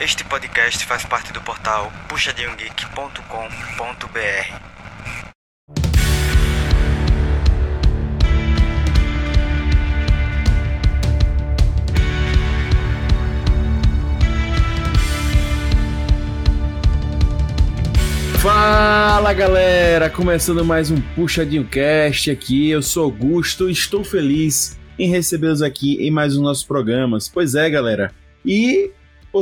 Este 0.00 0.22
podcast 0.22 0.86
faz 0.86 1.04
parte 1.04 1.32
do 1.32 1.40
portal 1.40 1.92
puxadinhogeek.com.br. 2.08 3.18
Fala 18.40 19.32
galera, 19.32 20.08
começando 20.08 20.64
mais 20.64 20.92
um 20.92 21.00
Puxadinho 21.16 21.64
Cast 21.64 22.30
aqui. 22.30 22.70
Eu 22.70 22.82
sou 22.82 23.02
Augusto 23.02 23.68
estou 23.68 24.04
feliz 24.04 24.78
em 24.96 25.10
recebê-los 25.10 25.60
aqui 25.60 25.96
em 25.96 26.12
mais 26.12 26.34
um 26.34 26.36
dos 26.36 26.44
nossos 26.44 26.64
programas. 26.64 27.28
Pois 27.28 27.56
é, 27.56 27.68
galera. 27.68 28.14
E 28.46 28.92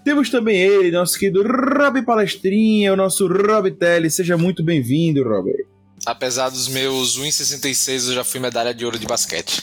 Temos 0.04 0.30
também 0.30 0.56
ele, 0.56 0.90
nosso 0.90 1.18
querido 1.18 1.42
Rob 1.42 2.02
Palestrinha, 2.02 2.92
o 2.92 2.96
nosso 2.96 3.26
Rob 3.26 3.70
Telly. 3.72 4.10
Seja 4.10 4.36
muito 4.36 4.62
bem-vindo, 4.62 5.22
Rob. 5.22 5.52
Apesar 6.06 6.48
dos 6.48 6.68
meus 6.68 7.18
1,66, 7.18 8.08
eu 8.08 8.14
já 8.14 8.24
fui 8.24 8.40
medalha 8.40 8.74
de 8.74 8.84
ouro 8.84 8.98
de 8.98 9.06
basquete. 9.06 9.62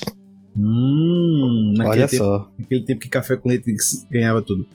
Hum, 0.55 1.73
Olha 1.79 2.07
tempo, 2.07 2.23
só. 2.23 2.51
Naquele 2.57 2.81
tempo 2.85 3.01
que 3.01 3.09
café 3.09 3.35
com 3.35 3.49
leite 3.49 3.73
ganhava 4.09 4.41
tudo. 4.41 4.65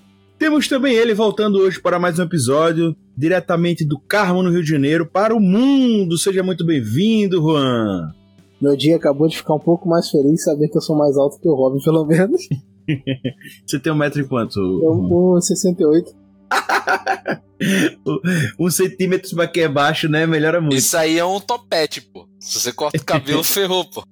Temos 0.45 0.69
também 0.69 0.95
ele 0.95 1.15
voltando 1.15 1.57
hoje 1.57 1.81
para 1.81 1.99
mais 1.99 2.19
um 2.19 2.23
episódio, 2.23 2.95
diretamente 3.17 3.83
do 3.83 3.99
Carmo, 3.99 4.43
no 4.43 4.51
Rio 4.51 4.63
de 4.63 4.69
Janeiro, 4.69 5.07
para 5.07 5.35
o 5.35 5.41
mundo. 5.41 6.19
Seja 6.19 6.43
muito 6.43 6.67
bem-vindo, 6.67 7.41
Juan. 7.41 8.13
Meu 8.61 8.77
dia 8.77 8.97
acabou 8.97 9.27
de 9.27 9.39
ficar 9.39 9.55
um 9.55 9.59
pouco 9.59 9.89
mais 9.89 10.11
feliz 10.11 10.45
saber 10.45 10.69
que 10.69 10.77
eu 10.77 10.83
sou 10.83 10.99
mais 10.99 11.17
alto 11.17 11.41
que 11.41 11.49
o 11.49 11.55
Robin, 11.55 11.83
pelo 11.83 12.05
menos. 12.05 12.43
Você 13.67 13.81
tem 13.81 13.91
um 13.91 13.97
metro 13.97 14.21
e 14.21 14.29
quanto? 14.29 14.61
Eu 14.61 15.09
com 15.09 15.41
68. 15.41 16.15
um 18.61 18.69
centímetro 18.69 19.35
para 19.35 19.49
que 19.49 19.61
é 19.61 19.69
baixo, 19.69 20.11
né? 20.11 20.27
Melhora 20.27 20.61
muito. 20.61 20.77
Isso 20.77 20.95
aí 20.95 21.19
é 21.19 21.25
um 21.25 21.41
topete, 21.41 22.03
pô. 22.03 22.29
Se 22.39 22.61
você 22.61 22.71
corta 22.71 22.99
o 22.99 23.03
cabelo, 23.03 23.43
ferrou, 23.43 23.87
pô. 23.87 24.05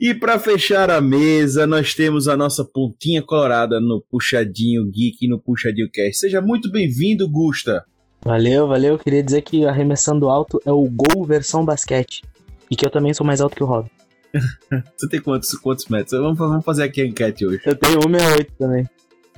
E 0.00 0.14
para 0.14 0.38
fechar 0.38 0.90
a 0.90 0.98
mesa, 0.98 1.66
nós 1.66 1.94
temos 1.94 2.26
a 2.26 2.34
nossa 2.34 2.64
pontinha 2.64 3.22
colorada 3.22 3.78
no 3.78 4.00
Puxadinho 4.00 4.86
Geek 4.86 5.18
e 5.26 5.28
no 5.28 5.38
Puxadinho 5.38 5.90
Cast. 5.92 6.20
Seja 6.20 6.40
muito 6.40 6.72
bem-vindo, 6.72 7.28
Gusta. 7.28 7.84
Valeu, 8.24 8.66
valeu. 8.66 8.98
Queria 8.98 9.22
dizer 9.22 9.42
que 9.42 9.66
arremessando 9.66 10.30
alto 10.30 10.58
é 10.64 10.72
o 10.72 10.88
gol 10.88 11.22
versão 11.26 11.66
basquete. 11.66 12.22
E 12.70 12.76
que 12.76 12.86
eu 12.86 12.88
também 12.88 13.12
sou 13.12 13.26
mais 13.26 13.42
alto 13.42 13.54
que 13.54 13.62
o 13.62 13.66
Rob. 13.66 13.90
Você 14.96 15.06
tem 15.06 15.20
quantos, 15.20 15.50
quantos 15.58 15.84
metros? 15.88 16.18
Vamos, 16.18 16.38
vamos 16.38 16.64
fazer 16.64 16.84
aqui 16.84 17.02
a 17.02 17.06
enquete 17.06 17.44
hoje. 17.44 17.60
Eu 17.66 17.76
tenho 17.76 18.00
168 18.00 18.52
também. 18.58 18.88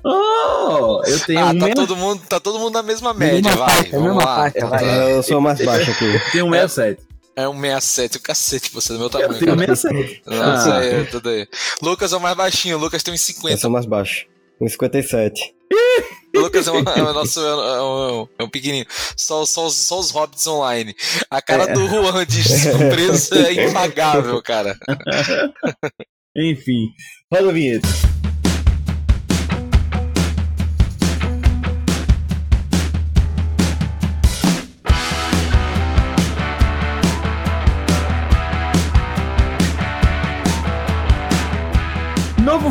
Oh, 0.04 1.02
eu 1.04 1.18
tenho 1.26 1.40
ah, 1.40 1.50
um 1.50 1.58
tá 1.58 1.74
todo, 1.74 1.96
mundo, 1.96 2.22
tá 2.28 2.40
todo 2.40 2.58
mundo 2.60 2.74
na 2.74 2.82
mesma 2.84 3.12
média, 3.12 3.50
Mesma 3.50 3.66
vai. 3.66 3.82
Vamos 3.90 4.06
mesma 4.06 4.24
lá. 4.24 4.36
faixa, 4.36 4.66
vai. 4.66 5.12
Eu 5.16 5.22
sou 5.24 5.40
mais 5.40 5.58
baixo 5.64 5.90
aqui. 5.90 6.30
tenho 6.30 6.46
um 6.46 6.50
67. 6.50 7.11
É 7.34 7.48
um 7.48 7.58
67, 7.60 8.18
o 8.18 8.20
cacete, 8.20 8.70
você 8.72 8.92
é 8.92 8.94
do 8.94 8.98
meu 8.98 9.06
Eu 9.06 9.10
tamanho. 9.10 9.38
tenho 9.38 9.54
um 9.54 9.56
cara. 9.58 9.74
67. 9.76 10.22
Não, 10.26 10.42
Ah. 10.42 10.78
aí, 10.78 11.04
tudo 11.06 11.28
aí. 11.30 11.48
Lucas 11.80 12.12
é 12.12 12.16
o 12.16 12.20
mais 12.20 12.36
baixinho, 12.36 12.76
o 12.76 12.80
Lucas 12.80 13.02
tem 13.02 13.14
uns 13.14 13.26
Eu 13.28 13.34
50. 13.34 13.56
sou 13.58 13.70
mais 13.70 13.86
baixo. 13.86 14.26
1,57. 14.60 15.32
O 16.36 16.40
Lucas 16.40 16.66
é, 16.68 16.70
um, 16.70 16.78
é 16.80 17.02
o 17.02 17.12
nosso. 17.14 17.40
É 17.40 17.82
um, 17.82 18.28
é 18.38 18.44
um 18.44 18.48
pequenininho. 18.48 18.86
Só, 19.16 19.44
só, 19.46 19.66
os- 19.66 19.74
só 19.76 19.98
os 19.98 20.10
hobbits 20.10 20.46
online. 20.46 20.94
A 21.30 21.40
cara 21.40 21.64
É. 21.64 21.72
do 21.72 21.88
Juan 21.88 22.24
de 22.26 22.42
surpresa 22.46 23.34
é 23.48 23.66
impagável, 23.68 24.40
cara. 24.42 24.76
Enfim, 26.36 26.88
roda 27.32 27.48
a 27.48 27.52
vinheta. 27.52 27.88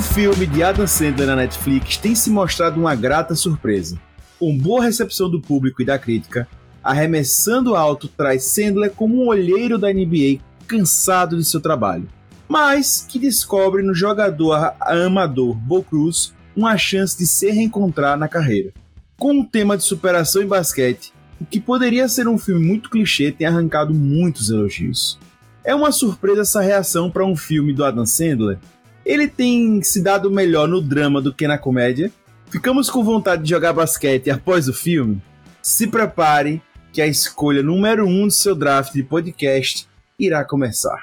Novo 0.02 0.14
filme 0.16 0.48
de 0.48 0.64
Adam 0.64 0.88
Sandler 0.88 1.28
na 1.28 1.36
Netflix 1.36 1.96
tem 1.98 2.16
se 2.16 2.32
mostrado 2.32 2.80
uma 2.80 2.96
grata 2.96 3.36
surpresa. 3.36 4.00
Com 4.40 4.58
boa 4.58 4.84
recepção 4.84 5.30
do 5.30 5.40
público 5.40 5.80
e 5.84 5.86
da 5.86 6.00
crítica, 6.00 6.48
Arremessando 6.84 7.76
Alto 7.76 8.08
traz 8.08 8.46
Sandler 8.46 8.90
como 8.90 9.24
um 9.24 9.28
olheiro 9.28 9.78
da 9.78 9.94
NBA 9.94 10.40
cansado 10.66 11.38
de 11.38 11.46
seu 11.46 11.62
trabalho 11.62 12.10
mas 12.50 13.06
que 13.08 13.20
descobre 13.20 13.84
no 13.84 13.94
jogador 13.94 14.74
amador 14.82 15.54
Bo 15.54 15.84
Cruz 15.84 16.34
uma 16.56 16.76
chance 16.78 17.16
de 17.18 17.28
se 17.28 17.52
reencontrar 17.52 18.18
na 18.18 18.28
carreira. 18.28 18.74
Com 19.18 19.34
um 19.34 19.46
tema 19.46 19.78
de 19.78 19.84
superação 19.84 20.42
em 20.42 20.48
basquete, 20.48 21.14
o 21.40 21.46
que 21.46 21.62
poderia 21.62 22.10
ser 22.10 22.28
um 22.28 22.40
filme 22.40 22.66
muito 22.66 22.90
clichê 22.90 23.32
tem 23.32 23.48
arrancado 23.48 23.94
muitos 23.94 24.50
elogios. 24.50 25.20
É 25.64 25.74
uma 25.76 25.92
surpresa 25.92 26.42
essa 26.42 26.60
reação 26.60 27.10
para 27.10 27.26
um 27.26 27.38
filme 27.38 27.72
do 27.72 27.86
Adam 27.86 28.06
Sandler? 28.06 28.58
Ele 29.06 29.28
tem 29.28 29.82
se 29.82 30.02
dado 30.02 30.30
melhor 30.30 30.68
no 30.68 30.82
drama 30.82 31.22
do 31.22 31.34
que 31.34 31.48
na 31.48 31.58
comédia? 31.58 32.12
Ficamos 32.50 32.90
com 32.90 33.04
vontade 33.04 33.44
de 33.44 33.50
jogar 33.50 33.74
basquete 33.74 34.30
após 34.30 34.68
o 34.68 34.74
filme? 34.74 35.22
Se 35.62 35.88
prepare 35.88 36.62
que 36.94 37.02
a 37.02 37.08
escolha 37.08 37.64
número 37.64 38.06
1 38.06 38.10
um 38.10 38.28
do 38.28 38.34
seu 38.34 38.54
draft 38.54 38.94
de 38.94 39.02
podcast 39.02 39.88
irá 40.20 40.46
começar. 40.46 41.00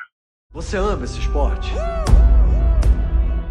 Você 0.53 0.77
ama 0.77 1.05
esse 1.05 1.19
esporte? 1.19 1.73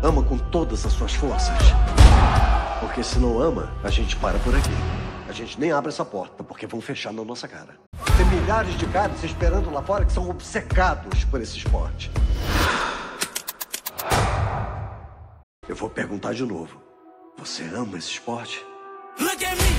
Ama 0.01 0.23
com 0.23 0.38
todas 0.38 0.85
as 0.85 0.94
suas 0.94 1.13
forças? 1.13 1.57
Porque 2.79 3.03
se 3.03 3.19
não 3.19 3.41
ama, 3.41 3.73
a 3.83 3.89
gente 3.89 4.15
para 4.15 4.38
por 4.39 4.55
aqui. 4.55 4.69
A 5.27 5.33
gente 5.33 5.59
nem 5.59 5.71
abre 5.71 5.89
essa 5.89 6.05
porta, 6.05 6.41
porque 6.44 6.65
vão 6.65 6.79
fechar 6.79 7.11
na 7.11 7.23
nossa 7.23 7.47
cara. 7.47 7.75
Tem 8.15 8.25
milhares 8.27 8.77
de 8.77 8.85
caras 8.88 9.21
esperando 9.23 9.69
lá 9.69 9.81
fora 9.81 10.05
que 10.05 10.11
são 10.13 10.29
obcecados 10.29 11.25
por 11.25 11.41
esse 11.41 11.57
esporte. 11.57 12.09
Eu 15.68 15.75
vou 15.75 15.90
perguntar 15.90 16.34
de 16.34 16.44
novo. 16.44 16.81
Você 17.38 17.64
ama 17.64 17.98
esse 17.98 18.12
esporte? 18.12 18.64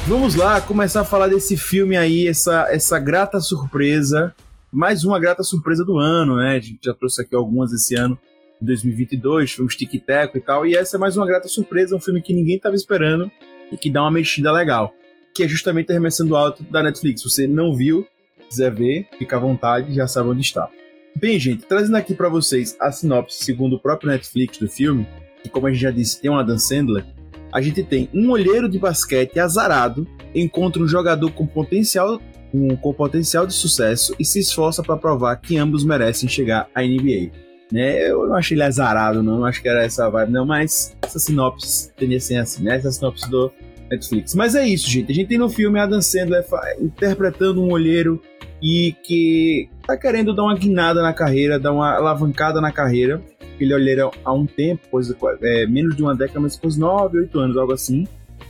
Vamos 0.07 0.35
lá 0.35 0.61
começar 0.61 1.01
a 1.01 1.05
falar 1.05 1.29
desse 1.29 1.57
filme 1.57 1.97
aí, 1.97 2.29
essa, 2.29 2.67
essa 2.71 2.99
grata 2.99 3.41
surpresa. 3.41 4.35
Mais 4.71 5.03
uma 5.03 5.19
grata 5.19 5.43
surpresa 5.43 5.85
do 5.85 5.97
ano, 5.99 6.37
né? 6.37 6.57
A 6.57 6.61
gente 6.61 6.81
já 6.85 6.93
trouxe 6.93 7.23
aqui 7.23 7.35
algumas 7.35 7.73
esse 7.73 7.95
ano, 7.95 8.19
2022, 8.61 9.53
filmes 9.53 9.77
tic-teco 9.77 10.37
e 10.37 10.41
tal. 10.43 10.67
E 10.67 10.77
essa 10.77 10.97
é 10.97 11.01
mais 11.01 11.17
uma 11.17 11.27
grata 11.27 11.49
surpresa, 11.49 11.97
um 11.97 12.01
filme 12.01 12.21
que 12.21 12.35
ninguém 12.35 12.57
estava 12.57 12.75
esperando 12.75 13.31
e 13.73 13.77
que 13.79 13.91
dá 13.91 14.03
uma 14.03 14.11
mexida 14.11 14.53
legal. 14.53 14.93
Que 15.35 15.45
é 15.45 15.49
justamente 15.49 15.91
Arremessando 15.91 16.37
Alto 16.37 16.63
da 16.65 16.83
Netflix. 16.83 17.23
Se 17.23 17.31
você 17.31 17.47
não 17.47 17.75
viu, 17.75 18.07
quiser 18.47 18.75
ver, 18.75 19.09
fica 19.19 19.37
à 19.37 19.41
vontade, 19.41 19.95
já 19.95 20.07
sabe 20.07 20.29
onde 20.29 20.43
está. 20.43 20.69
Bem, 21.17 21.39
gente, 21.41 21.65
trazendo 21.65 21.97
aqui 21.97 22.15
para 22.15 22.29
vocês 22.29 22.77
a 22.79 22.93
sinopse 22.93 23.43
segundo 23.43 23.77
o 23.77 23.81
próprio 23.81 24.11
Netflix 24.11 24.59
do 24.59 24.69
filme, 24.69 25.07
como 25.49 25.67
a 25.67 25.71
gente 25.71 25.83
já 25.83 25.91
disse, 25.91 26.21
tem 26.21 26.31
um 26.31 26.39
Adam 26.39 26.59
Sandler, 26.59 27.05
a 27.53 27.61
gente 27.61 27.83
tem 27.83 28.09
um 28.13 28.31
olheiro 28.31 28.69
de 28.69 28.79
basquete 28.79 29.39
azarado 29.39 30.07
encontra 30.35 30.83
um 30.83 30.89
jogador 30.89 31.31
com 31.33 31.47
potencial, 31.47 32.21
um, 32.53 32.77
com 32.77 32.93
potencial 32.93 33.47
de 33.47 33.55
sucesso 33.55 34.15
e 34.19 34.25
se 34.25 34.41
esforça 34.41 34.83
para 34.83 34.97
provar 34.97 35.37
que 35.37 35.57
ambos 35.57 35.85
merecem 35.85 36.29
chegar 36.29 36.69
à 36.75 36.83
NBA. 36.83 37.31
Né? 37.71 38.11
Eu 38.11 38.27
não 38.27 38.35
achei 38.35 38.57
ele 38.57 38.63
azarado, 38.63 39.23
não, 39.23 39.39
não 39.39 39.45
acho 39.45 39.61
que 39.61 39.69
era 39.69 39.85
essa 39.85 40.09
vibe, 40.09 40.33
não, 40.33 40.47
mas 40.47 40.97
essa 41.03 41.19
sinopse 41.19 41.93
tende 41.95 42.17
a 42.17 42.21
ser 42.21 42.37
assim, 42.37 42.65
né? 42.65 42.77
Essa 42.77 42.91
sinopse 42.91 43.31
do 43.31 43.53
Netflix. 43.91 44.35
Mas 44.35 44.55
é 44.55 44.67
isso, 44.67 44.89
gente. 44.89 45.13
A 45.13 45.15
gente 45.15 45.29
tem 45.29 45.39
no 45.39 45.51
filme 45.51 45.79
Adam 45.79 46.01
Sandler 46.01 46.45
interpretando 46.81 47.63
um 47.63 47.71
olheiro 47.71 48.21
e 48.63 48.95
que 49.03 49.69
tá 49.87 49.97
querendo 49.99 50.35
dar 50.35 50.45
uma 50.45 50.57
guinada 50.57 51.03
na 51.03 51.13
carreira, 51.13 51.59
dar 51.59 51.73
uma 51.73 51.95
alavancada 51.95 52.61
na 52.61 52.73
carreira. 52.73 53.23
Ele 53.65 53.75
olheiro 53.75 54.11
há 54.25 54.33
um 54.33 54.47
tempo, 54.47 54.89
coisa, 54.91 55.17
é, 55.43 55.67
menos 55.67 55.97
de 55.97 56.03
uma 56.03 56.15
década, 56.15 56.41
mas 56.41 56.59
uns 56.63 56.77
9, 56.77 57.19
8 57.19 57.39
anos, 57.39 57.57
algo 57.57 57.73
assim. 57.73 58.07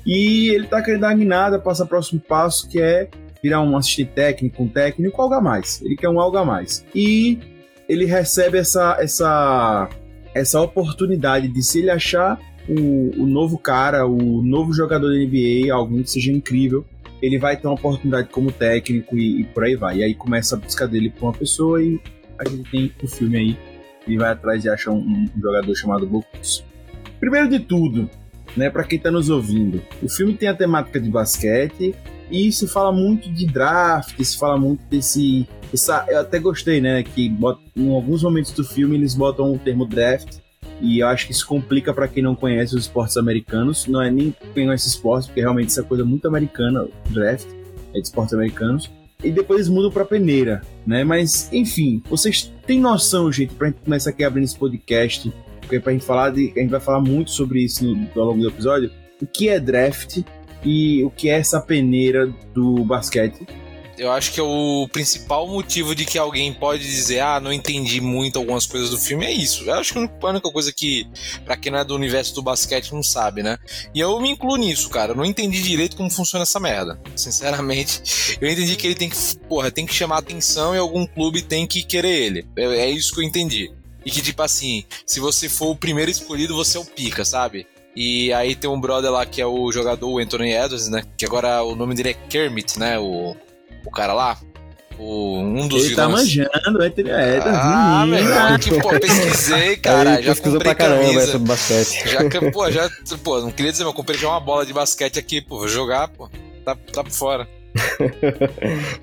E 0.06 0.48
ele 0.50 0.66
tá 0.66 0.82
querendo 0.82 1.02
dar 1.02 1.14
guinada, 1.14 1.58
passar 1.58 1.84
o 1.84 1.88
próximo 1.88 2.20
passo, 2.20 2.68
que 2.68 2.80
é 2.80 3.08
virar 3.42 3.60
um 3.62 3.76
assistente 3.76 4.12
técnico, 4.14 4.62
um 4.62 4.68
técnico, 4.68 5.20
algo 5.20 5.34
a 5.34 5.40
mais. 5.40 5.80
Ele 5.82 5.96
quer 5.96 6.08
um 6.08 6.20
algo 6.20 6.36
a 6.36 6.44
mais. 6.44 6.84
E 6.94 7.38
ele 7.88 8.04
recebe 8.04 8.58
essa, 8.58 8.96
essa, 9.00 9.88
essa 10.34 10.60
oportunidade 10.60 11.48
de 11.48 11.62
se 11.62 11.80
ele 11.80 11.90
achar 11.90 12.38
o, 12.68 13.22
o 13.22 13.26
novo 13.26 13.58
cara, 13.58 14.06
o 14.06 14.42
novo 14.42 14.72
jogador 14.72 15.08
da 15.08 15.18
NBA, 15.18 15.72
alguém 15.72 16.02
que 16.02 16.10
seja 16.10 16.30
incrível, 16.30 16.84
ele 17.22 17.38
vai 17.38 17.56
ter 17.56 17.66
uma 17.66 17.74
oportunidade 17.74 18.28
como 18.28 18.52
técnico 18.52 19.16
e, 19.16 19.40
e 19.40 19.44
por 19.44 19.64
aí 19.64 19.74
vai. 19.74 19.98
E 19.98 20.04
aí 20.04 20.14
começa 20.14 20.54
a 20.54 20.58
busca 20.58 20.86
dele 20.86 21.10
por 21.10 21.26
uma 21.26 21.32
pessoa 21.32 21.82
e 21.82 21.98
a 22.38 22.48
gente 22.48 22.70
tem 22.70 22.92
o 23.02 23.08
filme 23.08 23.36
aí. 23.36 23.58
Ele 24.08 24.18
vai 24.18 24.30
atrás 24.30 24.64
e 24.64 24.68
acha 24.68 24.90
um, 24.90 24.98
um 24.98 25.28
jogador 25.40 25.74
chamado 25.76 26.06
Bocus. 26.06 26.64
Primeiro 27.20 27.48
de 27.48 27.60
tudo, 27.60 28.08
né, 28.56 28.70
para 28.70 28.82
quem 28.82 28.98
tá 28.98 29.10
nos 29.10 29.28
ouvindo, 29.28 29.82
o 30.02 30.08
filme 30.08 30.34
tem 30.34 30.48
a 30.48 30.54
temática 30.54 30.98
de 30.98 31.10
basquete 31.10 31.94
e 32.30 32.50
se 32.52 32.66
fala 32.66 32.92
muito 32.92 33.30
de 33.30 33.46
draft, 33.46 34.20
se 34.22 34.38
fala 34.38 34.58
muito 34.58 34.82
desse. 34.88 35.48
Essa, 35.72 36.04
eu 36.08 36.20
até 36.20 36.38
gostei, 36.38 36.80
né? 36.80 37.02
Que 37.02 37.28
bota, 37.28 37.60
em 37.76 37.94
alguns 37.94 38.22
momentos 38.22 38.52
do 38.52 38.64
filme 38.64 38.96
eles 38.96 39.14
botam 39.14 39.52
o 39.52 39.58
termo 39.58 39.86
draft. 39.86 40.38
E 40.80 41.00
eu 41.00 41.08
acho 41.08 41.26
que 41.26 41.32
isso 41.32 41.46
complica 41.46 41.92
para 41.92 42.06
quem 42.06 42.22
não 42.22 42.34
conhece 42.34 42.74
os 42.74 42.82
esportes 42.82 43.16
americanos. 43.16 43.86
Não 43.86 44.00
é 44.00 44.10
nem 44.10 44.34
conhece 44.54 44.88
esportes, 44.88 45.26
porque 45.26 45.40
realmente 45.40 45.70
isso 45.70 45.80
é 45.80 45.82
coisa 45.82 46.04
muito 46.04 46.28
americana, 46.28 46.86
draft, 47.10 47.48
é 47.94 47.98
de 47.98 48.06
esportes 48.06 48.34
americanos. 48.34 48.90
E 49.22 49.32
depois 49.32 49.58
eles 49.58 49.68
mudam 49.68 49.90
pra 49.90 50.04
peneira, 50.04 50.62
né? 50.86 51.02
Mas, 51.02 51.52
enfim, 51.52 52.02
vocês 52.08 52.52
têm 52.66 52.80
noção, 52.80 53.30
gente, 53.32 53.52
pra 53.54 53.68
gente 53.68 53.80
começar 53.84 54.10
aqui 54.10 54.22
abrindo 54.22 54.44
esse 54.44 54.56
podcast, 54.56 55.32
porque 55.60 55.80
pra 55.80 55.92
gente 55.92 56.04
falar 56.04 56.30
de. 56.30 56.52
A 56.56 56.60
gente 56.60 56.70
vai 56.70 56.80
falar 56.80 57.00
muito 57.00 57.30
sobre 57.30 57.64
isso 57.64 57.84
no, 57.84 58.08
ao 58.14 58.28
longo 58.28 58.42
do 58.42 58.48
episódio. 58.48 58.90
O 59.20 59.26
que 59.26 59.48
é 59.48 59.58
draft 59.58 60.22
e 60.64 61.02
o 61.04 61.10
que 61.10 61.28
é 61.28 61.34
essa 61.34 61.60
peneira 61.60 62.32
do 62.54 62.84
basquete. 62.84 63.46
Eu 63.98 64.12
acho 64.12 64.32
que 64.32 64.40
o 64.40 64.88
principal 64.92 65.46
motivo 65.48 65.94
de 65.94 66.04
que 66.04 66.16
alguém 66.16 66.52
pode 66.52 66.84
dizer, 66.84 67.20
ah, 67.20 67.40
não 67.40 67.52
entendi 67.52 68.00
muito 68.00 68.38
algumas 68.38 68.64
coisas 68.64 68.90
do 68.90 68.98
filme 68.98 69.26
é 69.26 69.32
isso. 69.32 69.64
Eu 69.64 69.74
acho 69.74 69.92
que 69.92 69.98
a 69.98 70.28
única 70.28 70.50
coisa 70.50 70.72
que, 70.72 71.06
pra 71.44 71.56
quem 71.56 71.72
não 71.72 71.80
é 71.80 71.84
do 71.84 71.94
universo 71.94 72.34
do 72.34 72.42
basquete, 72.42 72.94
não 72.94 73.02
sabe, 73.02 73.42
né? 73.42 73.58
E 73.92 73.98
eu 73.98 74.18
me 74.20 74.30
incluo 74.30 74.56
nisso, 74.56 74.88
cara. 74.88 75.12
Eu 75.12 75.16
não 75.16 75.24
entendi 75.24 75.60
direito 75.60 75.96
como 75.96 76.10
funciona 76.10 76.44
essa 76.44 76.60
merda. 76.60 77.00
Sinceramente, 77.16 78.00
eu 78.40 78.48
entendi 78.48 78.76
que 78.76 78.86
ele 78.86 78.94
tem 78.94 79.10
que, 79.10 79.16
porra, 79.48 79.70
tem 79.70 79.84
que 79.84 79.94
chamar 79.94 80.18
atenção 80.18 80.74
e 80.74 80.78
algum 80.78 81.04
clube 81.06 81.42
tem 81.42 81.66
que 81.66 81.82
querer 81.82 82.22
ele. 82.22 82.46
É, 82.56 82.64
é 82.64 82.90
isso 82.90 83.12
que 83.12 83.20
eu 83.20 83.24
entendi. 83.24 83.72
E 84.04 84.10
que, 84.10 84.22
tipo 84.22 84.42
assim, 84.42 84.84
se 85.04 85.18
você 85.18 85.48
for 85.48 85.70
o 85.70 85.76
primeiro 85.76 86.10
escolhido, 86.10 86.54
você 86.54 86.78
é 86.78 86.80
o 86.80 86.84
pica, 86.84 87.24
sabe? 87.24 87.66
E 87.94 88.32
aí 88.32 88.54
tem 88.54 88.70
um 88.70 88.80
brother 88.80 89.10
lá 89.10 89.26
que 89.26 89.42
é 89.42 89.46
o 89.46 89.72
jogador, 89.72 90.20
Anthony 90.20 90.52
Edwards, 90.52 90.88
né? 90.88 91.02
Que 91.16 91.26
agora 91.26 91.62
o 91.64 91.74
nome 91.74 91.96
dele 91.96 92.10
é 92.10 92.14
Kermit, 92.14 92.78
né? 92.78 92.96
O, 92.96 93.36
o 93.84 93.90
cara 93.90 94.12
lá. 94.12 94.38
O, 94.98 95.38
um 95.38 95.68
dos 95.68 95.84
Ele 95.84 95.94
tá 95.94 96.06
vilões. 96.06 96.24
manjando, 96.36 96.82
é, 96.82 97.36
é, 97.36 97.40
Ah, 97.44 98.04
meu 98.04 98.18
irmão, 98.18 98.58
que 98.58 98.80
pô, 98.80 98.88
pesquisei, 98.98 99.76
cara. 99.76 100.16
Aí 100.16 100.22
já 100.24 100.32
pesquisou 100.32 100.58
pra 100.58 100.74
caramba 100.74 101.02
camisa. 101.04 101.26
sobre 101.26 101.46
basquete. 101.48 102.02
Já, 102.10 102.50
pô, 102.52 102.70
já, 102.70 102.90
pô, 103.22 103.40
não 103.40 103.52
queria 103.52 103.70
dizer, 103.70 103.84
mas 103.84 103.92
eu 103.92 103.96
comprei 103.96 104.18
já 104.18 104.28
uma 104.28 104.40
bola 104.40 104.66
de 104.66 104.72
basquete 104.72 105.16
aqui, 105.18 105.40
pô, 105.40 105.58
vou 105.58 105.68
jogar, 105.68 106.08
pô. 106.08 106.28
Tá, 106.64 106.76
tá 106.92 107.04
por 107.04 107.12
fora. 107.12 107.48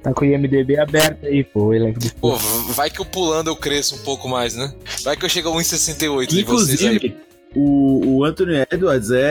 Tá 0.03 0.13
com 0.13 0.25
o 0.25 0.27
IMDB 0.27 0.77
aberto 0.77 1.25
aí, 1.25 1.43
pô. 1.43 1.73
Ele 1.73 1.89
é 1.89 1.93
Pô, 2.19 2.35
vai 2.73 2.89
que 2.89 2.99
eu 2.99 3.05
pulando 3.05 3.47
eu 3.49 3.55
cresço 3.55 3.95
um 3.95 3.99
pouco 3.99 4.27
mais, 4.27 4.53
né? 4.55 4.73
Vai 5.03 5.15
que 5.15 5.23
eu 5.23 5.29
chego 5.29 5.49
a 5.49 5.53
1,68 5.53 6.27
de 6.27 6.43
vocês 6.43 6.81
aí. 6.83 6.95
Inclusive, 6.95 7.15
o, 7.55 8.17
o 8.17 8.23
Anthony 8.25 8.65
Edwards 8.69 9.11
é, 9.11 9.21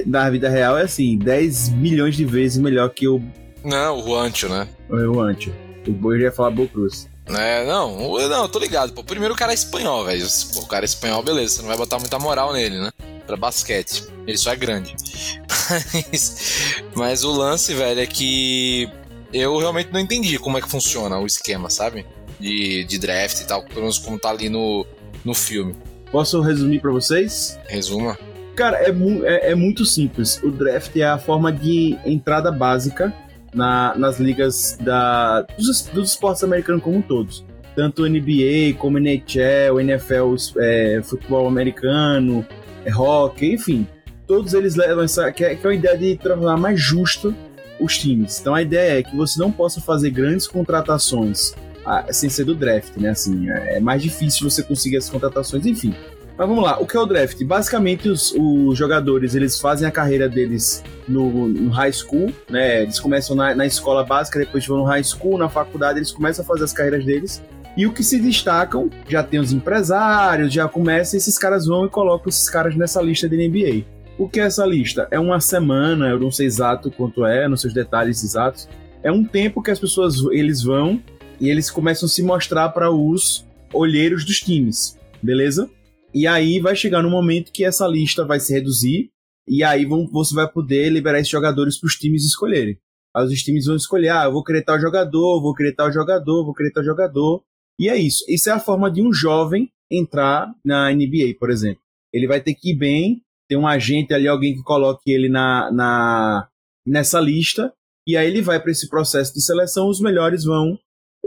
é, 0.00 0.02
na 0.06 0.30
vida 0.30 0.48
real, 0.48 0.78
é 0.78 0.82
assim, 0.84 1.18
10 1.18 1.68
milhões 1.70 2.16
de 2.16 2.24
vezes 2.24 2.56
melhor 2.58 2.88
que 2.90 3.06
o, 3.06 3.20
Não, 3.64 3.98
o 4.00 4.04
Juancho, 4.04 4.48
né? 4.48 4.68
o 4.88 5.20
Antio. 5.20 5.54
O 5.86 5.92
Boi 5.92 6.20
ia 6.20 6.32
falar 6.32 6.50
Bo 6.50 6.66
Cruz. 6.68 7.08
É, 7.26 7.64
não, 7.66 7.96
não, 7.96 8.42
eu 8.42 8.48
tô 8.48 8.58
ligado. 8.58 8.92
Pô, 8.92 9.02
primeiro 9.04 9.34
o 9.34 9.36
cara 9.36 9.52
é 9.52 9.54
espanhol, 9.54 10.04
velho. 10.04 10.26
O 10.56 10.66
cara 10.66 10.84
é 10.84 10.86
espanhol, 10.86 11.22
beleza, 11.22 11.54
você 11.54 11.60
não 11.62 11.68
vai 11.68 11.76
botar 11.76 11.98
muita 11.98 12.18
moral 12.18 12.52
nele, 12.52 12.78
né? 12.80 12.90
Pra 13.26 13.36
basquete. 13.36 14.04
Ele 14.26 14.36
só 14.36 14.52
é 14.52 14.56
grande. 14.56 14.94
Mas, 15.94 16.82
mas 16.94 17.24
o 17.24 17.30
lance, 17.32 17.72
velho, 17.74 18.00
é 18.00 18.06
que 18.06 18.88
eu 19.32 19.56
realmente 19.58 19.90
não 19.92 20.00
entendi 20.00 20.38
como 20.38 20.58
é 20.58 20.60
que 20.60 20.68
funciona 20.68 21.18
o 21.18 21.24
esquema, 21.26 21.70
sabe? 21.70 22.04
De, 22.38 22.84
de 22.84 22.98
draft 22.98 23.40
e 23.40 23.46
tal, 23.46 23.62
pelo 23.64 23.82
menos 23.82 23.96
como 23.98 24.18
tá 24.18 24.30
ali 24.30 24.48
no, 24.48 24.84
no 25.24 25.34
filme. 25.34 25.74
Posso 26.10 26.40
resumir 26.40 26.80
pra 26.80 26.90
vocês? 26.90 27.58
Resuma. 27.68 28.18
Cara, 28.56 28.78
é, 28.78 28.92
mu- 28.92 29.24
é- 29.24 29.52
é 29.52 29.54
muito 29.54 29.86
simples. 29.86 30.38
O 30.42 30.50
draft 30.50 30.94
é 30.96 31.04
a 31.04 31.16
forma 31.18 31.50
de 31.52 31.96
entrada 32.04 32.50
básica 32.52 33.14
na- 33.54 33.94
nas 33.96 34.18
ligas 34.18 34.76
da, 34.80 35.42
dos, 35.58 35.82
dos 35.92 36.10
esportes 36.10 36.42
americanos 36.44 36.82
como 36.82 37.02
todos. 37.02 37.44
Tanto 37.74 38.06
NBA 38.06 38.74
como 38.78 38.98
NHL, 38.98 39.80
NFL, 39.80 40.34
é, 40.58 41.00
futebol 41.02 41.46
americano, 41.48 42.46
é, 42.84 42.94
hockey, 42.94 43.54
enfim. 43.54 43.86
Todos 44.26 44.52
eles 44.54 44.74
levam 44.76 45.04
essa. 45.04 45.30
Que 45.32 45.44
é, 45.44 45.54
que 45.54 45.66
é 45.66 45.70
uma 45.70 45.74
ideia 45.74 45.96
de 45.96 46.16
tornar 46.16 46.56
mais 46.56 46.80
justo 46.80 47.34
os 47.80 47.98
times. 47.98 48.40
Então 48.40 48.54
a 48.54 48.62
ideia 48.62 48.98
é 48.98 49.02
que 49.02 49.16
você 49.16 49.38
não 49.38 49.50
possa 49.50 49.80
fazer 49.80 50.10
grandes 50.10 50.46
contratações 50.46 51.54
ah, 51.84 52.06
sem 52.10 52.28
ser 52.28 52.44
do 52.44 52.54
draft, 52.54 52.96
né? 52.96 53.10
Assim, 53.10 53.48
é 53.50 53.80
mais 53.80 54.02
difícil 54.02 54.48
você 54.48 54.62
conseguir 54.62 54.96
essas 54.98 55.10
contratações, 55.10 55.66
enfim. 55.66 55.94
Mas 56.36 56.48
vamos 56.48 56.64
lá, 56.64 56.78
o 56.80 56.86
que 56.86 56.96
é 56.96 57.00
o 57.00 57.06
draft? 57.06 57.42
Basicamente, 57.44 58.08
os, 58.08 58.34
os 58.36 58.76
jogadores 58.76 59.34
eles 59.34 59.60
fazem 59.60 59.86
a 59.86 59.90
carreira 59.90 60.28
deles 60.28 60.82
no, 61.06 61.48
no 61.48 61.70
high 61.70 61.92
school, 61.92 62.32
né? 62.48 62.82
Eles 62.82 62.98
começam 62.98 63.36
na, 63.36 63.54
na 63.54 63.66
escola 63.66 64.04
básica, 64.04 64.38
depois 64.38 64.66
vão 64.66 64.78
no 64.78 64.84
high 64.84 65.04
school, 65.04 65.36
na 65.36 65.48
faculdade, 65.48 65.98
eles 65.98 66.10
começam 66.10 66.44
a 66.44 66.48
fazer 66.48 66.64
as 66.64 66.72
carreiras 66.72 67.04
deles. 67.04 67.42
E 67.76 67.86
o 67.86 67.92
que 67.92 68.02
se 68.02 68.18
destacam, 68.18 68.90
já 69.08 69.22
tem 69.22 69.40
os 69.40 69.52
empresários, 69.52 70.52
já 70.52 70.68
começa, 70.68 71.16
esses 71.16 71.38
caras 71.38 71.66
vão 71.66 71.86
e 71.86 71.88
colocam 71.88 72.28
esses 72.28 72.48
caras 72.48 72.76
nessa 72.76 73.00
lista 73.00 73.28
de 73.28 73.36
NBA. 73.48 73.84
O 74.18 74.28
que 74.28 74.40
é 74.40 74.44
essa 74.44 74.64
lista? 74.66 75.08
É 75.10 75.18
uma 75.18 75.40
semana, 75.40 76.08
eu 76.08 76.18
não 76.18 76.30
sei 76.30 76.46
exato 76.46 76.90
quanto 76.90 77.24
é, 77.24 77.48
não 77.48 77.56
sei 77.56 77.68
os 77.68 77.74
detalhes 77.74 78.22
exatos. 78.22 78.68
É 79.02 79.10
um 79.10 79.24
tempo 79.24 79.62
que 79.62 79.70
as 79.70 79.78
pessoas 79.78 80.16
eles 80.30 80.62
vão 80.62 81.02
e 81.40 81.48
eles 81.48 81.70
começam 81.70 82.06
a 82.06 82.10
se 82.10 82.22
mostrar 82.22 82.68
para 82.70 82.90
os 82.90 83.46
olheiros 83.72 84.24
dos 84.24 84.38
times, 84.38 84.98
beleza? 85.22 85.68
E 86.14 86.26
aí 86.26 86.60
vai 86.60 86.76
chegar 86.76 87.02
no 87.02 87.10
momento 87.10 87.52
que 87.52 87.64
essa 87.64 87.86
lista 87.86 88.24
vai 88.24 88.38
se 88.38 88.52
reduzir 88.52 89.10
e 89.48 89.64
aí 89.64 89.84
vão, 89.84 90.06
você 90.06 90.34
vai 90.34 90.48
poder 90.50 90.90
liberar 90.90 91.18
esses 91.18 91.30
jogadores 91.30 91.78
para 91.78 91.86
os 91.86 91.96
times 91.96 92.24
escolherem. 92.24 92.78
Aí 93.14 93.26
os 93.26 93.42
times 93.42 93.66
vão 93.66 93.76
escolher, 93.76 94.10
ah, 94.10 94.24
eu 94.24 94.32
vou 94.32 94.44
querer 94.44 94.62
tal 94.62 94.80
jogador, 94.80 95.40
vou 95.40 95.54
querer 95.54 95.74
tal 95.74 95.92
jogador, 95.92 96.44
vou 96.44 96.54
querer 96.54 96.70
tal 96.70 96.84
jogador. 96.84 97.42
E 97.78 97.88
é 97.88 97.96
isso. 97.96 98.24
Isso 98.28 98.48
é 98.48 98.52
a 98.52 98.60
forma 98.60 98.90
de 98.90 99.02
um 99.02 99.12
jovem 99.12 99.70
entrar 99.90 100.54
na 100.64 100.90
NBA, 100.92 101.36
por 101.38 101.50
exemplo. 101.50 101.82
Ele 102.12 102.26
vai 102.26 102.40
ter 102.40 102.54
que 102.54 102.70
ir 102.70 102.76
bem, 102.76 103.22
ter 103.48 103.56
um 103.56 103.66
agente 103.66 104.14
ali, 104.14 104.28
alguém 104.28 104.54
que 104.54 104.62
coloque 104.62 105.10
ele 105.10 105.28
na, 105.28 105.70
na 105.72 106.48
nessa 106.86 107.20
lista, 107.20 107.72
e 108.06 108.16
aí 108.16 108.26
ele 108.26 108.42
vai 108.42 108.60
para 108.60 108.72
esse 108.72 108.88
processo 108.88 109.32
de 109.32 109.40
seleção, 109.40 109.88
os 109.88 110.00
melhores 110.00 110.44
vão 110.44 110.78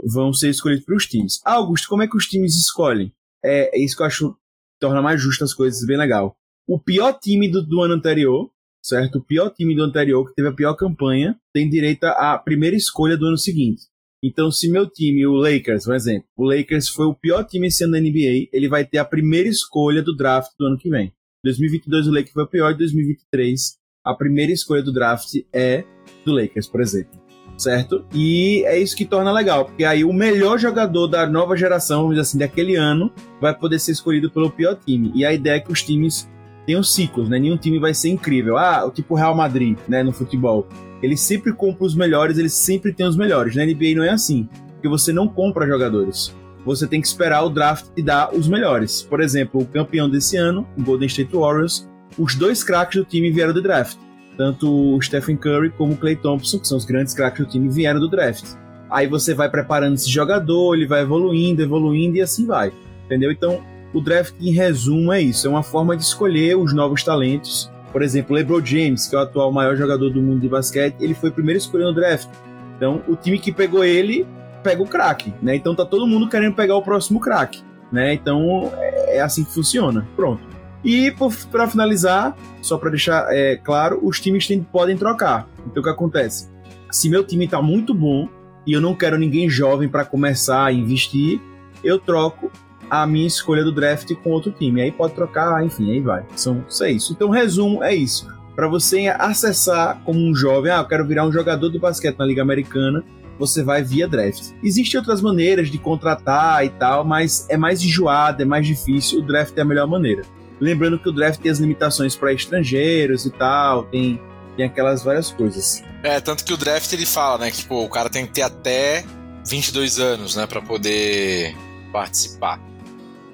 vão 0.04 0.32
ser 0.32 0.50
escolhidos 0.50 0.84
para 0.84 0.96
os 0.96 1.06
times. 1.06 1.40
Ah, 1.44 1.54
Augusto, 1.54 1.88
como 1.88 2.02
é 2.02 2.08
que 2.08 2.16
os 2.16 2.26
times 2.26 2.54
escolhem? 2.54 3.12
É, 3.42 3.76
é 3.76 3.82
isso 3.82 3.96
que 3.96 4.02
eu 4.02 4.06
acho 4.06 4.36
torna 4.80 5.02
mais 5.02 5.20
justo 5.20 5.44
as 5.44 5.54
coisas, 5.54 5.86
bem 5.86 5.96
legal. 5.96 6.36
O 6.66 6.78
pior 6.78 7.12
time 7.18 7.48
do, 7.48 7.62
do 7.62 7.82
ano 7.82 7.94
anterior, 7.94 8.50
certo? 8.82 9.18
O 9.18 9.24
pior 9.24 9.50
time 9.50 9.74
do 9.74 9.82
anterior, 9.82 10.26
que 10.26 10.34
teve 10.34 10.48
a 10.48 10.52
pior 10.52 10.74
campanha, 10.74 11.38
tem 11.52 11.68
direito 11.68 12.04
à 12.04 12.38
primeira 12.38 12.76
escolha 12.76 13.16
do 13.16 13.26
ano 13.26 13.38
seguinte. 13.38 13.82
Então, 14.22 14.50
se 14.50 14.70
meu 14.70 14.88
time, 14.88 15.26
o 15.26 15.34
Lakers, 15.34 15.84
por 15.84 15.94
exemplo, 15.94 16.26
o 16.36 16.44
Lakers 16.44 16.88
foi 16.88 17.06
o 17.06 17.14
pior 17.14 17.44
time 17.44 17.68
esse 17.68 17.84
ano 17.84 17.92
da 17.92 18.00
NBA, 18.00 18.48
ele 18.52 18.68
vai 18.68 18.84
ter 18.84 18.98
a 18.98 19.04
primeira 19.04 19.48
escolha 19.48 20.02
do 20.02 20.16
draft 20.16 20.52
do 20.58 20.66
ano 20.66 20.78
que 20.78 20.88
vem. 20.88 21.12
2022 21.44 22.08
o 22.08 22.10
Lakers 22.10 22.32
foi 22.32 22.44
o 22.44 22.48
pior, 22.48 22.72
e 22.72 22.78
2023 22.78 23.76
a 24.04 24.14
primeira 24.14 24.52
escolha 24.52 24.82
do 24.82 24.92
draft 24.92 25.34
é 25.52 25.84
do 26.24 26.32
Lakers, 26.32 26.68
por 26.68 26.80
exemplo. 26.80 27.25
Certo? 27.56 28.04
E 28.12 28.62
é 28.66 28.78
isso 28.78 28.94
que 28.94 29.04
torna 29.04 29.32
legal, 29.32 29.64
porque 29.64 29.82
aí 29.82 30.04
o 30.04 30.12
melhor 30.12 30.58
jogador 30.58 31.06
da 31.06 31.26
nova 31.26 31.56
geração, 31.56 32.02
vamos 32.02 32.16
dizer 32.16 32.22
assim, 32.22 32.38
daquele 32.38 32.76
ano, 32.76 33.10
vai 33.40 33.54
poder 33.54 33.78
ser 33.78 33.92
escolhido 33.92 34.30
pelo 34.30 34.50
pior 34.50 34.76
time. 34.76 35.10
E 35.14 35.24
a 35.24 35.32
ideia 35.32 35.56
é 35.56 35.60
que 35.60 35.72
os 35.72 35.82
times 35.82 36.28
tenham 36.66 36.82
ciclos, 36.82 37.28
né? 37.28 37.38
Nenhum 37.38 37.56
time 37.56 37.78
vai 37.78 37.94
ser 37.94 38.10
incrível. 38.10 38.58
Ah, 38.58 38.84
o 38.84 38.90
tipo 38.90 39.14
Real 39.14 39.34
Madrid, 39.34 39.78
né, 39.88 40.02
no 40.02 40.12
futebol. 40.12 40.66
Ele 41.02 41.16
sempre 41.16 41.52
compra 41.52 41.84
os 41.84 41.94
melhores, 41.94 42.36
ele 42.36 42.48
sempre 42.48 42.92
tem 42.92 43.06
os 43.06 43.16
melhores. 43.16 43.54
Na 43.54 43.64
NBA 43.64 43.94
não 43.94 44.04
é 44.04 44.10
assim, 44.10 44.48
porque 44.72 44.88
você 44.88 45.12
não 45.12 45.28
compra 45.28 45.66
jogadores. 45.66 46.34
Você 46.64 46.86
tem 46.86 47.00
que 47.00 47.06
esperar 47.06 47.44
o 47.44 47.48
draft 47.48 47.86
te 47.94 48.02
dar 48.02 48.34
os 48.34 48.48
melhores. 48.48 49.02
Por 49.02 49.20
exemplo, 49.20 49.62
o 49.62 49.66
campeão 49.66 50.10
desse 50.10 50.36
ano, 50.36 50.66
o 50.76 50.82
Golden 50.82 51.06
State 51.06 51.34
Warriors, 51.34 51.88
os 52.18 52.34
dois 52.34 52.64
craques 52.64 52.98
do 52.98 53.04
time 53.04 53.30
vieram 53.30 53.54
do 53.54 53.62
draft. 53.62 53.96
Tanto 54.36 54.94
o 54.94 55.00
Stephen 55.00 55.36
Curry 55.36 55.70
como 55.70 55.94
o 55.94 55.96
Klay 55.96 56.16
Thompson, 56.16 56.58
que 56.58 56.68
são 56.68 56.76
os 56.76 56.84
grandes 56.84 57.14
craques 57.14 57.44
do 57.44 57.50
time, 57.50 57.68
vieram 57.68 58.00
do 58.00 58.08
draft. 58.08 58.54
Aí 58.90 59.06
você 59.06 59.34
vai 59.34 59.48
preparando 59.48 59.94
esse 59.94 60.10
jogador, 60.10 60.74
ele 60.74 60.86
vai 60.86 61.02
evoluindo, 61.02 61.62
evoluindo 61.62 62.16
e 62.16 62.20
assim 62.20 62.46
vai. 62.46 62.72
Entendeu? 63.06 63.32
Então, 63.32 63.62
o 63.92 64.00
draft, 64.00 64.34
em 64.40 64.52
resumo, 64.52 65.12
é 65.12 65.20
isso. 65.20 65.46
É 65.46 65.50
uma 65.50 65.62
forma 65.62 65.96
de 65.96 66.02
escolher 66.02 66.56
os 66.56 66.74
novos 66.74 67.02
talentos. 67.02 67.70
Por 67.92 68.02
exemplo, 68.02 68.36
LeBron 68.36 68.64
James, 68.64 69.06
que 69.06 69.16
é 69.16 69.18
o 69.18 69.22
atual 69.22 69.50
maior 69.50 69.74
jogador 69.76 70.10
do 70.10 70.20
mundo 70.20 70.40
de 70.40 70.48
basquete, 70.48 70.96
ele 71.00 71.14
foi 71.14 71.30
o 71.30 71.32
primeiro 71.32 71.58
escolhido 71.58 71.90
no 71.90 71.94
draft. 71.94 72.28
Então, 72.76 73.02
o 73.08 73.16
time 73.16 73.38
que 73.38 73.50
pegou 73.50 73.82
ele, 73.82 74.26
pega 74.62 74.82
o 74.82 74.86
craque, 74.86 75.32
né? 75.40 75.56
Então 75.56 75.74
tá 75.74 75.84
todo 75.84 76.06
mundo 76.06 76.28
querendo 76.28 76.54
pegar 76.54 76.76
o 76.76 76.82
próximo 76.82 77.20
craque, 77.20 77.62
né? 77.90 78.12
Então, 78.12 78.70
é 79.08 79.20
assim 79.20 79.44
que 79.44 79.54
funciona. 79.54 80.06
Pronto. 80.14 80.42
E 80.84 81.12
para 81.50 81.68
finalizar, 81.68 82.36
só 82.62 82.78
para 82.78 82.90
deixar 82.90 83.26
é, 83.30 83.56
claro, 83.56 84.00
os 84.02 84.20
times 84.20 84.46
tem, 84.46 84.62
podem 84.62 84.96
trocar. 84.96 85.48
Então 85.66 85.80
o 85.80 85.84
que 85.84 85.90
acontece? 85.90 86.48
Se 86.90 87.08
meu 87.08 87.24
time 87.24 87.48
tá 87.48 87.60
muito 87.60 87.92
bom 87.92 88.28
e 88.66 88.72
eu 88.72 88.80
não 88.80 88.94
quero 88.94 89.18
ninguém 89.18 89.48
jovem 89.48 89.88
para 89.88 90.04
começar 90.04 90.64
a 90.64 90.72
investir, 90.72 91.40
eu 91.82 91.98
troco 91.98 92.50
a 92.88 93.06
minha 93.06 93.26
escolha 93.26 93.64
do 93.64 93.72
draft 93.72 94.12
com 94.16 94.30
outro 94.30 94.52
time. 94.52 94.80
Aí 94.82 94.92
pode 94.92 95.14
trocar, 95.14 95.64
enfim, 95.64 95.90
aí 95.90 96.00
vai. 96.00 96.24
São 96.34 96.64
isso 96.68 96.84
é 96.84 96.92
isso. 96.92 97.12
Então, 97.12 97.28
resumo 97.28 97.82
é 97.82 97.94
isso. 97.94 98.28
Para 98.54 98.68
você 98.68 99.08
acessar 99.08 100.00
como 100.04 100.18
um 100.18 100.34
jovem, 100.34 100.72
ah, 100.72 100.78
eu 100.78 100.86
quero 100.86 101.06
virar 101.06 101.26
um 101.26 101.32
jogador 101.32 101.70
de 101.70 101.78
basquete 101.78 102.18
na 102.18 102.24
Liga 102.24 102.42
Americana, 102.42 103.04
você 103.38 103.62
vai 103.62 103.82
via 103.82 104.08
draft. 104.08 104.52
Existem 104.62 104.98
outras 104.98 105.20
maneiras 105.20 105.68
de 105.68 105.78
contratar 105.78 106.64
e 106.64 106.70
tal, 106.70 107.04
mas 107.04 107.46
é 107.50 107.56
mais 107.56 107.82
enjoado, 107.82 108.42
é 108.42 108.46
mais 108.46 108.66
difícil. 108.66 109.20
O 109.20 109.22
draft 109.22 109.56
é 109.56 109.60
a 109.60 109.64
melhor 109.64 109.86
maneira. 109.86 110.22
Lembrando 110.60 110.98
que 110.98 111.08
o 111.08 111.12
draft 111.12 111.40
tem 111.40 111.50
as 111.50 111.58
limitações 111.58 112.16
para 112.16 112.32
estrangeiros 112.32 113.26
e 113.26 113.30
tal, 113.30 113.84
tem, 113.84 114.20
tem 114.56 114.66
aquelas 114.66 115.02
várias 115.02 115.30
coisas. 115.30 115.82
É, 116.02 116.20
tanto 116.20 116.44
que 116.44 116.52
o 116.52 116.56
draft 116.56 116.92
ele 116.92 117.06
fala, 117.06 117.38
né, 117.38 117.50
que 117.50 117.58
tipo, 117.58 117.82
o 117.82 117.88
cara 117.88 118.08
tem 118.08 118.26
que 118.26 118.32
ter 118.32 118.42
até 118.42 119.04
22 119.46 119.98
anos, 119.98 120.36
né, 120.36 120.46
para 120.46 120.62
poder 120.62 121.54
participar. 121.92 122.60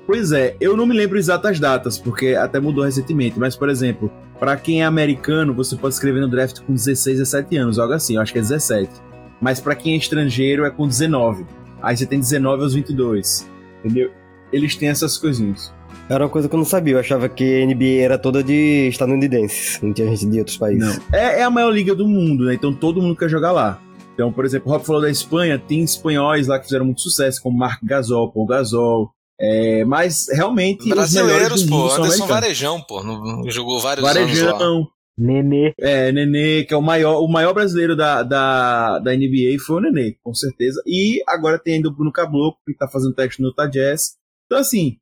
Pois 0.07 0.33
é, 0.33 0.57
eu 0.61 0.77
não 0.77 0.85
me 0.85 0.97
lembro 0.97 1.17
exatas 1.17 1.61
datas, 1.61 1.99
porque 1.99 2.35
até 2.35 2.59
mudou 2.59 2.85
recentemente, 2.85 3.39
mas 3.39 3.55
por 3.55 3.69
exemplo, 3.69 4.11
para 4.39 4.57
quem 4.57 4.83
é 4.83 4.85
americano, 4.85 5.55
você 5.55 5.77
pode 5.77 5.95
escrever 5.95 6.21
no 6.21 6.29
draft 6.29 6.61
com 6.61 6.73
16, 6.73 7.19
17 7.19 7.57
anos, 7.57 7.79
algo 7.79 7.95
assim, 7.95 8.17
eu 8.17 8.21
acho 8.21 8.33
que 8.33 8.41
é 8.41 8.43
17. 8.43 8.91
Mas 9.41 9.61
para 9.61 9.75
quem 9.75 9.95
é 9.95 9.97
estrangeiro 9.97 10.65
é 10.65 10.71
com 10.71 10.87
19. 10.87 11.47
Aí 11.83 11.97
você 11.97 12.07
tem 12.07 12.21
19 12.21 12.63
aos 12.63 12.75
22. 12.75 13.49
Entendeu? 13.85 14.13
Eles 14.53 14.77
têm 14.77 14.89
essas 14.89 15.19
coisinhas. 15.19 15.73
Era 16.09 16.25
uma 16.25 16.31
coisa 16.31 16.49
que 16.49 16.55
eu 16.55 16.59
não 16.59 16.65
sabia, 16.65 16.95
eu 16.95 17.01
achava 17.01 17.29
que 17.29 17.63
a 17.63 17.67
NBA 17.67 18.03
era 18.03 18.19
toda 18.19 18.43
de 18.43 18.89
estadunidenses, 18.89 19.81
não 19.83 19.93
tinha 19.93 20.09
gente 20.09 20.27
de 20.27 20.39
outros 20.39 20.57
países. 20.57 20.99
Não. 20.99 21.19
É, 21.19 21.41
é 21.41 21.43
a 21.43 21.51
maior 21.51 21.71
liga 21.71 21.95
do 21.95 22.07
mundo, 22.07 22.45
né? 22.45 22.55
Então 22.55 22.75
todo 22.75 23.01
mundo 23.01 23.17
quer 23.17 23.29
jogar 23.29 23.53
lá. 23.53 23.81
Então, 24.15 24.33
por 24.33 24.45
exemplo, 24.45 24.69
o 24.69 24.73
Rob 24.73 24.85
falou 24.85 25.03
da 25.03 25.11
Espanha, 25.11 25.59
tem 25.59 25.83
espanhóis 25.83 26.47
lá 26.47 26.59
que 26.59 26.67
fizeram 26.67 26.85
muito 26.85 27.01
sucesso, 27.01 27.43
como 27.43 27.57
Marc 27.57 27.81
Gasol, 27.83 28.31
Paul 28.31 28.47
Gasol. 28.47 29.11
É, 29.41 29.85
mas 29.85 30.27
realmente. 30.31 30.89
Brasileiros, 30.89 31.63
os 31.63 31.69
pô. 31.69 31.77
mundo 31.77 31.93
Anderson 31.93 32.19
são 32.19 32.27
Varejão, 32.27 32.81
pô. 32.81 33.03
No, 33.03 33.51
jogou 33.51 33.81
vários 33.81 34.05
anos 34.05 34.41
lá. 34.43 34.53
Varejão. 34.53 34.87
Nenê. 35.19 35.73
É, 35.79 36.13
Nenê, 36.13 36.65
que 36.65 36.73
é 36.73 36.77
o 36.77 36.83
maior, 36.83 37.21
o 37.21 37.29
maior 37.29 37.53
brasileiro 37.53 37.97
da, 37.97 38.23
da, 38.23 38.99
da 38.99 39.13
NBA, 39.15 39.59
foi 39.65 39.77
o 39.77 39.81
Nenê, 39.81 40.17
com 40.23 40.35
certeza. 40.35 40.83
E 40.87 41.23
agora 41.27 41.59
tem 41.59 41.75
ainda 41.75 41.89
o 41.89 41.95
Bruno 41.95 42.13
Caboclo, 42.13 42.57
que 42.67 42.75
tá 42.75 42.89
fazendo 42.89 43.15
teste 43.15 43.43
no 43.43 43.49
Utah 43.49 43.67
Jazz. 43.67 44.15
Então, 44.47 44.59
assim, 44.59 44.97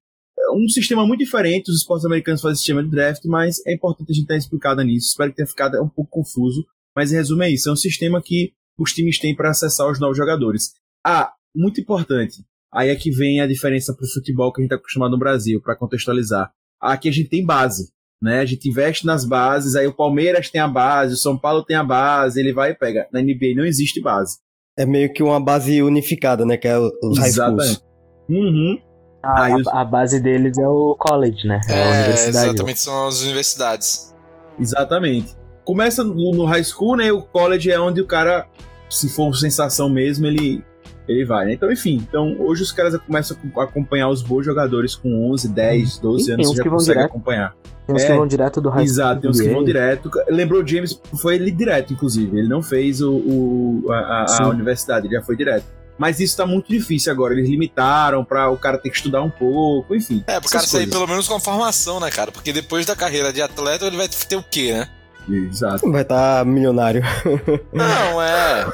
um 0.50 0.68
sistema 0.68 1.06
muito 1.06 1.20
diferente. 1.20 1.70
Os 1.70 1.78
esportes 1.78 2.04
americanos 2.04 2.40
fazem 2.40 2.56
sistema 2.56 2.82
de 2.82 2.90
draft, 2.90 3.24
mas 3.26 3.64
é 3.66 3.74
importante 3.74 4.10
a 4.10 4.14
gente 4.14 4.26
ter 4.26 4.36
explicado 4.36 4.82
nisso. 4.82 5.08
Espero 5.08 5.30
que 5.30 5.36
tenha 5.36 5.46
ficado 5.46 5.82
um 5.82 5.88
pouco 5.88 6.10
confuso. 6.10 6.64
Mas 6.96 7.12
em 7.12 7.16
resumo 7.16 7.42
é 7.42 7.50
isso: 7.50 7.68
é 7.68 7.72
um 7.72 7.76
sistema 7.76 8.20
que 8.22 8.52
os 8.78 8.92
times 8.92 9.18
têm 9.18 9.34
para 9.34 9.50
acessar 9.50 9.90
os 9.90 10.00
novos 10.00 10.16
jogadores. 10.16 10.72
Ah, 11.06 11.32
muito 11.54 11.80
importante. 11.80 12.44
Aí 12.72 12.88
é 12.88 12.96
que 12.96 13.10
vem 13.10 13.40
a 13.40 13.46
diferença 13.46 13.92
pro 13.94 14.06
futebol 14.06 14.52
que 14.52 14.60
a 14.60 14.62
gente 14.62 14.68
está 14.72 14.76
acostumado 14.76 15.10
no 15.10 15.18
Brasil, 15.18 15.60
para 15.60 15.74
contextualizar. 15.76 16.52
Aqui 16.80 17.08
a 17.08 17.12
gente 17.12 17.28
tem 17.28 17.44
base, 17.44 17.90
né? 18.22 18.40
A 18.40 18.44
gente 18.46 18.68
investe 18.68 19.04
nas 19.04 19.24
bases, 19.24 19.74
aí 19.74 19.86
o 19.86 19.92
Palmeiras 19.94 20.48
tem 20.50 20.60
a 20.60 20.68
base, 20.68 21.14
o 21.14 21.16
São 21.18 21.36
Paulo 21.36 21.64
tem 21.64 21.76
a 21.76 21.82
base, 21.84 22.38
ele 22.38 22.52
vai 22.52 22.70
e 22.70 22.74
pega. 22.74 23.08
Na 23.12 23.20
NBA 23.20 23.54
não 23.56 23.64
existe 23.66 24.00
base. 24.00 24.38
É 24.78 24.86
meio 24.86 25.12
que 25.12 25.22
uma 25.22 25.40
base 25.40 25.82
unificada, 25.82 26.46
né? 26.46 26.56
Que 26.56 26.68
é 26.68 26.78
o- 26.78 26.90
os. 27.02 27.18
Exatamente. 27.18 27.80
Uhum. 28.28 28.78
A, 29.22 29.54
os- 29.56 29.66
a- 29.68 29.80
a 29.80 29.84
base 29.84 30.18
deles 30.20 30.56
é 30.58 30.66
o 30.66 30.94
college, 30.98 31.46
né? 31.46 31.60
É, 31.68 31.72
a 31.74 31.76
É, 31.76 31.98
universidade. 32.00 32.48
exatamente, 32.48 32.80
são 32.80 33.06
as 33.08 33.20
universidades. 33.22 34.14
Exatamente. 34.58 35.36
Começa 35.64 36.02
no, 36.02 36.32
no 36.32 36.44
high 36.44 36.64
school, 36.64 36.96
né? 36.96 37.12
O 37.12 37.22
college 37.22 37.70
é 37.70 37.78
onde 37.78 38.00
o 38.00 38.06
cara, 38.06 38.46
se 38.88 39.08
for 39.08 39.34
sensação 39.36 39.88
mesmo, 39.88 40.26
ele, 40.26 40.64
ele 41.06 41.24
vai, 41.24 41.46
né? 41.46 41.52
Então, 41.52 41.70
enfim. 41.70 41.96
Então, 42.08 42.36
hoje 42.40 42.62
os 42.62 42.72
caras 42.72 42.96
começam 42.98 43.36
a 43.56 43.62
acompanhar 43.62 44.08
os 44.08 44.22
bons 44.22 44.44
jogadores 44.44 44.94
com 44.96 45.30
11, 45.30 45.48
10, 45.48 45.98
12 45.98 46.20
Sim, 46.24 46.26
tem 46.26 46.34
anos. 46.34 46.48
Você 46.48 46.56
já 46.56 46.62
que 46.62 46.68
vão 46.68 46.78
consegue 46.78 46.98
direto. 46.98 47.10
acompanhar. 47.10 47.54
Tem 47.86 47.96
uns 47.96 48.02
É, 48.02 48.06
que 48.06 48.12
vão 48.16 48.26
direto 48.26 48.60
do 48.60 48.68
high 48.68 48.86
school 48.86 48.92
Exato, 48.94 49.20
tem 49.20 49.30
uns 49.30 49.40
que 49.40 49.48
vão 49.48 49.64
direto. 49.64 50.10
Lembrou 50.28 50.62
o 50.62 50.66
James, 50.66 51.00
foi 51.20 51.34
ele 51.36 51.50
direto, 51.50 51.92
inclusive. 51.92 52.38
Ele 52.38 52.48
não 52.48 52.62
fez 52.62 53.00
o, 53.00 53.12
o- 53.12 53.84
a, 53.90 53.96
a- 54.24 54.42
a 54.44 54.48
universidade, 54.48 55.06
ele 55.06 55.14
já 55.14 55.22
foi 55.22 55.36
direto. 55.36 55.64
Mas 56.00 56.18
isso 56.18 56.34
tá 56.34 56.46
muito 56.46 56.66
difícil 56.70 57.12
agora. 57.12 57.34
Eles 57.34 57.46
limitaram 57.46 58.24
pra 58.24 58.48
o 58.48 58.56
cara 58.56 58.78
ter 58.78 58.88
que 58.88 58.96
estudar 58.96 59.20
um 59.20 59.28
pouco, 59.28 59.94
enfim. 59.94 60.24
É, 60.26 60.40
pro 60.40 60.48
cara 60.48 60.66
sair 60.66 60.86
pelo 60.86 61.06
menos 61.06 61.28
com 61.28 61.34
a 61.34 61.40
formação, 61.40 62.00
né, 62.00 62.10
cara? 62.10 62.32
Porque 62.32 62.54
depois 62.54 62.86
da 62.86 62.96
carreira 62.96 63.30
de 63.30 63.42
atleta, 63.42 63.84
ele 63.84 63.98
vai 63.98 64.08
ter 64.08 64.34
o 64.36 64.42
quê, 64.42 64.72
né? 64.72 64.88
Exato. 65.28 65.92
Vai 65.92 66.00
estar 66.00 66.46
milionário. 66.46 67.02
Não, 67.70 68.22
é. 68.22 68.66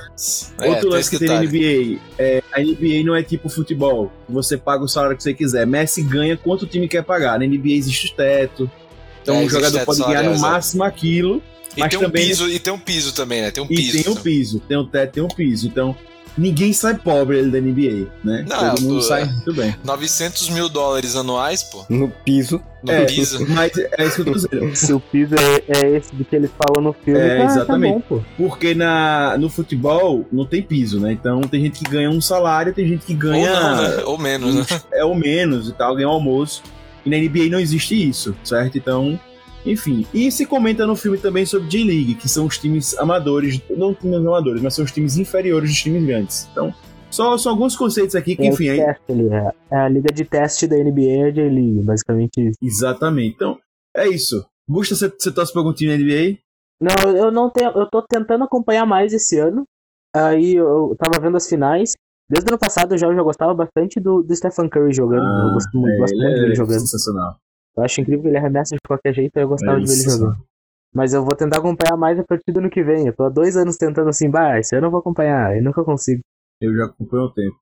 é 0.61 0.69
Outro 0.69 0.91
lance 0.91 1.11
que 1.11 1.19
tem 1.19 1.27
na. 1.29 1.41
NBA, 1.43 2.01
é, 2.17 2.41
a 2.53 2.61
NBA 2.61 3.03
não 3.05 3.17
é 3.17 3.25
tipo 3.25 3.49
futebol. 3.49 4.13
Você 4.29 4.57
paga 4.57 4.85
o 4.85 4.89
salário 4.89 5.17
que 5.17 5.23
você 5.25 5.35
quiser. 5.35 5.67
Messi 5.67 6.03
ganha 6.03 6.37
quanto 6.37 6.63
o 6.63 6.67
time 6.67 6.87
quer 6.87 7.03
pagar. 7.03 7.41
Na 7.41 7.45
NBA 7.45 7.71
existe 7.73 8.13
o 8.13 8.17
teto. 8.17 8.71
Então 9.21 9.35
É, 9.35 9.45
o 9.45 9.51
jogador 9.51 9.85
pode 9.85 10.01
ganhar 10.01 10.23
no 10.23 10.39
máximo 10.39 10.85
aquilo. 10.85 11.43
E 11.77 11.81
mas 11.81 11.91
tem 11.91 11.99
um 11.99 12.03
também- 12.03 12.29
piso, 12.29 12.49
e 12.49 12.59
tem 12.61 12.73
um 12.73 12.79
piso 12.79 13.13
também, 13.13 13.43
né? 13.43 13.51
Tem 13.51 13.63
um 13.63 13.67
E 13.69 13.75
piso. 13.75 14.05
tem 14.05 14.13
o 14.13 14.17
piso. 14.17 14.61
Tem 14.61 14.77
o 14.77 14.85
teto, 14.87 15.13
tem 15.13 15.23
o 15.25 15.29
piso. 15.29 15.67
Então, 15.67 15.95
ninguém 16.37 16.73
sai 16.73 16.95
pobre 16.97 17.39
ali 17.39 17.51
da 17.51 17.61
NBA, 17.61 18.07
né? 18.25 18.45
Não, 18.49 18.71
Todo 18.71 18.83
mundo 18.83 18.99
tu- 19.01 19.03
sai 19.07 19.25
muito 19.25 19.55
bem. 19.55 19.75
900 19.85 20.49
mil 20.51 20.69
dólares 20.69 21.17
anuais, 21.17 21.63
pô, 21.63 21.85
No 21.89 22.09
piso. 22.09 22.61
no 22.83 22.93
É, 22.93 23.05
piso. 23.05 23.45
Mas 23.49 23.73
é 23.77 24.05
isso 24.07 24.15
que 24.17 24.21
eu 24.21 24.25
tô 24.27 24.33
dizendo. 24.33 24.75
Se 24.77 24.93
o 24.93 25.01
piso 25.01 25.35
é, 25.35 25.63
é 25.87 25.97
esse 25.97 26.15
do 26.15 26.25
que 26.25 26.37
eles 26.37 26.51
falam 26.57 26.83
no 26.83 26.93
filme, 26.93 27.19
É, 27.21 27.39
tá- 27.39 27.45
exatamente. 27.45 27.93
tá 27.95 27.99
bom, 28.11 28.19
pô. 28.21 28.25
Porque 28.37 28.75
na, 28.75 29.37
no 29.39 29.49
futebol 29.49 30.25
não 30.31 30.45
tem 30.47 30.63
piso, 30.63 31.01
né? 31.01 31.13
Então 31.13 31.41
tem 31.43 31.61
gente 31.63 31.83
que 31.83 31.91
ganha 31.91 32.11
um 32.11 32.21
salário, 32.21 32.73
tem 32.75 32.87
gente 32.87 33.05
que 33.07 33.13
Ou 33.15 33.19
ganha 33.19 33.61
não, 33.61 33.83
né? 33.83 34.03
Ou 34.05 34.19
menos, 34.19 34.55
né? 34.55 34.67
é 34.93 35.05
ou 35.05 35.15
menos 35.15 35.69
e 35.69 35.73
tal, 35.73 35.95
ganha 35.97 36.09
um 36.09 36.13
almoço. 36.13 36.63
E 37.05 37.11
na 37.11 37.17
NBA 37.17 37.49
não 37.51 37.61
existe 37.61 37.95
isso, 38.09 38.35
certo? 38.45 38.77
Então, 38.77 39.19
enfim. 39.67 40.07
E 40.15 40.31
se 40.31 40.47
comenta 40.47 40.87
no 40.87 40.97
filme 40.97 41.19
também 41.19 41.45
sobre 41.45 41.69
J-League, 41.69 42.15
que 42.15 42.29
são 42.29 42.47
os 42.47 42.57
times 42.59 42.97
amadores, 42.99 43.61
não 43.77 43.93
times 43.95 44.17
amadores, 44.19 44.63
mas 44.63 44.75
são 44.75 44.85
os 44.85 44.93
times 44.93 45.17
inferiores 45.17 45.69
dos 45.71 45.79
times 45.81 46.05
grandes. 46.07 46.49
Então, 46.53 46.73
só, 47.11 47.37
só 47.39 47.51
alguns 47.51 47.77
conceitos 47.77 48.15
aqui 48.15 48.37
que, 48.37 48.43
É 48.43 48.47
enfim, 48.47 48.69
aí, 48.69 48.79
teste 48.79 49.13
é. 49.33 49.53
É 49.71 49.77
a 49.79 49.89
liga 49.89 50.13
de 50.13 50.25
teste 50.25 50.67
da 50.67 50.77
NBA 50.77 51.01
e 51.01 51.23
a 51.23 51.31
J-League, 51.31 51.83
basicamente 51.83 52.49
isso. 52.49 52.59
exatamente. 52.63 53.35
Então, 53.35 53.59
é 53.97 54.09
isso. 54.09 54.45
Gusta, 54.69 54.95
você, 54.95 55.09
você 55.09 55.31
torce 55.33 55.53
pra 55.53 55.61
algum 55.61 55.73
time 55.73 55.97
na 55.97 56.03
NBA? 56.03 56.39
Não, 56.81 57.17
eu 57.17 57.31
não 57.31 57.49
tenho. 57.49 57.71
Eu 57.71 57.89
tô 57.89 58.03
tentando 58.03 58.45
acompanhar 58.45 58.85
mais 58.85 59.13
esse 59.13 59.39
ano. 59.39 59.65
Aí 60.15 60.55
eu 60.55 60.95
tava 60.99 61.23
vendo 61.23 61.37
as 61.37 61.49
finais. 61.49 61.93
Desde 62.29 62.51
o 62.51 62.53
ano 62.53 62.59
passado 62.59 62.95
eu 62.95 62.99
já, 62.99 63.07
eu 63.07 63.15
já 63.15 63.23
gostava 63.23 63.55
bastante 63.55 64.01
do, 64.01 64.23
do 64.23 64.35
Stephen 64.35 64.69
Curry 64.69 64.93
jogando. 64.93 65.23
eu 65.23 65.53
gosto 65.55 65.79
muito, 65.79 65.95
é, 65.95 65.99
gosto 65.99 66.15
ele 66.15 66.23
muito 66.25 66.37
é 66.39 66.43
dele 66.43 66.55
jogando. 66.55 66.81
sensacional. 66.81 67.37
Eu 67.77 67.85
acho 67.85 68.01
incrível 68.01 68.23
que 68.23 68.29
ele 68.29 68.39
arremessa 68.39 68.75
de 68.75 68.81
qualquer 68.87 69.15
jeito, 69.15 69.37
eu 69.37 69.49
gostava 69.49 69.79
É 69.79 69.81
de 69.81 69.87
ver 69.87 70.01
ele 70.01 70.11
jogando. 70.11 70.47
Mas 70.95 71.13
eu 71.13 71.25
vou 71.25 71.37
tentar 71.37 71.59
acompanhar 71.59 71.97
mais 71.97 72.19
a 72.19 72.25
partir 72.25 72.53
do 72.53 72.59
ano 72.61 72.71
que 72.71 72.83
vem. 72.83 73.07
Eu 73.07 73.15
tô 73.15 73.25
há 73.25 73.29
dois 73.29 73.57
anos 73.57 73.77
tentando 73.77 74.09
assim, 74.09 74.31
bah, 74.31 74.59
esse 74.59 74.75
ano 74.75 74.87
eu 74.87 74.91
vou 74.91 75.01
acompanhar, 75.01 75.57
e 75.57 75.61
nunca 75.61 75.85
consigo. 75.85 76.21
Eu 76.61 76.75
já 76.75 76.87
acompanho 76.87 77.25
o 77.25 77.33
tempo. 77.33 77.57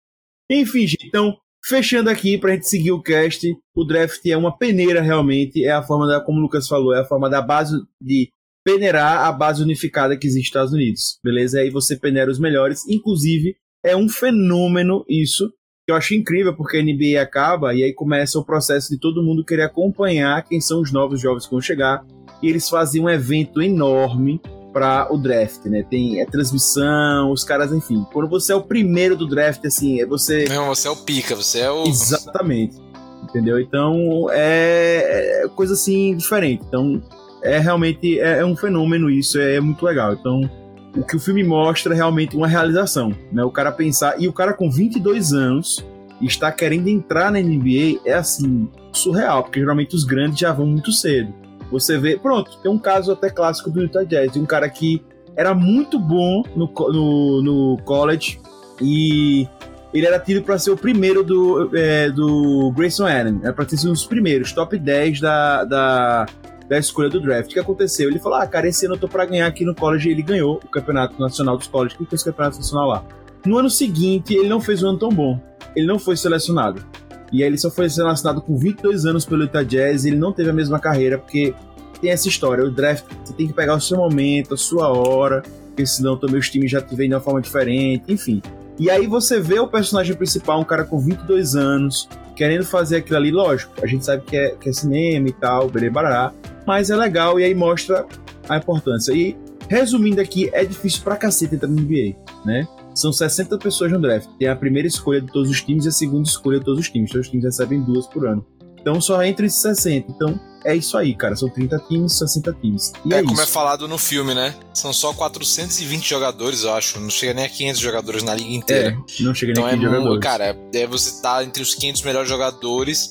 Enfim, 0.50 0.86
gente, 0.86 1.08
então, 1.08 1.36
fechando 1.64 2.10
aqui 2.10 2.38
pra 2.38 2.52
gente 2.52 2.68
seguir 2.68 2.92
o 2.92 3.02
cast, 3.02 3.44
o 3.74 3.84
draft 3.84 4.24
é 4.26 4.36
uma 4.36 4.56
peneira 4.56 5.00
realmente, 5.00 5.64
é 5.64 5.72
a 5.72 5.82
forma 5.82 6.06
da, 6.06 6.20
como 6.20 6.38
o 6.38 6.42
Lucas 6.42 6.68
falou, 6.68 6.94
é 6.94 7.00
a 7.00 7.04
forma 7.04 7.28
da 7.28 7.42
base 7.42 7.74
de 8.00 8.30
peneirar 8.64 9.26
a 9.26 9.32
base 9.32 9.62
unificada 9.62 10.16
que 10.16 10.26
existe 10.26 10.44
nos 10.44 10.48
Estados 10.48 10.72
Unidos, 10.72 11.18
beleza? 11.22 11.60
Aí 11.60 11.70
você 11.70 11.96
peneira 11.96 12.30
os 12.30 12.38
melhores, 12.38 12.86
inclusive 12.88 13.56
é 13.84 13.96
um 13.96 14.08
fenômeno 14.08 15.04
isso, 15.08 15.52
eu 15.86 15.94
acho 15.94 16.14
incrível, 16.14 16.54
porque 16.54 16.78
a 16.78 16.82
NBA 16.82 17.20
acaba 17.20 17.74
e 17.74 17.82
aí 17.82 17.92
começa 17.92 18.38
o 18.38 18.44
processo 18.44 18.90
de 18.90 18.98
todo 18.98 19.22
mundo 19.22 19.44
querer 19.44 19.64
acompanhar 19.64 20.42
quem 20.44 20.60
são 20.60 20.80
os 20.80 20.90
novos 20.90 21.20
jovens 21.20 21.44
que 21.44 21.50
vão 21.50 21.60
chegar, 21.60 22.04
e 22.42 22.48
eles 22.48 22.68
fazem 22.68 23.02
um 23.02 23.08
evento 23.08 23.60
enorme 23.60 24.40
para 24.72 25.12
o 25.12 25.16
draft, 25.16 25.66
né? 25.66 25.84
Tem 25.88 26.20
é, 26.20 26.26
transmissão, 26.26 27.30
os 27.30 27.44
caras, 27.44 27.72
enfim. 27.72 28.04
Quando 28.12 28.28
você 28.28 28.52
é 28.52 28.56
o 28.56 28.62
primeiro 28.62 29.14
do 29.14 29.26
draft, 29.26 29.64
assim, 29.64 30.00
é 30.00 30.06
você. 30.06 30.46
Meu, 30.48 30.66
você 30.66 30.88
é 30.88 30.90
o 30.90 30.96
pica, 30.96 31.36
você 31.36 31.60
é 31.60 31.70
o. 31.70 31.84
Exatamente. 31.86 32.76
Entendeu? 33.22 33.60
Então 33.60 34.26
é, 34.30 35.44
é 35.44 35.48
coisa 35.48 35.74
assim 35.74 36.16
diferente. 36.16 36.64
Então 36.66 37.00
é 37.42 37.58
realmente 37.58 38.18
é, 38.18 38.40
é 38.40 38.44
um 38.44 38.56
fenômeno 38.56 39.08
isso, 39.08 39.38
é, 39.38 39.60
muito 39.60 39.84
legal. 39.84 40.12
Então 40.12 40.50
o 40.96 41.04
que 41.04 41.16
o 41.16 41.20
filme 41.20 41.42
mostra 41.42 41.92
é 41.94 41.96
realmente 41.96 42.36
uma 42.36 42.46
realização, 42.46 43.12
né? 43.32 43.42
O 43.44 43.50
cara 43.50 43.72
pensar 43.72 44.20
e 44.20 44.28
o 44.28 44.32
cara 44.32 44.52
com 44.52 44.70
22 44.70 45.32
anos 45.32 45.84
está 46.20 46.50
querendo 46.52 46.88
entrar 46.88 47.30
na 47.30 47.40
NBA 47.40 48.00
é 48.04 48.14
assim 48.14 48.68
surreal, 48.92 49.42
porque 49.42 49.60
geralmente 49.60 49.94
os 49.94 50.04
grandes 50.04 50.38
já 50.38 50.52
vão 50.52 50.66
muito 50.66 50.92
cedo. 50.92 51.32
Você 51.70 51.98
vê, 51.98 52.16
pronto, 52.16 52.56
tem 52.62 52.70
um 52.70 52.78
caso 52.78 53.12
até 53.12 53.28
clássico 53.28 53.70
do 53.70 53.82
Utah 53.82 54.04
Jazz, 54.04 54.32
de 54.32 54.38
um 54.38 54.46
cara 54.46 54.68
que 54.68 55.02
era 55.36 55.54
muito 55.54 55.98
bom 55.98 56.42
no, 56.54 56.70
no, 56.72 57.42
no 57.42 57.82
college 57.84 58.38
e 58.80 59.48
ele 59.92 60.06
era 60.06 60.18
tido 60.18 60.42
para 60.42 60.58
ser 60.58 60.70
o 60.70 60.76
primeiro 60.76 61.22
do, 61.22 61.70
é, 61.76 62.10
do 62.10 62.72
Grayson 62.76 63.06
Allen, 63.06 63.40
era 63.42 63.52
para 63.52 63.64
ter 63.64 63.76
sido 63.76 63.90
um 63.90 63.92
dos 63.92 64.06
primeiros, 64.06 64.52
top 64.52 64.78
10 64.78 65.20
da, 65.20 65.64
da, 65.64 66.26
da 66.68 66.78
escolha 66.78 67.08
do 67.08 67.20
draft. 67.20 67.50
O 67.50 67.54
que 67.54 67.58
aconteceu? 67.58 68.08
Ele 68.08 68.18
falou: 68.18 68.38
Ah, 68.38 68.46
cara, 68.46 68.68
esse 68.68 68.86
ano 68.86 68.94
eu 68.94 68.98
tô 68.98 69.08
pra 69.08 69.26
ganhar 69.26 69.46
aqui 69.46 69.64
no 69.64 69.74
college 69.74 70.08
e 70.08 70.12
ele 70.12 70.22
ganhou 70.22 70.60
o 70.64 70.68
campeonato 70.68 71.20
nacional 71.20 71.56
dos 71.56 71.66
colleges, 71.66 71.96
que 71.96 72.04
fez 72.04 72.22
o 72.22 72.24
campeonato 72.26 72.56
nacional 72.58 72.88
lá. 72.88 73.04
No 73.44 73.58
ano 73.58 73.68
seguinte, 73.68 74.34
ele 74.34 74.48
não 74.48 74.60
fez 74.60 74.82
um 74.82 74.88
ano 74.88 74.98
tão 74.98 75.10
bom, 75.10 75.38
ele 75.76 75.86
não 75.86 75.98
foi 75.98 76.16
selecionado. 76.16 76.84
E 77.30 77.42
aí 77.42 77.48
ele 77.48 77.58
só 77.58 77.70
foi 77.70 77.88
selecionado 77.90 78.40
com 78.40 78.56
22 78.56 79.04
anos 79.06 79.24
pelo 79.24 79.42
Utah 79.42 79.62
Jazz 79.62 80.04
e 80.04 80.08
ele 80.08 80.16
não 80.16 80.32
teve 80.32 80.50
a 80.50 80.52
mesma 80.52 80.78
carreira, 80.78 81.18
porque 81.18 81.54
tem 82.00 82.10
essa 82.10 82.28
história, 82.28 82.64
o 82.64 82.70
draft, 82.70 83.04
você 83.24 83.32
tem 83.32 83.46
que 83.46 83.52
pegar 83.52 83.74
o 83.74 83.80
seu 83.80 83.96
momento, 83.96 84.54
a 84.54 84.56
sua 84.56 84.88
hora, 84.88 85.42
porque 85.68 85.84
senão 85.84 86.16
também 86.16 86.38
os 86.38 86.48
times 86.48 86.70
já 86.70 86.80
te 86.80 86.94
veem 86.94 87.08
de 87.08 87.14
uma 87.14 87.20
forma 87.20 87.40
diferente, 87.40 88.04
enfim. 88.08 88.40
E 88.78 88.90
aí 88.90 89.06
você 89.06 89.40
vê 89.40 89.58
o 89.58 89.68
personagem 89.68 90.14
principal, 90.14 90.60
um 90.60 90.64
cara 90.64 90.84
com 90.84 90.98
22 90.98 91.56
anos, 91.56 92.08
querendo 92.34 92.64
fazer 92.64 92.96
aquilo 92.96 93.16
ali, 93.16 93.30
lógico, 93.30 93.72
a 93.82 93.86
gente 93.86 94.04
sabe 94.04 94.22
que 94.24 94.36
é, 94.36 94.50
que 94.50 94.68
é 94.68 94.72
cinema 94.72 95.28
e 95.28 95.32
tal, 95.32 95.70
barará, 95.90 96.32
mas 96.66 96.90
é 96.90 96.96
legal 96.96 97.38
e 97.38 97.44
aí 97.44 97.54
mostra 97.54 98.06
a 98.48 98.56
importância. 98.56 99.12
E, 99.12 99.36
resumindo 99.68 100.20
aqui, 100.20 100.50
é 100.52 100.64
difícil 100.64 101.02
pra 101.02 101.16
cacete 101.16 101.54
entrar 101.54 101.68
no 101.68 101.80
NBA, 101.80 102.16
né? 102.44 102.66
São 102.94 103.12
60 103.12 103.58
pessoas 103.58 103.90
no 103.90 104.00
draft. 104.00 104.28
Tem 104.38 104.48
a 104.48 104.54
primeira 104.54 104.86
escolha 104.86 105.20
de 105.20 105.26
todos 105.32 105.50
os 105.50 105.60
times 105.62 105.84
e 105.84 105.88
a 105.88 105.92
segunda 105.92 106.28
escolha 106.28 106.58
de 106.60 106.64
todos 106.64 106.80
os 106.80 106.90
times. 106.90 107.10
Todos 107.10 107.26
os 107.26 107.30
times 107.30 107.44
recebem 107.44 107.82
duas 107.82 108.06
por 108.06 108.26
ano. 108.26 108.46
Então 108.80 109.00
só 109.00 109.22
entra 109.24 109.46
esses 109.46 109.60
60. 109.60 110.12
Então 110.12 110.38
é 110.64 110.74
isso 110.74 110.96
aí, 110.96 111.14
cara. 111.14 111.36
São 111.36 111.48
30 111.48 111.78
times, 111.88 112.18
60 112.18 112.52
times. 112.60 112.92
E 113.04 113.12
é, 113.12 113.18
é, 113.18 113.22
como 113.22 113.40
é 113.40 113.44
isso. 113.44 113.52
falado 113.52 113.86
no 113.86 113.98
filme, 113.98 114.34
né? 114.34 114.54
São 114.72 114.92
só 114.92 115.12
420 115.12 116.08
jogadores, 116.08 116.62
eu 116.64 116.72
acho. 116.72 116.98
Não 116.98 117.10
chega 117.10 117.34
nem 117.34 117.44
a 117.44 117.48
500 117.48 117.80
jogadores 117.80 118.22
na 118.22 118.34
liga 118.34 118.50
inteira. 118.52 118.88
É, 119.20 119.22
não 119.22 119.34
chega 119.34 119.52
nem 119.52 119.62
Então 119.62 119.68
é 119.68 119.70
aqui 119.72 119.80
de 119.80 119.86
muito, 119.86 119.96
jogadores. 120.02 120.22
cara, 120.22 120.58
é 120.72 120.86
você 120.86 121.20
tá 121.22 121.44
entre 121.44 121.62
os 121.62 121.74
500 121.74 122.02
melhores 122.02 122.28
jogadores. 122.28 123.08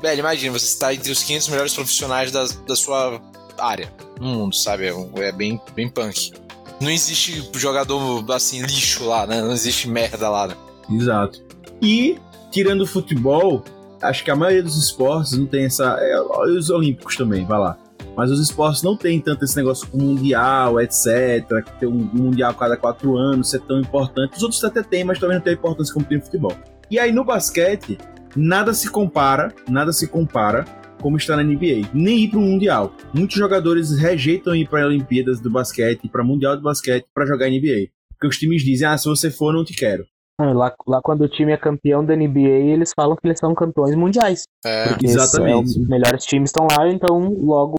Velho, 0.00 0.20
imagina, 0.20 0.58
você 0.58 0.66
está 0.66 0.94
entre 0.94 1.10
os 1.10 1.22
500 1.22 1.48
melhores 1.48 1.74
profissionais 1.74 2.30
da, 2.30 2.44
da 2.66 2.76
sua 2.76 3.20
área 3.58 3.92
no 4.20 4.26
mundo, 4.28 4.54
sabe? 4.54 4.86
É, 4.86 4.94
é 5.28 5.32
bem, 5.32 5.60
bem 5.74 5.88
punk. 5.88 6.32
Não 6.80 6.90
existe 6.90 7.48
jogador 7.54 8.24
assim, 8.32 8.60
lixo 8.62 9.04
lá, 9.04 9.26
né? 9.26 9.40
Não 9.40 9.52
existe 9.52 9.88
merda 9.88 10.28
lá, 10.28 10.48
né? 10.48 10.56
Exato. 10.90 11.42
E, 11.82 12.18
tirando 12.50 12.82
o 12.82 12.86
futebol, 12.86 13.64
acho 14.08 14.24
que 14.24 14.30
a 14.30 14.36
maioria 14.36 14.62
dos 14.62 14.76
esportes 14.76 15.36
não 15.36 15.46
tem 15.46 15.64
essa. 15.64 15.98
É, 16.00 16.20
os 16.20 16.70
olímpicos 16.70 17.16
também, 17.16 17.44
vai 17.44 17.58
lá. 17.58 17.78
Mas 18.16 18.30
os 18.30 18.40
esportes 18.40 18.82
não 18.82 18.96
tem 18.96 19.20
tanto 19.20 19.44
esse 19.44 19.56
negócio 19.56 19.86
com 19.88 19.98
mundial, 19.98 20.80
etc. 20.80 21.62
Que 21.64 21.80
tem 21.80 21.88
um 21.88 22.08
mundial 22.12 22.50
a 22.50 22.54
cada 22.54 22.76
quatro 22.76 23.16
anos, 23.16 23.50
ser 23.50 23.60
tão 23.60 23.78
importante. 23.78 24.36
Os 24.36 24.42
outros 24.42 24.64
até 24.64 24.82
tem, 24.82 25.04
mas 25.04 25.18
também 25.18 25.36
não 25.36 25.42
tem 25.42 25.52
a 25.52 25.56
importância 25.56 25.92
como 25.92 26.06
tem 26.06 26.18
no 26.18 26.24
futebol. 26.24 26.56
E 26.90 26.98
aí 26.98 27.12
no 27.12 27.24
basquete, 27.24 27.98
nada 28.34 28.72
se 28.72 28.88
compara, 28.90 29.54
nada 29.68 29.92
se 29.92 30.06
compara 30.06 30.64
como 31.00 31.18
está 31.18 31.36
na 31.36 31.42
NBA, 31.42 31.90
nem 31.92 32.20
ir 32.20 32.30
para 32.30 32.38
o 32.38 32.42
mundial. 32.42 32.94
Muitos 33.12 33.36
jogadores 33.36 33.96
rejeitam 33.98 34.56
ir 34.56 34.66
para 34.66 34.86
Olimpíadas 34.86 35.40
do 35.40 35.50
basquete, 35.50 36.08
para 36.08 36.24
mundial 36.24 36.56
do 36.56 36.62
basquete, 36.62 37.06
para 37.12 37.26
jogar 37.26 37.50
NBA, 37.50 37.88
porque 38.10 38.28
os 38.28 38.38
times 38.38 38.62
dizem: 38.62 38.88
"Ah, 38.88 38.96
se 38.96 39.06
você 39.06 39.30
for, 39.30 39.52
não 39.52 39.64
te 39.64 39.74
quero". 39.74 40.06
Ah, 40.38 40.52
Lá, 40.52 40.74
lá 40.86 41.00
quando 41.02 41.22
o 41.22 41.28
time 41.28 41.52
é 41.52 41.56
campeão 41.56 42.04
da 42.04 42.14
NBA, 42.14 42.48
eles 42.72 42.92
falam 42.94 43.16
que 43.16 43.26
eles 43.26 43.38
são 43.38 43.54
campeões 43.54 43.94
mundiais. 43.94 44.44
É, 44.64 44.88
Porque 44.88 45.06
exatamente. 45.06 45.52
é, 45.78 45.80
os 45.80 45.88
melhores 45.88 46.24
times 46.24 46.50
estão 46.50 46.66
lá, 46.70 46.88
então 46.90 47.18
logo 47.40 47.76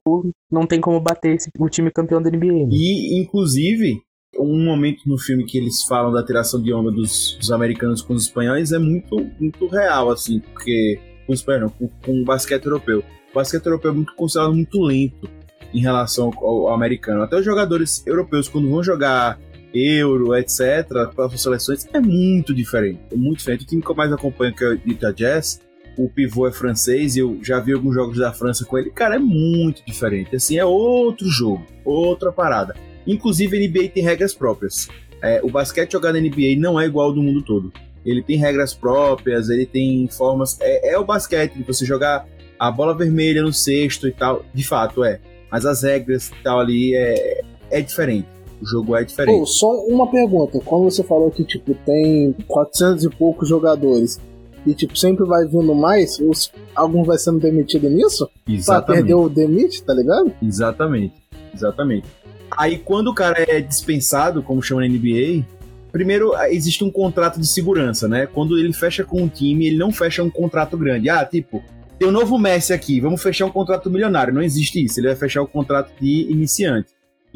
não 0.52 0.66
tem 0.66 0.82
como 0.82 1.00
bater 1.00 1.36
esse- 1.36 1.52
o 1.60 1.70
time 1.70 1.92
campeão 1.92 2.22
da 2.22 2.30
NBA. 2.30 2.66
né? 2.66 2.70
E, 2.72 3.22
inclusive, 3.22 4.02
um 4.40 4.64
momento 4.66 5.02
no 5.06 5.18
filme 5.20 5.46
que 5.46 5.58
eles 5.58 5.84
falam 5.84 6.12
da 6.12 6.24
tiração 6.26 6.62
de 6.62 6.74
onda 6.74 6.92
dos, 6.92 7.36
dos 7.40 7.52
americanos 7.52 8.02
com 8.02 8.14
os 8.14 8.24
espanhóis 8.24 8.72
é 8.72 8.80
muito, 8.80 9.16
muito 9.40 9.68
real, 9.68 10.10
assim, 10.10 10.40
porque. 10.40 11.00
Com 11.28 11.34
os 11.34 11.40
espanhóis, 11.40 11.64
não, 11.64 11.70
com, 11.70 11.90
com 12.06 12.22
o 12.22 12.26
basquete 12.26 12.66
europeu. 12.66 13.04
O 13.32 13.36
basquete 13.36 13.66
europeu 13.66 13.92
é 13.92 13.94
muito 13.94 14.16
considerado 14.16 14.54
muito 14.54 14.82
lento 14.82 15.30
em 15.74 15.82
relação 15.82 16.32
ao, 16.38 16.68
ao 16.70 16.74
americano. 16.74 17.22
Até 17.22 17.36
os 17.38 17.44
jogadores 17.44 18.02
europeus, 18.08 18.48
quando 18.48 18.70
vão 18.70 18.82
jogar 18.82 19.38
Euro, 19.78 20.36
etc., 20.36 20.88
para 21.16 21.26
as 21.26 21.42
seleções, 21.42 21.88
é 21.94 22.00
muito 22.00 22.54
diferente. 22.54 23.00
É 23.12 23.16
muito 23.16 23.40
diferente. 23.40 23.64
O 23.64 23.68
time 23.68 23.82
que 23.82 23.90
eu 23.90 23.96
mais 23.96 24.12
acompanho, 24.12 24.56
que 24.56 24.64
é 24.64 24.70
o 24.70 24.80
Utah 24.86 25.12
Jazz, 25.12 25.62
o 25.98 26.08
pivô 26.08 26.48
é 26.48 26.52
francês 26.52 27.16
e 27.16 27.20
eu 27.20 27.40
já 27.42 27.60
vi 27.60 27.74
alguns 27.74 27.96
jogos 27.96 28.18
da 28.18 28.32
França 28.32 28.64
com 28.66 28.78
ele. 28.78 28.92
Cara, 28.92 29.16
é 29.16 29.20
muito 29.20 29.84
diferente. 29.86 30.36
Assim, 30.36 30.58
é 30.58 30.66
outro 30.66 31.28
jogo, 31.28 31.66
outra 31.84 32.32
parada. 32.32 32.76
Inclusive, 33.06 33.58
a 33.58 33.68
NBA 33.68 33.90
tem 33.90 34.04
regras 34.04 34.34
próprias. 34.34 34.88
É, 35.22 35.42
o 35.44 35.50
basquete 35.50 35.94
jogado 35.94 36.14
na 36.16 36.22
NBA 36.22 36.56
não 36.58 36.80
é 36.80 36.86
igual 36.86 37.08
ao 37.08 37.14
do 37.14 37.24
mundo 37.24 37.42
todo. 37.42 37.74
Ele 38.06 38.22
tem 38.22 38.38
regras 38.38 38.74
próprias, 38.74 39.50
ele 39.50 39.66
tem 39.66 40.08
formas. 40.08 40.58
É, 40.62 40.94
é 40.94 41.00
o 41.00 41.04
basquete, 41.04 41.56
de 41.56 41.64
você 41.64 41.86
jogar 41.86 42.28
a 42.60 42.72
bola 42.72 42.96
vermelha 42.96 43.42
no 43.42 43.52
cesto 43.52 44.08
e 44.08 44.12
tal. 44.12 44.46
De 44.54 44.64
fato, 44.64 45.04
é. 45.04 45.20
Mas 45.52 45.66
as 45.66 45.84
regras 45.84 46.30
e 46.30 46.44
tal 46.44 46.60
ali 46.60 46.96
é, 46.96 47.42
é 47.72 47.82
diferente. 47.82 48.28
O 48.62 48.66
jogo 48.66 48.96
é 48.96 49.04
diferente. 49.04 49.40
Pô, 49.40 49.46
só 49.46 49.72
uma 49.86 50.10
pergunta. 50.10 50.60
Quando 50.64 50.86
você 50.86 51.04
falou 51.04 51.30
que, 51.30 51.44
tipo, 51.44 51.74
tem 51.86 52.36
400 52.48 53.04
e 53.04 53.10
poucos 53.10 53.48
jogadores 53.48 54.20
e, 54.66 54.74
tipo, 54.74 54.98
sempre 54.98 55.26
vai 55.26 55.46
vindo 55.46 55.74
mais, 55.76 56.20
os, 56.20 56.52
algum 56.76 57.04
vai 57.04 57.18
sendo 57.18 57.40
demitido 57.40 57.90
nisso? 57.90 58.30
Exatamente. 58.48 58.86
Pra 58.86 58.96
perder 58.96 59.14
o 59.14 59.30
demite, 59.30 59.84
tá 59.84 59.94
ligado? 59.94 60.34
Exatamente. 60.42 61.14
Exatamente. 61.54 62.08
Aí, 62.52 62.78
quando 62.78 63.10
o 63.10 63.14
cara 63.14 63.46
é 63.48 63.62
dispensado, 63.62 64.42
como 64.42 64.62
chama 64.62 64.82
na 64.82 64.88
NBA, 64.88 65.46
primeiro 65.92 66.34
existe 66.50 66.84
um 66.84 66.92
contrato 66.92 67.40
de 67.40 67.48
segurança, 67.48 68.08
né? 68.08 68.26
Quando 68.26 68.58
ele 68.58 68.74
fecha 68.74 69.04
com 69.04 69.22
um 69.22 69.28
time, 69.28 69.68
ele 69.68 69.78
não 69.78 69.92
fecha 69.92 70.24
um 70.24 70.30
contrato 70.30 70.78
grande. 70.78 71.10
Ah, 71.10 71.24
tipo, 71.26 71.64
tem 71.98 72.08
um 72.08 72.12
novo 72.12 72.38
Messi 72.38 72.74
aqui, 72.74 73.00
vamos 73.00 73.22
fechar 73.22 73.46
um 73.46 73.52
contrato 73.52 73.90
milionário. 73.90 74.34
Não 74.34 74.42
existe 74.42 74.84
isso. 74.84 75.00
Ele 75.00 75.08
vai 75.08 75.16
fechar 75.16 75.42
o 75.42 75.48
contrato 75.48 75.92
de 76.00 76.28
iniciante. 76.30 76.90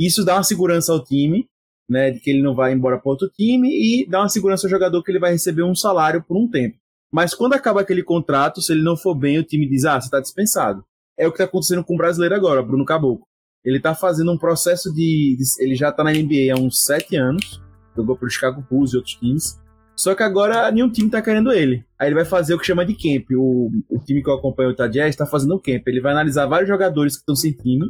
Isso 0.06 0.26
dá 0.26 0.36
uma 0.36 0.44
segurança 0.44 0.92
ao 0.92 1.04
time, 1.04 1.48
né, 1.88 2.10
de 2.10 2.20
que 2.20 2.32
ele 2.32 2.42
não 2.42 2.56
vai 2.56 2.74
embora 2.74 2.98
para 2.98 3.12
outro 3.12 3.30
time 3.30 3.70
e 3.70 4.08
dá 4.10 4.22
uma 4.22 4.30
segurança 4.30 4.66
ao 4.66 4.72
jogador 4.72 5.04
que 5.04 5.12
ele 5.12 5.20
vai 5.20 5.32
receber 5.32 5.62
um 5.62 5.76
salário 5.76 6.24
por 6.28 6.36
um 6.38 6.50
tempo. 6.50 6.76
Mas 7.14 7.36
quando 7.36 7.54
acaba 7.54 7.82
aquele 7.82 8.02
contrato, 8.02 8.62
se 8.62 8.72
ele 8.72 8.82
não 8.82 8.98
for 8.98 9.14
bem, 9.14 9.38
o 9.38 9.44
time 9.44 9.70
diz: 9.70 9.86
ah, 9.86 10.00
você 10.00 10.08
está 10.08 10.20
dispensado. 10.20 10.84
É 11.20 11.28
o 11.28 11.32
que 11.32 11.36
está 11.36 11.44
acontecendo 11.44 11.84
com 11.84 11.94
o 11.94 11.98
brasileiro 11.98 12.34
agora, 12.34 12.64
Bruno 12.64 12.84
Caboclo. 12.84 13.28
Ele 13.64 13.78
está 13.78 13.94
fazendo 13.94 14.32
um 14.32 14.38
processo 14.38 14.92
de, 14.92 15.38
de 15.38 15.64
ele 15.64 15.76
já 15.76 15.90
está 15.90 16.04
na 16.04 16.12
NBA 16.12 16.52
há 16.52 16.60
uns 16.60 16.84
sete 16.84 17.16
anos, 17.16 17.62
jogou 17.96 18.16
para 18.16 18.26
o 18.26 18.30
Chicago 18.30 18.66
Bulls 18.68 18.94
e 18.94 18.98
outros 18.98 19.16
times. 19.16 19.60
Só 19.96 20.16
que 20.16 20.24
agora 20.24 20.72
nenhum 20.72 20.90
time 20.90 21.10
está 21.10 21.22
querendo 21.22 21.52
ele. 21.52 21.86
Aí 22.00 22.08
ele 22.08 22.16
vai 22.16 22.26
fazer 22.26 22.56
o 22.56 22.58
que 22.58 22.66
chama 22.66 22.84
de 22.84 22.96
camp. 22.96 23.30
O, 23.36 23.70
o 23.88 24.00
time 24.00 24.24
que 24.24 24.30
eu 24.30 24.34
acompanho, 24.34 24.70
o 24.70 24.72
Utah 24.72 24.88
está 25.08 25.28
fazendo 25.28 25.54
o 25.54 25.60
camp. 25.60 25.86
Ele 25.86 26.02
vai 26.02 26.14
analisar 26.14 26.48
vários 26.48 26.68
jogadores 26.68 27.14
que 27.14 27.20
estão 27.20 27.36
sem 27.36 27.52
time 27.52 27.86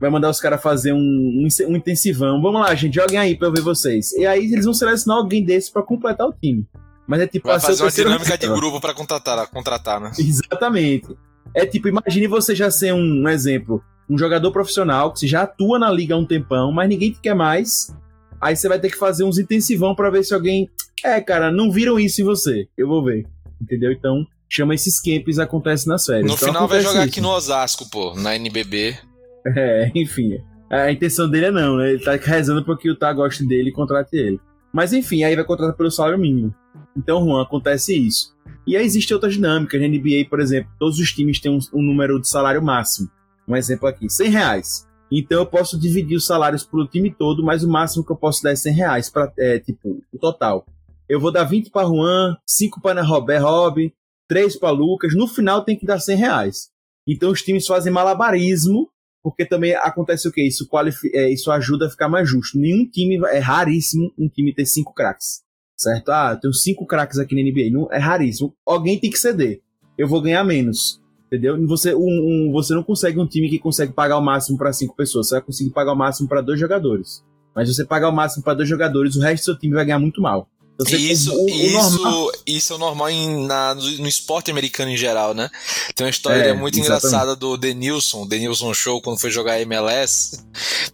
vai 0.00 0.10
mandar 0.10 0.30
os 0.30 0.40
caras 0.40 0.62
fazer 0.62 0.92
um, 0.92 0.98
um, 0.98 1.48
um, 1.68 1.76
intensivão. 1.76 2.40
Vamos 2.40 2.60
lá, 2.60 2.74
gente, 2.74 2.94
joguem 2.94 3.18
aí 3.18 3.36
pra 3.36 3.48
eu 3.48 3.52
ver 3.52 3.62
vocês. 3.62 4.12
E 4.12 4.26
aí 4.26 4.52
eles 4.52 4.64
vão 4.64 4.74
selecionar 4.74 5.18
alguém 5.18 5.44
desse 5.44 5.72
para 5.72 5.82
completar 5.82 6.26
o 6.26 6.32
time. 6.32 6.66
Mas 7.06 7.20
é 7.20 7.26
tipo 7.26 7.46
Vai 7.48 7.60
fazer 7.60 7.82
uma 7.82 7.90
dinâmica 7.90 8.36
de 8.36 8.46
grupo 8.46 8.80
para 8.80 8.92
contratar, 8.92 9.46
contratar, 9.48 10.00
né? 10.00 10.12
Exatamente. 10.18 11.16
É 11.54 11.64
tipo, 11.64 11.88
imagine 11.88 12.26
você 12.26 12.54
já 12.54 12.70
ser 12.70 12.92
um, 12.92 13.22
um 13.22 13.28
exemplo, 13.28 13.82
um 14.10 14.18
jogador 14.18 14.50
profissional 14.50 15.12
que 15.12 15.20
você 15.20 15.26
já 15.26 15.42
atua 15.42 15.78
na 15.78 15.90
liga 15.90 16.14
há 16.14 16.18
um 16.18 16.26
tempão, 16.26 16.72
mas 16.72 16.88
ninguém 16.88 17.12
te 17.12 17.20
quer 17.20 17.34
mais. 17.34 17.94
Aí 18.40 18.56
você 18.56 18.68
vai 18.68 18.78
ter 18.78 18.90
que 18.90 18.98
fazer 18.98 19.24
uns 19.24 19.38
intensivão 19.38 19.94
para 19.94 20.10
ver 20.10 20.24
se 20.24 20.34
alguém. 20.34 20.68
É, 21.04 21.20
cara, 21.20 21.50
não 21.50 21.70
viram 21.70 21.98
isso 21.98 22.20
em 22.20 22.24
você. 22.24 22.68
Eu 22.76 22.88
vou 22.88 23.04
ver. 23.04 23.26
Entendeu? 23.60 23.92
Então, 23.92 24.26
chama 24.48 24.74
esses 24.74 25.00
camps 25.00 25.38
acontece 25.38 25.88
nas 25.88 26.04
férias. 26.04 26.26
No 26.26 26.34
então, 26.34 26.48
final 26.48 26.68
vai 26.68 26.80
jogar 26.80 27.00
isso. 27.00 27.08
aqui 27.08 27.20
no 27.20 27.30
Osasco, 27.30 27.88
pô, 27.88 28.14
na 28.14 28.36
NBB. 28.36 28.98
É, 29.56 29.92
enfim. 29.94 30.38
A 30.68 30.90
intenção 30.90 31.30
dele 31.30 31.46
é 31.46 31.50
não, 31.50 31.76
né? 31.76 31.92
Ele 31.92 32.02
tá 32.02 32.16
rezando 32.16 32.64
porque 32.64 32.90
o 32.90 32.96
Tá 32.96 33.12
goste 33.12 33.46
dele 33.46 33.70
e 33.70 33.72
contrate 33.72 34.16
ele. 34.16 34.40
Mas 34.72 34.92
enfim, 34.92 35.22
aí 35.22 35.36
vai 35.36 35.44
contratar 35.44 35.76
pelo 35.76 35.90
salário 35.90 36.18
mínimo. 36.18 36.52
Então, 36.96 37.24
Juan, 37.24 37.42
acontece 37.42 37.96
isso. 37.96 38.34
E 38.66 38.76
aí 38.76 38.84
existe 38.84 39.14
outra 39.14 39.30
dinâmica. 39.30 39.78
Na 39.78 39.86
NBA, 39.86 40.28
por 40.28 40.40
exemplo, 40.40 40.70
todos 40.78 40.98
os 40.98 41.12
times 41.12 41.40
têm 41.40 41.52
um, 41.52 41.58
um 41.72 41.82
número 41.82 42.20
de 42.20 42.28
salário 42.28 42.62
máximo. 42.62 43.08
Um 43.46 43.54
exemplo 43.54 43.88
aqui, 43.88 44.10
100 44.10 44.30
reais. 44.30 44.86
Então 45.10 45.38
eu 45.38 45.46
posso 45.46 45.78
dividir 45.78 46.16
os 46.16 46.26
salários 46.26 46.64
pro 46.64 46.86
time 46.86 47.14
todo, 47.14 47.44
mas 47.44 47.62
o 47.62 47.70
máximo 47.70 48.04
que 48.04 48.10
eu 48.10 48.16
posso 48.16 48.42
dar 48.42 48.50
é 48.50 48.56
100 48.56 48.74
reais, 48.74 49.08
pra, 49.08 49.32
é, 49.38 49.60
tipo, 49.60 50.02
o 50.12 50.18
total. 50.18 50.66
Eu 51.08 51.20
vou 51.20 51.30
dar 51.30 51.44
20 51.44 51.70
para 51.70 51.86
Juan, 51.86 52.36
5 52.44 52.80
para 52.80 53.02
Robert 53.02 53.42
Rob, 53.42 53.92
3 54.28 54.58
para 54.58 54.70
Lucas. 54.70 55.14
No 55.14 55.28
final 55.28 55.62
tem 55.62 55.78
que 55.78 55.86
dar 55.86 56.00
100 56.00 56.16
reais. 56.16 56.70
Então 57.06 57.30
os 57.30 57.40
times 57.42 57.66
fazem 57.66 57.92
malabarismo 57.92 58.88
porque 59.26 59.44
também 59.44 59.74
acontece 59.74 60.28
o 60.28 60.30
que? 60.30 60.40
Isso, 60.40 60.68
é, 61.12 61.28
isso 61.32 61.50
ajuda 61.50 61.88
a 61.88 61.90
ficar 61.90 62.08
mais 62.08 62.30
justo. 62.30 62.56
Nenhum 62.56 62.88
time, 62.88 63.20
é 63.26 63.40
raríssimo 63.40 64.12
um 64.16 64.28
time 64.28 64.54
ter 64.54 64.64
cinco 64.64 64.94
craques, 64.94 65.42
certo? 65.76 66.10
Ah, 66.10 66.30
eu 66.34 66.40
tenho 66.40 66.54
cinco 66.54 66.86
craques 66.86 67.18
aqui 67.18 67.34
na 67.34 67.42
NBA, 67.42 67.76
não, 67.76 67.90
é 67.90 67.98
raríssimo. 67.98 68.54
Alguém 68.64 69.00
tem 69.00 69.10
que 69.10 69.18
ceder. 69.18 69.62
Eu 69.98 70.06
vou 70.06 70.22
ganhar 70.22 70.44
menos, 70.44 71.02
entendeu? 71.26 71.60
Você, 71.66 71.92
um, 71.92 71.98
um, 71.98 72.52
você 72.52 72.72
não 72.72 72.84
consegue 72.84 73.18
um 73.18 73.26
time 73.26 73.50
que 73.50 73.58
consegue 73.58 73.92
pagar 73.92 74.16
o 74.16 74.22
máximo 74.22 74.56
para 74.56 74.72
cinco 74.72 74.94
pessoas, 74.94 75.26
você 75.26 75.34
vai 75.34 75.42
conseguir 75.42 75.70
pagar 75.70 75.94
o 75.94 75.96
máximo 75.96 76.28
para 76.28 76.40
dois 76.40 76.60
jogadores. 76.60 77.24
Mas 77.52 77.68
você 77.68 77.84
pagar 77.84 78.10
o 78.10 78.14
máximo 78.14 78.44
para 78.44 78.54
dois 78.54 78.68
jogadores, 78.68 79.16
o 79.16 79.20
resto 79.20 79.42
do 79.42 79.44
seu 79.46 79.58
time 79.58 79.74
vai 79.74 79.84
ganhar 79.84 79.98
muito 79.98 80.22
mal. 80.22 80.48
Então, 80.78 80.98
isso, 80.98 81.32
o, 81.34 81.44
o 81.44 81.48
isso, 81.48 82.02
normal... 82.02 82.32
isso 82.46 82.72
é 82.72 82.76
o 82.76 82.78
normal 82.78 83.10
em, 83.10 83.46
na, 83.46 83.74
no 83.74 84.06
esporte 84.06 84.50
americano 84.50 84.90
em 84.90 84.96
geral, 84.96 85.32
né? 85.32 85.50
Tem 85.94 86.04
uma 86.04 86.10
história 86.10 86.42
é, 86.42 86.52
muito 86.52 86.78
exatamente. 86.78 87.06
engraçada 87.06 87.34
do 87.34 87.56
Denilson, 87.56 88.26
Denilson 88.26 88.74
Show, 88.74 89.00
quando 89.00 89.18
foi 89.18 89.30
jogar 89.30 89.60
MLS, 89.60 90.38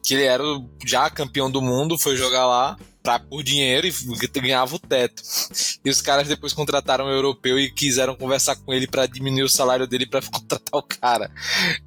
que 0.04 0.14
ele 0.14 0.24
era 0.24 0.44
já 0.86 1.10
campeão 1.10 1.50
do 1.50 1.60
mundo, 1.60 1.98
foi 1.98 2.16
jogar 2.16 2.46
lá 2.46 2.76
pra, 3.02 3.18
por 3.18 3.42
dinheiro 3.42 3.86
e 3.86 4.40
ganhava 4.40 4.76
o 4.76 4.78
teto. 4.78 5.22
E 5.84 5.90
os 5.90 6.00
caras 6.00 6.28
depois 6.28 6.52
contrataram 6.52 7.06
um 7.06 7.10
europeu 7.10 7.58
e 7.58 7.70
quiseram 7.70 8.14
conversar 8.14 8.56
com 8.56 8.72
ele 8.72 8.86
para 8.86 9.06
diminuir 9.06 9.42
o 9.42 9.48
salário 9.48 9.86
dele 9.86 10.06
para 10.06 10.22
contratar 10.30 10.78
o 10.78 10.82
cara. 10.82 11.30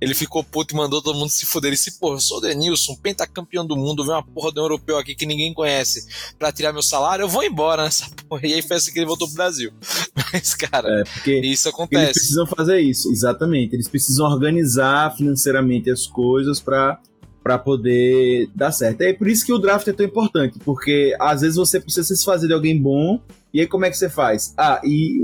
Ele 0.02 0.14
ficou 0.14 0.44
puto 0.44 0.74
e 0.74 0.78
mandou 0.78 1.02
todo 1.02 1.18
mundo 1.18 1.30
se 1.30 1.46
foder. 1.46 1.70
Ele 1.70 1.78
disse, 1.78 2.00
porra, 2.00 2.16
eu 2.16 2.20
sou 2.20 2.38
o 2.38 2.42
Denilson, 2.42 2.96
pentacampeão 2.96 3.66
do 3.66 3.76
mundo, 3.76 4.04
vem 4.04 4.14
uma 4.14 4.24
porra 4.24 4.52
de 4.52 4.60
um 4.60 4.64
europeu 4.64 4.98
aqui 4.98 5.16
que 5.16 5.26
ninguém 5.26 5.54
conhece 5.54 6.08
para 6.38 6.52
tirar 6.52 6.74
meu 6.74 6.84
salário, 6.84 7.24
eu 7.24 7.30
vou 7.30 7.44
embora 7.44 7.84
nessa 7.84 8.10
porra. 8.28 8.46
E 8.46 8.54
aí 8.54 8.62
foi 8.62 8.78
assim 8.78 8.92
que 8.92 9.00
ele 9.00 9.06
voltou 9.06 9.28
pro 9.28 9.38
Brasil. 9.38 9.72
Mas, 10.34 10.54
cara, 10.54 11.04
é, 11.26 11.32
isso 11.46 11.70
acontece. 11.70 12.04
Eles 12.04 12.14
precisam 12.14 12.46
fazer 12.46 12.80
isso, 12.82 13.12
exatamente. 13.12 13.74
Eles 13.74 13.88
precisam 13.88 14.26
organizar 14.26 15.16
financeiramente 15.16 15.90
as 15.90 16.06
coisas 16.06 16.60
para 16.60 17.00
para 17.46 17.60
poder 17.60 18.50
dar 18.56 18.72
certo. 18.72 19.02
É 19.02 19.14
por 19.14 19.28
isso 19.28 19.46
que 19.46 19.54
o 19.54 19.60
draft 19.60 19.88
é 19.88 19.94
tão 19.94 20.04
importante, 20.04 20.58
porque 20.66 21.16
às 21.20 21.42
vezes 21.42 21.56
você 21.56 21.80
precisa 21.80 22.08
se 22.08 22.16
desfazer 22.16 22.48
de 22.48 22.54
alguém 22.54 22.82
bom, 22.82 23.22
e 23.54 23.62
aí 23.62 23.68
como 23.68 23.86
é 23.86 23.92
que 23.92 23.98
você 23.98 24.10
faz? 24.10 24.56
Ah, 24.58 24.82
e 24.84 25.20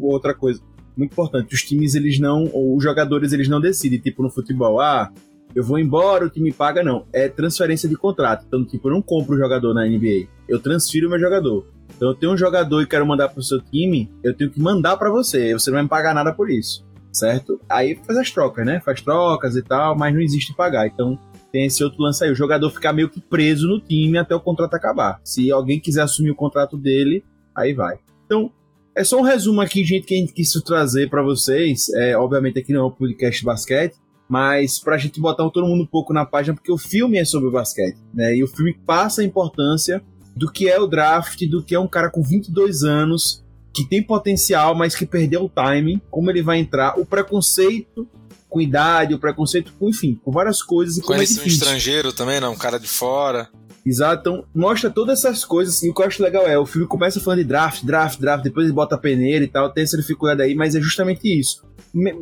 outra 0.00 0.34
coisa 0.34 0.60
muito 0.96 1.12
importante, 1.12 1.54
os 1.54 1.62
times 1.62 1.94
eles 1.94 2.18
não, 2.18 2.50
ou 2.52 2.76
os 2.76 2.82
jogadores 2.82 3.32
eles 3.32 3.48
não 3.48 3.60
decidem, 3.60 4.00
tipo 4.00 4.20
no 4.20 4.30
futebol, 4.30 4.80
ah, 4.80 5.12
eu 5.54 5.62
vou 5.62 5.78
embora, 5.78 6.26
o 6.26 6.28
time 6.28 6.52
paga, 6.52 6.82
não. 6.82 7.06
É 7.12 7.28
transferência 7.28 7.88
de 7.88 7.94
contrato. 7.94 8.44
Então, 8.48 8.64
tipo, 8.64 8.88
eu 8.88 8.92
não 8.92 9.02
compro 9.02 9.36
o 9.36 9.38
jogador 9.38 9.72
na 9.74 9.86
NBA, 9.86 10.26
eu 10.48 10.58
transfiro 10.58 11.06
o 11.06 11.10
meu 11.10 11.20
jogador. 11.20 11.68
Então, 11.94 12.08
eu 12.08 12.14
tenho 12.14 12.32
um 12.32 12.36
jogador 12.36 12.82
e 12.82 12.86
quero 12.86 13.06
mandar 13.06 13.28
pro 13.28 13.42
seu 13.42 13.60
time, 13.60 14.10
eu 14.24 14.34
tenho 14.34 14.50
que 14.50 14.60
mandar 14.60 14.96
para 14.96 15.10
você, 15.10 15.52
você 15.52 15.70
não 15.70 15.76
vai 15.76 15.82
me 15.84 15.88
pagar 15.88 16.14
nada 16.14 16.32
por 16.32 16.50
isso 16.50 16.84
certo? 17.12 17.60
Aí 17.68 17.98
faz 18.06 18.18
as 18.18 18.30
trocas, 18.30 18.64
né? 18.64 18.80
Faz 18.80 19.00
trocas 19.00 19.56
e 19.56 19.62
tal, 19.62 19.96
mas 19.96 20.14
não 20.14 20.20
existe 20.20 20.54
pagar. 20.54 20.86
Então 20.86 21.18
tem 21.52 21.66
esse 21.66 21.84
outro 21.84 22.02
lance 22.02 22.24
aí. 22.24 22.30
O 22.30 22.34
jogador 22.34 22.70
ficar 22.70 22.92
meio 22.92 23.10
que 23.10 23.20
preso 23.20 23.68
no 23.68 23.78
time 23.78 24.18
até 24.18 24.34
o 24.34 24.40
contrato 24.40 24.74
acabar. 24.74 25.20
Se 25.22 25.50
alguém 25.50 25.78
quiser 25.78 26.02
assumir 26.02 26.30
o 26.30 26.36
contrato 26.36 26.76
dele, 26.76 27.22
aí 27.54 27.74
vai. 27.74 27.98
Então, 28.24 28.50
é 28.94 29.04
só 29.04 29.18
um 29.18 29.22
resumo 29.22 29.60
aqui, 29.60 29.84
gente, 29.84 30.06
que 30.06 30.14
a 30.14 30.18
gente 30.18 30.32
quis 30.32 30.50
trazer 30.64 31.10
para 31.10 31.22
vocês. 31.22 31.90
É, 31.90 32.16
obviamente 32.16 32.58
aqui 32.58 32.72
não 32.72 32.80
é 32.80 32.84
um 32.86 32.90
podcast 32.90 33.44
basquete, 33.44 33.96
mas 34.28 34.78
pra 34.78 34.96
gente 34.96 35.20
botar 35.20 35.48
todo 35.50 35.66
mundo 35.66 35.82
um 35.82 35.86
pouco 35.86 36.12
na 36.12 36.24
página, 36.24 36.54
porque 36.54 36.72
o 36.72 36.78
filme 36.78 37.18
é 37.18 37.24
sobre 37.24 37.48
o 37.48 37.52
basquete, 37.52 37.98
né? 38.14 38.34
E 38.34 38.42
o 38.42 38.48
filme 38.48 38.74
passa 38.86 39.20
a 39.20 39.24
importância 39.24 40.02
do 40.34 40.50
que 40.50 40.68
é 40.68 40.80
o 40.80 40.86
draft, 40.86 41.46
do 41.48 41.62
que 41.62 41.74
é 41.74 41.78
um 41.78 41.86
cara 41.86 42.10
com 42.10 42.22
22 42.22 42.82
anos 42.82 43.44
que 43.72 43.84
tem 43.84 44.02
potencial, 44.02 44.74
mas 44.74 44.94
que 44.94 45.06
perdeu 45.06 45.44
o 45.44 45.48
timing, 45.48 46.00
como 46.10 46.30
ele 46.30 46.42
vai 46.42 46.58
entrar, 46.58 46.98
o 46.98 47.06
preconceito 47.06 48.06
com 48.48 48.60
idade, 48.60 49.14
o 49.14 49.18
preconceito 49.18 49.72
com, 49.78 49.88
enfim, 49.88 50.20
com 50.22 50.30
várias 50.30 50.62
coisas. 50.62 50.98
E 50.98 51.00
Conhece 51.00 51.40
é 51.40 51.42
um 51.42 51.46
estrangeiro 51.46 52.12
também, 52.12 52.38
não? 52.38 52.52
Um 52.52 52.56
cara 52.56 52.78
de 52.78 52.86
fora. 52.86 53.48
Exato, 53.84 54.20
então 54.20 54.44
mostra 54.54 54.90
todas 54.90 55.20
essas 55.20 55.44
coisas. 55.44 55.82
E 55.82 55.88
o 55.88 55.94
que 55.94 56.02
eu 56.02 56.06
acho 56.06 56.22
legal 56.22 56.46
é, 56.46 56.58
o 56.58 56.66
filme 56.66 56.86
começa 56.86 57.18
falando 57.18 57.38
de 57.38 57.44
draft, 57.44 57.82
draft, 57.82 58.20
draft, 58.20 58.44
depois 58.44 58.66
ele 58.66 58.74
bota 58.74 58.94
a 58.94 58.98
peneira 58.98 59.44
e 59.44 59.48
tal, 59.48 59.72
tem 59.72 59.82
essa 59.82 59.96
dificuldade 59.96 60.42
aí, 60.42 60.54
mas 60.54 60.74
é 60.74 60.80
justamente 60.80 61.26
isso. 61.26 61.64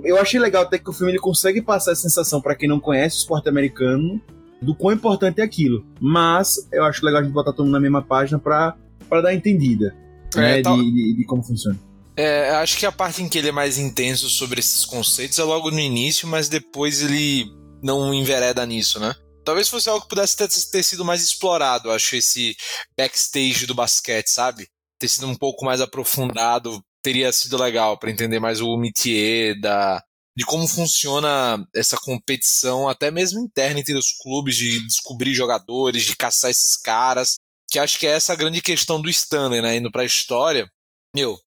Eu 0.04 0.18
achei 0.18 0.40
legal 0.40 0.62
até 0.62 0.78
que 0.78 0.88
o 0.88 0.92
filme 0.92 1.12
ele 1.12 1.18
consegue 1.18 1.60
passar 1.60 1.92
a 1.92 1.96
sensação 1.96 2.40
para 2.40 2.54
quem 2.54 2.68
não 2.68 2.80
conhece 2.80 3.16
o 3.16 3.20
esporte 3.20 3.48
americano 3.48 4.20
do 4.62 4.74
quão 4.74 4.94
importante 4.94 5.40
é 5.40 5.44
aquilo. 5.44 5.84
Mas 6.00 6.68
eu 6.72 6.84
acho 6.84 7.04
legal 7.04 7.20
a 7.20 7.24
gente 7.24 7.32
botar 7.32 7.52
todo 7.52 7.66
mundo 7.66 7.74
na 7.74 7.80
mesma 7.80 8.02
página 8.02 8.38
pra 8.38 8.76
dar 9.10 9.34
entendida 9.34 9.94
É, 10.36 10.40
né, 10.56 10.62
tal- 10.62 10.76
de, 10.76 10.90
de- 10.92 11.16
de 11.16 11.24
como 11.24 11.42
funciona. 11.42 11.78
É, 12.16 12.50
acho 12.50 12.76
que 12.76 12.84
a 12.84 12.92
parte 12.92 13.22
em 13.22 13.28
que 13.28 13.38
ele 13.38 13.48
é 13.48 13.52
mais 13.52 13.78
intenso 13.78 14.28
sobre 14.28 14.60
esses 14.60 14.84
conceitos 14.84 15.38
é 15.38 15.42
logo 15.44 15.70
no 15.70 15.78
início, 15.78 16.28
mas 16.28 16.48
depois 16.48 17.00
ele 17.02 17.46
não 17.82 18.12
envereda 18.12 18.66
nisso, 18.66 19.00
né? 19.00 19.14
Talvez 19.44 19.68
fosse 19.68 19.88
algo 19.88 20.02
que 20.02 20.08
pudesse 20.10 20.36
ter, 20.36 20.48
ter 20.48 20.82
sido 20.82 21.04
mais 21.04 21.22
explorado, 21.24 21.90
acho, 21.90 22.14
esse 22.16 22.54
backstage 22.96 23.64
do 23.66 23.74
basquete, 23.74 24.28
sabe? 24.28 24.68
Ter 24.98 25.08
sido 25.08 25.26
um 25.26 25.34
pouco 25.34 25.64
mais 25.64 25.80
aprofundado, 25.80 26.82
teria 27.02 27.32
sido 27.32 27.56
legal 27.56 27.98
pra 27.98 28.10
entender 28.10 28.38
mais 28.38 28.60
o 28.60 28.76
métier 28.76 29.58
da, 29.58 30.02
de 30.36 30.44
como 30.44 30.68
funciona 30.68 31.64
essa 31.74 31.96
competição, 31.96 32.86
até 32.86 33.10
mesmo 33.10 33.40
interna 33.40 33.80
entre 33.80 33.94
os 33.96 34.12
clubes, 34.22 34.56
de 34.56 34.86
descobrir 34.86 35.32
jogadores, 35.32 36.04
de 36.04 36.14
caçar 36.16 36.50
esses 36.50 36.76
caras, 36.76 37.36
que 37.70 37.78
acho 37.78 37.98
que 37.98 38.06
é 38.06 38.10
essa 38.10 38.32
a 38.32 38.36
grande 38.36 38.60
questão 38.60 39.00
do 39.00 39.08
Stanley, 39.08 39.62
né? 39.62 39.76
Indo 39.76 39.90
pra 39.90 40.04
história. 40.04 40.68
Meu, 41.14 41.38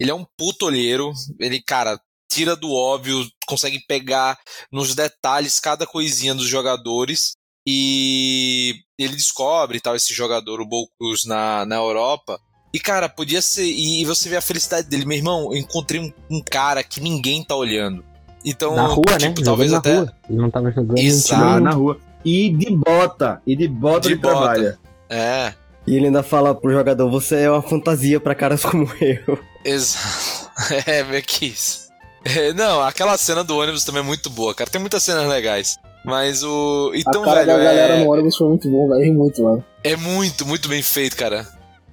ele 0.00 0.10
é 0.10 0.14
um 0.14 0.26
puto 0.36 0.66
olheiro, 0.66 1.12
ele, 1.40 1.62
cara, 1.62 1.98
tira 2.30 2.54
do 2.56 2.72
óbvio, 2.72 3.26
consegue 3.46 3.80
pegar 3.86 4.38
nos 4.70 4.94
detalhes 4.94 5.58
cada 5.60 5.86
coisinha 5.86 6.34
dos 6.34 6.46
jogadores 6.46 7.32
e 7.66 8.74
ele 8.98 9.14
descobre 9.16 9.80
tal 9.80 9.96
esse 9.96 10.12
jogador, 10.14 10.60
o 10.60 10.66
Bocus, 10.66 11.24
na, 11.26 11.64
na 11.66 11.76
Europa. 11.76 12.38
E, 12.72 12.78
cara, 12.78 13.08
podia 13.08 13.40
ser. 13.40 13.64
E 13.64 14.04
você 14.04 14.28
vê 14.28 14.36
a 14.36 14.40
felicidade 14.42 14.86
dele, 14.88 15.06
meu 15.06 15.16
irmão. 15.16 15.52
Eu 15.52 15.56
encontrei 15.58 15.98
um, 16.00 16.12
um 16.30 16.42
cara 16.42 16.82
que 16.84 17.00
ninguém 17.00 17.42
tá 17.42 17.56
olhando. 17.56 18.04
Então, 18.44 18.76
Na 18.76 18.86
rua, 18.86 19.02
né? 19.12 19.18
tipo, 19.18 19.42
talvez 19.42 19.70
Jogando 19.70 19.80
até. 19.80 19.98
rua. 19.98 20.16
Ele 20.28 20.38
não 20.38 20.50
tava 20.50 20.70
jogando 20.70 20.98
Exato. 20.98 21.60
na 21.60 21.70
rua. 21.70 21.98
E 22.24 22.50
de 22.50 22.70
bota. 22.76 23.40
E 23.46 23.56
de 23.56 23.66
bota 23.66 24.00
De 24.08 24.14
ele 24.14 24.20
bota. 24.20 24.34
trabalha. 24.36 24.78
É, 25.08 25.54
E 25.86 25.94
ele 25.96 26.06
ainda 26.06 26.22
fala 26.22 26.54
pro 26.54 26.72
jogador: 26.72 27.08
Você 27.10 27.36
é 27.42 27.50
uma 27.50 27.62
fantasia 27.62 28.18
pra 28.18 28.34
caras 28.34 28.62
como 28.66 28.88
eu. 29.00 29.38
exato. 29.64 30.46
É, 30.86 31.04
meio 31.04 31.22
que 31.22 31.46
isso. 31.46 31.86
É, 32.24 32.52
não, 32.54 32.80
aquela 32.82 33.16
cena 33.18 33.44
do 33.44 33.56
ônibus 33.58 33.84
também 33.84 34.00
é 34.00 34.04
muito 34.04 34.30
boa, 34.30 34.54
cara. 34.54 34.70
Tem 34.70 34.80
muitas 34.80 35.02
cenas 35.02 35.28
legais. 35.28 35.76
Mas 36.04 36.42
o. 36.42 36.92
Então, 36.94 37.22
a 37.22 37.24
cara 37.26 37.44
velho, 37.44 37.58
da 37.58 37.64
galera 37.64 37.94
é, 37.94 38.04
no 38.04 38.10
ônibus 38.10 38.36
foi 38.36 38.48
muito 38.48 38.68
bom, 38.70 38.88
velho. 38.88 39.14
Muito, 39.14 39.42
mano. 39.42 39.64
é 39.84 39.96
muito, 39.96 40.46
muito 40.46 40.68
bem 40.68 40.82
feito, 40.82 41.16
cara. 41.16 41.46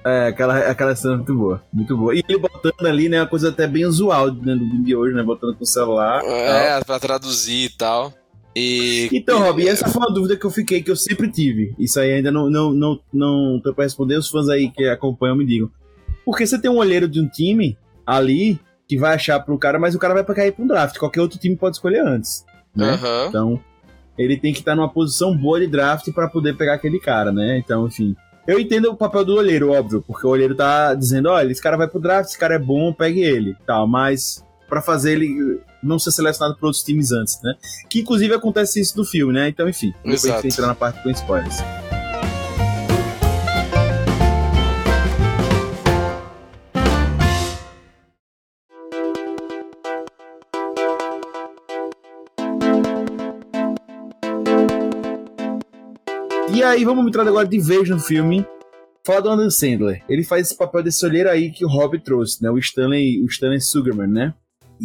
É, 0.06 0.28
aquela, 0.28 0.58
aquela 0.60 0.96
cena 0.96 1.16
muito 1.16 1.34
boa. 1.34 1.62
Muito 1.74 1.98
boa. 1.98 2.16
E 2.16 2.24
ele 2.28 2.38
botando 2.38 2.86
ali, 2.86 3.10
né, 3.10 3.22
uma 3.22 3.28
coisa 3.28 3.50
até 3.50 3.66
bem 3.68 3.86
usual 3.86 4.28
né, 4.34 4.56
do 4.56 4.84
de 4.84 4.96
hoje, 4.96 5.16
né? 5.16 5.24
Botando 5.24 5.56
com 5.56 5.64
o 5.64 5.68
celular. 5.68 6.22
e 6.24 6.28
tal. 6.28 6.36
É, 6.36 6.84
pra 6.84 7.00
traduzir 7.00 7.66
e 7.66 7.70
tal. 7.70 8.14
E. 8.56 9.10
Então, 9.12 9.40
Rob, 9.40 9.68
essa 9.68 9.88
foi 9.88 10.02
uma 10.02 10.14
dúvida 10.14 10.38
que 10.38 10.46
eu 10.46 10.52
fiquei, 10.52 10.82
que 10.82 10.92
eu 10.92 10.96
sempre 10.96 11.32
tive. 11.32 11.74
Isso 11.80 12.00
aí 12.00 12.14
ainda 12.14 12.32
não, 12.32 12.50
não, 12.50 12.72
não, 12.72 13.00
não 13.12 13.62
tô 13.62 13.74
pra 13.74 13.84
responder, 13.84 14.18
os 14.18 14.30
fãs 14.30 14.50
aí 14.50 14.70
que 14.70 14.86
acompanham 14.88 15.36
me 15.36 15.46
digam. 15.46 15.72
Porque 16.26 16.46
você 16.46 16.60
tem 16.60 16.70
um 16.70 16.78
olheiro 16.78 17.08
de 17.08 17.20
um 17.20 17.28
time 17.28 17.78
ali 18.06 18.60
que 18.88 18.98
vai 18.98 19.16
achar 19.16 19.40
pro 19.40 19.58
cara, 19.58 19.80
mas 19.80 19.96
o 19.96 20.00
cara 20.00 20.14
vai 20.14 20.24
pra 20.24 20.36
cair 20.36 20.52
pra 20.52 20.64
um 20.64 20.68
draft. 20.68 20.98
Qualquer 20.98 21.22
outro 21.22 21.40
time 21.40 21.56
pode 21.56 21.78
escolher 21.78 22.06
antes. 22.06 22.46
Né? 22.76 22.92
Aham. 22.92 23.26
Então, 23.28 23.60
ele 24.18 24.38
tem 24.38 24.54
que 24.54 24.60
estar 24.60 24.76
numa 24.76 24.90
posição 24.90 25.36
boa 25.36 25.60
de 25.60 25.68
draft 25.68 26.12
pra 26.12 26.28
poder 26.28 26.56
pegar 26.56 26.76
aquele 26.76 27.00
cara, 27.00 27.32
né? 27.32 27.58
Então, 27.58 27.88
enfim. 27.88 28.16
Eu 28.46 28.60
entendo 28.60 28.92
o 28.92 28.96
papel 28.96 29.24
do 29.24 29.36
olheiro, 29.36 29.72
óbvio, 29.72 30.04
porque 30.06 30.28
o 30.28 30.30
olheiro 30.30 30.54
tá 30.54 30.94
dizendo, 30.94 31.30
olha, 31.30 31.50
esse 31.50 31.62
cara 31.62 31.78
vai 31.78 31.88
pro 31.88 32.00
draft, 32.00 32.30
esse 32.30 32.38
cara 32.38 32.56
é 32.56 32.60
bom, 32.60 32.92
pegue 32.92 33.22
ele, 33.22 33.56
tal, 33.66 33.88
mas 33.88 34.46
pra 34.68 34.82
fazer 34.82 35.14
ele 35.14 35.62
não 35.84 36.00
ser 36.00 36.12
selecionado 36.12 36.58
por 36.58 36.68
outros 36.68 36.84
times 36.84 37.12
antes, 37.12 37.40
né? 37.44 37.54
Que 37.90 38.00
inclusive 38.02 38.34
acontece 38.34 38.80
isso 38.80 38.98
no 38.98 39.06
filme, 39.06 39.34
né? 39.34 39.50
Então, 39.50 39.68
enfim, 39.68 39.94
depois 40.04 40.26
a 40.26 40.28
Exato. 40.28 40.42
gente 40.44 40.54
entra 40.54 40.68
na 40.68 40.76
parte 40.76 41.04
com 41.04 41.10
spoilers. 41.10 41.58
E 56.56 56.62
aí, 56.62 56.86
vamos 56.86 57.06
entrar 57.08 57.28
agora 57.28 57.48
de 57.48 57.60
vez 57.60 57.90
no 57.90 58.00
filme. 58.00 58.46
Fala 59.06 59.22
do 59.22 59.30
Adam 59.32 59.50
Sandler. 59.50 60.02
Ele 60.08 60.24
faz 60.24 60.48
esse 60.48 60.58
papel 60.58 60.82
desse 60.82 61.06
olheiro 61.06 61.30
aí 61.30 61.52
que 61.52 61.66
o 61.66 61.68
Rob 61.68 62.00
trouxe, 62.00 62.42
né? 62.42 62.50
O 62.50 62.58
Stanley, 62.58 63.22
o 63.22 63.26
Stanley 63.26 63.60
Sugarman, 63.60 64.08
né? 64.08 64.34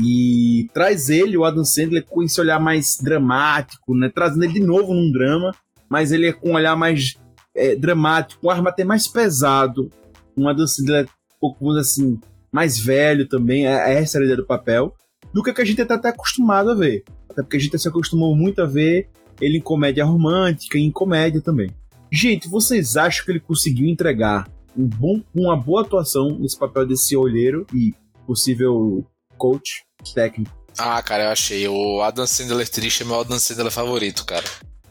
E 0.00 0.68
traz 0.72 1.08
ele, 1.08 1.36
o 1.36 1.44
Adam 1.44 1.64
Sandler, 1.64 2.04
com 2.04 2.22
esse 2.22 2.40
olhar 2.40 2.60
mais 2.60 2.98
dramático, 3.02 3.94
né? 3.94 4.08
Trazendo 4.08 4.44
ele 4.44 4.54
de 4.54 4.60
novo 4.60 4.94
num 4.94 5.10
drama, 5.10 5.52
mas 5.88 6.12
ele 6.12 6.26
é 6.26 6.32
com 6.32 6.50
um 6.50 6.54
olhar 6.54 6.76
mais 6.76 7.16
é, 7.54 7.74
dramático, 7.74 8.46
um 8.46 8.50
ar 8.50 8.64
até 8.66 8.84
mais 8.84 9.08
pesado. 9.08 9.90
Um 10.36 10.48
Adam 10.48 10.66
Sandler 10.66 11.06
um 11.06 11.40
pouco, 11.40 11.70
assim, 11.72 12.18
mais 12.52 12.78
velho 12.78 13.26
também, 13.26 13.66
é, 13.66 13.72
é 13.72 13.94
essa 13.94 14.18
a 14.18 14.22
ideia 14.22 14.36
do 14.36 14.46
papel, 14.46 14.94
do 15.32 15.42
que, 15.42 15.60
a 15.60 15.64
gente 15.64 15.84
tá 15.84 15.94
até 15.94 16.08
acostumado 16.08 16.70
a 16.70 16.74
ver. 16.74 17.04
Até 17.28 17.42
porque 17.42 17.56
a 17.56 17.60
gente 17.60 17.78
se 17.78 17.88
acostumou 17.88 18.34
muito 18.36 18.62
a 18.62 18.66
ver 18.66 19.08
ele 19.40 19.58
em 19.58 19.62
comédia 19.62 20.04
romântica 20.04 20.78
e 20.78 20.82
em 20.82 20.90
comédia 20.90 21.40
também. 21.40 21.70
Gente, 22.10 22.48
vocês 22.48 22.96
acham 22.96 23.24
que 23.24 23.32
ele 23.32 23.40
conseguiu 23.40 23.88
entregar 23.88 24.48
um 24.76 24.86
bom, 24.86 25.20
uma 25.34 25.56
boa 25.56 25.82
atuação 25.82 26.38
nesse 26.38 26.58
papel 26.58 26.86
desse 26.86 27.16
olheiro 27.16 27.66
e 27.74 27.94
possível 28.26 29.04
coach 29.38 29.84
técnico? 30.14 30.58
Ah, 30.76 31.02
cara, 31.02 31.24
eu 31.24 31.30
achei. 31.30 31.66
O 31.66 32.02
Adam 32.02 32.26
Sandler 32.26 32.68
triste 32.68 33.02
é 33.02 33.06
meu 33.06 33.20
Adam 33.20 33.38
Sandler 33.38 33.72
favorito, 33.72 34.24
cara. 34.24 34.44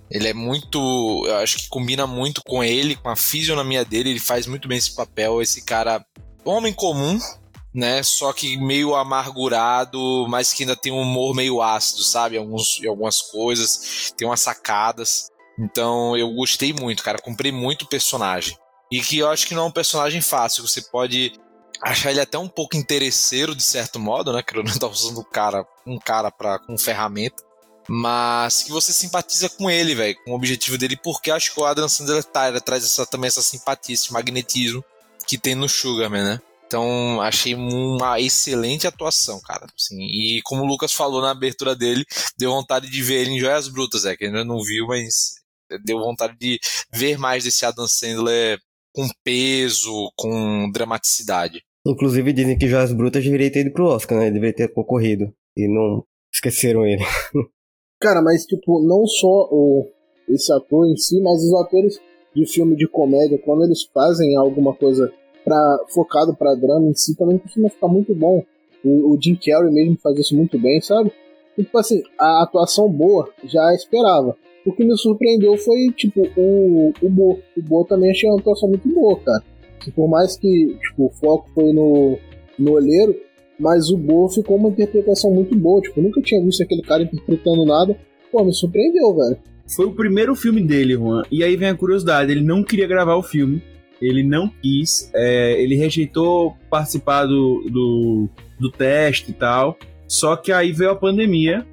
Ele 0.09 0.27
é 0.27 0.33
muito. 0.33 1.25
Eu 1.27 1.37
acho 1.37 1.57
que 1.57 1.69
combina 1.69 2.07
muito 2.07 2.41
com 2.43 2.63
ele, 2.63 2.95
com 2.95 3.09
a 3.09 3.15
fisionomia 3.15 3.85
dele. 3.85 4.09
Ele 4.09 4.19
faz 4.19 4.47
muito 4.47 4.67
bem 4.67 4.77
esse 4.77 4.95
papel. 4.95 5.41
Esse 5.41 5.63
cara, 5.63 6.05
homem 6.43 6.73
comum, 6.73 7.19
né? 7.73 8.03
Só 8.03 8.33
que 8.33 8.57
meio 8.57 8.95
amargurado, 8.95 10.25
mas 10.27 10.53
que 10.53 10.63
ainda 10.63 10.75
tem 10.75 10.91
um 10.91 11.01
humor 11.01 11.33
meio 11.33 11.61
ácido, 11.61 12.03
sabe? 12.03 12.37
Alguns, 12.37 12.79
em 12.81 12.87
algumas 12.87 13.21
coisas. 13.21 14.13
Tem 14.17 14.27
umas 14.27 14.41
sacadas. 14.41 15.29
Então 15.59 16.17
eu 16.17 16.33
gostei 16.33 16.73
muito, 16.73 17.03
cara. 17.03 17.17
Comprei 17.17 17.51
muito 17.51 17.83
o 17.83 17.89
personagem. 17.89 18.57
E 18.91 19.01
que 19.01 19.17
eu 19.17 19.29
acho 19.29 19.47
que 19.47 19.53
não 19.53 19.63
é 19.63 19.67
um 19.67 19.71
personagem 19.71 20.21
fácil. 20.21 20.65
Você 20.65 20.81
pode 20.81 21.33
achar 21.81 22.11
ele 22.11 22.21
até 22.21 22.37
um 22.37 22.47
pouco 22.47 22.75
interesseiro, 22.75 23.55
de 23.55 23.63
certo 23.63 23.99
modo, 23.99 24.33
né? 24.33 24.41
Que 24.43 24.57
ele 24.57 24.67
não 24.67 24.77
tá 24.77 24.87
usando 24.87 25.19
o 25.19 25.25
cara, 25.25 25.65
um 25.85 25.97
cara 25.97 26.31
pra, 26.31 26.59
com 26.59 26.77
ferramenta. 26.77 27.43
Mas 27.89 28.63
que 28.63 28.71
você 28.71 28.91
simpatiza 28.91 29.49
com 29.49 29.69
ele, 29.69 29.95
velho, 29.95 30.17
com 30.25 30.31
o 30.31 30.35
objetivo 30.35 30.77
dele, 30.77 30.97
porque 31.01 31.31
acho 31.31 31.53
que 31.53 31.59
o 31.59 31.65
Adam 31.65 31.87
Sandler 31.87 32.23
tá, 32.23 32.49
ele 32.49 32.59
traz 32.59 32.83
essa, 32.83 33.05
também 33.05 33.29
essa 33.29 33.41
simpatia, 33.41 33.95
esse 33.95 34.11
magnetismo 34.11 34.83
que 35.25 35.37
tem 35.37 35.55
no 35.55 35.69
Sugarman, 35.69 36.23
né? 36.23 36.41
Então, 36.65 37.21
achei 37.21 37.55
uma 37.55 38.19
excelente 38.19 38.85
atuação, 38.85 39.39
cara. 39.39 39.67
Assim, 39.73 40.01
e 40.01 40.41
como 40.43 40.63
o 40.63 40.65
Lucas 40.65 40.91
falou 40.91 41.21
na 41.21 41.31
abertura 41.31 41.73
dele, 41.73 42.05
deu 42.37 42.51
vontade 42.51 42.89
de 42.89 43.01
ver 43.01 43.21
ele 43.21 43.31
em 43.31 43.39
Joias 43.39 43.69
Brutas, 43.69 44.03
é, 44.03 44.17
que 44.17 44.25
ainda 44.25 44.43
não 44.43 44.61
viu, 44.61 44.85
mas 44.85 45.35
deu 45.85 45.99
vontade 45.99 46.35
de 46.37 46.59
ver 46.91 47.17
mais 47.17 47.45
desse 47.45 47.65
Adam 47.65 47.87
Sandler 47.87 48.59
com 48.93 49.07
peso, 49.23 50.11
com 50.15 50.69
dramaticidade. 50.71 51.63
Inclusive 51.91 52.33
dizem 52.33 52.57
que 52.57 52.67
Joias 52.67 52.91
Brutas 52.91 53.23
deveria 53.23 53.51
ter 53.51 53.61
ido 53.61 53.71
pro 53.71 53.85
Oscar, 53.85 54.19
né? 54.19 54.31
Deveria 54.31 54.53
ter 54.53 54.73
concorrido. 54.73 55.31
E 55.55 55.67
não 55.67 56.03
esqueceram 56.33 56.85
ele. 56.85 57.01
Cara, 57.99 58.21
mas 58.21 58.45
tipo, 58.45 58.81
não 58.85 59.05
só 59.07 59.49
o, 59.51 59.87
esse 60.29 60.51
ator 60.53 60.85
em 60.85 60.95
si, 60.95 61.19
mas 61.21 61.43
os 61.43 61.53
atores 61.55 61.99
de 62.35 62.45
filme 62.45 62.75
de 62.75 62.87
comédia, 62.87 63.39
quando 63.43 63.63
eles 63.63 63.83
fazem 63.91 64.35
alguma 64.35 64.75
coisa 64.75 65.11
pra, 65.43 65.85
focado 65.89 66.35
pra 66.35 66.53
drama 66.53 66.89
em 66.89 66.93
si, 66.93 67.15
também 67.15 67.39
costuma 67.39 67.69
ficar 67.69 67.87
muito 67.87 68.13
bom. 68.13 68.43
O, 68.83 69.13
o 69.13 69.19
Jim 69.19 69.35
Carrey 69.35 69.73
mesmo 69.73 69.97
faz 69.97 70.19
isso 70.19 70.35
muito 70.35 70.59
bem, 70.59 70.79
sabe? 70.81 71.11
Tipo 71.55 71.77
assim, 71.79 72.03
a 72.19 72.43
atuação 72.43 72.87
boa 72.87 73.27
já 73.43 73.73
esperava. 73.73 74.37
O 74.63 74.71
que 74.71 74.83
me 74.83 74.95
surpreendeu 74.95 75.57
foi, 75.57 75.87
tipo, 75.95 76.21
o, 76.37 76.93
o 77.01 77.09
Bo. 77.09 77.39
O 77.57 77.61
Bo 77.61 77.85
também 77.85 78.11
achei 78.11 78.29
uma 78.29 78.39
atuação 78.39 78.69
muito 78.69 78.87
boa, 78.89 79.19
cara. 79.21 79.43
Que 79.79 79.91
por 79.91 80.09
mais 80.09 80.37
que 80.37 80.77
tipo, 80.81 81.05
o 81.05 81.11
foco 81.11 81.49
foi 81.53 81.71
no, 81.71 82.17
no 82.57 82.71
olheiro, 82.71 83.15
mas 83.59 83.89
o 83.89 83.97
Bo 83.97 84.29
ficou 84.29 84.57
uma 84.57 84.69
interpretação 84.69 85.31
muito 85.31 85.55
boa. 85.55 85.81
Tipo, 85.81 86.01
nunca 86.01 86.21
tinha 86.21 86.43
visto 86.43 86.61
aquele 86.61 86.81
cara 86.81 87.03
interpretando 87.03 87.65
nada. 87.65 87.97
Pô, 88.31 88.43
me 88.43 88.53
surpreendeu, 88.53 89.15
velho. 89.15 89.37
Foi 89.75 89.85
o 89.85 89.91
primeiro 89.91 90.35
filme 90.35 90.61
dele, 90.61 90.93
Juan. 90.93 91.23
E 91.31 91.43
aí 91.43 91.55
vem 91.55 91.69
a 91.69 91.75
curiosidade: 91.75 92.31
ele 92.31 92.41
não 92.41 92.63
queria 92.63 92.87
gravar 92.87 93.15
o 93.15 93.23
filme. 93.23 93.61
Ele 94.01 94.23
não 94.23 94.47
quis. 94.47 95.09
é, 95.13 95.59
ele 95.59 95.75
rejeitou 95.75 96.55
participar 96.69 97.25
do, 97.25 97.63
do, 97.69 98.29
do 98.59 98.71
teste 98.71 99.31
e 99.31 99.33
tal. 99.33 99.77
Só 100.07 100.35
que 100.35 100.51
aí 100.51 100.71
veio 100.71 100.91
a 100.91 100.95
pandemia. 100.95 101.65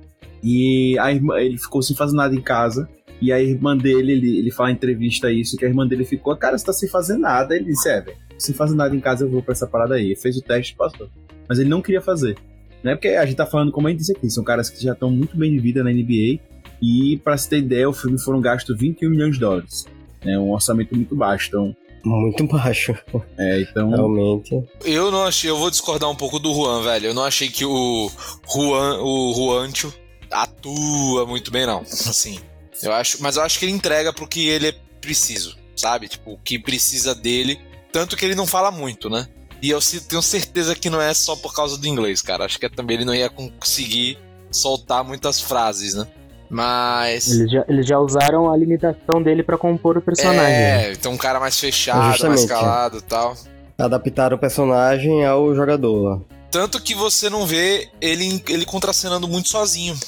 E 0.43 0.99
a 0.99 1.12
irmã, 1.12 1.38
ele 1.38 1.57
ficou 1.57 1.83
sem 1.83 1.97
fazer 1.97 2.17
nada 2.17 2.35
em 2.35 2.40
casa. 2.40 2.88
E 3.25 3.33
a 3.33 3.41
irmã 3.41 3.75
dele, 3.75 4.13
ele, 4.13 4.39
ele 4.39 4.51
fala 4.51 4.71
em 4.71 4.75
entrevista 4.75 5.33
isso, 5.33 5.57
que 5.57 5.65
a 5.65 5.69
irmã 5.69 5.87
dele 5.87 6.05
ficou, 6.05 6.37
cara, 6.37 6.59
você 6.59 6.67
tá 6.67 6.75
sem 6.75 6.87
fazer 6.91 7.17
nada. 7.17 7.57
Ele 7.57 7.65
disse, 7.65 7.89
é, 7.89 7.99
velho, 7.99 8.19
sem 8.37 8.55
fazer 8.55 8.75
nada 8.75 8.95
em 8.95 9.01
casa 9.01 9.25
eu 9.25 9.31
vou 9.31 9.43
pra 9.43 9.53
essa 9.53 9.67
parada 9.67 9.95
aí. 9.95 10.09
Ele 10.09 10.17
fez 10.17 10.37
o 10.37 10.43
teste 10.43 10.75
e 10.75 10.77
passou. 10.77 11.09
Mas 11.49 11.59
ele 11.59 11.71
não 11.71 11.81
queria 11.81 12.03
fazer. 12.03 12.37
Né? 12.83 12.95
Porque 12.95 13.09
a 13.09 13.25
gente 13.25 13.37
tá 13.37 13.47
falando, 13.47 13.73
como 13.73 13.89
a 13.89 13.91
gente 13.91 14.01
disse 14.01 14.13
aqui, 14.13 14.29
são 14.29 14.45
caras 14.45 14.69
que 14.69 14.83
já 14.83 14.93
estão 14.93 15.11
muito 15.11 15.39
bem 15.39 15.51
de 15.51 15.59
vida 15.59 15.83
na 15.83 15.91
NBA. 15.91 16.39
E, 16.83 17.19
pra 17.25 17.39
se 17.39 17.49
ter 17.49 17.61
ideia, 17.61 17.89
o 17.89 17.95
filme 17.95 18.21
foram 18.21 18.43
gastos 18.43 18.79
21 18.79 19.09
milhões 19.09 19.37
de 19.37 19.41
dólares. 19.41 19.87
É 20.21 20.39
um 20.39 20.53
orçamento 20.53 20.95
muito 20.95 21.17
baixo. 21.17 21.49
Então, 21.49 21.75
Muito 22.05 22.45
baixo, 22.53 22.95
é, 23.39 23.63
então 23.63 23.89
realmente. 23.89 24.63
Eu 24.85 25.11
não 25.11 25.25
achei, 25.25 25.49
eu 25.49 25.57
vou 25.57 25.71
discordar 25.71 26.11
um 26.11 26.15
pouco 26.15 26.39
do 26.39 26.53
Juan, 26.53 26.83
velho. 26.83 27.07
Eu 27.07 27.15
não 27.15 27.25
achei 27.25 27.49
que 27.49 27.65
o 27.65 28.11
Juan, 28.53 29.01
o 29.01 29.33
Juancho 29.35 29.95
atua 30.31 31.25
muito 31.25 31.51
bem, 31.51 31.65
não. 31.65 31.81
Assim, 31.81 32.39
eu 32.85 32.92
acho, 32.92 33.23
mas 33.23 33.37
eu 33.37 33.42
acho 33.42 33.59
que 33.59 33.64
ele 33.64 33.73
entrega 33.73 34.12
pro 34.12 34.27
que 34.27 34.49
ele 34.49 34.68
é 34.68 34.75
preciso, 35.01 35.57
sabe? 35.77 36.09
Tipo, 36.09 36.33
o 36.33 36.38
que 36.38 36.59
precisa 36.59 37.14
dele, 37.14 37.61
tanto 37.92 38.16
que 38.16 38.25
ele 38.25 38.35
não 38.35 38.47
fala 38.47 38.70
muito, 38.70 39.09
né? 39.11 39.27
E 39.62 39.70
eu 39.70 39.79
tenho 40.09 40.20
certeza 40.20 40.75
que 40.75 40.90
não 40.90 41.01
é 41.01 41.14
só 41.14 41.35
por 41.37 41.55
causa 41.55 41.79
do 41.79 41.87
inglês, 41.87 42.20
cara. 42.20 42.44
Acho 42.44 42.59
que 42.59 42.66
é 42.66 42.68
também 42.68 42.97
ele 42.97 43.05
não 43.05 43.14
ia 43.14 43.31
conseguir 43.31 44.18
soltar 44.51 45.03
muitas 45.03 45.40
frases, 45.40 45.94
né? 45.94 46.07
Mas 46.51 47.33
Eles 47.33 47.51
já, 47.51 47.64
eles 47.68 47.87
já 47.87 47.99
usaram 47.99 48.53
a 48.53 48.57
limitação 48.57 49.23
dele 49.23 49.42
pra 49.42 49.57
compor 49.57 49.97
o 49.97 50.03
personagem. 50.03 50.42
né? 50.42 50.88
é, 50.88 50.92
então 50.92 51.12
um 51.12 51.16
cara 51.16 51.40
mais 51.40 51.59
fechado, 51.59 52.29
mais 52.29 52.44
calado, 52.44 52.99
e 52.99 53.03
tal. 53.03 53.35
Adaptaram 53.79 54.37
o 54.37 54.38
personagem 54.40 55.25
ao 55.25 55.55
jogador. 55.55 56.23
Tanto 56.51 56.81
que 56.81 56.94
você 56.94 57.29
não 57.29 57.47
vê 57.47 57.88
ele, 58.01 58.40
ele 58.49 58.64
contracenando 58.64 59.27
muito 59.27 59.49
sozinho. 59.49 59.99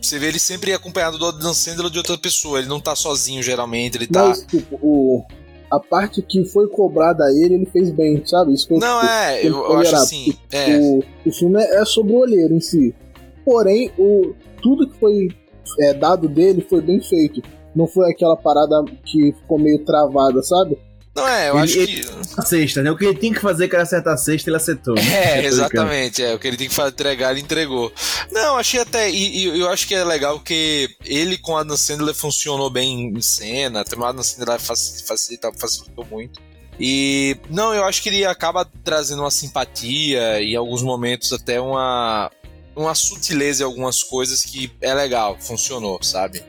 Você 0.00 0.18
vê 0.18 0.28
ele 0.28 0.38
sempre 0.38 0.72
acompanhado 0.72 1.18
do 1.18 1.26
Adam 1.26 1.52
Sandler 1.54 1.84
ou 1.86 1.90
de 1.90 1.98
outra 1.98 2.16
pessoa. 2.16 2.58
Ele 2.58 2.68
não 2.68 2.80
tá 2.80 2.94
sozinho, 2.96 3.42
geralmente. 3.42 3.96
Ele 3.96 4.06
tá. 4.06 4.28
Mas, 4.28 4.44
tipo, 4.46 4.76
o, 4.80 5.22
a 5.70 5.78
parte 5.78 6.22
que 6.22 6.44
foi 6.46 6.68
cobrada 6.68 7.24
a 7.24 7.30
ele, 7.30 7.54
ele 7.54 7.66
fez 7.66 7.90
bem, 7.90 8.24
sabe? 8.24 8.54
Isso 8.54 8.66
eu- 8.72 8.78
Não, 8.78 9.02
é, 9.02 9.40
eu, 9.46 9.56
eu 9.56 9.78
acho 9.78 9.94
assim. 9.96 10.32
É, 10.50 10.78
O, 10.78 11.02
o 11.26 11.32
filme 11.32 11.62
é 11.62 11.84
sobre 11.84 12.12
o 12.14 12.18
olheiro 12.18 12.54
em 12.54 12.60
si. 12.60 12.94
Porém, 13.44 13.92
o, 13.98 14.32
tudo 14.62 14.88
que 14.88 14.98
foi 14.98 15.28
é, 15.80 15.94
dado 15.94 16.28
dele 16.28 16.64
foi 16.68 16.80
bem 16.80 17.00
feito. 17.02 17.42
Não 17.74 17.86
foi 17.86 18.10
aquela 18.10 18.36
parada 18.36 18.82
que 19.04 19.32
ficou 19.32 19.58
meio 19.58 19.84
travada, 19.84 20.42
sabe? 20.42 20.76
Não 21.14 21.26
é, 21.26 21.48
eu 21.50 21.54
Ele- 21.54 21.62
acho 21.64 21.78
ele- 21.78 22.02
que. 22.04 22.10
a 22.38 22.42
sexta, 22.42 22.82
né? 22.82 22.90
O 22.90 22.96
que 22.96 23.04
ele 23.04 23.18
tinha 23.18 23.34
que 23.34 23.40
fazer 23.40 23.68
que 23.68 23.74
era 23.74 23.82
acertar 23.82 24.14
a 24.14 24.16
sexta, 24.16 24.48
ele 24.48 24.56
acertou. 24.56 24.94
né? 24.94 25.02
É, 25.42 25.44
exatamente. 25.44 26.22
É, 26.22 26.34
o 26.34 26.38
que 26.38 26.46
ele 26.48 26.56
tem 26.56 26.68
que 26.68 26.74
fa- 26.74 26.88
entregar, 26.88 27.32
ele 27.32 27.40
entregou. 27.40 27.92
Não, 28.30 28.56
achei 28.56 28.80
até. 28.80 29.10
E, 29.10 29.38
e 29.38 29.60
eu 29.60 29.68
acho 29.68 29.86
que 29.88 29.94
é 29.94 30.04
legal 30.04 30.38
que 30.40 30.88
ele 31.04 31.36
com 31.38 31.56
Adam 31.56 31.76
Sandler 31.76 32.14
funcionou 32.14 32.70
bem 32.70 33.08
em 33.08 33.20
cena. 33.20 33.84
Também 33.84 34.04
o 34.04 34.08
Adam 34.08 34.22
Sandler 34.22 34.58
faci- 34.60 35.04
facilita, 35.04 35.50
facilitou 35.58 36.04
muito. 36.10 36.40
E. 36.78 37.36
Não, 37.50 37.74
eu 37.74 37.84
acho 37.84 38.02
que 38.02 38.08
ele 38.08 38.24
acaba 38.24 38.66
trazendo 38.84 39.22
uma 39.22 39.30
simpatia 39.30 40.40
e 40.40 40.52
em 40.52 40.56
alguns 40.56 40.82
momentos 40.82 41.32
até 41.32 41.60
uma. 41.60 42.30
Uma 42.76 42.94
sutileza 42.94 43.62
em 43.62 43.66
algumas 43.66 44.02
coisas 44.02 44.42
que 44.42 44.72
é 44.80 44.94
legal, 44.94 45.36
funcionou, 45.40 46.00
sabe? 46.02 46.42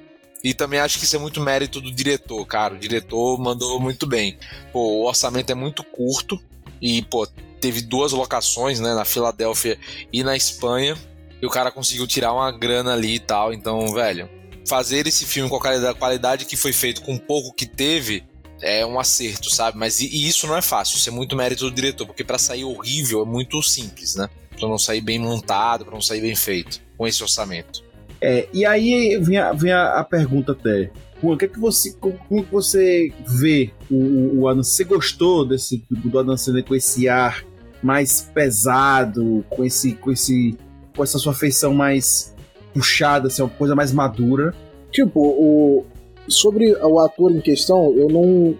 E 0.43 0.54
também 0.54 0.80
acho 0.80 0.97
que 0.97 1.06
isso 1.06 1.15
é 1.15 1.19
muito 1.19 1.39
mérito 1.39 1.80
do 1.80 1.91
diretor, 1.91 2.45
cara. 2.45 2.73
O 2.73 2.80
diretor 2.80 3.38
mandou 3.39 3.80
muito 3.80 4.08
bem. 4.08 4.38
Pô, 4.73 4.80
o 4.80 5.06
orçamento 5.06 5.51
é 5.51 5.56
muito 5.56 5.84
curto 5.84 6.41
e, 6.82 7.04
pô, 7.04 7.27
teve 7.60 7.82
duas 7.82 8.12
locações, 8.12 8.80
né, 8.80 8.93
na 8.93 9.06
Filadélfia 9.06 9.77
e 10.12 10.23
na 10.23 10.36
Espanha, 10.36 10.97
e 11.41 11.45
o 11.45 11.49
cara 11.49 11.71
conseguiu 11.71 12.08
tirar 12.08 12.34
uma 12.34 12.51
grana 12.51 12.93
ali 12.93 13.15
e 13.15 13.19
tal. 13.19 13.54
Então, 13.54 13.93
velho, 13.93 14.27
fazer 14.67 15.06
esse 15.06 15.25
filme 15.25 15.49
com 15.49 15.58
a 15.58 15.93
qualidade, 15.93 16.45
que 16.45 16.58
foi 16.58 16.73
feito 16.73 17.01
com 17.01 17.15
o 17.15 17.19
pouco 17.19 17.54
que 17.54 17.65
teve 17.65 18.23
é 18.62 18.86
um 18.86 18.99
acerto, 18.99 19.49
sabe? 19.49 19.77
Mas 19.77 19.99
e, 19.99 20.08
e 20.08 20.27
isso 20.27 20.45
não 20.45 20.56
é 20.56 20.62
fácil, 20.62 20.97
isso 20.97 21.10
é 21.10 21.12
muito 21.12 21.36
mérito 21.36 21.69
do 21.69 21.75
diretor, 21.75 22.06
porque 22.06 22.23
pra 22.23 22.38
sair 22.38 22.63
horrível 22.63 23.21
é 23.23 23.25
muito 23.25 23.62
simples, 23.63 24.15
né? 24.15 24.30
Pra 24.58 24.67
não 24.67 24.77
sair 24.77 25.01
bem 25.01 25.17
montado, 25.17 25.84
pra 25.84 25.93
não 25.93 26.01
sair 26.01 26.21
bem 26.21 26.36
feito 26.36 26.80
com 26.97 27.08
esse 27.08 27.23
orçamento. 27.23 27.84
É, 28.21 28.47
e 28.53 28.63
aí 28.65 29.17
vem 29.19 29.38
a, 29.38 29.51
vem 29.51 29.71
a, 29.71 29.99
a 29.99 30.03
pergunta 30.03 30.51
até. 30.51 30.91
Juan, 31.21 31.34
o 31.34 31.38
que 31.38 31.45
é 31.45 31.47
que 31.47 31.60
você, 31.60 31.93
como, 31.99 32.17
como 32.29 32.43
que 32.43 32.51
você 32.51 33.12
vê 33.27 33.71
o, 33.89 34.41
o, 34.41 34.47
Adam? 34.47 34.63
Você 34.63 34.84
gostou 34.84 35.45
desse 35.45 35.84
do 35.89 36.19
Adam 36.19 36.38
Sandler 36.38 36.63
com 36.63 36.75
esse 36.75 37.10
ar 37.10 37.43
mais 37.81 38.29
pesado, 38.34 39.43
com 39.49 39.65
esse, 39.65 39.93
com 39.93 40.12
esse, 40.12 40.55
com 40.95 41.03
essa 41.03 41.17
sua 41.17 41.34
feição 41.34 41.73
mais 41.73 42.36
puxada, 42.73 43.27
assim, 43.27 43.41
uma 43.41 43.49
coisa 43.49 43.75
mais 43.75 43.91
madura? 43.91 44.53
Tipo, 44.91 45.19
o, 45.19 45.86
sobre 46.27 46.73
o 46.73 46.99
ator 46.99 47.31
em 47.31 47.41
questão, 47.41 47.93
eu 47.95 48.07
não 48.07 48.55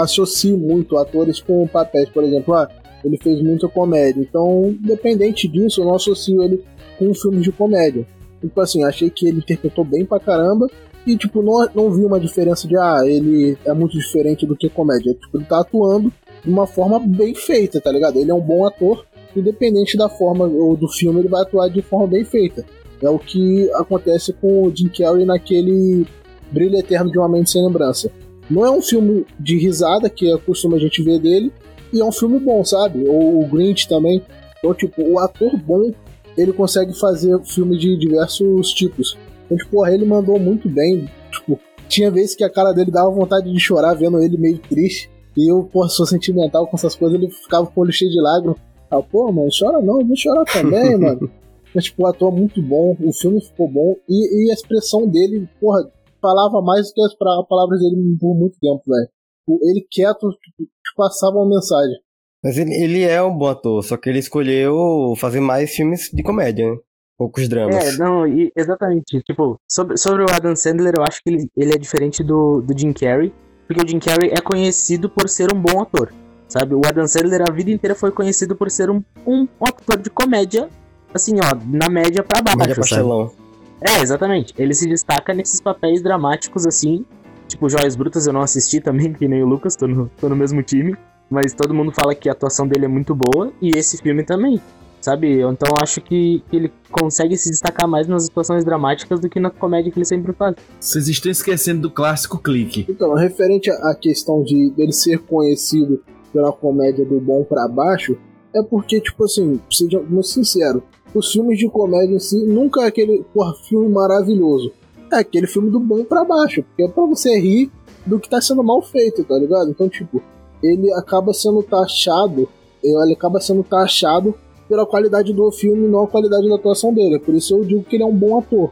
associo 0.00 0.56
muito 0.56 0.96
atores 0.96 1.40
com 1.40 1.66
papéis. 1.66 2.08
Por 2.08 2.24
exemplo, 2.24 2.54
ah, 2.54 2.68
ele 3.04 3.18
fez 3.18 3.42
muita 3.42 3.68
comédia. 3.68 4.20
Então, 4.20 4.76
independente 4.82 5.46
disso, 5.46 5.82
eu 5.82 5.86
não 5.86 5.94
associo 5.94 6.42
ele 6.42 6.62
com 6.98 7.12
filmes 7.14 7.42
de 7.42 7.52
comédia. 7.52 8.06
Tipo 8.48 8.60
assim, 8.60 8.84
achei 8.84 9.10
que 9.10 9.26
ele 9.26 9.38
interpretou 9.38 9.84
bem 9.84 10.04
pra 10.04 10.20
caramba. 10.20 10.66
E, 11.06 11.16
tipo, 11.16 11.42
não, 11.42 11.68
não 11.74 11.90
vi 11.90 12.04
uma 12.04 12.18
diferença 12.18 12.66
de, 12.66 12.76
ah, 12.76 13.00
ele 13.04 13.58
é 13.64 13.72
muito 13.72 13.98
diferente 13.98 14.46
do 14.46 14.56
que 14.56 14.68
comédia. 14.68 15.14
Tipo, 15.14 15.38
ele 15.38 15.44
tá 15.44 15.60
atuando 15.60 16.12
de 16.42 16.50
uma 16.50 16.66
forma 16.66 16.98
bem 16.98 17.34
feita, 17.34 17.80
tá 17.80 17.90
ligado? 17.90 18.18
Ele 18.18 18.30
é 18.30 18.34
um 18.34 18.40
bom 18.40 18.66
ator, 18.66 19.04
independente 19.34 19.96
da 19.96 20.08
forma 20.08 20.46
ou 20.46 20.76
do 20.76 20.88
filme, 20.88 21.20
ele 21.20 21.28
vai 21.28 21.42
atuar 21.42 21.68
de 21.68 21.82
forma 21.82 22.06
bem 22.06 22.24
feita. 22.24 22.64
É 23.02 23.08
o 23.08 23.18
que 23.18 23.70
acontece 23.72 24.32
com 24.32 24.62
o 24.64 24.74
Jim 24.74 24.88
Carrey 24.88 25.24
naquele 25.24 26.06
Brilho 26.50 26.78
Eterno 26.78 27.10
de 27.10 27.18
uma 27.18 27.28
Mente 27.28 27.50
Sem 27.50 27.64
Lembrança. 27.64 28.10
Não 28.48 28.64
é 28.64 28.70
um 28.70 28.80
filme 28.80 29.26
de 29.38 29.58
risada, 29.58 30.08
que 30.08 30.30
é 30.30 30.36
costume 30.38 30.76
a 30.76 30.78
gente 30.78 31.02
ver 31.02 31.18
dele, 31.18 31.52
e 31.92 32.00
é 32.00 32.04
um 32.04 32.12
filme 32.12 32.38
bom, 32.38 32.64
sabe? 32.64 33.06
Ou 33.06 33.42
o 33.42 33.46
Grinch 33.46 33.88
também. 33.88 34.22
Então, 34.58 34.74
tipo, 34.74 35.02
o 35.02 35.18
ator 35.18 35.56
bom, 35.56 35.92
ele 36.36 36.52
consegue 36.52 36.92
fazer 36.98 37.38
filme 37.44 37.76
de 37.78 37.96
diversos 37.98 38.70
tipos. 38.72 39.16
Então, 39.44 39.56
tipo, 39.56 39.70
porra, 39.70 39.92
ele 39.92 40.04
mandou 40.04 40.38
muito 40.38 40.68
bem. 40.68 41.08
Tipo, 41.30 41.58
tinha 41.88 42.10
vezes 42.10 42.34
que 42.34 42.44
a 42.44 42.50
cara 42.50 42.72
dele 42.72 42.90
dava 42.90 43.10
vontade 43.10 43.52
de 43.52 43.60
chorar 43.60 43.94
vendo 43.94 44.18
ele 44.22 44.36
meio 44.38 44.58
triste. 44.58 45.10
E 45.36 45.50
eu, 45.50 45.64
porra, 45.64 45.88
sou 45.88 46.06
sentimental 46.06 46.66
com 46.66 46.76
essas 46.76 46.94
coisas, 46.94 47.20
ele 47.20 47.30
ficava 47.30 47.66
com 47.66 47.80
o 47.80 47.84
olho 47.84 47.92
cheio 47.92 48.10
de 48.10 48.20
lágrimas. 48.20 48.56
Ah, 48.90 49.02
pô, 49.02 49.30
mano, 49.32 49.48
chora 49.58 49.80
não, 49.82 50.00
eu 50.00 50.06
vou 50.06 50.16
chorar 50.16 50.44
também, 50.44 50.96
mano. 50.98 51.28
Mas, 51.74 51.84
tipo, 51.84 52.04
o 52.04 52.06
ator 52.06 52.32
é 52.32 52.36
muito 52.36 52.62
bom, 52.62 52.96
o 53.00 53.12
filme 53.12 53.40
ficou 53.40 53.68
bom, 53.68 53.96
e, 54.08 54.46
e 54.46 54.50
a 54.50 54.54
expressão 54.54 55.08
dele, 55.08 55.48
porra, 55.60 55.90
falava 56.22 56.62
mais 56.62 56.86
do 56.88 56.94
que 56.94 57.02
as 57.02 57.14
palavras 57.16 57.80
dele 57.80 58.16
por 58.20 58.34
muito 58.36 58.56
tempo, 58.60 58.80
velho. 58.86 59.08
O- 59.48 59.58
Ele 59.68 59.84
quieto 59.90 60.30
tipo, 60.30 60.70
passava 60.96 61.36
uma 61.36 61.48
mensagem. 61.48 61.96
Mas 62.44 62.58
ele, 62.58 62.74
ele 62.74 63.02
é 63.02 63.22
um 63.22 63.34
bom 63.34 63.48
ator, 63.48 63.82
só 63.82 63.96
que 63.96 64.06
ele 64.10 64.18
escolheu 64.18 65.14
fazer 65.16 65.40
mais 65.40 65.70
filmes 65.70 66.10
de 66.12 66.22
comédia, 66.22 66.70
né? 66.70 66.76
Poucos 67.16 67.48
dramas. 67.48 67.94
É, 67.94 67.96
não, 67.96 68.26
e- 68.26 68.52
exatamente. 68.54 69.22
Tipo, 69.22 69.58
sobre, 69.66 69.96
sobre 69.96 70.24
o 70.24 70.26
Adam 70.30 70.54
Sandler, 70.54 70.92
eu 70.98 71.04
acho 71.04 71.22
que 71.22 71.30
ele, 71.30 71.48
ele 71.56 71.72
é 71.72 71.78
diferente 71.78 72.22
do, 72.22 72.60
do 72.60 72.78
Jim 72.78 72.92
Carrey, 72.92 73.32
porque 73.66 73.82
o 73.82 73.88
Jim 73.88 73.98
Carrey 73.98 74.30
é 74.30 74.42
conhecido 74.42 75.08
por 75.08 75.26
ser 75.26 75.54
um 75.54 75.58
bom 75.58 75.80
ator, 75.80 76.12
sabe? 76.46 76.74
O 76.74 76.82
Adam 76.84 77.06
Sandler 77.06 77.40
a 77.48 77.50
vida 77.50 77.70
inteira 77.70 77.94
foi 77.94 78.10
conhecido 78.10 78.54
por 78.54 78.70
ser 78.70 78.90
um, 78.90 79.02
um, 79.26 79.48
ator 79.66 79.96
de 79.96 80.10
comédia, 80.10 80.68
assim, 81.14 81.36
ó, 81.36 81.56
na 81.66 81.88
média 81.88 82.22
pra 82.22 82.42
baixo, 82.42 82.58
Média 82.58 82.76
pastelão. 82.76 83.32
É, 83.80 84.02
exatamente. 84.02 84.52
Ele 84.58 84.74
se 84.74 84.86
destaca 84.86 85.32
nesses 85.32 85.62
papéis 85.62 86.02
dramáticos, 86.02 86.66
assim, 86.66 87.06
tipo 87.48 87.70
Joias 87.70 87.96
Brutas 87.96 88.26
eu 88.26 88.34
não 88.34 88.42
assisti 88.42 88.80
também, 88.82 89.14
que 89.14 89.26
nem 89.26 89.42
o 89.42 89.46
Lucas, 89.46 89.76
tô 89.76 89.86
no, 89.86 90.10
tô 90.20 90.28
no 90.28 90.36
mesmo 90.36 90.62
time, 90.62 90.94
mas 91.30 91.52
todo 91.54 91.74
mundo 91.74 91.92
fala 91.92 92.14
que 92.14 92.28
a 92.28 92.32
atuação 92.32 92.66
dele 92.66 92.84
é 92.84 92.88
muito 92.88 93.14
boa, 93.14 93.52
e 93.60 93.70
esse 93.76 93.98
filme 93.98 94.24
também. 94.24 94.60
Sabe? 95.00 95.42
Então 95.42 95.68
eu 95.68 95.82
acho 95.82 96.00
que, 96.00 96.42
que 96.48 96.56
ele 96.56 96.72
consegue 96.90 97.36
se 97.36 97.50
destacar 97.50 97.86
mais 97.86 98.08
nas 98.08 98.26
atuações 98.26 98.64
dramáticas 98.64 99.20
do 99.20 99.28
que 99.28 99.38
na 99.38 99.50
comédia 99.50 99.92
que 99.92 99.98
ele 99.98 100.06
sempre 100.06 100.32
faz. 100.32 100.56
Vocês 100.80 101.08
estão 101.08 101.30
esquecendo 101.30 101.82
do 101.82 101.90
clássico 101.90 102.38
clique. 102.38 102.86
Então, 102.88 103.12
referente 103.12 103.70
à 103.70 103.94
questão 103.94 104.42
de 104.42 104.70
dele 104.70 104.92
ser 104.92 105.18
conhecido 105.18 106.02
pela 106.32 106.50
comédia 106.50 107.04
do 107.04 107.20
bom 107.20 107.44
pra 107.44 107.68
baixo, 107.68 108.16
é 108.54 108.62
porque, 108.62 108.98
tipo 108.98 109.24
assim, 109.24 109.60
seja 109.70 110.00
muito 110.00 110.26
sincero, 110.26 110.82
os 111.14 111.30
filmes 111.30 111.58
de 111.58 111.68
comédia 111.68 112.16
em 112.16 112.18
si 112.18 112.42
nunca 112.44 112.82
é 112.82 112.86
aquele 112.86 113.24
porra, 113.34 113.54
filme 113.68 113.88
maravilhoso. 113.88 114.72
É 115.12 115.16
aquele 115.16 115.46
filme 115.46 115.70
do 115.70 115.78
bom 115.78 116.02
pra 116.02 116.24
baixo, 116.24 116.62
porque 116.62 116.82
é 116.82 116.88
pra 116.88 117.04
você 117.04 117.38
rir 117.38 117.70
do 118.06 118.18
que 118.18 118.28
tá 118.28 118.40
sendo 118.40 118.64
mal 118.64 118.80
feito, 118.82 119.22
tá 119.22 119.38
ligado? 119.38 119.70
Então, 119.70 119.88
tipo, 119.88 120.22
ele 120.62 120.92
acaba 120.94 121.32
sendo 121.32 121.62
taxado, 121.62 122.48
ele 122.82 123.12
acaba 123.12 123.40
sendo 123.40 123.62
taxado 123.62 124.34
pela 124.68 124.86
qualidade 124.86 125.32
do 125.32 125.50
filme, 125.52 125.86
não 125.88 126.04
a 126.04 126.08
qualidade 126.08 126.48
da 126.48 126.54
atuação 126.54 126.92
dele. 126.92 127.18
Por 127.18 127.34
isso 127.34 127.54
eu 127.54 127.64
digo 127.64 127.84
que 127.84 127.96
ele 127.96 128.02
é 128.02 128.06
um 128.06 128.14
bom 128.14 128.38
ator. 128.38 128.70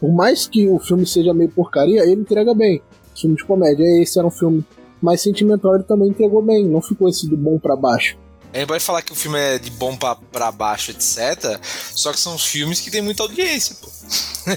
Por 0.00 0.12
mais 0.12 0.46
que 0.46 0.66
o 0.68 0.78
filme 0.78 1.06
seja 1.06 1.34
meio 1.34 1.50
porcaria, 1.50 2.02
ele 2.02 2.22
entrega 2.22 2.54
bem. 2.54 2.80
Filme 3.14 3.36
de 3.36 3.44
comédia. 3.44 3.84
Esse 4.02 4.18
era 4.18 4.26
um 4.26 4.30
filme 4.30 4.64
mais 5.00 5.20
sentimental, 5.20 5.74
ele 5.74 5.84
também 5.84 6.08
entregou 6.08 6.42
bem. 6.42 6.64
Não 6.66 6.80
ficou 6.80 7.08
esse 7.08 7.28
do 7.28 7.36
bom 7.36 7.58
pra 7.58 7.76
baixo. 7.76 8.16
A 8.52 8.58
gente 8.58 8.68
pode 8.68 8.84
falar 8.84 9.02
que 9.02 9.10
o 9.12 9.16
filme 9.16 9.36
é 9.36 9.58
de 9.58 9.68
bom 9.72 9.96
pra, 9.96 10.14
pra 10.14 10.52
baixo, 10.52 10.92
etc. 10.92 11.58
Só 11.62 12.12
que 12.12 12.20
são 12.20 12.36
os 12.36 12.46
filmes 12.46 12.80
que 12.80 12.88
tem 12.88 13.02
muita 13.02 13.24
audiência, 13.24 13.76
pô. 13.82 13.88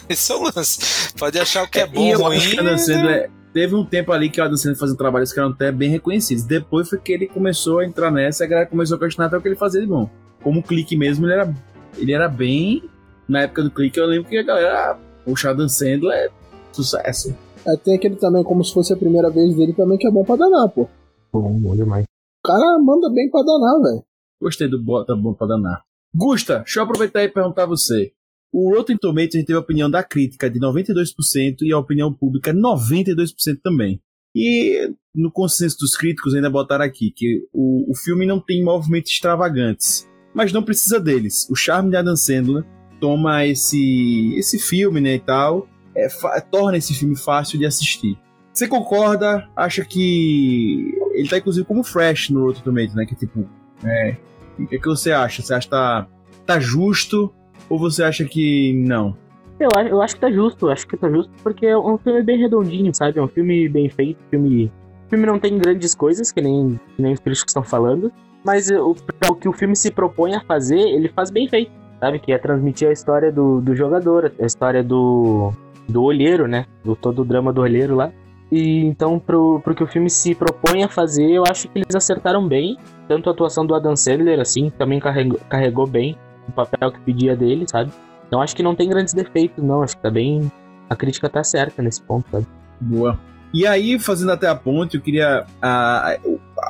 Esse 0.07 0.32
é 0.32 0.36
o 0.36 0.43
lance. 0.43 1.13
Pode 1.17 1.39
achar 1.39 1.63
o 1.63 1.67
que 1.67 1.80
é 1.80 1.88
bom, 1.88 2.01
e 2.01 2.11
eu 2.11 2.21
ruim. 2.21 2.38
acho 2.38 2.49
que 2.51 2.57
o 2.57 2.59
Adam 2.59 2.78
Sandler, 2.78 3.32
teve 3.58 3.74
um 3.74 3.84
tempo 3.84 4.12
ali 4.12 4.30
que 4.30 4.39
o 4.39 4.43
Adam 4.43 4.55
Sandler 4.55 4.78
fazia 4.78 4.95
trabalhos 4.95 5.34
que 5.34 5.39
eram 5.39 5.49
até 5.49 5.72
bem 5.72 5.89
reconhecidos. 5.89 6.43
Depois 6.43 6.88
foi 6.88 6.99
que 6.99 7.12
ele 7.12 7.26
começou 7.26 7.80
a 7.80 7.86
entrar 7.86 8.12
nessa 8.12 8.43
e 8.43 8.45
a 8.45 8.49
galera 8.49 8.70
começou 8.70 8.97
a 8.97 8.99
questionar 8.99 9.26
até 9.26 9.38
o 9.38 9.41
que 9.41 9.47
ele 9.47 9.55
fazia 9.55 9.82
de 9.82 9.88
bom. 9.88 10.08
Como 10.43 10.60
o 10.60 10.64
clique 10.64 10.95
mesmo, 10.95 11.26
ele 11.26 11.34
era, 11.34 11.55
ele 11.97 12.14
era 12.14 12.30
bem. 12.30 12.88
Na 13.28 13.41
época 13.41 13.64
do 13.64 13.72
clique, 13.72 13.99
eu 13.99 14.05
lembro 14.05 14.30
que 14.30 14.38
a 14.38 14.43
galera. 14.43 14.99
Poxa, 15.26 15.49
Adam 15.49 15.68
Sandler 15.68 16.32
Sucesso. 16.72 17.36
É, 17.66 17.76
tem 17.78 17.95
aquele 17.95 18.16
também, 18.18 18.43
como 18.43 18.64
se 18.64 18.72
fosse 18.72 18.93
a 18.93 18.95
primeira 18.95 19.32
vez 19.32 19.55
dele 19.55 19.74
também, 19.74 19.97
que 19.97 20.08
é 20.08 20.12
bom 20.12 20.24
pra 20.24 20.36
danar, 20.36 20.70
pô. 20.70 20.88
Bom, 21.34 21.60
bom 21.60 21.76
demais. 21.76 22.03
O 22.03 22.47
cara 22.47 22.78
manda 22.78 23.10
bem 23.10 23.28
pra 23.32 23.41
danar, 23.41 23.82
velho. 23.82 24.03
Gostei 24.39 24.68
do 24.68 24.80
Bota 24.80 25.16
Bom 25.16 25.34
pra 25.34 25.47
danar. 25.47 25.82
Gusta, 26.16 26.60
deixa 26.60 26.80
eu 26.80 26.84
aproveitar 26.84 27.24
e 27.24 27.28
perguntar 27.28 27.64
a 27.64 27.66
você. 27.66 28.12
O 28.51 28.73
Rotten 28.73 28.97
Tomatoes 28.97 29.35
a 29.35 29.37
gente 29.39 29.47
teve 29.47 29.57
a 29.57 29.61
opinião 29.61 29.89
da 29.89 30.03
crítica 30.03 30.49
de 30.49 30.59
92% 30.59 31.61
e 31.61 31.71
a 31.71 31.77
opinião 31.77 32.13
pública 32.13 32.53
92% 32.53 33.59
também. 33.61 34.01
E 34.35 34.91
no 35.13 35.31
consenso 35.31 35.77
dos 35.79 35.95
críticos 35.95 36.35
ainda 36.35 36.49
botaram 36.49 36.85
aqui 36.85 37.11
que 37.11 37.47
o, 37.51 37.91
o 37.91 37.95
filme 37.95 38.25
não 38.25 38.39
tem 38.39 38.63
movimentos 38.63 39.11
extravagantes, 39.11 40.07
mas 40.33 40.53
não 40.53 40.63
precisa 40.63 40.99
deles. 40.99 41.47
O 41.49 41.55
charme 41.55 41.89
de 41.89 41.97
Adam 41.97 42.15
Sandler 42.15 42.63
toma 42.99 43.45
esse 43.45 44.35
esse 44.37 44.59
filme, 44.59 45.01
né, 45.01 45.15
e 45.15 45.19
tal, 45.19 45.67
é, 45.95 46.07
torna 46.51 46.77
esse 46.77 46.93
filme 46.93 47.17
fácil 47.17 47.57
de 47.57 47.65
assistir. 47.65 48.17
Você 48.53 48.67
concorda? 48.67 49.47
Acha 49.55 49.83
que 49.83 50.93
ele 51.13 51.27
tá 51.27 51.37
inclusive 51.37 51.65
como 51.65 51.83
fresh 51.83 52.29
no 52.29 52.45
Rotten 52.45 52.63
Tomatoes, 52.63 52.95
né, 52.95 53.05
que 53.05 53.15
tipo, 53.15 53.47
é, 53.83 54.17
o 54.59 54.67
que, 54.67 54.79
que 54.79 54.87
você 54.87 55.11
acha? 55.11 55.41
Você 55.41 55.53
acha 55.53 55.67
que 55.67 55.71
tá, 55.71 56.07
tá 56.45 56.59
justo 56.59 57.33
ou 57.70 57.78
você 57.78 58.03
acha 58.03 58.26
que 58.26 58.74
não? 58.74 59.15
Eu, 59.59 59.70
eu 59.88 60.01
acho 60.01 60.15
que 60.15 60.22
tá 60.22 60.32
justo, 60.32 60.70
acho 60.70 60.88
que 60.88 60.95
tá 60.95 61.09
justo 61.09 61.32
porque 61.41 61.65
é 61.65 61.78
um 61.78 61.97
filme 61.97 62.22
bem 62.22 62.38
redondinho, 62.38 62.93
sabe? 62.93 63.18
É 63.18 63.22
um 63.22 63.28
filme 63.28 63.68
bem 63.68 63.89
feito, 63.89 64.20
filme. 64.30 64.72
O 65.05 65.09
filme 65.09 65.26
não 65.26 65.39
tem 65.39 65.57
grandes 65.57 65.95
coisas, 65.95 66.32
que 66.32 66.41
nem, 66.41 66.80
que 66.95 67.01
nem 67.01 67.13
os 67.13 67.20
críticos 67.20 67.49
estão 67.49 67.63
falando, 67.63 68.11
mas 68.43 68.70
o, 68.70 68.95
o 69.30 69.36
que 69.36 69.49
o 69.49 69.53
filme 69.53 69.76
se 69.76 69.89
propõe 69.89 70.36
a 70.36 70.41
fazer, 70.41 70.80
ele 70.80 71.09
faz 71.09 71.32
bem 71.32 71.47
feito, 71.47 71.72
sabe? 71.99 72.20
Que 72.20 72.34
é 72.34 72.38
transmitir 72.38 72.88
a 72.88 72.91
história 72.91 73.32
do, 73.32 73.59
do 73.59 73.76
jogador, 73.76 74.32
a 74.39 74.45
história 74.45 74.84
do, 74.84 75.51
do 75.89 76.03
olheiro, 76.03 76.47
né? 76.47 76.65
Do 76.84 76.95
todo 76.95 77.24
o 77.24 77.26
drama 77.26 77.51
do 77.51 77.61
olheiro 77.61 77.95
lá. 77.95 78.11
E 78.51 78.86
então, 78.86 79.18
pro, 79.18 79.59
pro 79.61 79.74
que 79.74 79.84
o 79.84 79.88
filme 79.88 80.09
se 80.09 80.36
propõe 80.36 80.84
a 80.84 80.88
fazer, 80.88 81.30
eu 81.30 81.43
acho 81.49 81.68
que 81.68 81.80
eles 81.80 81.95
acertaram 81.95 82.47
bem. 82.47 82.78
Tanto 83.07 83.30
a 83.30 83.34
atuação 83.34 83.65
do 83.65 83.74
Adam 83.74 83.95
Sandler, 83.95 84.39
assim, 84.39 84.70
também 84.70 84.99
carregou, 84.99 85.39
carregou 85.49 85.88
bem 85.88 86.18
o 86.47 86.51
papel 86.51 86.91
que 86.91 86.99
pedia 87.01 87.35
dele, 87.35 87.65
sabe? 87.67 87.91
Então 88.27 88.41
acho 88.41 88.55
que 88.55 88.63
não 88.63 88.75
tem 88.75 88.89
grandes 88.89 89.13
defeitos, 89.13 89.63
não. 89.63 89.81
Acho 89.81 89.95
que 89.95 90.03
tá 90.03 90.11
bem. 90.11 90.51
A 90.89 90.95
crítica 90.95 91.29
tá 91.29 91.43
certa 91.43 91.81
nesse 91.81 92.01
ponto, 92.01 92.29
sabe? 92.31 92.47
Boa. 92.79 93.19
E 93.53 93.65
aí, 93.65 93.97
fazendo 93.97 94.31
até 94.31 94.47
a 94.47 94.55
ponte, 94.55 94.95
eu 94.95 95.01
queria. 95.01 95.45
ah, 95.61 96.17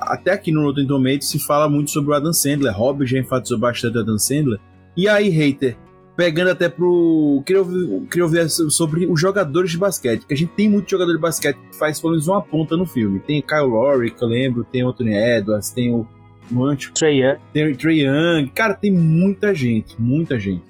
até 0.04 0.32
aqui 0.32 0.52
no 0.52 0.64
Rotten 0.64 0.88
Tomatoes 0.88 1.28
se 1.28 1.40
fala 1.40 1.68
muito 1.68 1.92
sobre 1.92 2.12
o 2.12 2.14
Adam 2.14 2.34
Sandler. 2.34 2.76
Rob 2.76 3.06
já 3.06 3.18
enfatizou 3.18 3.58
bastante 3.58 3.98
o 3.98 4.02
Adam 4.02 4.18
Sandler. 4.18 4.60
E 4.96 5.08
aí, 5.08 5.30
hater, 5.30 5.76
pegando 6.16 6.52
até 6.52 6.70
pro. 6.70 7.42
Queria 7.46 7.62
ouvir, 7.62 8.08
queria 8.08 8.24
ouvir 8.24 8.50
sobre 8.50 9.08
os 9.08 9.20
jogadores 9.20 9.72
de 9.72 9.78
basquete. 9.78 10.20
Porque 10.20 10.36
a 10.36 10.38
gente 10.38 10.54
tem 10.54 10.70
muito 10.70 10.90
jogador 10.90 11.14
de 11.14 11.20
basquete 11.20 11.58
que 11.58 11.78
faz 11.78 12.00
pelo 12.00 12.12
menos 12.12 12.28
uma 12.28 12.42
ponta 12.42 12.78
no 12.78 12.86
filme. 12.86 13.20
Tem 13.20 13.42
Kyle 13.42 13.62
Lowry, 13.62 14.12
que 14.12 14.24
eu 14.24 14.28
lembro, 14.28 14.64
tem 14.64 14.84
Anthony 14.84 15.16
Edwards, 15.16 15.72
tem 15.72 15.94
o 15.94 16.08
Mancho, 16.50 16.92
Trey 16.94 17.22
Young, 17.24 17.38
tem 17.54 17.76
Trey 17.76 18.06
Young. 18.06 18.48
Cara, 18.54 18.74
tem 18.74 18.92
muita 18.92 19.54
gente, 19.54 19.96
muita 20.00 20.40
gente. 20.40 20.62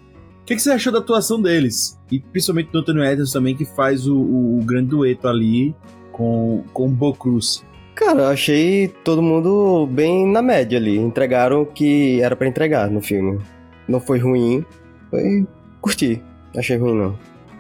O 0.42 0.46
que, 0.48 0.56
que 0.56 0.62
você 0.62 0.72
achou 0.72 0.94
da 0.94 1.00
atuação 1.00 1.42
deles? 1.42 2.00
E 2.12 2.20
principalmente 2.20 2.72
do 2.72 2.80
Anthony 2.80 3.02
Edwards 3.06 3.34
também, 3.34 3.56
que 3.56 3.66
faz 3.66 4.08
o, 4.08 4.16
o- 4.16 4.60
o 4.60 4.64
grande 4.64 4.90
dueto 4.90 5.28
ali 5.28 5.76
com, 6.12 6.64
com 6.74 6.86
o 6.86 6.90
Bo 6.90 7.14
Cruz. 7.14 7.64
Cara, 7.96 8.22
eu 8.22 8.28
achei 8.28 8.88
todo 9.04 9.22
mundo 9.22 9.88
bem 9.92 10.26
na 10.26 10.42
média 10.42 10.78
ali. 10.78 10.98
Entregaram 10.98 11.64
o 11.64 11.66
que 11.66 12.22
era 12.22 12.36
pra 12.36 12.48
entregar 12.48 12.90
no 12.90 13.02
filme. 13.02 13.40
Não 13.88 14.00
foi 14.00 14.20
ruim, 14.20 14.64
foi. 15.10 15.46
curti. 15.82 16.22
Achei 16.56 16.78
ruim 16.78 16.94
não. 16.96 17.18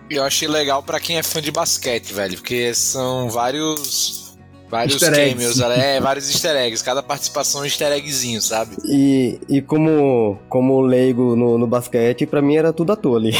Eu 0.09 0.24
achei 0.24 0.47
legal 0.47 0.82
pra 0.82 0.99
quem 0.99 1.18
é 1.18 1.24
fã 1.24 1.41
de 1.41 1.51
basquete, 1.51 2.13
velho, 2.13 2.36
porque 2.38 2.74
são 2.74 3.30
vários. 3.30 4.26
Vários 4.70 5.01
Easter 5.01 5.18
eggs. 5.20 5.34
cameos, 5.61 5.78
é, 5.80 5.99
vários 6.01 6.30
easter 6.30 6.55
eggs. 6.57 6.84
Cada 6.84 7.01
participação 7.01 7.61
é 7.61 7.63
um 7.63 7.65
easter 7.65 7.91
eggzinho, 7.93 8.41
sabe? 8.41 8.76
E, 8.86 9.39
e 9.47 9.61
como, 9.61 10.38
como 10.49 10.82
leigo 10.82 11.36
no, 11.38 11.57
no 11.57 11.65
basquete, 11.65 12.26
pra 12.26 12.41
mim 12.41 12.57
era 12.57 12.74
tudo 12.74 12.91
à 12.91 12.95
toa 12.97 13.18
ali. 13.18 13.32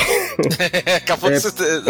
Acabou 0.96 1.30
É. 1.30 1.34
de 1.34 1.40
ser. 1.42 1.84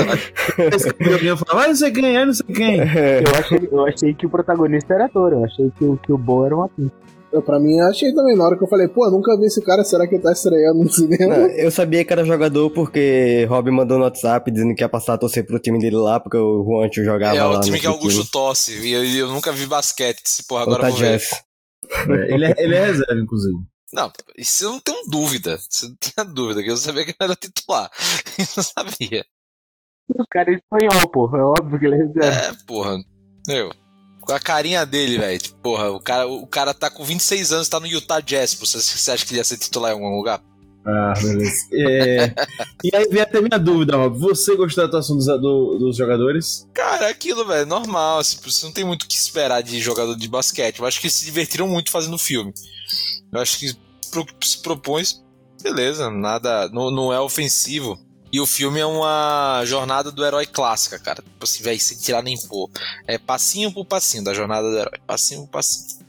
E 0.99 1.13
alguém 1.13 1.37
fala, 1.37 1.59
vai 1.59 1.67
não 1.67 1.75
sei 1.75 1.91
quem, 1.91 2.17
é 2.17 2.25
não 2.25 2.33
sei 2.33 2.45
quem. 2.47 2.77
eu 2.77 3.39
achei, 3.39 3.69
eu 3.71 3.85
achei 3.85 4.13
que 4.13 4.25
o 4.25 4.29
protagonista 4.29 4.93
era 4.95 5.05
ator. 5.05 5.33
Eu 5.33 5.45
achei 5.45 5.71
que, 5.77 5.83
o- 5.85 5.97
que 5.97 6.11
o 6.11 6.17
Bo 6.17 6.45
era 6.45 6.55
um 6.55 6.63
ator. 6.63 6.91
Eu, 7.31 7.41
pra 7.41 7.59
mim, 7.59 7.77
eu 7.77 7.87
achei 7.87 8.13
também. 8.13 8.35
Na 8.35 8.45
hora 8.45 8.57
que 8.57 8.63
eu 8.63 8.67
falei, 8.67 8.87
pô, 8.87 9.05
eu 9.05 9.11
nunca 9.11 9.37
vi 9.37 9.45
esse 9.45 9.61
cara, 9.61 9.83
será 9.83 10.07
que 10.07 10.15
ele 10.15 10.23
tá 10.23 10.31
estreando 10.31 10.83
no 10.83 10.89
cinema? 10.89 11.37
Não, 11.37 11.47
eu 11.47 11.69
sabia 11.69 12.03
que 12.05 12.13
era 12.13 12.23
jogador 12.23 12.69
porque 12.71 13.45
Rob 13.49 13.69
mandou 13.69 13.97
no 13.97 14.05
WhatsApp 14.05 14.49
dizendo 14.49 14.73
que 14.73 14.81
ia 14.81 14.89
passar 14.89 15.15
a 15.15 15.17
torcer 15.17 15.45
pro 15.45 15.59
time 15.59 15.77
dele 15.77 15.97
lá, 15.97 16.19
porque 16.19 16.37
o 16.37 16.63
Juancho 16.63 17.03
jogava 17.03 17.37
É 17.37 17.43
lá 17.43 17.57
o 17.57 17.61
time 17.61 17.79
que 17.79 17.87
Augusto 17.87 18.29
torce. 18.31 18.79
E 18.79 18.93
eu, 18.93 19.03
eu 19.03 19.27
nunca 19.27 19.51
vi 19.51 19.65
basquete. 19.65 20.21
Esse 20.25 20.47
porra, 20.47 20.63
agora 20.63 20.87
eu 20.87 20.91
vou 20.91 20.99
ver. 20.99 21.17
Jazz. 21.17 21.43
É, 22.09 22.33
ele, 22.33 22.45
é, 22.45 22.55
ele 22.57 22.75
é 22.75 22.85
reserva, 22.85 23.21
inclusive. 23.21 23.57
Não, 23.93 24.11
isso 24.37 24.65
eu 24.65 24.71
não 24.71 24.79
tenho 24.79 25.05
dúvida. 25.09 25.59
Isso 25.69 25.85
eu 25.85 25.89
não 25.89 25.97
tinha 25.99 26.25
dúvida, 26.33 26.63
que 26.63 26.71
eu 26.71 26.77
sabia 26.77 27.03
que 27.03 27.11
ele 27.11 27.17
era 27.21 27.35
titular. 27.35 27.89
Eu 28.37 28.45
não 28.55 28.63
sabia. 28.63 29.25
O 30.09 30.23
cara 30.29 30.51
é 30.51 30.55
espanhol, 30.55 31.09
pô. 31.11 31.29
É 31.35 31.41
óbvio 31.41 31.79
que 31.79 31.85
ele 31.85 31.95
é 31.95 31.97
reserva. 31.97 32.25
É, 32.27 32.53
porra. 32.65 32.97
Meu. 33.47 33.71
Com 34.27 34.33
a 34.33 34.39
carinha 34.39 34.85
dele, 34.85 35.17
velho. 35.17 35.39
Tipo, 35.39 35.55
porra, 35.61 35.89
o 35.89 35.99
cara, 36.01 36.27
o 36.27 36.45
cara 36.45 36.73
tá 36.73 36.89
com 36.89 37.03
26 37.05 37.53
anos, 37.53 37.69
tá 37.69 37.79
no 37.79 37.87
Utah 37.87 38.19
Jazz. 38.19 38.53
Você, 38.55 38.79
você 38.81 39.11
acha 39.11 39.25
que 39.25 39.31
ele 39.31 39.39
ia 39.39 39.43
ser 39.43 39.57
titular 39.57 39.91
em 39.91 39.93
algum 39.95 40.15
lugar? 40.17 40.41
Ah, 40.85 41.13
beleza. 41.21 41.53
É, 41.73 42.33
e 42.83 42.95
aí 42.95 43.07
vem 43.09 43.21
até 43.21 43.39
minha 43.41 43.57
dúvida, 43.59 43.95
Rob. 43.97 44.17
Você 44.19 44.55
gostou 44.55 44.83
da 44.83 44.87
atuação 44.87 45.15
dos, 45.17 45.25
do- 45.25 45.77
dos 45.79 45.97
jogadores? 45.97 46.67
Cara, 46.73 47.07
é 47.07 47.09
aquilo, 47.09 47.45
velho, 47.45 47.65
normal. 47.65 48.19
Assim, 48.19 48.37
você 48.43 48.65
não 48.65 48.73
tem 48.73 48.83
muito 48.85 49.03
o 49.03 49.07
que 49.07 49.15
esperar 49.15 49.61
de 49.63 49.79
jogador 49.81 50.15
de 50.15 50.27
basquete. 50.27 50.79
Eu 50.79 50.85
acho 50.85 50.99
que 50.99 51.07
eles 51.07 51.13
se 51.15 51.25
divertiram 51.25 51.67
muito 51.67 51.89
fazendo 51.91 52.13
o 52.15 52.19
filme. 52.19 52.53
Eu 53.33 53.39
acho 53.41 53.57
que 53.59 53.73
pro, 54.11 54.25
se 54.41 54.59
propõe, 54.61 55.03
beleza, 55.61 56.09
nada. 56.09 56.69
Não, 56.69 56.89
não 56.91 57.11
é 57.13 57.19
ofensivo. 57.19 57.97
E 58.31 58.39
o 58.41 58.45
filme 58.45 58.79
é 58.79 58.85
uma 58.85 59.63
jornada 59.65 60.11
do 60.11 60.25
herói 60.25 60.45
clássica, 60.45 60.99
cara. 60.99 61.21
Tipo 61.23 61.43
assim, 61.43 61.63
velho, 61.63 61.79
sem 61.79 61.97
tirar 61.97 62.21
nem 62.21 62.37
pôr. 62.37 62.69
É 63.07 63.17
passinho 63.17 63.71
por 63.71 63.85
passinho 63.85 64.23
da 64.23 64.33
jornada 64.33 64.69
do 64.69 64.77
herói. 64.77 64.99
Passinho 65.05 65.41
por 65.41 65.49
passinho. 65.49 66.05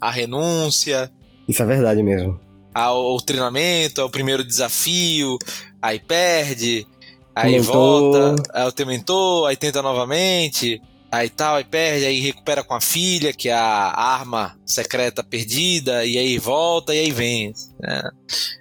A 0.00 0.10
renúncia, 0.10 1.10
Isso 1.48 1.62
é 1.62 1.66
verdade 1.66 2.02
mesmo. 2.02 2.40
o 2.74 3.20
treinamento, 3.20 4.00
é 4.00 4.04
o 4.04 4.10
primeiro 4.10 4.42
desafio, 4.44 5.36
aí 5.82 5.98
perde, 5.98 6.86
aí 7.34 7.52
Mentor. 7.52 7.72
volta, 7.74 8.42
aí 8.54 8.66
o 8.66 8.72
teu 8.72 8.86
mentor, 8.86 9.48
aí 9.48 9.56
tenta 9.56 9.82
novamente, 9.82 10.80
aí 11.10 11.28
tal, 11.28 11.56
aí 11.56 11.64
perde, 11.64 12.06
aí 12.06 12.20
recupera 12.20 12.62
com 12.62 12.74
a 12.74 12.80
filha, 12.80 13.32
que 13.32 13.48
é 13.48 13.54
a 13.54 13.92
arma 13.92 14.56
secreta 14.64 15.24
perdida, 15.24 16.04
e 16.04 16.16
aí 16.16 16.38
volta, 16.38 16.94
e 16.94 17.00
aí 17.00 17.10
vence. 17.10 17.70
É, 17.82 18.02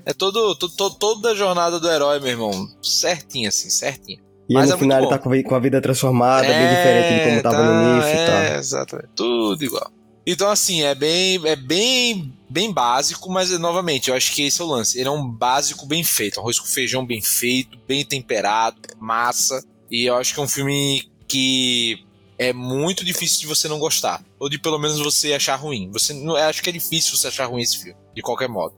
é 0.08 0.14
todo, 0.14 0.56
todo, 0.56 0.96
toda 0.96 1.32
a 1.32 1.36
jornada 1.36 1.80
do 1.80 1.90
herói, 1.90 2.20
meu 2.20 2.30
irmão. 2.30 2.68
Certinho, 2.82 3.50
assim, 3.50 3.70
certinho. 3.70 4.20
E 4.50 4.54
Mas 4.56 4.64
aí 4.64 4.70
é 4.70 4.74
no 4.74 4.80
final 4.80 5.00
ele 5.00 5.10
tá 5.10 5.20
com 5.20 5.56
a- 5.56 5.60
vida 5.60 5.80
transformada, 5.80 6.48
bem 6.48 6.70
diferente 6.70 7.14
de 7.14 7.30
como 7.30 7.44
tava 7.44 7.56
tá, 7.56 7.64
no 7.64 7.92
início 7.94 8.10
é, 8.10 8.24
e 8.24 8.26
tal. 8.26 8.58
Exatamente. 8.58 9.10
Tudo 9.16 9.64
igual. 9.64 9.92
Então, 10.26 10.50
assim, 10.50 10.82
é 10.82 10.94
bem, 10.94 11.40
é 11.46 11.56
bem, 11.56 12.34
bem 12.50 12.72
básico, 12.72 13.32
mas 13.32 13.52
novamente, 13.60 14.10
eu 14.10 14.16
acho 14.16 14.34
que 14.34 14.44
esse 14.44 14.62
é 14.62 14.64
o 14.64 14.68
lance. 14.68 15.00
Ele 15.00 15.08
é 15.08 15.12
um 15.12 15.28
básico 15.28 15.86
bem 15.86 16.04
feito, 16.04 16.40
arroz 16.40 16.60
com 16.60 16.66
feijão 16.68 17.06
bem 17.06 17.22
feito, 17.22 17.78
bem 17.88 18.04
temperado, 18.04 18.78
massa. 19.00 19.64
E 19.90 20.06
eu 20.06 20.16
acho 20.16 20.34
que 20.34 20.40
é 20.40 20.44
um 20.44 20.48
filme 20.48 21.10
que 21.28 22.04
é 22.40 22.52
muito 22.54 23.04
difícil 23.06 23.42
de 23.42 23.48
você 23.48 23.68
não 23.68 23.78
gostar. 23.78 24.24
Ou 24.40 24.50
de 24.50 24.58
pelo 24.58 24.80
menos 24.80 24.98
você 25.00 25.34
achar 25.34 25.56
ruim. 25.58 25.90
Você 25.92 26.14
não, 26.14 26.38
eu 26.38 26.46
acho 26.46 26.64
que 26.64 26.70
é 26.70 26.74
difícil 26.74 27.16
você 27.18 27.28
achar 27.28 27.46
ruim 27.46 27.62
esse 27.62 27.78
filme, 27.78 27.98
de 28.16 28.22
qualquer 28.22 28.48
modo. 28.50 28.74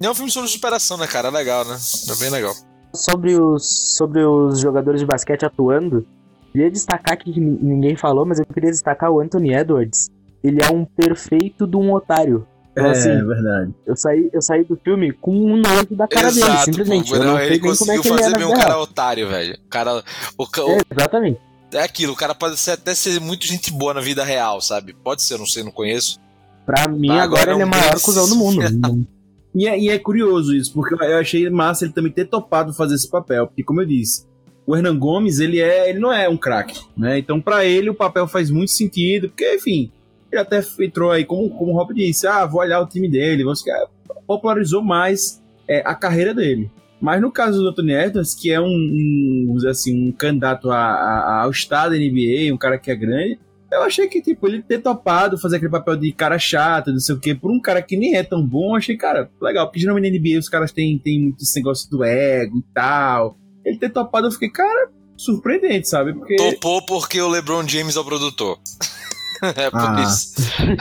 E 0.00 0.04
é 0.04 0.10
um 0.10 0.14
filme 0.14 0.30
sobre 0.30 0.50
superação, 0.50 0.96
né, 0.98 1.06
cara? 1.06 1.28
É 1.28 1.30
legal, 1.30 1.64
né? 1.64 1.78
É 2.10 2.16
bem 2.16 2.28
legal. 2.28 2.52
Sobre 2.92 3.38
os, 3.40 3.64
sobre 3.96 4.24
os 4.24 4.58
jogadores 4.60 5.00
de 5.00 5.06
basquete 5.06 5.44
atuando, 5.44 6.06
queria 6.52 6.70
destacar 6.70 7.16
que 7.16 7.30
ni- 7.40 7.58
ninguém 7.62 7.96
falou, 7.96 8.26
mas 8.26 8.38
eu 8.40 8.46
queria 8.46 8.70
destacar 8.70 9.10
o 9.10 9.20
Anthony 9.20 9.54
Edwards. 9.54 10.08
Ele 10.42 10.60
é 10.62 10.70
um 10.72 10.84
perfeito 10.84 11.66
de 11.66 11.76
um 11.76 11.92
otário. 11.92 12.46
Então, 12.72 12.90
assim, 12.90 13.08
é 13.10 13.22
verdade. 13.24 13.72
eu 13.86 13.96
saí, 13.96 14.28
eu 14.32 14.42
saí 14.42 14.64
do 14.64 14.76
filme 14.76 15.12
com 15.12 15.30
um 15.32 15.56
nojo 15.56 15.94
da 15.94 16.08
cara 16.08 16.32
dele, 16.32 16.56
simplesmente. 16.64 17.08
pô, 17.10 17.16
eu 17.16 17.24
não 17.24 17.40
ele 17.40 17.54
é 17.56 17.58
conseguiu 17.60 18.00
é 18.00 18.02
fazer 18.02 18.36
bem 18.36 18.44
um 18.46 18.52
cara 18.52 18.78
otário, 18.80 19.28
velho. 19.28 19.56
O 19.64 19.68
cara. 19.68 20.02
O, 20.36 20.42
o- 20.44 20.70
É, 20.72 20.80
exatamente. 20.90 21.40
É 21.74 21.82
aquilo, 21.82 22.12
o 22.12 22.16
cara 22.16 22.34
pode 22.34 22.56
ser, 22.58 22.72
até 22.72 22.94
ser 22.94 23.20
muito 23.20 23.46
gente 23.46 23.70
boa 23.72 23.94
na 23.94 24.00
vida 24.00 24.24
real, 24.24 24.60
sabe? 24.60 24.92
Pode 24.92 25.22
ser, 25.22 25.38
não 25.38 25.46
sei, 25.46 25.62
não 25.62 25.70
conheço. 25.70 26.18
Pra 26.64 26.88
mim, 26.88 27.10
Agora 27.10 27.22
agora, 27.24 27.50
é 27.50 27.54
ele 27.54 27.62
é 27.62 27.64
o 27.64 27.68
maior 27.68 28.00
cuzão 28.00 28.28
do 28.28 28.36
mundo. 28.36 28.60
E 29.56 29.68
é, 29.68 29.78
e 29.78 29.88
é 29.88 29.96
curioso 30.00 30.52
isso, 30.52 30.72
porque 30.72 30.94
eu 30.94 31.16
achei 31.16 31.48
massa 31.48 31.84
ele 31.84 31.92
também 31.92 32.10
ter 32.10 32.24
topado 32.24 32.74
fazer 32.74 32.96
esse 32.96 33.08
papel. 33.08 33.46
Porque, 33.46 33.62
como 33.62 33.80
eu 33.80 33.86
disse, 33.86 34.26
o 34.66 34.74
Hernan 34.74 34.98
Gomes, 34.98 35.38
ele, 35.38 35.60
é, 35.60 35.88
ele 35.88 36.00
não 36.00 36.12
é 36.12 36.28
um 36.28 36.36
craque, 36.36 36.80
né? 36.96 37.18
Então, 37.18 37.40
pra 37.40 37.64
ele, 37.64 37.88
o 37.88 37.94
papel 37.94 38.26
faz 38.26 38.50
muito 38.50 38.72
sentido, 38.72 39.28
porque, 39.28 39.54
enfim, 39.54 39.92
ele 40.32 40.40
até 40.40 40.60
entrou 40.80 41.12
aí, 41.12 41.24
como, 41.24 41.48
como 41.50 41.70
o 41.70 41.76
Rob 41.76 41.94
disse, 41.94 42.26
ah, 42.26 42.44
vou 42.44 42.62
olhar 42.62 42.80
o 42.80 42.86
time 42.88 43.08
dele, 43.08 43.44
vamos 43.44 43.60
ficar- 43.60 43.86
popularizou 44.26 44.82
mais 44.82 45.40
é, 45.68 45.82
a 45.86 45.94
carreira 45.94 46.34
dele. 46.34 46.68
Mas 47.04 47.20
no 47.20 47.30
caso 47.30 47.60
do 47.60 47.68
Anthony 47.68 47.92
Edwards, 47.92 48.34
que 48.34 48.50
é 48.50 48.58
um, 48.60 48.66
um 48.66 49.58
assim, 49.68 50.08
um 50.08 50.12
candidato 50.12 50.70
a, 50.70 50.76
a- 50.78 51.42
ao 51.42 51.50
estado 51.50 51.90
da 51.90 51.96
NBA, 51.98 52.52
um 52.52 52.56
cara 52.56 52.78
que 52.78 52.90
é 52.90 52.96
grande, 52.96 53.38
eu 53.70 53.82
achei 53.82 54.06
que, 54.08 54.22
tipo, 54.22 54.46
ele 54.46 54.62
ter 54.62 54.78
topado 54.78 55.36
fazer 55.36 55.56
aquele 55.56 55.70
papel 55.70 55.96
de 55.96 56.12
cara 56.12 56.38
chato, 56.38 56.90
não 56.92 56.98
sei 57.00 57.14
o 57.14 57.20
quê, 57.20 57.34
por 57.34 57.50
um 57.50 57.60
cara 57.60 57.82
que 57.82 57.96
nem 57.96 58.14
é 58.16 58.22
tão 58.22 58.42
bom, 58.46 58.70
eu 58.70 58.76
achei, 58.76 58.96
cara, 58.96 59.30
legal. 59.42 59.66
Porque 59.66 59.80
geralmente 59.80 60.10
na 60.10 60.18
NBA 60.18 60.38
os 60.38 60.48
caras 60.48 60.72
têm, 60.72 60.96
têm 60.98 61.20
muito 61.20 61.42
esse 61.42 61.56
negócio 61.56 61.90
do 61.90 62.02
ego 62.02 62.56
e 62.58 62.64
tal. 62.72 63.36
Ele 63.64 63.76
ter 63.78 63.90
topado, 63.90 64.28
eu 64.28 64.30
fiquei, 64.32 64.48
cara, 64.48 64.88
surpreendente, 65.16 65.88
sabe? 65.88 66.14
Porque. 66.14 66.36
Topou 66.36 66.86
porque 66.86 67.20
o 67.20 67.28
LeBron 67.28 67.66
James 67.68 67.96
é 67.96 68.00
o 68.00 68.04
produtor. 68.04 68.58
é 69.42 69.70
por 69.70 69.78
Ah. 69.80 70.02
isso. 70.08 70.34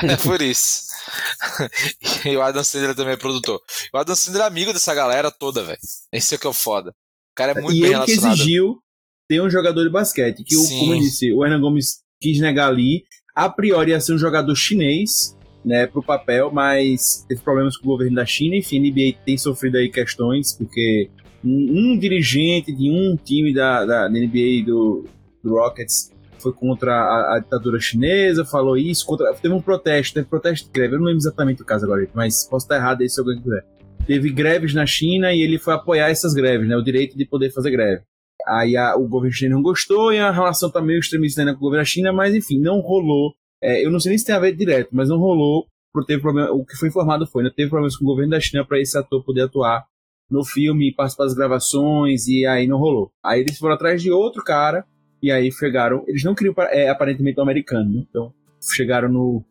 É 0.10 0.16
por 0.16 0.42
isso. 0.42 0.93
e 2.26 2.36
o 2.36 2.42
Adam 2.42 2.64
Sandler 2.64 2.96
também 2.96 3.14
é 3.14 3.18
produtor. 3.18 3.62
O 3.94 3.98
Adam 3.98 4.16
Sandler 4.16 4.44
é 4.44 4.48
amigo 4.48 4.74
dessa 4.74 4.94
galera 4.94 5.32
toda, 5.32 5.64
velho. 5.64 5.80
Esse 6.12 6.36
é 6.36 6.38
que 6.38 6.48
é 6.48 6.50
o 6.50 6.54
foda. 6.54 6.92
O 6.92 7.36
cara 7.36 7.52
é 7.52 7.62
muito 7.62 7.76
e 7.76 7.82
bem 7.82 7.92
ele 7.92 8.06
que 8.06 8.12
relacionado. 8.12 8.34
exigiu 8.34 8.80
ter 9.28 9.42
um 9.42 9.50
jogador 9.50 9.84
de 9.84 9.90
basquete. 9.90 10.44
Que, 10.44 10.56
o, 10.56 10.68
como 10.68 10.94
eu 10.94 11.00
disse, 11.00 11.34
o 11.34 11.44
Hernan 11.44 11.60
Gomes 11.60 12.00
quis 12.22 12.40
negar 12.40 12.70
ali. 12.70 13.04
A 13.36 13.50
priori 13.50 13.92
ia 13.92 14.00
ser 14.00 14.14
um 14.14 14.18
jogador 14.18 14.56
chinês, 14.56 15.36
né, 15.66 15.88
pro 15.88 16.04
papel, 16.04 16.52
mas 16.52 17.26
teve 17.28 17.42
problemas 17.42 17.78
com 17.78 17.86
o 17.86 17.92
governo 17.92 18.16
da 18.16 18.26
China. 18.26 18.56
Enfim, 18.56 18.78
a 18.78 18.82
NBA 18.82 19.18
tem 19.26 19.38
sofrido 19.38 19.78
aí 19.78 19.90
questões, 19.90 20.54
porque 20.54 21.10
um, 21.44 21.94
um 21.94 21.98
dirigente 21.98 22.72
de 22.72 22.90
um 22.92 23.18
time 23.18 23.54
da, 23.54 23.86
da, 23.86 24.08
da 24.08 24.10
NBA 24.10 24.64
do, 24.66 25.06
do 25.44 25.56
Rockets 25.56 26.13
foi 26.44 26.54
contra 26.54 26.94
a, 26.94 27.36
a 27.36 27.40
ditadura 27.40 27.80
chinesa, 27.80 28.46
falou 28.46 28.78
isso, 28.78 29.06
contra, 29.06 29.34
teve 29.34 29.54
um 29.54 29.62
protesto, 29.62 30.14
teve 30.14 30.28
protesto 30.28 30.68
de 30.68 30.72
greve, 30.74 30.94
eu 30.96 31.00
não 31.00 31.06
lembro 31.06 31.20
exatamente 31.20 31.62
o 31.62 31.66
caso 31.66 31.86
agora, 31.86 32.08
mas 32.14 32.48
posso 32.48 32.66
estar 32.66 32.76
errado 32.76 33.02
aí 33.02 33.10
se 33.10 33.20
alguém 33.20 33.42
quiser. 33.42 33.66
Teve 34.06 34.30
greves 34.32 34.74
na 34.74 34.86
China 34.86 35.34
e 35.34 35.42
ele 35.42 35.58
foi 35.58 35.74
apoiar 35.74 36.10
essas 36.10 36.34
greves, 36.34 36.68
né, 36.68 36.76
o 36.76 36.84
direito 36.84 37.18
de 37.18 37.26
poder 37.26 37.52
fazer 37.52 37.72
greve. 37.72 38.02
Aí 38.46 38.76
a- 38.76 38.96
o 38.98 39.08
governo 39.08 39.34
chinês 39.34 39.54
não 39.56 39.62
gostou 39.64 40.12
e 40.12 40.20
a 40.20 40.30
relação 40.30 40.70
tá 40.70 40.82
meio 40.82 41.00
extremista 41.00 41.44
né, 41.46 41.54
com 41.54 41.60
o 41.60 41.62
governo 41.62 41.82
da 41.82 41.86
China, 41.86 42.12
mas 42.12 42.36
enfim, 42.36 42.60
não 42.60 42.82
rolou. 42.82 43.34
É, 43.64 43.86
eu 43.86 43.90
não 43.90 44.00
sei 44.00 44.10
nem 44.10 44.18
se 44.20 44.26
tem 44.26 44.36
a 44.36 44.40
ver 44.40 44.54
direto, 44.56 44.90
mas 44.92 45.08
não 45.08 45.18
rolou. 45.18 45.66
Teve 46.06 46.22
problema, 46.22 46.52
o 46.52 46.66
que 46.66 46.76
foi 46.76 46.90
informado 46.90 47.26
foi, 47.26 47.44
né, 47.44 47.52
teve 47.56 47.70
problemas 47.70 47.96
com 47.96 48.04
o 48.04 48.08
governo 48.08 48.32
da 48.32 48.40
China 48.40 48.66
para 48.66 48.80
esse 48.82 48.98
ator 48.98 49.24
poder 49.24 49.44
atuar 49.44 49.86
no 50.30 50.44
filme, 50.44 50.94
participar 50.94 51.26
das 51.26 51.34
gravações 51.36 52.28
e 52.28 52.46
aí 52.46 52.66
não 52.68 52.78
rolou. 52.78 53.12
Aí 53.24 53.42
eles 53.42 53.58
foram 53.58 53.76
atrás 53.76 54.02
de 54.02 54.12
outro 54.12 54.44
cara 54.44 54.84
e 55.24 55.32
aí 55.32 55.52
chegaram. 55.52 56.04
Eles 56.08 56.24
não 56.24 56.36
queriam 56.36 56.54
é, 56.70 56.90
aparentemente 56.90 57.40
um 57.40 57.44
americano, 57.44 57.92
né? 57.92 58.04
então 58.08 58.32
chegaram 58.62 59.10
no 59.10 59.44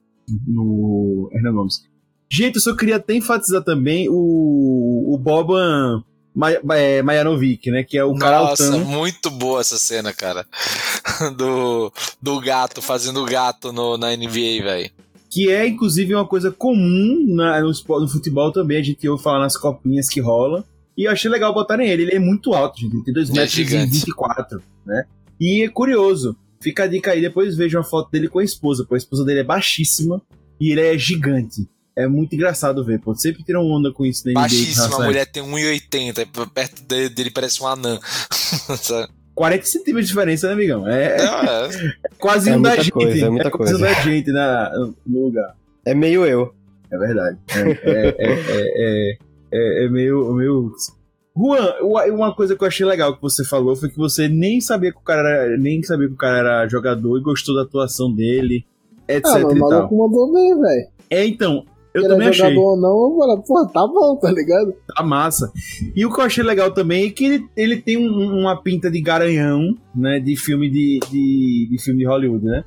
no 0.46 1.28
Hernan 1.32 1.52
Gomes. 1.52 1.82
Gente, 2.30 2.54
eu 2.56 2.62
só 2.62 2.74
queria 2.76 2.96
até 2.96 3.14
enfatizar 3.14 3.62
também 3.62 4.08
o, 4.08 5.12
o 5.14 5.18
Boban 5.18 6.02
é, 6.74 7.02
Majanovic, 7.02 7.70
né? 7.70 7.82
Que 7.82 7.98
é 7.98 8.04
o 8.04 8.14
cara 8.14 8.38
Nossa, 8.40 8.78
muito 8.78 9.30
boa 9.30 9.60
essa 9.60 9.76
cena, 9.76 10.12
cara. 10.12 10.46
Do, 11.36 11.92
do 12.22 12.40
gato, 12.40 12.80
fazendo 12.80 13.24
gato 13.26 13.72
no, 13.72 13.98
na 13.98 14.16
NBA, 14.16 14.62
velho. 14.62 14.90
que 15.30 15.50
é 15.50 15.66
inclusive 15.66 16.14
uma 16.14 16.26
coisa 16.26 16.50
comum 16.50 17.24
na- 17.28 17.60
no, 17.60 17.70
no 18.00 18.08
futebol 18.08 18.50
também, 18.50 18.78
a 18.78 18.82
gente 18.82 19.06
ouve 19.08 19.22
falar 19.22 19.40
nas 19.40 19.56
copinhas 19.56 20.08
que 20.08 20.20
rola. 20.20 20.64
E 20.96 21.04
eu 21.04 21.12
achei 21.12 21.30
legal 21.30 21.52
botarem 21.52 21.88
ele, 21.88 22.02
ele 22.02 22.14
é 22.16 22.18
muito 22.18 22.54
alto, 22.54 22.80
gente, 22.80 22.94
ele 22.94 23.04
tem 23.04 23.14
2 23.14 23.28
Ele 23.30 23.38
é 23.38 23.40
metros 23.42 23.58
e 23.58 23.64
gigante. 23.64 23.92
24, 23.92 24.62
né? 24.86 25.04
E 25.42 25.64
é 25.64 25.68
curioso, 25.68 26.36
fica 26.60 26.84
a 26.84 26.86
dica 26.86 27.10
aí, 27.10 27.20
depois 27.20 27.56
veja 27.56 27.76
uma 27.76 27.84
foto 27.84 28.12
dele 28.12 28.28
com 28.28 28.38
a 28.38 28.44
esposa, 28.44 28.86
pô, 28.88 28.94
a 28.94 28.98
esposa 28.98 29.24
dele 29.24 29.40
é 29.40 29.44
baixíssima 29.44 30.22
e 30.60 30.70
ele 30.70 30.80
é 30.80 30.96
gigante. 30.96 31.68
É 31.96 32.06
muito 32.06 32.32
engraçado 32.36 32.84
ver, 32.84 33.00
pô, 33.00 33.12
sempre 33.12 33.42
tiram 33.42 33.66
onda 33.66 33.92
com 33.92 34.06
isso 34.06 34.22
Baixíssima, 34.32 35.02
a 35.02 35.04
mulher 35.04 35.26
tem 35.26 35.42
1,80, 35.42 36.18
e 36.20 36.46
perto 36.46 36.82
dele, 36.84 37.08
dele 37.08 37.30
parece 37.32 37.60
um 37.60 37.66
anã. 37.66 37.98
Sabe? 38.80 39.12
40 39.34 39.64
centímetros 39.64 40.06
de 40.06 40.12
diferença, 40.12 40.46
né, 40.46 40.52
amigão? 40.52 40.86
É, 40.86 41.16
é 41.16 41.24
é. 41.24 41.92
quase 42.20 42.48
É 42.48 42.56
um 42.56 42.62
da 42.62 42.68
muita 42.68 42.84
gente. 42.84 42.92
coisa, 42.92 43.26
é 43.26 43.28
muita 43.28 43.50
quase 43.50 43.74
um 43.74 43.78
coisa. 43.80 43.94
da 43.96 44.00
gente 44.00 44.30
na, 44.30 44.70
no 45.04 45.24
lugar. 45.24 45.56
É 45.84 45.92
meio 45.92 46.24
eu. 46.24 46.54
É 46.92 46.98
verdade. 46.98 47.36
É, 47.48 47.60
é, 47.60 48.14
é, 48.16 48.34
é, 48.76 49.18
é, 49.50 49.84
é 49.86 49.88
meio, 49.88 50.32
meio. 50.34 50.72
Juan, 51.36 51.74
uma- 52.12 52.34
coisa 52.34 52.54
que 52.56 52.62
eu 52.62 52.68
achei 52.68 52.84
legal 52.86 53.14
que 53.16 53.22
você 53.22 53.44
falou 53.44 53.74
foi 53.74 53.88
que 53.88 53.96
você 53.96 54.28
nem 54.28 54.60
sabia 54.60 54.92
que 54.92 54.98
o 54.98 55.02
cara 55.02 55.28
era, 55.28 55.56
nem 55.56 55.82
sabia 55.82 56.06
que 56.08 56.14
o 56.14 56.16
cara 56.16 56.38
era 56.38 56.68
jogador 56.68 57.18
e 57.18 57.22
gostou 57.22 57.54
da 57.54 57.62
atuação 57.62 58.12
dele, 58.12 58.64
etc 59.08 59.24
Ah, 59.26 59.38
mas 59.38 59.44
o 59.44 59.56
e 59.56 59.58
tal. 59.60 59.70
maluco 59.70 59.96
mandou 59.96 60.32
bem, 60.32 60.60
velho. 60.60 60.86
É, 61.10 61.26
então, 61.26 61.64
eu 61.94 62.02
também 62.06 62.26
é 62.26 62.30
achei. 62.30 62.44
jogador 62.54 62.70
ou 62.72 62.76
não, 62.80 63.12
eu 63.12 63.18
falei, 63.18 63.42
pô, 63.46 63.66
tá 63.72 63.86
bom, 63.86 64.16
tá 64.16 64.30
ligado? 64.30 64.74
Tá 64.94 65.02
massa. 65.02 65.50
E 65.96 66.04
o 66.04 66.12
que 66.12 66.20
eu 66.20 66.24
achei 66.24 66.44
legal 66.44 66.70
também 66.70 67.06
é 67.06 67.10
que 67.10 67.24
ele, 67.24 67.46
ele 67.56 67.76
tem 67.80 67.96
um- 67.96 68.40
uma 68.40 68.62
pinta 68.62 68.90
de 68.90 69.00
garanhão, 69.00 69.74
né, 69.94 70.20
de 70.20 70.36
filme 70.36 70.68
de, 70.70 71.00
de, 71.10 71.68
de 71.70 71.82
filme 71.82 72.00
de 72.00 72.06
Hollywood, 72.06 72.44
né? 72.44 72.62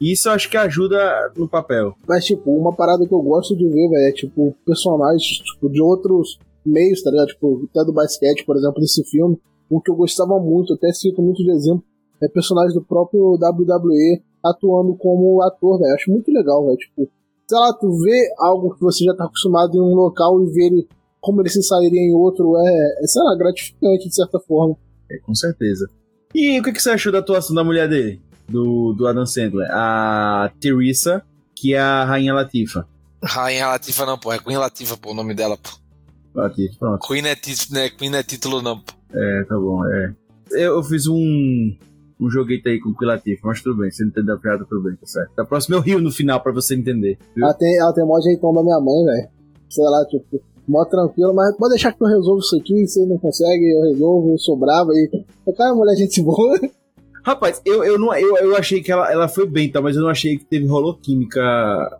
E 0.00 0.12
isso 0.12 0.28
eu 0.28 0.32
acho 0.32 0.48
que 0.48 0.56
ajuda 0.56 0.98
no 1.36 1.46
papel. 1.48 1.94
Mas, 2.08 2.24
tipo, 2.24 2.50
uma 2.56 2.74
parada 2.74 3.06
que 3.06 3.12
eu 3.12 3.20
gosto 3.20 3.54
de 3.56 3.64
ver, 3.66 3.88
velho, 3.88 4.08
é, 4.08 4.12
tipo, 4.12 4.54
personagens, 4.64 5.22
tipo, 5.22 5.68
de 5.70 5.80
outros 5.82 6.38
meios, 6.64 7.02
tá 7.02 7.10
ligado? 7.10 7.28
Tipo, 7.28 7.68
até 7.70 7.84
do 7.84 7.92
basquete, 7.92 8.44
por 8.44 8.56
exemplo, 8.56 8.80
nesse 8.80 9.04
filme. 9.04 9.38
O 9.68 9.80
que 9.80 9.90
eu 9.90 9.94
gostava 9.94 10.38
muito, 10.40 10.74
até 10.74 10.92
cito 10.92 11.22
muito 11.22 11.42
de 11.42 11.50
exemplo, 11.50 11.84
é 12.22 12.28
personagens 12.28 12.74
do 12.74 12.82
próprio 12.82 13.34
WWE 13.34 14.22
atuando 14.44 14.96
como 14.96 15.42
ator, 15.42 15.78
velho. 15.78 15.94
Acho 15.94 16.10
muito 16.10 16.30
legal, 16.32 16.66
velho. 16.66 16.76
Tipo, 16.76 17.08
sei 17.48 17.58
lá, 17.58 17.72
tu 17.72 17.90
vê 17.98 18.32
algo 18.38 18.74
que 18.74 18.80
você 18.80 19.04
já 19.04 19.14
tá 19.14 19.24
acostumado 19.24 19.76
em 19.76 19.80
um 19.80 19.94
local 19.94 20.42
e 20.42 20.52
ver 20.52 20.66
ele, 20.66 20.88
como 21.20 21.40
ele 21.40 21.48
se 21.48 21.62
sairia 21.62 22.00
em 22.00 22.14
outro, 22.14 22.56
é, 22.56 23.04
é 23.04 23.06
sei 23.06 23.22
lá, 23.22 23.36
gratificante 23.36 24.08
de 24.08 24.14
certa 24.14 24.38
forma. 24.40 24.76
É, 25.10 25.18
com 25.18 25.34
certeza. 25.34 25.88
E 26.34 26.60
o 26.60 26.62
que, 26.62 26.72
que 26.72 26.82
você 26.82 26.90
achou 26.90 27.12
da 27.12 27.18
atuação 27.18 27.54
da 27.54 27.64
mulher 27.64 27.88
dele? 27.88 28.20
Do, 28.48 28.92
do 28.92 29.06
Adam 29.06 29.26
Sandler? 29.26 29.68
A 29.70 30.50
Teresa, 30.60 31.22
que 31.54 31.74
é 31.74 31.80
a 31.80 32.04
Rainha 32.04 32.34
Latifa. 32.34 32.86
Rainha 33.22 33.66
Latifa 33.66 34.06
não, 34.06 34.18
pô. 34.18 34.32
É 34.32 34.38
Queen 34.38 34.56
Latifa, 34.56 34.96
pô, 34.96 35.10
o 35.10 35.14
nome 35.14 35.34
dela, 35.34 35.56
pô. 35.56 35.70
Latifa, 36.34 36.78
pronto. 36.78 37.06
Queen 37.06 37.26
é, 37.26 37.34
título, 37.34 37.80
né? 37.80 37.90
Queen 37.90 38.14
é 38.14 38.22
título, 38.22 38.62
não. 38.62 38.80
É, 39.12 39.44
tá 39.44 39.56
bom, 39.56 39.84
é. 39.86 40.14
Eu, 40.52 40.76
eu 40.76 40.82
fiz 40.82 41.06
um, 41.06 41.76
um 42.20 42.30
joguete 42.30 42.68
aí 42.68 42.80
com 42.80 42.90
o 42.90 43.06
Latifa, 43.06 43.40
mas 43.44 43.62
tudo 43.62 43.80
bem. 43.80 43.90
Se 43.90 44.02
não 44.02 44.10
entender 44.10 44.32
a 44.32 44.36
piada, 44.36 44.64
tudo 44.68 44.82
bem, 44.82 44.96
tá 44.96 45.06
certo. 45.06 45.34
Da 45.36 45.44
próxima 45.44 45.76
eu 45.76 45.80
rio 45.80 46.00
no 46.00 46.10
final 46.10 46.40
pra 46.40 46.52
você 46.52 46.74
entender. 46.74 47.18
Viu? 47.34 47.44
Ela 47.44 47.54
tem, 47.54 47.76
ela 47.78 47.92
tem 47.92 48.04
mó 48.04 48.20
jeitão 48.20 48.52
da 48.52 48.62
minha 48.62 48.80
mãe, 48.80 49.04
velho. 49.04 49.28
Sei 49.68 49.84
lá, 49.84 50.04
tipo, 50.06 50.40
mó 50.66 50.84
tranquilo, 50.84 51.34
mas 51.34 51.56
pode 51.56 51.74
deixar 51.74 51.92
que 51.92 52.02
eu 52.02 52.08
resolvo 52.08 52.40
isso 52.40 52.56
aqui, 52.56 52.86
se 52.86 53.04
não 53.06 53.18
consegue, 53.18 53.70
eu 53.70 53.82
resolvo, 53.92 54.30
eu 54.30 54.38
sou 54.38 54.56
brava 54.56 54.90
aí. 54.92 55.24
Cara, 55.56 55.74
mulher, 55.74 55.96
gente 55.96 56.22
boa. 56.22 56.58
Rapaz, 57.24 57.60
eu, 57.64 57.84
eu, 57.84 57.98
não, 57.98 58.14
eu, 58.14 58.36
eu 58.38 58.56
achei 58.56 58.82
que 58.82 58.90
ela, 58.90 59.10
ela 59.12 59.28
foi 59.28 59.46
bem, 59.46 59.70
tá? 59.70 59.80
Mas 59.80 59.96
eu 59.96 60.02
não 60.02 60.08
achei 60.10 60.38
que 60.38 60.44
teve 60.44 60.66
rolou 60.66 60.94
química. 60.94 61.40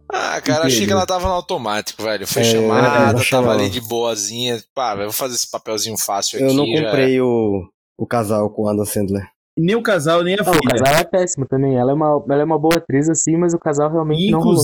Ah, 0.08 0.40
cara, 0.40 0.66
achei 0.66 0.86
que 0.86 0.92
ela 0.92 1.06
tava 1.06 1.26
no 1.28 1.34
automático, 1.34 2.02
velho. 2.02 2.26
Foi 2.26 2.42
É, 2.42 2.44
chamada, 2.44 3.18
eu 3.18 3.28
tava 3.28 3.52
ali 3.52 3.68
de 3.68 3.80
boazinha. 3.80 4.62
Pá, 4.74 4.94
velho, 4.94 5.06
vou 5.08 5.12
fazer 5.12 5.34
esse 5.34 5.50
papelzinho 5.50 5.96
fácil 5.98 6.38
aqui. 6.38 6.48
Eu 6.48 6.54
não 6.54 6.66
já 6.66 6.84
comprei 6.84 7.20
o, 7.20 7.62
o 7.98 8.06
casal 8.06 8.48
com 8.50 8.62
o 8.62 8.68
Adam 8.68 8.84
Sandler. 8.84 9.28
Nem 9.58 9.76
o 9.76 9.82
casal, 9.82 10.22
nem 10.22 10.34
a 10.34 10.42
Não, 10.42 10.52
o 10.52 10.54
filha. 10.54 10.78
casal 10.78 11.00
é 11.00 11.04
péssimo 11.04 11.46
também. 11.46 11.76
Ela 11.76 11.90
é, 11.90 11.94
uma, 11.94 12.24
ela 12.30 12.40
é 12.40 12.44
uma 12.44 12.58
boa 12.58 12.76
atriz, 12.76 13.08
assim, 13.10 13.36
mas 13.36 13.52
o 13.52 13.58
casal 13.58 13.90
realmente 13.90 14.26
E, 14.26 14.30
não 14.30 14.40
rolou. 14.40 14.56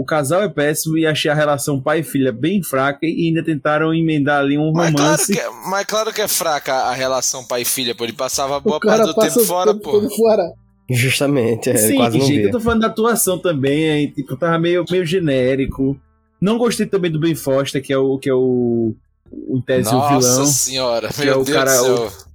O 0.00 0.04
casal 0.04 0.42
é 0.42 0.48
péssimo 0.48 0.96
e 0.96 1.06
achei 1.06 1.30
a 1.30 1.34
relação 1.34 1.80
pai 1.80 2.00
e 2.00 2.02
filha 2.02 2.32
bem 2.32 2.62
fraca 2.62 3.00
e 3.02 3.26
ainda 3.28 3.44
tentaram 3.44 3.92
emendar 3.94 4.40
ali 4.40 4.56
um 4.56 4.72
Mas 4.72 4.90
claro, 4.94 5.04
romance. 5.10 5.32
que, 5.32 5.38
é- 5.38 5.50
mas 5.68 5.84
claro 5.86 6.12
que 6.12 6.20
é 6.22 6.28
fraca 6.28 6.72
a 6.74 6.92
relação 6.94 7.44
pai 7.44 7.62
e 7.62 7.64
filha, 7.64 7.94
pô. 7.94 8.04
Ele 8.04 8.12
passava 8.14 8.58
boa 8.60 8.78
o 8.78 8.80
parte 8.80 9.04
do 9.04 9.14
tempo 9.14 9.40
o 9.40 9.44
fora, 9.44 9.72
tempo 9.74 9.84
pô. 9.84 9.90
todo 9.92 10.08
fora. 10.16 10.42
Justamente, 10.88 11.70
é, 11.70 11.76
Sim, 11.76 11.96
quase 11.96 12.18
não 12.18 12.26
gente, 12.26 12.44
eu 12.46 12.50
tô 12.50 12.58
falando 12.60 12.80
da 12.80 12.86
atuação 12.88 13.38
também, 13.38 13.90
aí, 13.90 14.10
tipo, 14.10 14.36
tava 14.36 14.58
meio, 14.58 14.84
meio 14.90 15.04
genérico. 15.06 15.96
Não 16.40 16.58
gostei 16.58 16.86
também 16.86 17.10
do 17.12 17.20
Ben 17.20 17.34
Foster, 17.34 17.80
que 17.82 17.92
é 17.92 17.98
o, 17.98 18.18
que 18.18 18.28
é 18.28 18.34
o, 18.34 18.94
o 19.30 19.62
tese, 19.64 19.88
o 19.90 19.92
Nossa 19.92 20.18
vilão. 20.18 20.46
senhora, 20.46 21.08
que 21.10 21.20
meu 21.24 21.34
é 21.34 21.36
o 21.36 21.44
Deus 21.44 21.56
cara- 21.56 21.76
do 21.76 21.84
céu. 21.84 22.10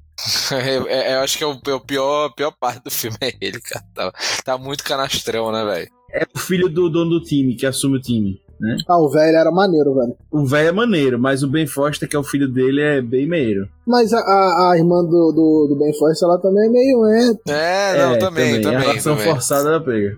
É, 0.53 1.11
é- 1.11 1.15
eu 1.15 1.19
acho 1.19 1.37
que 1.37 1.43
é 1.43 1.47
o, 1.47 1.59
é 1.67 1.73
o 1.73 1.79
pior, 1.81 2.27
a 2.27 2.33
pior 2.33 2.51
parte 2.57 2.81
do 2.83 2.89
filme 2.91 3.17
é 3.19 3.33
ele, 3.41 3.59
cara. 3.59 3.83
Tá, 3.93 4.13
tá 4.45 4.57
muito 4.57 4.83
canastrão, 4.83 5.51
né, 5.51 5.65
velho? 5.65 5.89
É 6.15 6.25
o 6.33 6.39
filho 6.39 6.69
do 6.69 6.89
dono 6.89 7.09
do 7.09 7.21
time, 7.21 7.55
que 7.55 7.65
assume 7.65 7.97
o 7.97 8.01
time. 8.01 8.39
Né? 8.59 8.77
Ah, 8.87 8.97
o 8.97 9.09
velho 9.09 9.35
era 9.35 9.51
maneiro, 9.51 9.93
velho. 9.93 10.15
O 10.31 10.45
velho 10.45 10.69
é 10.69 10.71
maneiro, 10.71 11.19
mas 11.19 11.43
o 11.43 11.47
Ben 11.49 11.67
Foster, 11.67 12.07
que 12.07 12.15
é 12.15 12.19
o 12.19 12.23
filho 12.23 12.47
dele, 12.47 12.81
é 12.81 13.01
bem 13.01 13.27
meiro. 13.27 13.67
Mas 13.85 14.13
a, 14.13 14.19
a, 14.19 14.71
a 14.71 14.77
irmã 14.77 15.03
do, 15.03 15.33
do, 15.33 15.67
do 15.69 15.75
Ben 15.77 15.93
Foster, 15.97 16.29
ela 16.29 16.39
também 16.39 16.67
é 16.67 16.69
meio, 16.69 17.05
é. 17.05 17.31
É, 17.49 17.97
não, 17.97 18.13
é, 18.13 18.17
também, 18.17 18.59
A 18.59 18.61
também. 18.61 18.79
relação 18.79 19.17
também. 19.17 19.29
forçada 19.29 19.71
da 19.71 19.81
pega. 19.81 20.17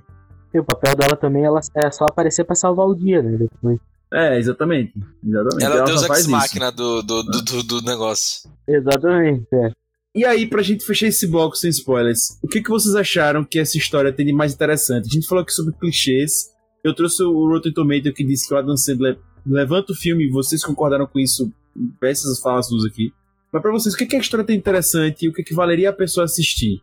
E 0.53 0.59
o 0.59 0.63
papel 0.63 0.95
dela 0.95 1.15
também 1.15 1.43
ela, 1.43 1.59
é 1.75 1.89
só 1.89 2.05
aparecer 2.05 2.43
pra 2.45 2.55
salvar 2.55 2.85
o 2.85 2.95
dia, 2.95 3.23
né? 3.23 3.37
Depois. 3.37 3.79
É, 4.13 4.37
exatamente. 4.37 4.93
exatamente. 5.27 5.65
Ela 5.65 5.75
é 5.77 5.81
o 5.81 5.85
deus 5.85 6.09
ex-máquina 6.09 6.71
do, 6.71 7.01
do, 7.01 7.23
do, 7.23 7.41
do, 7.41 7.63
do 7.63 7.81
negócio. 7.81 8.49
Exatamente, 8.67 9.47
é. 9.53 9.71
E 10.17 10.25
aí, 10.25 10.47
pra 10.47 10.63
gente 10.63 10.83
fechar 10.83 11.05
esse 11.05 11.27
bloco 11.27 11.55
sem 11.55 11.69
spoilers, 11.69 12.39
o 12.41 12.47
que, 12.47 12.59
que 12.59 12.71
vocês 12.71 12.95
acharam 12.95 13.45
que 13.45 13.59
essa 13.59 13.77
história 13.77 14.11
tem 14.11 14.25
de 14.25 14.33
mais 14.33 14.51
interessante? 14.51 15.05
A 15.05 15.13
gente 15.13 15.27
falou 15.27 15.43
aqui 15.43 15.53
sobre 15.53 15.75
clichês. 15.75 16.49
Eu 16.83 16.95
trouxe 16.95 17.21
o 17.21 17.47
Rotten 17.47 17.71
Tomato 17.71 18.11
que 18.11 18.23
disse 18.23 18.47
que 18.47 18.53
o 18.55 18.57
Adam 18.57 18.75
Sandler 18.75 19.19
levanta 19.45 19.93
o 19.93 19.95
filme, 19.95 20.27
vocês 20.31 20.63
concordaram 20.63 21.05
com 21.05 21.19
isso? 21.19 21.53
Peças 21.99 22.39
falas 22.39 22.65
suas 22.65 22.83
aqui. 22.85 23.13
Mas 23.53 23.61
pra 23.61 23.71
vocês, 23.71 23.93
o 23.93 23.97
que, 23.97 24.07
que 24.07 24.15
a 24.15 24.19
história 24.19 24.43
tem 24.43 24.57
interessante 24.57 25.23
e 25.23 25.29
o 25.29 25.33
que, 25.33 25.43
que 25.43 25.53
valeria 25.53 25.91
a 25.91 25.93
pessoa 25.93 26.23
assistir? 26.23 26.81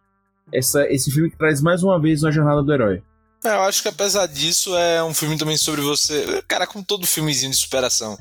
Essa, 0.52 0.88
esse 0.88 1.10
filme 1.10 1.28
que 1.28 1.36
traz 1.36 1.60
mais 1.60 1.82
uma 1.82 2.00
vez 2.00 2.22
uma 2.22 2.30
jornada 2.30 2.62
do 2.62 2.72
herói. 2.72 3.02
É, 3.44 3.48
eu 3.48 3.62
acho 3.62 3.82
que 3.82 3.88
apesar 3.88 4.26
disso 4.26 4.74
é 4.74 5.04
um 5.04 5.12
filme 5.12 5.36
também 5.36 5.56
sobre 5.56 5.82
você. 5.82 6.42
Cara, 6.48 6.66
como 6.66 6.82
todo 6.82 7.06
filmezinho 7.06 7.50
de 7.50 7.56
superação. 7.58 8.18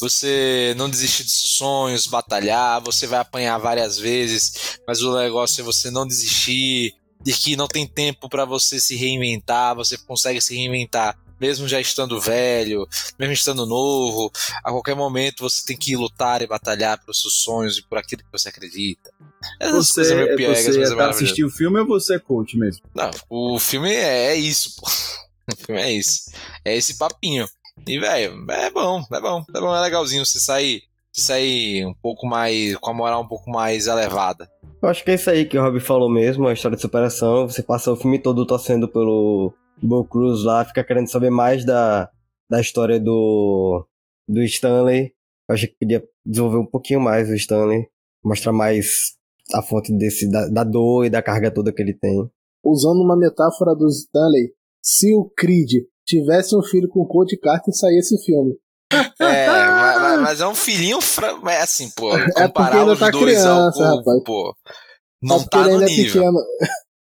Você 0.00 0.74
não 0.76 0.90
desistir 0.90 1.22
de 1.22 1.30
seus 1.30 1.52
sonhos, 1.52 2.08
batalhar, 2.08 2.80
você 2.80 3.06
vai 3.06 3.20
apanhar 3.20 3.56
várias 3.58 3.96
vezes, 3.98 4.78
mas 4.86 5.00
o 5.00 5.16
negócio 5.16 5.60
é 5.60 5.64
você 5.64 5.90
não 5.92 6.04
desistir, 6.04 6.92
de 7.22 7.32
que 7.32 7.56
não 7.56 7.68
tem 7.68 7.86
tempo 7.86 8.28
para 8.28 8.44
você 8.44 8.80
se 8.80 8.96
reinventar, 8.96 9.76
você 9.76 9.96
consegue 9.96 10.40
se 10.40 10.56
reinventar 10.56 11.16
mesmo 11.44 11.68
já 11.68 11.78
estando 11.78 12.18
velho, 12.18 12.88
mesmo 13.18 13.34
estando 13.34 13.66
novo, 13.66 14.32
a 14.64 14.70
qualquer 14.70 14.96
momento 14.96 15.42
você 15.42 15.62
tem 15.66 15.76
que 15.76 15.94
lutar 15.94 16.40
e 16.40 16.46
batalhar 16.46 16.98
pelos 16.98 17.20
seus 17.20 17.34
sonhos 17.34 17.76
e 17.76 17.82
por 17.86 17.98
aquilo 17.98 18.22
que 18.22 18.32
você 18.32 18.48
acredita. 18.48 19.12
Essas 19.60 19.88
você, 19.88 19.94
coisas 19.96 20.16
meio 20.16 20.36
piegas, 20.36 20.64
você 20.64 20.78
mas 20.78 20.90
é 20.90 21.02
assistir 21.02 21.44
o 21.44 21.50
filme 21.50 21.78
ou 21.80 21.86
você 21.86 22.14
é 22.14 22.18
coach 22.18 22.56
mesmo? 22.56 22.82
Não, 22.94 23.10
o 23.28 23.58
filme 23.58 23.92
é, 23.92 24.28
é 24.28 24.36
isso, 24.36 24.76
pô. 24.76 24.86
O 25.46 25.66
filme 25.66 25.82
é 25.82 25.92
isso. 25.92 26.32
É 26.64 26.74
esse 26.74 26.96
papinho. 26.96 27.46
E, 27.86 27.98
velho, 27.98 28.50
é 28.50 28.70
bom, 28.70 29.04
é 29.12 29.20
bom, 29.20 29.44
é 29.54 29.60
bom, 29.60 29.76
é 29.76 29.80
legalzinho 29.82 30.24
você 30.24 30.40
sair, 30.40 30.84
você 31.12 31.20
sair 31.20 31.84
um 31.84 31.92
pouco 31.92 32.26
mais, 32.26 32.74
com 32.76 32.90
a 32.90 32.94
moral 32.94 33.20
um 33.20 33.28
pouco 33.28 33.50
mais 33.50 33.86
elevada. 33.86 34.48
Eu 34.80 34.88
acho 34.88 35.04
que 35.04 35.10
é 35.10 35.14
isso 35.14 35.28
aí 35.28 35.44
que 35.44 35.58
o 35.58 35.62
Rob 35.62 35.78
falou 35.80 36.08
mesmo, 36.08 36.48
a 36.48 36.54
história 36.54 36.76
de 36.76 36.80
superação. 36.80 37.46
Você 37.46 37.62
passa 37.62 37.92
o 37.92 37.96
filme 37.96 38.18
todo 38.18 38.46
torcendo 38.46 38.88
pelo 38.88 39.52
Bo 39.82 40.04
Cruz 40.04 40.44
lá, 40.44 40.64
fica 40.64 40.84
querendo 40.84 41.10
saber 41.10 41.30
mais 41.30 41.64
da, 41.64 42.10
da 42.48 42.60
história 42.60 42.98
do, 43.00 43.86
do 44.28 44.42
Stanley. 44.42 45.12
Eu 45.48 45.54
acho 45.54 45.66
que 45.66 45.76
podia 45.78 46.02
desenvolver 46.24 46.58
um 46.58 46.66
pouquinho 46.66 47.00
mais 47.00 47.28
o 47.28 47.34
Stanley, 47.34 47.86
mostrar 48.24 48.52
mais 48.52 49.14
a 49.52 49.62
fonte 49.62 49.92
desse, 49.96 50.30
da, 50.30 50.48
da 50.48 50.64
dor 50.64 51.04
e 51.04 51.10
da 51.10 51.22
carga 51.22 51.52
toda 51.52 51.72
que 51.72 51.82
ele 51.82 51.94
tem. 51.94 52.28
Usando 52.64 53.02
uma 53.02 53.16
metáfora 53.16 53.74
do 53.74 53.86
Stanley, 53.88 54.52
se 54.82 55.14
o 55.14 55.30
Creed 55.36 55.84
tivesse 56.06 56.56
um 56.56 56.62
filho 56.62 56.88
com 56.88 57.00
o 57.00 57.06
Cody 57.06 57.38
Carter, 57.38 57.74
saía 57.74 57.98
esse 57.98 58.22
filme. 58.24 58.54
É, 59.20 59.46
mas, 59.48 60.20
mas, 60.20 60.40
é 60.40 60.46
um 60.46 60.54
filhinho, 60.54 61.00
fra... 61.00 61.38
é 61.48 61.62
assim, 61.62 61.90
pô, 61.90 62.16
é 62.16 62.30
comparar 62.30 62.86
os 62.86 62.98
tá 62.98 63.10
dois 63.10 63.24
criança, 63.24 63.88
ao 63.88 64.02
povo, 64.02 64.22
pô, 64.24 64.54
não 65.22 65.36
é 65.36 65.46
tá 65.46 65.64
no 65.64 65.82
é 65.82 65.86
nível. 65.86 66.22
É 66.22 66.26
pequeno. 66.26 66.38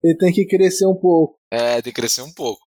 Ele 0.03 0.17
tem 0.17 0.31
que 0.33 0.45
crescer 0.45 0.85
um 0.87 0.95
pouco. 0.95 1.35
É, 1.51 1.81
tem 1.81 1.93
que 1.93 2.01
crescer 2.01 2.21
um 2.21 2.33
pouco. 2.33 2.61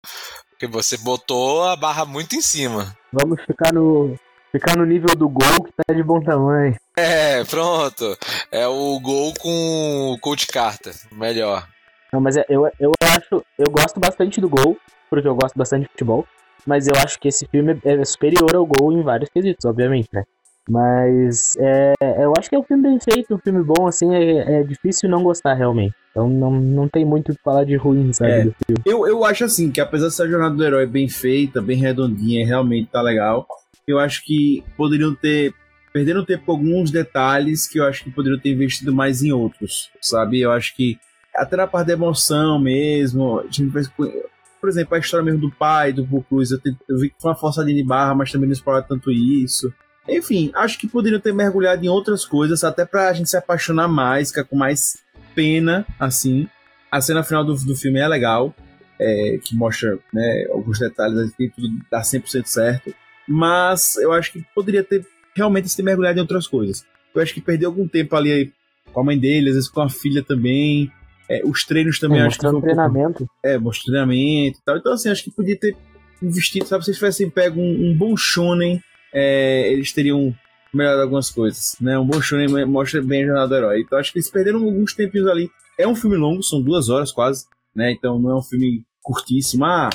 Porque 0.50 0.66
você 0.66 0.98
botou 0.98 1.62
a 1.62 1.76
barra 1.76 2.04
muito 2.04 2.34
em 2.34 2.40
cima. 2.40 2.94
Vamos 3.12 3.40
ficar 3.42 3.72
no, 3.72 4.14
ficar 4.52 4.76
no 4.76 4.84
nível 4.84 5.14
do 5.14 5.28
gol 5.28 5.64
que 5.64 5.72
tá 5.72 5.94
de 5.94 6.02
bom 6.02 6.20
tamanho. 6.20 6.74
É, 6.96 7.44
pronto. 7.44 8.16
É 8.50 8.66
o 8.66 8.98
gol 9.00 9.32
com 9.38 10.12
o 10.12 10.18
Coach 10.18 10.46
Carter. 10.48 10.94
Melhor. 11.12 11.66
Não, 12.12 12.20
mas 12.20 12.36
é, 12.36 12.44
eu, 12.48 12.68
eu 12.78 12.92
acho. 13.00 13.44
Eu 13.56 13.70
gosto 13.70 14.00
bastante 14.00 14.40
do 14.40 14.48
gol, 14.48 14.76
porque 15.08 15.28
eu 15.28 15.34
gosto 15.34 15.56
bastante 15.56 15.84
de 15.84 15.92
futebol. 15.92 16.26
Mas 16.66 16.86
eu 16.86 16.94
acho 16.96 17.18
que 17.18 17.28
esse 17.28 17.46
filme 17.46 17.80
é 17.84 18.04
superior 18.04 18.54
ao 18.54 18.66
gol 18.66 18.92
em 18.92 19.02
vários 19.02 19.30
quesitos, 19.30 19.64
obviamente, 19.64 20.08
né? 20.12 20.24
Mas 20.68 21.56
é, 21.58 21.94
eu 22.22 22.32
acho 22.38 22.48
que 22.50 22.54
é 22.54 22.58
um 22.58 22.64
filme 22.64 22.82
bem 22.82 22.98
feito, 23.00 23.34
um 23.34 23.38
filme 23.38 23.62
bom, 23.62 23.86
assim, 23.86 24.14
é, 24.14 24.60
é 24.60 24.62
difícil 24.62 25.08
não 25.08 25.22
gostar 25.22 25.54
realmente. 25.54 25.94
Então 26.10 26.28
não, 26.28 26.50
não 26.50 26.88
tem 26.88 27.04
muito 27.04 27.30
o 27.30 27.34
que 27.34 27.42
falar 27.42 27.64
de 27.64 27.76
ruim, 27.76 28.12
sabe, 28.12 28.30
é, 28.30 28.44
do 28.44 28.54
filme. 28.66 28.82
Eu, 28.84 29.06
eu 29.06 29.24
acho 29.24 29.44
assim, 29.44 29.70
que 29.70 29.80
apesar 29.80 30.06
dessa 30.06 30.28
jornada 30.28 30.54
do 30.54 30.64
herói 30.64 30.86
bem 30.86 31.08
feita, 31.08 31.62
bem 31.62 31.78
redondinha, 31.78 32.46
realmente 32.46 32.90
tá 32.90 33.00
legal, 33.00 33.46
eu 33.86 33.98
acho 33.98 34.24
que 34.24 34.64
poderiam 34.76 35.14
ter 35.14 35.54
perderam 35.92 36.24
tempo 36.24 36.46
com 36.46 36.52
alguns 36.52 36.90
detalhes 36.90 37.66
que 37.66 37.78
eu 37.78 37.84
acho 37.84 38.04
que 38.04 38.10
poderiam 38.10 38.38
ter 38.38 38.50
investido 38.52 38.92
mais 38.94 39.22
em 39.22 39.32
outros, 39.32 39.90
sabe? 40.00 40.40
Eu 40.40 40.52
acho 40.52 40.74
que 40.76 40.98
até 41.34 41.56
na 41.56 41.66
parte 41.66 41.88
da 41.88 41.92
emoção 41.92 42.60
mesmo, 42.60 43.40
a 43.40 43.44
gente 43.44 43.70
fez, 43.70 43.88
por 43.88 44.68
exemplo, 44.68 44.94
a 44.94 44.98
história 44.98 45.24
mesmo 45.24 45.40
do 45.40 45.50
pai, 45.50 45.92
do 45.92 46.06
Paul 46.06 46.24
Cruz, 46.24 46.50
eu, 46.50 46.60
eu 46.88 46.98
vi 46.98 47.10
que 47.10 47.16
foi 47.20 47.30
uma 47.30 47.36
forçadinha 47.36 47.76
de 47.76 47.84
barra, 47.84 48.14
mas 48.14 48.30
também 48.30 48.48
não 48.48 48.52
exploraram 48.52 48.86
tanto 48.86 49.10
isso. 49.10 49.72
Enfim, 50.08 50.50
acho 50.54 50.78
que 50.78 50.88
poderiam 50.88 51.20
ter 51.20 51.32
mergulhado 51.32 51.84
em 51.84 51.88
outras 51.88 52.24
coisas, 52.24 52.64
até 52.64 52.84
pra 52.84 53.12
gente 53.12 53.30
se 53.30 53.36
apaixonar 53.36 53.88
mais, 53.88 54.28
ficar 54.28 54.44
com 54.44 54.56
mais 54.56 54.98
pena, 55.40 55.86
assim. 55.98 56.46
A 56.90 57.00
cena 57.00 57.22
final 57.22 57.44
do, 57.44 57.54
do 57.54 57.74
filme 57.74 57.98
é 57.98 58.06
legal, 58.06 58.54
é, 58.98 59.38
que 59.42 59.56
mostra 59.56 59.98
né, 60.12 60.46
alguns 60.50 60.78
detalhes, 60.78 61.34
que 61.34 61.48
tudo 61.48 61.68
dá 61.90 62.02
100% 62.02 62.44
certo. 62.44 62.94
Mas 63.26 63.96
eu 63.96 64.12
acho 64.12 64.32
que 64.32 64.44
poderia 64.54 64.84
ter 64.84 65.06
realmente 65.34 65.68
se 65.68 65.82
mergulhado 65.82 66.18
em 66.18 66.22
outras 66.22 66.46
coisas. 66.46 66.84
Eu 67.14 67.22
acho 67.22 67.32
que 67.32 67.40
perdeu 67.40 67.70
algum 67.70 67.88
tempo 67.88 68.14
ali 68.16 68.52
com 68.92 69.00
a 69.00 69.04
mãe 69.04 69.18
dele, 69.18 69.48
às 69.48 69.54
vezes 69.54 69.70
com 69.70 69.80
a 69.80 69.88
filha 69.88 70.22
também. 70.22 70.92
É, 71.28 71.42
os 71.44 71.64
treinos 71.64 71.98
também 71.98 72.20
é, 72.20 72.26
acho 72.26 72.38
que. 72.38 72.46
Um 72.46 72.60
treinamento. 72.60 73.28
É, 73.42 73.56
mostrando 73.56 73.94
treinamento 73.94 74.58
e 74.58 74.64
tal. 74.64 74.76
Então, 74.76 74.92
assim, 74.92 75.08
acho 75.08 75.24
que 75.24 75.30
podia 75.30 75.56
ter 75.56 75.76
investido, 76.20 76.66
sabe? 76.66 76.84
Se 76.84 76.86
vocês 76.86 76.96
tivessem 76.98 77.30
pego 77.30 77.60
um, 77.60 77.90
um 77.90 77.96
bom 77.96 78.16
shonen 78.16 78.82
é, 79.12 79.72
eles 79.72 79.92
teriam 79.92 80.34
melhorado 80.72 81.02
algumas 81.02 81.30
coisas, 81.30 81.76
né? 81.80 81.98
Um 81.98 82.06
bom 82.06 82.20
shonen 82.20 82.64
mostra 82.66 83.02
bem 83.02 83.24
a 83.24 83.26
jornada 83.26 83.48
do 83.48 83.56
herói. 83.56 83.80
Então 83.80 83.98
acho 83.98 84.12
que 84.12 84.18
eles 84.18 84.30
perderam 84.30 84.62
alguns 84.64 84.94
tempinhos 84.94 85.28
ali. 85.28 85.50
É 85.78 85.86
um 85.86 85.94
filme 85.94 86.16
longo, 86.16 86.42
são 86.42 86.60
duas 86.60 86.88
horas 86.88 87.12
quase, 87.12 87.46
né? 87.74 87.92
Então 87.92 88.18
não 88.18 88.30
é 88.30 88.36
um 88.36 88.42
filme 88.42 88.82
curtíssimo. 89.02 89.64
Ah, 89.64 89.90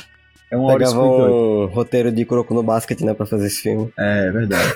é 0.51 0.57
uma 0.57 0.73
Pegava 0.73 0.99
hora 0.99 1.31
um 1.31 1.65
roteiro 1.65 2.11
de 2.11 2.25
Kuroko 2.25 2.53
no 2.53 2.63
Basket, 2.63 2.99
né, 3.01 3.13
pra 3.13 3.25
fazer 3.25 3.47
esse 3.47 3.61
filme. 3.61 3.91
É, 3.97 4.31
verdade. 4.31 4.75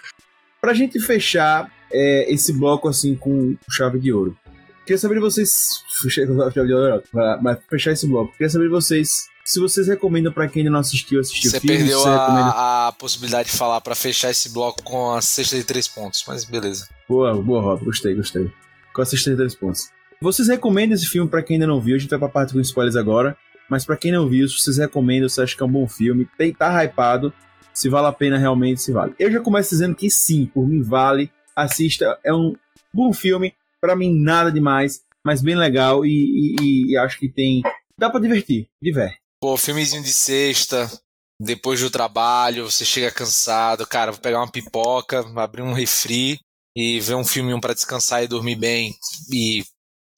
pra 0.60 0.74
gente 0.74 0.98
fechar 1.00 1.70
é, 1.92 2.32
esse 2.32 2.52
bloco 2.52 2.88
assim 2.88 3.14
com 3.14 3.56
chave 3.70 3.98
de 3.98 4.12
ouro. 4.12 4.36
Queria 4.84 4.98
saber 4.98 5.14
de 5.14 5.20
vocês. 5.20 5.82
Chave 6.10 6.66
de 6.66 6.74
ouro, 6.74 7.02
mas 7.40 7.58
fechar 7.70 7.92
esse 7.92 8.06
bloco. 8.06 8.32
Queria 8.32 8.50
saber 8.50 8.64
de 8.64 8.70
vocês 8.70 9.28
se 9.44 9.60
vocês 9.60 9.88
recomendam 9.88 10.32
para 10.32 10.48
quem 10.48 10.60
ainda 10.60 10.70
não 10.70 10.80
assistiu, 10.80 11.20
assistir 11.20 11.50
você 11.50 11.58
o 11.58 11.60
filme. 11.60 11.76
Perdeu 11.76 12.00
você 12.00 12.08
a, 12.08 12.20
recomenda... 12.20 12.50
a 12.88 12.92
possibilidade 12.98 13.50
de 13.50 13.56
falar 13.56 13.80
para 13.80 13.94
fechar 13.94 14.30
esse 14.30 14.48
bloco 14.52 14.82
com 14.82 15.12
a 15.12 15.20
cesta 15.20 15.56
de 15.56 15.64
três 15.64 15.86
pontos, 15.86 16.24
mas 16.26 16.44
beleza. 16.44 16.88
Boa, 17.08 17.34
boa, 17.34 17.60
Rob. 17.60 17.84
Gostei, 17.84 18.14
gostei. 18.14 18.50
Com 18.94 19.02
a 19.02 19.04
cesta 19.04 19.30
de 19.30 19.36
três 19.36 19.54
pontos. 19.54 19.90
Vocês 20.20 20.48
recomendam 20.48 20.94
esse 20.94 21.06
filme 21.06 21.28
para 21.28 21.42
quem 21.42 21.56
ainda 21.56 21.66
não 21.66 21.80
viu? 21.80 21.96
A 21.96 21.98
gente 21.98 22.08
vai 22.08 22.18
pra 22.18 22.28
parte 22.28 22.54
com 22.54 22.60
spoilers 22.60 22.96
agora. 22.96 23.36
Mas 23.68 23.84
para 23.84 23.96
quem 23.96 24.12
não 24.12 24.28
viu, 24.28 24.46
se 24.48 24.58
vocês 24.58 24.78
recomendam, 24.78 25.28
você 25.28 25.42
acha 25.42 25.56
que 25.56 25.62
é 25.62 25.66
um 25.66 25.72
bom 25.72 25.88
filme, 25.88 26.28
tem, 26.36 26.52
tá 26.52 26.84
hypado, 26.84 27.32
se 27.72 27.88
vale 27.88 28.06
a 28.06 28.12
pena 28.12 28.38
realmente, 28.38 28.80
se 28.80 28.92
vale. 28.92 29.14
Eu 29.18 29.32
já 29.32 29.40
começo 29.40 29.70
dizendo 29.70 29.94
que 29.94 30.10
sim, 30.10 30.46
por 30.46 30.68
mim 30.68 30.82
vale. 30.82 31.30
Assista, 31.56 32.18
é 32.24 32.32
um 32.32 32.54
bom 32.92 33.12
filme. 33.12 33.54
para 33.80 33.96
mim, 33.96 34.14
nada 34.14 34.50
demais, 34.50 35.02
mas 35.24 35.42
bem 35.42 35.56
legal 35.56 36.04
e, 36.04 36.56
e, 36.60 36.92
e 36.92 36.96
acho 36.96 37.18
que 37.18 37.28
tem. 37.28 37.62
Dá 37.98 38.10
para 38.10 38.20
divertir, 38.20 38.68
diverte. 38.82 39.23
Pô, 39.44 39.58
filmezinho 39.58 40.02
de 40.02 40.10
sexta, 40.10 40.90
depois 41.38 41.78
do 41.78 41.90
trabalho, 41.90 42.64
você 42.64 42.82
chega 42.82 43.10
cansado, 43.10 43.86
cara, 43.86 44.10
vou 44.10 44.18
pegar 44.18 44.38
uma 44.38 44.50
pipoca, 44.50 45.22
abrir 45.36 45.60
um 45.60 45.74
refri 45.74 46.38
e 46.74 46.98
ver 46.98 47.14
um 47.14 47.24
filminho 47.26 47.60
para 47.60 47.74
descansar 47.74 48.24
e 48.24 48.26
dormir 48.26 48.56
bem 48.56 48.94
e 49.30 49.62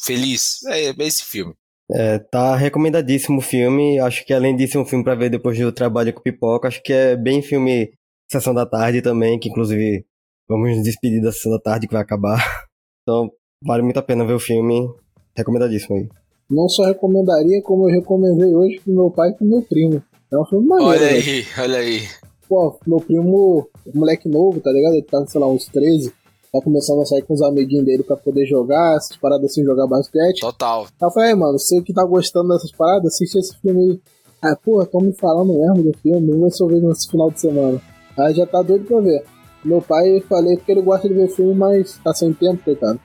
feliz. 0.01 0.63
É, 0.67 0.91
é 0.91 0.95
esse 1.01 1.25
filme. 1.25 1.53
É, 1.91 2.21
tá 2.21 2.55
recomendadíssimo 2.55 3.39
o 3.39 3.43
filme. 3.43 3.99
Acho 3.99 4.25
que 4.25 4.33
além 4.33 4.55
disso, 4.55 4.79
é 4.79 4.81
um 4.81 4.87
filme 4.87 5.03
para 5.03 5.17
ver 5.17 5.29
depois 5.29 5.59
do 5.59 5.73
trabalho 5.73 6.15
com 6.15 6.23
pipoca. 6.23 6.69
Acho 6.69 6.81
que 6.81 6.93
é 6.93 7.17
bem 7.17 7.43
filme 7.43 7.93
Sessão 8.31 8.55
da 8.55 8.65
Tarde 8.65 9.03
também, 9.03 9.41
que 9.41 9.49
inclusive 9.49 10.07
vamos 10.49 10.77
nos 10.77 10.85
despedir 10.85 11.21
da 11.21 11.33
Sessão 11.33 11.51
da 11.51 11.59
Tarde 11.59 11.89
que 11.89 11.93
vai 11.95 12.03
acabar. 12.03 12.39
Então, 13.03 13.29
vale 13.61 13.83
muito 13.83 13.99
a 13.99 14.03
pena 14.03 14.25
ver 14.25 14.35
o 14.35 14.41
filme. 14.41 14.89
Recomendadíssimo 15.37 15.97
aí. 15.97 16.26
Não 16.49 16.69
só 16.69 16.85
recomendaria, 16.85 17.61
como 17.63 17.89
eu 17.89 17.95
recomendei 17.95 18.55
hoje 18.55 18.81
pro 18.81 18.95
meu 18.95 19.11
pai 19.11 19.31
e 19.31 19.35
pro 19.35 19.47
meu 19.47 19.63
primo. 19.63 20.03
É 20.33 20.39
um 20.39 20.45
filme 20.45 20.67
maneiro. 20.67 20.93
Olha 20.93 21.07
aí, 21.07 21.45
olha 21.59 21.79
aí. 21.79 22.03
Pô, 22.49 22.79
meu 22.87 22.99
primo, 22.99 23.69
moleque 23.93 24.29
novo, 24.29 24.61
tá 24.61 24.71
ligado? 24.71 24.95
Ele 24.95 25.03
tá, 25.03 25.27
sei 25.27 25.41
lá, 25.41 25.49
uns 25.49 25.67
13. 25.67 26.13
Tá 26.53 26.61
começando 26.63 27.03
a 27.03 27.05
sair 27.05 27.23
com 27.23 27.35
os 27.35 27.43
amiguinhos 27.43 27.85
dele 27.85 28.03
pra 28.05 28.17
poder 28.17 28.47
jogar, 28.47 28.97
essas 28.97 29.17
paradas 29.17 29.51
assim, 29.51 29.65
jogar 29.65 29.87
basquete. 29.87 30.41
Total. 30.41 30.83
Aí 30.83 31.09
eu 31.09 31.11
falei, 31.11 31.35
mano, 31.35 31.59
você 31.59 31.83
que 31.83 31.93
tá 31.93 32.05
gostando 32.05 32.49
dessas 32.49 32.71
paradas, 32.73 33.13
assiste 33.13 33.39
esse 33.39 33.57
filme 33.61 33.81
aí. 33.81 34.01
Ah, 34.43 34.57
porra, 34.57 34.87
tão 34.87 35.01
me 35.01 35.13
falando 35.13 35.53
mesmo 35.53 35.91
do 35.91 35.99
filme, 35.99 36.31
vamos 36.31 36.45
ver 36.45 36.51
se 36.53 36.63
eu 36.63 36.69
vejo 36.69 36.87
nesse 36.87 37.11
final 37.11 37.31
de 37.31 37.41
semana. 37.41 37.83
Aí 38.17 38.35
já 38.35 38.47
tá 38.47 38.63
doido 38.63 38.85
pra 38.85 39.01
ver. 39.01 39.25
Meu 39.65 39.83
pai, 39.83 40.21
falei 40.29 40.57
que 40.57 40.71
ele 40.71 40.83
gosta 40.83 41.09
de 41.09 41.15
ver 41.15 41.29
filme, 41.29 41.55
mas 41.55 41.99
tá 42.05 42.15
sem 42.15 42.33
tempo, 42.33 42.63
coitado. 42.65 43.01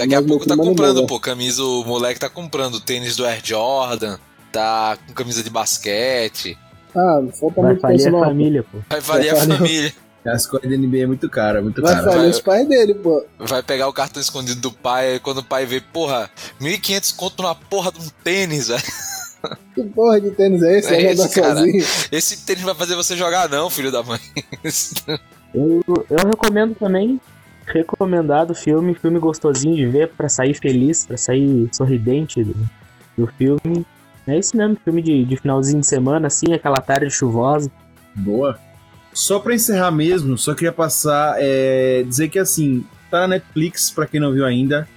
Daqui 0.00 0.14
a 0.14 0.22
pouco 0.22 0.46
tá 0.46 0.56
comprando, 0.56 1.06
pô, 1.06 1.20
camisa, 1.20 1.62
o 1.62 1.84
moleque 1.84 2.18
tá 2.18 2.30
comprando 2.30 2.80
tênis 2.80 3.16
do 3.16 3.26
Air 3.26 3.40
Jordan, 3.44 4.18
tá 4.50 4.96
com 5.06 5.12
camisa 5.12 5.42
de 5.42 5.50
basquete. 5.50 6.56
Ah, 6.96 7.20
falta 7.38 7.60
Vai 7.60 7.70
muito 7.72 7.80
falir 7.82 8.08
a 8.08 8.18
família, 8.18 8.62
pô. 8.62 8.78
Vai 8.88 9.00
valer 9.00 9.30
a 9.30 9.36
família. 9.36 9.92
As 10.24 10.46
coisas 10.46 10.68
da 10.68 10.76
NBA 10.76 10.98
é 10.98 11.06
muito 11.06 11.30
cara, 11.30 11.62
muito 11.62 11.80
Vai 11.80 11.94
cara. 11.94 12.12
falir 12.12 12.28
os 12.28 12.40
pais 12.40 12.68
dele, 12.68 12.94
pô. 12.94 13.24
Vai 13.38 13.62
pegar 13.62 13.88
o 13.88 13.92
cartão 13.92 14.20
escondido 14.20 14.60
do 14.60 14.70
pai, 14.70 15.12
aí 15.12 15.18
quando 15.18 15.38
o 15.38 15.44
pai 15.44 15.64
vê, 15.64 15.80
porra, 15.80 16.30
1.500 16.60 17.16
conto 17.16 17.42
na 17.42 17.54
porra 17.54 17.90
de 17.90 18.00
um 18.00 18.08
tênis, 18.22 18.68
velho. 18.68 18.82
Que 19.74 19.82
porra 19.84 20.20
de 20.20 20.32
tênis 20.32 20.62
é 20.62 20.78
esse? 20.78 20.88
É 20.94 21.02
Vai 21.02 21.12
esse, 21.12 21.28
cara. 21.30 21.56
sozinho. 21.56 21.86
Esse 22.12 22.44
tênis 22.44 22.62
vai 22.62 22.74
fazer 22.74 22.94
você 22.94 23.16
jogar 23.16 23.48
não, 23.48 23.70
filho 23.70 23.90
da 23.90 24.02
mãe. 24.02 24.20
Eu, 25.52 25.82
eu 26.08 26.16
recomendo 26.28 26.76
também 26.76 27.20
recomendado 27.72 28.50
o 28.50 28.54
filme, 28.54 28.94
filme 28.94 29.18
gostosinho 29.18 29.76
de 29.76 29.86
ver, 29.86 30.08
pra 30.08 30.28
sair 30.28 30.54
feliz, 30.54 31.06
pra 31.06 31.16
sair 31.16 31.68
sorridente 31.72 32.42
do, 32.42 32.54
do 33.16 33.26
filme. 33.26 33.84
É 34.26 34.38
isso 34.38 34.56
mesmo, 34.56 34.76
filme 34.84 35.02
de, 35.02 35.24
de 35.24 35.36
finalzinho 35.36 35.80
de 35.80 35.86
semana, 35.86 36.26
assim, 36.26 36.52
aquela 36.52 36.80
tarde 36.80 37.10
chuvosa. 37.10 37.70
Boa. 38.14 38.58
Só 39.12 39.40
pra 39.40 39.54
encerrar 39.54 39.90
mesmo, 39.90 40.38
só 40.38 40.54
queria 40.54 40.72
passar, 40.72 41.36
é, 41.38 42.04
dizer 42.06 42.28
que 42.28 42.38
assim, 42.38 42.84
tá 43.10 43.20
na 43.20 43.28
Netflix, 43.28 43.90
pra 43.90 44.06
quem 44.06 44.20
não 44.20 44.32
viu 44.32 44.44
ainda, 44.44 44.88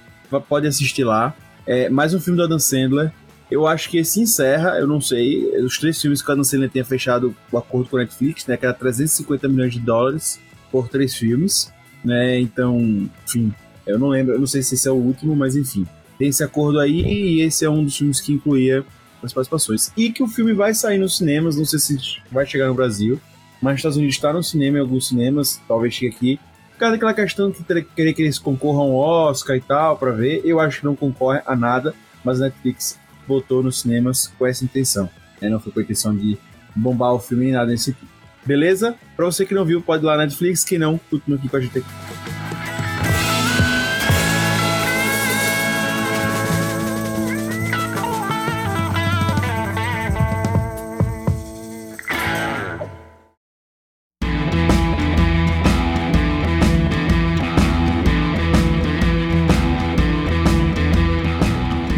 pode 0.48 0.66
assistir 0.66 1.04
lá. 1.04 1.34
É, 1.66 1.88
mais 1.88 2.14
um 2.14 2.20
filme 2.20 2.36
do 2.36 2.44
Adam 2.44 2.58
Sandler. 2.58 3.12
Eu 3.50 3.66
acho 3.66 3.90
que 3.90 3.98
esse 3.98 4.20
encerra, 4.20 4.78
eu 4.78 4.86
não 4.86 5.00
sei, 5.00 5.44
os 5.60 5.78
três 5.78 6.00
filmes 6.00 6.22
que 6.22 6.28
o 6.28 6.32
Adam 6.32 6.44
Sandler 6.44 6.70
tenha 6.70 6.84
fechado 6.84 7.34
o 7.50 7.58
acordo 7.58 7.88
com 7.90 7.96
a 7.96 8.00
Netflix, 8.00 8.46
né, 8.46 8.56
que 8.56 8.64
era 8.64 8.74
350 8.74 9.48
milhões 9.48 9.72
de 9.72 9.80
dólares 9.80 10.40
por 10.70 10.88
três 10.88 11.14
filmes, 11.14 11.72
né, 12.04 12.38
então, 12.40 12.78
enfim, 13.26 13.52
eu 13.86 13.98
não 13.98 14.08
lembro, 14.08 14.34
eu 14.34 14.38
não 14.40 14.46
sei 14.46 14.62
se 14.62 14.74
esse 14.74 14.86
é 14.88 14.90
o 14.90 14.94
último, 14.94 15.34
mas 15.34 15.56
enfim, 15.56 15.86
tem 16.18 16.28
esse 16.28 16.42
acordo 16.44 16.78
aí 16.78 17.00
e 17.02 17.40
esse 17.40 17.64
é 17.64 17.70
um 17.70 17.84
dos 17.84 17.96
filmes 17.96 18.20
que 18.20 18.32
incluía 18.32 18.84
as 19.22 19.32
participações. 19.32 19.90
E 19.96 20.10
que 20.12 20.22
o 20.22 20.28
filme 20.28 20.52
vai 20.52 20.74
sair 20.74 20.98
nos 20.98 21.16
cinemas, 21.16 21.56
não 21.56 21.64
sei 21.64 21.78
se 21.78 21.96
vai 22.30 22.46
chegar 22.46 22.68
no 22.68 22.74
Brasil, 22.74 23.18
mas 23.62 23.72
nos 23.72 23.78
Estados 23.80 23.96
Unidos 23.96 24.14
está 24.16 24.32
no 24.32 24.42
cinema, 24.42 24.78
em 24.78 24.80
alguns 24.80 25.08
cinemas, 25.08 25.60
talvez 25.66 25.94
chegue 25.94 26.14
aqui. 26.14 26.40
Por 26.72 26.78
causa 26.78 26.92
daquela 26.96 27.14
questão 27.14 27.50
ter- 27.50 27.84
querer 27.96 28.12
que 28.12 28.20
eles 28.22 28.38
concorram 28.38 28.80
ao 28.82 28.94
Oscar 28.94 29.56
e 29.56 29.60
tal, 29.60 29.96
pra 29.96 30.10
ver, 30.10 30.42
eu 30.44 30.60
acho 30.60 30.80
que 30.80 30.84
não 30.84 30.94
concorre 30.96 31.40
a 31.46 31.56
nada, 31.56 31.94
mas 32.22 32.40
a 32.42 32.46
Netflix 32.46 32.98
botou 33.26 33.62
nos 33.62 33.80
cinemas 33.80 34.30
com 34.38 34.46
essa 34.46 34.64
intenção. 34.64 35.08
né? 35.40 35.48
Não 35.48 35.58
foi 35.60 35.72
com 35.72 35.80
a 35.80 35.82
intenção 35.82 36.14
de 36.14 36.36
bombar 36.76 37.14
o 37.14 37.18
filme 37.18 37.44
nem 37.44 37.54
nada 37.54 37.70
nesse 37.70 37.92
tipo. 37.92 38.06
Beleza? 38.46 38.94
Pra 39.16 39.24
você 39.24 39.46
que 39.46 39.54
não 39.54 39.64
viu, 39.64 39.80
pode 39.80 40.02
ir 40.02 40.06
lá 40.06 40.16
na 40.16 40.24
Netflix, 40.24 40.64
quem 40.64 40.78
não, 40.78 40.98
continua 41.10 41.38
aqui 41.38 41.48
com 41.48 41.56
a 41.56 41.60
gente 41.60 41.78
aqui. 41.78 41.88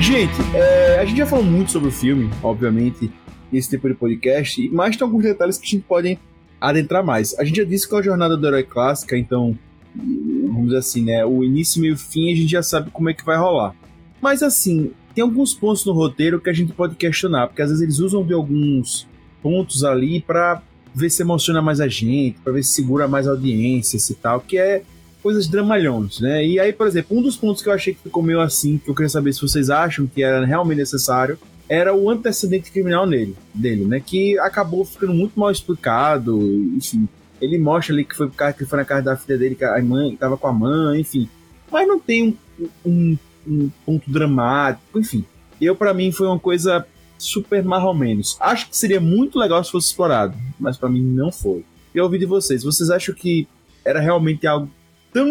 Gente, 0.01 0.33
é, 0.55 1.01
a 1.01 1.05
gente 1.05 1.19
já 1.19 1.27
falou 1.27 1.45
muito 1.45 1.73
sobre 1.73 1.89
o 1.89 1.93
filme, 1.93 2.31
obviamente, 2.41 3.13
nesse 3.51 3.71
tipo 3.71 3.89
de 3.89 3.95
podcast, 3.95 4.69
mas 4.71 4.97
tem 4.97 5.05
alguns 5.05 5.25
detalhes 5.25 5.59
que 5.59 5.67
a 5.67 5.71
gente 5.71 5.83
pode 5.83 6.19
adentrar 6.61 7.05
mais. 7.05 7.39
A 7.39 7.45
gente 7.45 7.57
já 7.57 7.65
disse 7.65 7.89
que 7.89 7.95
é 7.95 7.97
uma 7.97 8.03
jornada 8.03 8.37
do 8.37 8.47
herói 8.47 8.63
clássica, 8.63 9.17
então, 9.17 9.57
vamos 9.95 10.67
dizer 10.67 10.79
assim, 10.79 11.03
né? 11.05 11.25
O 11.25 11.45
início, 11.45 11.81
meio 11.81 11.97
fim, 11.97 12.33
a 12.33 12.37
gente 12.37 12.51
já 12.51 12.63
sabe 12.63 12.91
como 12.91 13.09
é 13.11 13.15
que 13.15 13.25
vai 13.25 13.37
rolar. 13.37 13.75
Mas 14.21 14.43
assim, 14.43 14.93
tem 15.15 15.23
alguns 15.23 15.55
pontos 15.55 15.85
no 15.85 15.93
roteiro 15.93 16.41
que 16.41 16.51
a 16.51 16.53
gente 16.53 16.73
pode 16.73 16.95
questionar, 16.95 17.47
porque 17.47 17.63
às 17.63 17.71
vezes 17.71 17.83
eles 17.83 17.99
usam 17.99 18.25
de 18.25 18.33
alguns 18.33 19.07
pontos 19.43 19.85
ali 19.85 20.21
pra 20.21 20.63
ver 20.95 21.11
se 21.11 21.23
emociona 21.23 21.61
mais 21.61 21.81
a 21.81 21.89
gente, 21.89 22.39
pra 22.41 22.53
ver 22.53 22.63
se 22.63 22.73
segura 22.73 23.07
mais 23.07 23.29
audiência 23.29 23.99
e 24.11 24.15
tal, 24.15 24.41
que 24.41 24.59
é 24.59 24.83
coisas 25.23 25.49
dramalhões, 25.49 26.21
né? 26.21 26.47
E 26.47 26.59
aí, 26.61 26.73
por 26.73 26.87
exemplo, 26.87 27.19
um 27.19 27.23
dos 27.23 27.37
pontos 27.37 27.63
que 27.63 27.69
eu 27.69 27.73
achei 27.73 27.95
que 27.95 28.03
ficou 28.03 28.23
meio 28.23 28.41
assim, 28.41 28.79
que 28.79 28.89
eu 28.89 28.95
queria 28.95 29.09
saber 29.09 29.33
se 29.33 29.43
vocês 29.43 29.71
acham 29.71 30.07
que 30.07 30.23
era 30.23 30.45
realmente 30.45 30.79
necessário, 30.79 31.39
era 31.69 31.95
o 31.95 32.09
antecedente 32.09 32.71
criminal 32.71 33.07
nele, 33.07 33.37
dele, 33.53 33.85
né? 33.85 34.01
Que 34.01 34.39
acabou 34.39 34.85
ficando 34.85 35.15
muito 35.15 35.39
mal 35.39 35.51
explicado, 35.51 36.39
enfim. 36.77 37.09
Ele 37.41 37.59
mostra 37.59 37.95
ali 37.95 38.05
que 38.05 38.17
foi, 38.17 38.31
que 38.57 38.65
foi 38.65 38.79
na 38.79 38.85
casa 38.85 39.03
da 39.03 39.17
filha 39.17 39.37
dele, 39.37 39.55
que 39.55 39.65
a 39.65 39.83
mãe 39.83 40.17
tava 40.17 40.37
com 40.37 40.47
a 40.47 40.53
mãe, 40.53 41.01
enfim. 41.01 41.29
Mas 41.71 41.87
não 41.87 41.99
tem 41.99 42.39
um, 42.59 42.69
um, 42.85 43.19
um 43.47 43.71
ponto 43.85 44.11
dramático, 44.11 44.99
enfim. 44.99 45.25
Eu, 45.61 45.75
para 45.75 45.93
mim, 45.93 46.13
foi 46.13 46.27
uma 46.27 46.39
coisa 46.39 46.87
super 47.19 47.65
mais 47.65 47.83
ou 47.83 47.95
menos. 47.95 48.37
Acho 48.41 48.69
que 48.69 48.77
seria 48.77 49.01
muito 49.01 49.39
legal 49.39 49.63
se 49.65 49.71
fosse 49.71 49.89
explorado, 49.89 50.37
mas 50.59 50.77
para 50.77 50.89
mim 50.89 51.03
não 51.03 51.33
foi. 51.33 51.65
Eu 51.95 52.05
ouvi 52.05 52.19
de 52.19 52.27
vocês. 52.27 52.63
Vocês 52.63 52.91
acham 52.91 53.15
que 53.15 53.49
era 53.85 54.01
realmente 54.01 54.47
algo 54.47 54.71
tão 55.13 55.29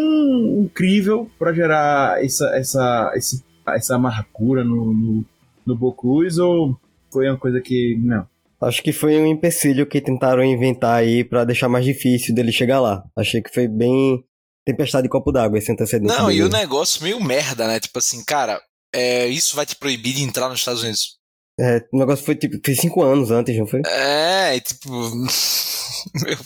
incrível 0.64 1.30
para 1.38 1.54
gerar 1.54 2.24
essa, 2.24 2.48
essa, 2.56 3.12
esse, 3.16 3.44
essa 3.68 3.96
amargura 3.96 4.64
no, 4.64 4.94
no, 4.94 5.26
no 5.66 5.76
Bocruz 5.78 6.38
ou 6.38 6.80
foi 7.12 7.30
uma 7.30 7.38
coisa 7.38 7.62
que. 7.62 7.98
Não. 8.00 8.28
Acho 8.62 8.82
que 8.82 8.94
foi 8.94 9.20
um 9.20 9.28
empecilho 9.28 9.86
que 9.86 10.00
tentaram 10.02 10.44
inventar 10.44 10.96
aí 10.98 11.24
pra 11.24 11.44
deixar 11.44 11.68
mais 11.70 11.84
difícil 11.86 12.34
dele 12.34 12.52
chegar 12.52 12.80
lá. 12.80 13.04
Achei 13.16 13.42
que 13.42 13.54
foi 13.54 13.68
bem 13.68 14.24
tempestade 14.66 15.04
de 15.04 15.10
copo 15.10 15.32
d'água 15.32 15.58
esse 15.58 15.72
antecedente. 15.72 16.08
Não, 16.12 16.32
e 16.32 16.36
dele. 16.36 16.46
o 16.46 16.50
negócio 16.50 17.04
meio 17.04 17.22
merda, 17.24 17.68
né? 17.68 17.80
Tipo 17.80 18.00
assim, 18.00 18.24
cara, 18.24 18.60
é, 18.94 19.28
isso 19.28 19.56
vai 19.56 19.66
te 19.66 19.76
proibir 19.76 20.14
de 20.16 20.24
entrar 20.24 20.50
nos 20.50 20.60
Estados 20.60 20.82
Unidos. 20.84 21.18
É, 21.60 21.86
o 21.94 22.00
negócio 22.00 22.26
foi 22.26 22.36
tipo, 22.36 22.58
foi 22.64 22.76
cinco 22.76 23.04
anos 23.04 23.30
antes, 23.32 23.58
não 23.58 23.68
foi? 23.68 23.82
É, 23.86 24.56
e 24.56 24.62
tipo. 24.62 24.90
meu, 26.24 26.38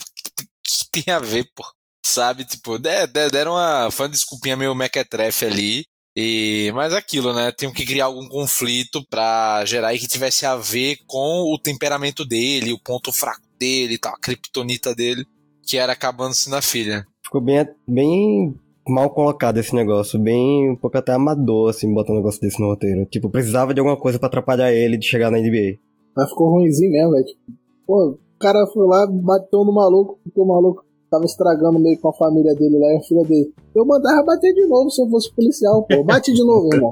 que 0.63 0.89
tem 1.03 1.13
a 1.13 1.19
ver, 1.19 1.45
pô. 1.55 1.63
Sabe? 2.05 2.43
Tipo, 2.45 2.77
de- 2.79 3.07
de- 3.07 3.29
deram 3.29 3.51
uma. 3.51 3.89
Foi 3.91 4.07
uma 4.07 4.11
desculpinha 4.11 4.57
meio 4.57 4.73
mequetrefe 4.75 5.45
ali. 5.45 5.85
E, 6.21 6.69
mas 6.73 6.93
aquilo, 6.93 7.33
né? 7.33 7.49
Tinham 7.49 7.71
que 7.71 7.85
criar 7.85 8.05
algum 8.05 8.27
conflito 8.27 9.01
pra 9.09 9.63
gerar 9.63 9.93
e 9.93 9.99
que 9.99 10.05
tivesse 10.05 10.45
a 10.45 10.57
ver 10.57 10.97
com 11.07 11.53
o 11.53 11.57
temperamento 11.57 12.25
dele, 12.25 12.73
o 12.73 12.83
ponto 12.83 13.09
fraco 13.13 13.47
dele 13.57 13.93
e 13.93 13.97
tal, 13.97 14.13
a 14.13 14.19
criptonita 14.19 14.93
dele, 14.93 15.25
que 15.65 15.77
era 15.77 15.93
acabando-se 15.93 16.49
na 16.49 16.61
filha. 16.61 17.07
Ficou 17.23 17.39
bem, 17.39 17.65
bem 17.87 18.53
mal 18.85 19.09
colocado 19.11 19.59
esse 19.59 19.73
negócio, 19.73 20.19
bem 20.19 20.69
um 20.69 20.75
pouco 20.75 20.97
até 20.97 21.13
amador, 21.13 21.69
assim, 21.69 21.93
botar 21.93 22.11
um 22.11 22.17
negócio 22.17 22.41
desse 22.41 22.59
no 22.59 22.67
roteiro. 22.67 23.05
Tipo, 23.05 23.29
precisava 23.29 23.73
de 23.73 23.79
alguma 23.79 23.95
coisa 23.95 24.19
pra 24.19 24.27
atrapalhar 24.27 24.73
ele 24.73 24.97
de 24.97 25.07
chegar 25.07 25.31
na 25.31 25.37
NBA. 25.37 25.79
Mas 26.13 26.29
ficou 26.31 26.49
ruimzinho 26.49 26.91
mesmo, 26.91 27.11
velho. 27.11 27.25
Tipo, 27.25 27.39
pô, 27.87 28.09
o 28.09 28.39
cara 28.41 28.67
foi 28.73 28.85
lá, 28.85 29.07
bateu 29.09 29.63
no 29.63 29.73
maluco, 29.73 30.19
o 30.35 30.45
maluco 30.45 30.83
tava 31.09 31.25
estragando 31.25 31.79
meio 31.79 31.99
com 31.99 32.09
a 32.09 32.13
família 32.13 32.53
dele 32.55 32.77
lá 32.77 32.93
e 32.93 32.97
a 32.97 33.01
filha 33.01 33.23
dele. 33.23 33.53
Eu 33.75 33.85
mandava 33.85 34.23
bater 34.23 34.53
de 34.53 34.65
novo 34.67 34.89
se 34.89 35.01
eu 35.01 35.09
fosse 35.09 35.33
policial, 35.33 35.83
pô. 35.83 36.03
Bate 36.03 36.33
de 36.33 36.43
novo, 36.43 36.69
irmão. 36.73 36.91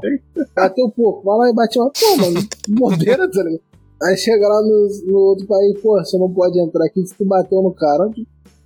Bateu 0.56 0.90
pouco, 0.96 1.24
vai 1.24 1.38
lá 1.38 1.50
e 1.50 1.54
bate 1.54 1.80
uma. 1.80 1.92
Pô, 1.92 2.18
mano, 2.18 2.40
bobeira, 2.70 3.30
tá 3.30 3.44
ligado? 3.44 3.62
Aí 4.04 4.16
chega 4.18 4.48
lá 4.48 4.62
no, 4.62 4.88
no 5.12 5.18
outro 5.18 5.48
país, 5.48 5.80
pô, 5.82 5.98
você 6.04 6.18
não 6.18 6.32
pode 6.32 6.60
entrar 6.60 6.86
aqui 6.86 7.06
se 7.06 7.16
tu 7.16 7.26
bateu 7.26 7.62
no 7.62 7.74
cara. 7.74 8.10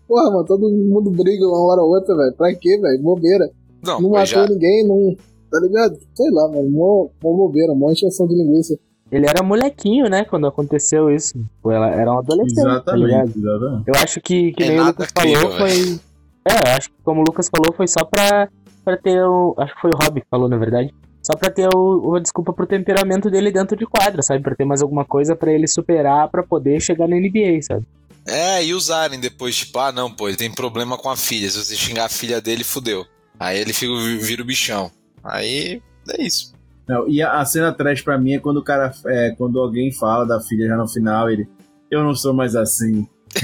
Porra, 0.07 0.29
mano, 0.31 0.45
todo 0.45 0.69
mundo 0.69 1.09
briga 1.11 1.47
uma 1.47 1.65
hora 1.67 1.81
ou 1.81 1.89
outra, 1.95 2.15
velho. 2.15 2.33
Pra 2.35 2.53
quê, 2.53 2.77
velho? 2.77 3.01
Bobeira. 3.01 3.49
Não, 3.85 4.01
Não 4.01 4.09
matou 4.09 4.25
já. 4.25 4.47
ninguém, 4.47 4.85
não. 4.87 5.15
Tá 5.49 5.59
ligado? 5.61 5.97
Sei 6.15 6.29
lá, 6.31 6.49
mano. 6.49 6.69
Mó, 6.69 7.07
mó 7.23 7.33
bobeira, 7.37 7.73
mó 7.73 7.89
encheção 7.91 8.27
de 8.27 8.35
linguiça. 8.35 8.77
Ele 9.11 9.25
era 9.27 9.43
molequinho, 9.43 10.09
né, 10.09 10.23
quando 10.23 10.47
aconteceu 10.47 11.13
isso. 11.13 11.33
Pô, 11.61 11.71
ela 11.71 11.89
era 11.89 12.11
um 12.13 12.19
adolescente, 12.19 12.55
tá? 12.55 12.71
Exatamente, 12.71 13.37
exatamente. 13.37 13.83
Eu 13.87 13.93
acho 14.01 14.21
que, 14.21 14.53
que 14.53 14.63
É 14.63 14.67
nem 14.69 14.79
o 14.79 14.85
Lucas 14.85 15.09
falou, 15.13 15.57
foi. 15.57 15.99
É, 16.45 16.53
eu 16.53 16.75
acho 16.77 16.89
que 16.89 16.95
como 17.03 17.21
o 17.21 17.23
Lucas 17.25 17.49
falou, 17.49 17.73
foi 17.73 17.87
só 17.87 18.05
pra, 18.05 18.47
pra 18.85 18.97
ter 18.97 19.21
o. 19.23 19.53
Acho 19.57 19.75
que 19.75 19.81
foi 19.81 19.91
o 19.93 19.97
Rob 19.97 20.21
que 20.21 20.27
falou, 20.29 20.47
na 20.47 20.57
verdade. 20.57 20.93
Só 21.21 21.37
pra 21.37 21.51
ter 21.51 21.69
o, 21.75 22.11
o 22.13 22.19
desculpa 22.19 22.51
pro 22.53 22.65
temperamento 22.65 23.29
dele 23.29 23.51
dentro 23.51 23.77
de 23.77 23.85
quadra, 23.85 24.23
sabe? 24.23 24.41
Pra 24.41 24.55
ter 24.55 24.65
mais 24.65 24.81
alguma 24.81 25.05
coisa 25.05 25.35
pra 25.35 25.51
ele 25.51 25.67
superar 25.67 26.29
pra 26.29 26.41
poder 26.41 26.81
chegar 26.81 27.07
na 27.07 27.15
NBA, 27.15 27.61
sabe? 27.61 27.85
É, 28.25 28.63
e 28.63 28.73
usarem 28.73 29.19
depois, 29.19 29.55
tipo, 29.55 29.77
ah, 29.79 29.91
não, 29.91 30.09
pô, 30.09 30.27
ele 30.27 30.37
tem 30.37 30.51
problema 30.51 30.97
com 30.97 31.09
a 31.09 31.17
filha. 31.17 31.49
Se 31.49 31.63
você 31.63 31.75
xingar 31.75 32.05
a 32.05 32.09
filha 32.09 32.41
dele, 32.41 32.63
fudeu. 32.63 33.05
Aí 33.39 33.59
ele 33.59 33.73
fica, 33.73 33.91
vira 34.19 34.41
o 34.41 34.45
bichão. 34.45 34.89
Aí 35.23 35.81
é 36.09 36.21
isso. 36.21 36.53
Não, 36.87 37.07
e 37.07 37.21
a, 37.21 37.39
a 37.39 37.45
cena 37.45 37.71
trash 37.71 38.01
pra 38.01 38.17
mim 38.17 38.33
é 38.33 38.39
quando 38.39 38.57
o 38.57 38.63
cara. 38.63 38.91
É, 39.05 39.31
quando 39.37 39.59
alguém 39.59 39.91
fala 39.91 40.25
da 40.25 40.39
filha 40.41 40.67
já 40.67 40.75
no 40.75 40.87
final, 40.87 41.29
ele. 41.29 41.47
Eu 41.89 42.03
não 42.03 42.15
sou 42.15 42.33
mais 42.33 42.55
assim. 42.55 43.07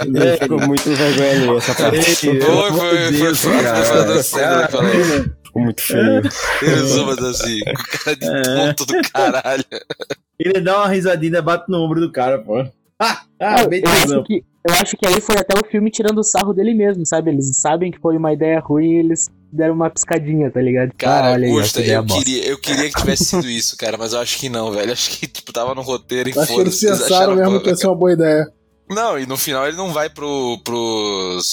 É, 0.00 0.36
ficou 0.38 0.58
muito 0.66 0.90
vergonha 0.94 1.58
essa 1.58 1.74
parte. 1.74 2.14
Foi, 2.14 2.40
foi, 2.40 2.40
de 2.40 2.40
foi, 2.40 3.10
Deus, 3.12 3.40
foi, 3.42 3.52
foi, 3.52 3.62
cara. 3.62 4.68
foi 4.68 4.68
falou. 4.68 4.90
Ficou 5.44 5.62
muito 5.62 5.82
feio. 5.82 6.22
Ele 6.62 6.76
zoa 6.86 7.30
assim, 7.30 7.60
com 7.60 7.98
cara 7.98 8.16
de 8.16 8.26
É. 8.26 8.72
tonto 8.72 8.86
do 8.86 9.10
caralho. 9.12 9.64
Ele 10.38 10.60
dá 10.60 10.78
uma 10.78 10.88
risadinha 10.88 11.38
e 11.38 11.42
bate 11.42 11.64
no 11.68 11.78
ombro 11.78 12.00
do 12.00 12.10
cara, 12.10 12.38
pô. 12.38 12.64
Ah, 13.02 13.22
ah, 13.40 13.62
eu, 13.62 13.68
bem 13.70 13.80
eu 13.82 13.90
acho 13.90 14.22
que, 14.24 14.44
eu 14.68 14.74
acho 14.74 14.94
que 14.94 15.06
aí 15.06 15.22
foi 15.22 15.34
até 15.38 15.58
o 15.58 15.66
filme 15.66 15.90
tirando 15.90 16.18
o 16.18 16.22
sarro 16.22 16.52
dele 16.52 16.74
mesmo, 16.74 17.06
sabe? 17.06 17.30
Eles 17.30 17.50
sabem 17.56 17.90
que 17.90 17.98
foi 17.98 18.14
uma 18.18 18.30
ideia 18.30 18.60
ruim 18.60 18.90
e 18.90 18.98
eles 18.98 19.30
deram 19.52 19.74
uma 19.74 19.90
piscadinha, 19.90 20.50
tá 20.50 20.60
ligado? 20.60 20.92
Cara, 20.96 21.28
ah, 21.28 21.32
olha 21.32 21.46
aí, 21.46 21.52
Augusta, 21.52 21.80
eu 21.80 22.02
bosta. 22.02 22.24
queria, 22.24 22.46
eu 22.46 22.58
queria 22.58 22.90
que 22.90 23.00
tivesse 23.00 23.24
sido 23.24 23.46
isso, 23.50 23.76
cara, 23.76 23.96
mas 23.96 24.12
eu 24.12 24.20
acho 24.20 24.38
que 24.38 24.48
não, 24.48 24.70
velho. 24.72 24.92
Acho 24.92 25.10
que, 25.10 25.26
tipo, 25.26 25.52
tava 25.52 25.74
no 25.74 25.82
roteiro 25.82 26.28
e 26.30 26.32
Acho 26.38 26.54
que 26.54 26.60
eles 26.60 26.80
foda-se. 26.80 26.86
pensaram 26.86 27.32
acharam, 27.32 27.36
mesmo 27.36 27.60
que 27.62 27.68
ia 27.68 27.76
ser 27.76 27.86
uma 27.86 27.96
boa 27.96 28.12
ideia. 28.12 28.52
Não, 28.88 29.18
e 29.18 29.24
no 29.26 29.36
final 29.36 29.68
ele 29.68 29.76
não 29.76 29.92
vai 29.92 30.10
pro, 30.10 30.58
pros 30.64 31.46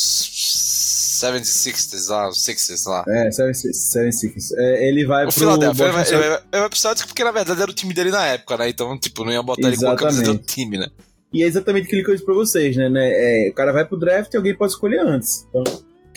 76ers 1.21 2.09
lá, 2.09 2.29
os 2.29 2.43
Sixers 2.43 2.85
lá. 2.85 3.03
É, 3.07 3.31
Seven 3.31 3.53
Six. 3.53 3.77
Seven 3.77 4.11
Six. 4.11 4.51
É, 4.53 4.87
ele 4.87 5.05
vai 5.05 5.25
O 5.25 5.27
pro. 5.29 5.39
Philadelphia, 5.39 5.83
ele 5.83 5.93
vai, 5.93 6.07
ele 6.07 6.17
vai, 6.17 6.27
ele 6.51 6.59
vai 6.61 6.69
pro 6.69 6.77
Celtics 6.77 7.05
porque 7.05 7.23
na 7.23 7.31
verdade 7.31 7.61
era 7.61 7.69
o 7.69 7.73
time 7.73 7.93
dele 7.93 8.11
na 8.11 8.25
época, 8.25 8.57
né? 8.57 8.69
Então, 8.69 8.97
tipo, 8.97 9.23
não 9.23 9.31
ia 9.31 9.43
botar 9.43 9.67
ele 9.67 9.77
com 9.77 9.87
a 9.87 9.95
camisa 9.95 10.17
do 10.17 10.29
Exatamente. 10.31 10.53
time, 10.53 10.77
né? 10.77 10.87
E 11.33 11.43
é 11.43 11.45
exatamente 11.45 11.87
aquilo 11.87 12.03
que 12.03 12.09
eu 12.11 12.15
disse 12.15 12.25
pra 12.25 12.33
vocês, 12.33 12.75
né? 12.77 12.89
né? 12.89 13.09
É, 13.47 13.49
o 13.49 13.53
cara 13.53 13.73
vai 13.73 13.85
pro 13.85 13.99
draft 13.99 14.33
e 14.33 14.37
alguém 14.37 14.55
pode 14.55 14.71
escolher 14.71 14.99
antes. 15.01 15.45
Então, 15.49 15.63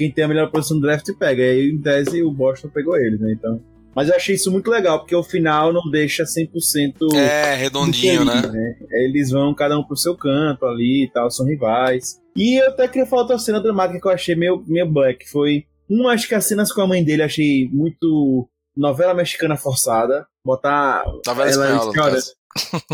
quem 0.00 0.10
tem 0.10 0.24
a 0.24 0.28
melhor 0.28 0.50
posição 0.50 0.78
do 0.78 0.82
draft 0.82 1.06
pega. 1.18 1.42
E 1.42 1.50
aí, 1.50 1.70
em 1.70 1.78
tese, 1.78 2.22
o 2.22 2.32
Boston 2.32 2.70
pegou 2.70 2.96
ele, 2.96 3.18
né? 3.18 3.32
Então. 3.32 3.60
Mas 3.94 4.08
eu 4.08 4.14
achei 4.14 4.34
isso 4.34 4.50
muito 4.50 4.70
legal, 4.70 5.00
porque 5.00 5.14
o 5.14 5.22
final 5.22 5.74
não 5.74 5.90
deixa 5.90 6.24
100% 6.24 7.14
É, 7.14 7.54
redondinho, 7.54 8.24
do 8.24 8.30
que 8.30 8.38
é, 8.38 8.50
né? 8.50 8.76
Eles 8.92 9.30
vão 9.30 9.52
cada 9.52 9.78
um 9.78 9.82
pro 9.82 9.96
seu 9.96 10.16
canto 10.16 10.64
ali 10.64 11.04
e 11.04 11.10
tal, 11.12 11.30
são 11.30 11.44
rivais. 11.44 12.18
E 12.34 12.62
eu 12.62 12.68
até 12.68 12.88
queria 12.88 13.04
falar 13.04 13.22
outra 13.22 13.38
cena 13.38 13.60
dramática 13.60 14.00
que 14.00 14.06
eu 14.06 14.12
achei 14.12 14.34
meio, 14.34 14.64
meio 14.66 14.90
black. 14.90 15.28
Foi. 15.28 15.64
Um, 15.90 16.08
acho 16.08 16.28
que 16.28 16.34
as 16.34 16.46
cenas 16.46 16.72
com 16.72 16.80
a 16.80 16.86
mãe 16.86 17.04
dele 17.04 17.22
eu 17.22 17.26
achei 17.26 17.68
muito 17.70 18.48
novela 18.74 19.12
mexicana 19.12 19.56
forçada. 19.56 20.26
Botar. 20.42 21.04
Novela 21.26 21.50
ela 21.50 21.66
espanhola, 21.66 21.92
chora. 21.92 22.12
caso. 22.12 22.32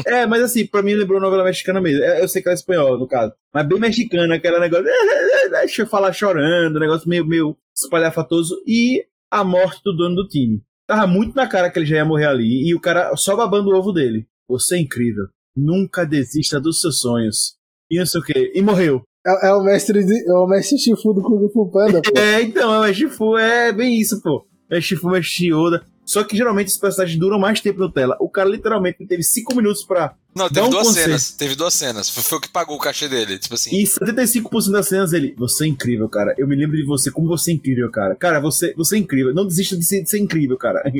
É, 0.07 0.27
mas 0.27 0.43
assim, 0.43 0.67
pra 0.67 0.83
mim 0.83 0.95
lembrou 0.95 1.21
novela 1.21 1.45
mexicana 1.45 1.81
mesmo. 1.81 2.03
É, 2.03 2.23
Eu 2.23 2.29
sei 2.29 2.43
que 2.43 2.49
ela 2.49 2.55
é 2.55 2.59
espanhola, 2.59 2.99
no 2.99 3.09
caso. 3.09 3.33
Mas 3.53 3.67
bem 3.67 3.79
mexicana, 3.79 4.35
aquela 4.35 4.61
negócio. 4.61 4.85
Deixa 5.51 5.83
eu 5.83 5.87
falar 5.87 6.13
chorando, 6.13 6.81
negócio 6.81 7.09
meio, 7.09 7.27
meio 7.27 7.57
espalhafatoso. 7.75 8.63
E 8.67 9.05
a 9.31 9.43
morte 9.43 9.81
do 9.85 9.97
dono 9.97 10.17
do 10.17 10.29
time. 10.29 10.63
Tava 10.87 11.07
muito 11.07 11.35
na 11.35 11.49
cara 11.49 11.71
que 11.71 11.79
ele 11.79 11.87
já 11.87 11.97
ia 11.97 12.05
morrer 12.05 12.27
ali. 12.27 12.69
E 12.69 12.75
o 12.75 12.81
cara 12.81 13.15
só 13.17 13.35
babando 13.35 13.71
o 13.71 13.77
ovo 13.77 13.93
dele. 13.93 14.27
Você 14.49 14.77
é 14.77 14.81
incrível. 14.81 15.25
Nunca 15.57 16.05
desista 16.05 16.61
dos 16.61 16.81
seus 16.81 17.01
sonhos. 17.01 17.57
E 17.91 17.99
não 17.99 18.07
sei 18.07 18.21
o 18.21 18.25
quê. 18.25 18.53
E 18.55 18.63
morreu. 18.63 19.03
É, 19.27 19.49
é 19.49 19.53
o 19.53 19.63
mestre 19.63 20.05
de, 20.05 20.31
é 20.31 20.33
o 20.35 20.47
mestre 20.47 20.79
Shifu 20.79 21.13
do 21.13 21.23
Kung 21.23 21.49
Fu 21.53 21.71
Panda, 21.71 22.01
pô. 22.01 22.13
É, 22.17 22.43
então, 22.43 22.73
é 22.73 22.79
o 22.79 22.83
Meshifu, 22.83 23.37
é 23.37 23.73
bem 23.73 23.99
isso, 24.01 24.21
pô. 24.23 24.47
Meshifu, 24.71 25.09
Meshioda. 25.09 25.85
Só 26.07 26.23
que 26.23 26.37
geralmente 26.37 26.69
os 26.69 26.79
personagens 26.79 27.19
duram 27.19 27.37
mais 27.37 27.61
tempo 27.61 27.81
na 27.81 27.91
tela. 27.91 28.17
O 28.21 28.29
cara 28.29 28.49
literalmente 28.49 29.05
teve 29.05 29.25
5 29.25 29.57
minutos 29.57 29.83
pra. 29.83 30.15
Não, 30.37 30.49
teve 30.49 30.65
um 30.65 30.71
duas 30.71 30.87
cenas. 30.89 31.31
Teve 31.33 31.57
duas 31.57 31.75
cenas. 31.75 32.09
Foi, 32.09 32.23
foi 32.23 32.39
o 32.39 32.41
que 32.41 32.49
pagou 32.49 32.77
o 32.77 32.79
cachê 32.79 33.09
dele. 33.09 33.39
Tipo 33.39 33.55
assim. 33.55 33.77
E 33.77 33.83
75% 33.83 34.71
das 34.71 34.87
cenas 34.87 35.13
ele. 35.13 35.35
Você 35.37 35.65
é 35.65 35.69
incrível, 35.69 36.09
cara. 36.09 36.33
Eu 36.39 36.47
me 36.47 36.55
lembro 36.55 36.77
de 36.77 36.85
você, 36.85 37.11
como 37.11 37.27
você 37.27 37.51
é 37.51 37.55
incrível, 37.55 37.91
cara. 37.91 38.15
Cara, 38.15 38.39
você, 38.39 38.73
você 38.75 38.95
é 38.95 38.99
incrível. 39.01 39.35
Não 39.35 39.45
desista 39.45 39.77
de 39.77 39.85
ser, 39.85 40.03
de 40.05 40.09
ser 40.09 40.19
incrível, 40.19 40.57
cara. 40.57 40.81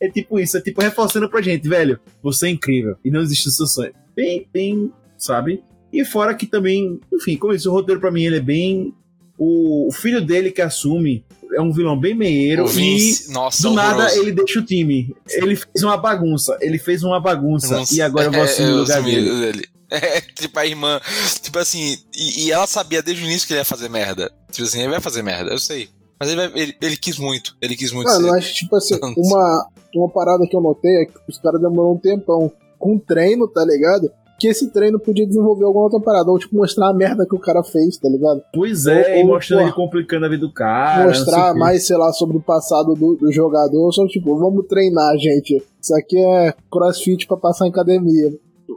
É 0.00 0.08
tipo 0.10 0.38
isso, 0.38 0.56
é 0.56 0.60
tipo 0.60 0.82
reforçando 0.82 1.28
pra 1.30 1.40
gente, 1.40 1.66
velho. 1.68 1.98
Você 2.22 2.48
é 2.48 2.50
incrível. 2.50 2.96
E 3.04 3.10
não 3.10 3.20
desista 3.22 3.48
dos 3.48 3.56
seus 3.56 3.72
sonhos. 3.72 3.94
Bem, 4.14 4.46
bem, 4.52 4.92
sabe? 5.16 5.62
E 5.92 6.04
fora 6.04 6.34
que 6.34 6.46
também, 6.46 7.00
enfim, 7.12 7.36
como 7.36 7.54
isso, 7.54 7.70
o 7.70 7.72
roteiro 7.72 8.00
pra 8.00 8.10
mim 8.10 8.24
ele 8.24 8.36
é 8.36 8.40
bem. 8.40 8.94
O, 9.38 9.88
o 9.88 9.92
filho 9.92 10.24
dele 10.24 10.50
que 10.50 10.60
assume 10.62 11.24
é 11.54 11.60
um 11.60 11.72
vilão 11.72 11.98
bem 11.98 12.14
meieiro 12.14 12.64
o 12.64 12.68
e 12.68 12.72
Vince, 12.72 13.30
nossa, 13.32 13.62
do 13.68 13.74
nada 13.74 14.04
horroroso. 14.04 14.18
ele 14.20 14.32
deixa 14.32 14.58
o 14.60 14.64
time. 14.64 15.14
Ele 15.28 15.56
fez 15.56 15.82
uma 15.82 15.96
bagunça. 15.96 16.56
Ele 16.60 16.78
fez 16.78 17.02
uma 17.02 17.20
bagunça. 17.20 17.76
Nossa, 17.78 17.94
E 17.94 18.00
agora 18.00 18.26
eu 18.26 18.32
vou 18.32 18.40
é, 18.40 18.44
assumir 18.44 18.68
eu 18.68 18.74
o 18.74 18.78
lugar 18.78 19.02
dele. 19.02 19.30
dele. 19.30 19.68
É, 19.94 20.22
tipo 20.22 20.58
a 20.58 20.64
irmã. 20.66 20.98
Tipo 21.42 21.58
assim, 21.58 21.98
e, 22.16 22.46
e 22.46 22.50
ela 22.50 22.66
sabia 22.66 23.02
desde 23.02 23.22
o 23.22 23.26
início 23.26 23.46
que 23.46 23.52
ele 23.52 23.60
ia 23.60 23.64
fazer 23.64 23.90
merda. 23.90 24.32
Tipo 24.50 24.66
assim, 24.66 24.80
ele 24.80 24.88
vai 24.90 25.00
fazer 25.02 25.20
merda, 25.22 25.50
eu 25.50 25.58
sei. 25.58 25.90
Mas 26.18 26.30
ele, 26.30 26.36
vai- 26.48 26.62
ele, 26.62 26.74
ele 26.80 26.96
quis 26.96 27.18
muito. 27.18 27.54
Ele 27.60 27.76
quis 27.76 27.92
muito 27.92 28.06
Mano, 28.06 28.24
ser. 28.24 28.30
mas 28.30 28.52
tipo 28.54 28.74
assim, 28.74 28.98
uma, 29.18 29.68
uma 29.94 30.08
parada 30.08 30.46
que 30.48 30.56
eu 30.56 30.62
notei 30.62 31.02
é 31.02 31.04
que 31.04 31.12
os 31.28 31.36
caras 31.38 31.60
demoraram 31.60 31.92
um 31.92 31.98
tempão 31.98 32.50
com 32.78 32.98
treino, 32.98 33.46
tá 33.46 33.62
ligado? 33.66 34.10
Que 34.42 34.48
esse 34.48 34.72
treino 34.72 34.98
podia 34.98 35.24
desenvolver 35.24 35.64
alguma 35.64 35.84
outra 35.84 36.00
parada, 36.00 36.28
ou 36.28 36.36
tipo, 36.36 36.56
mostrar 36.56 36.90
a 36.90 36.92
merda 36.92 37.24
que 37.24 37.36
o 37.36 37.38
cara 37.38 37.62
fez, 37.62 37.96
tá 37.96 38.08
ligado? 38.08 38.42
Pois 38.52 38.86
é, 38.86 39.14
Ou- 39.14 39.20
e 39.20 39.24
mostrando 39.24 39.62
ele 39.62 39.72
complicando 39.72 40.26
a 40.26 40.28
vida 40.28 40.44
do 40.44 40.52
cara. 40.52 40.96
sei 41.14 41.20
mostrar 41.20 41.52
quê. 41.52 41.58
mais, 41.60 41.86
sei 41.86 41.96
lá, 41.96 42.12
sobre 42.12 42.36
o 42.38 42.40
passado 42.40 42.94
do, 42.94 43.14
do 43.14 43.30
jogador, 43.30 43.92
só 43.92 44.04
tipo, 44.08 44.36
vamos 44.36 44.66
treinar, 44.66 45.16
gente. 45.16 45.62
Isso 45.80 45.94
aqui 45.96 46.18
é 46.18 46.52
crossfit 46.68 47.26
pra 47.28 47.36
passar 47.36 47.66
em 47.66 47.70
academia. 47.70 48.32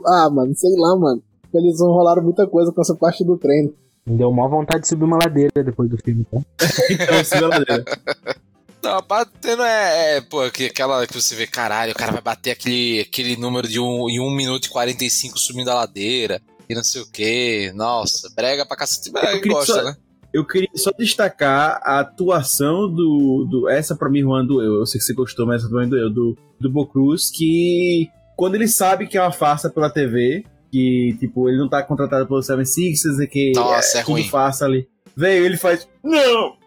Ah, 0.05 0.29
mano, 0.29 0.53
sei 0.55 0.69
lá, 0.77 0.95
mano. 0.95 1.23
Eles 1.51 1.79
enrolaram 1.81 2.21
muita 2.21 2.45
coisa 2.45 2.71
com 2.71 2.81
essa 2.81 2.93
parte 2.93 3.23
do 3.25 3.35
treino. 3.35 3.73
Me 4.05 4.17
deu 4.17 4.31
maior 4.31 4.49
vontade 4.49 4.81
de 4.83 4.87
subir 4.89 5.05
uma 5.05 5.17
ladeira 5.17 5.63
depois 5.63 5.89
do 5.89 5.97
filme, 5.97 6.25
tá? 6.29 6.37
Então. 6.91 7.15
Não, 7.15 7.81
a 7.81 7.83
parte 7.83 8.54
não 8.85 9.65
é, 9.65 10.17
é, 10.17 10.21
pô, 10.21 10.49
que, 10.51 10.65
aquela 10.65 11.05
que 11.07 11.13
você 11.13 11.35
vê, 11.35 11.47
caralho, 11.47 11.91
o 11.91 11.95
cara 11.95 12.11
vai 12.11 12.21
bater 12.21 12.51
aquele, 12.51 13.01
aquele 13.01 13.35
número 13.37 13.67
de 13.67 13.79
um, 13.79 14.09
em 14.09 14.19
1 14.19 14.29
minuto 14.31 14.65
e 14.65 14.69
45 14.69 15.37
subindo 15.39 15.69
a 15.69 15.75
ladeira 15.75 16.41
e 16.69 16.75
não 16.75 16.83
sei 16.83 17.01
o 17.01 17.11
que. 17.11 17.71
Nossa, 17.75 18.29
brega 18.35 18.65
pra 18.65 18.77
cacete. 18.77 19.11
Eu 19.15 19.41
queria 19.41 19.51
gosta, 19.53 19.73
só- 19.73 19.83
né? 19.83 19.95
Eu 20.33 20.45
queria 20.45 20.69
só 20.75 20.91
destacar 20.97 21.79
a 21.83 21.99
atuação 22.01 22.89
do. 22.93 23.47
do 23.49 23.69
essa 23.69 23.95
pra 23.95 24.09
mim, 24.09 24.21
Juan 24.21 24.45
doeu. 24.45 24.75
Eu 24.79 24.85
sei 24.85 24.99
que 24.99 25.05
você 25.05 25.13
gostou, 25.13 25.45
mas 25.45 25.61
essa 25.61 25.69
pra 25.71 25.81
mim 25.83 25.89
doeu. 25.89 26.09
Do, 26.09 26.37
do 26.59 26.69
Bocruz, 26.69 27.29
que 27.31 28.09
quando 28.35 28.55
ele 28.55 28.67
sabe 28.67 29.07
que 29.07 29.17
é 29.17 29.21
uma 29.21 29.31
farsa 29.31 29.69
pela 29.69 29.89
TV, 29.89 30.43
que, 30.69 31.15
tipo, 31.21 31.47
ele 31.47 31.57
não 31.57 31.69
tá 31.69 31.81
contratado 31.83 32.27
pelo 32.27 32.41
Seven 32.41 32.65
Sixers 32.65 33.17
e 33.19 33.27
que 33.27 33.53
Nossa, 33.55 33.99
é 33.99 34.01
tudo 34.01 34.11
ruim. 34.13 34.27
farsa 34.27 34.65
ali. 34.65 34.85
Veio, 35.15 35.45
ele 35.45 35.55
faz. 35.55 35.87
Não! 36.03 36.57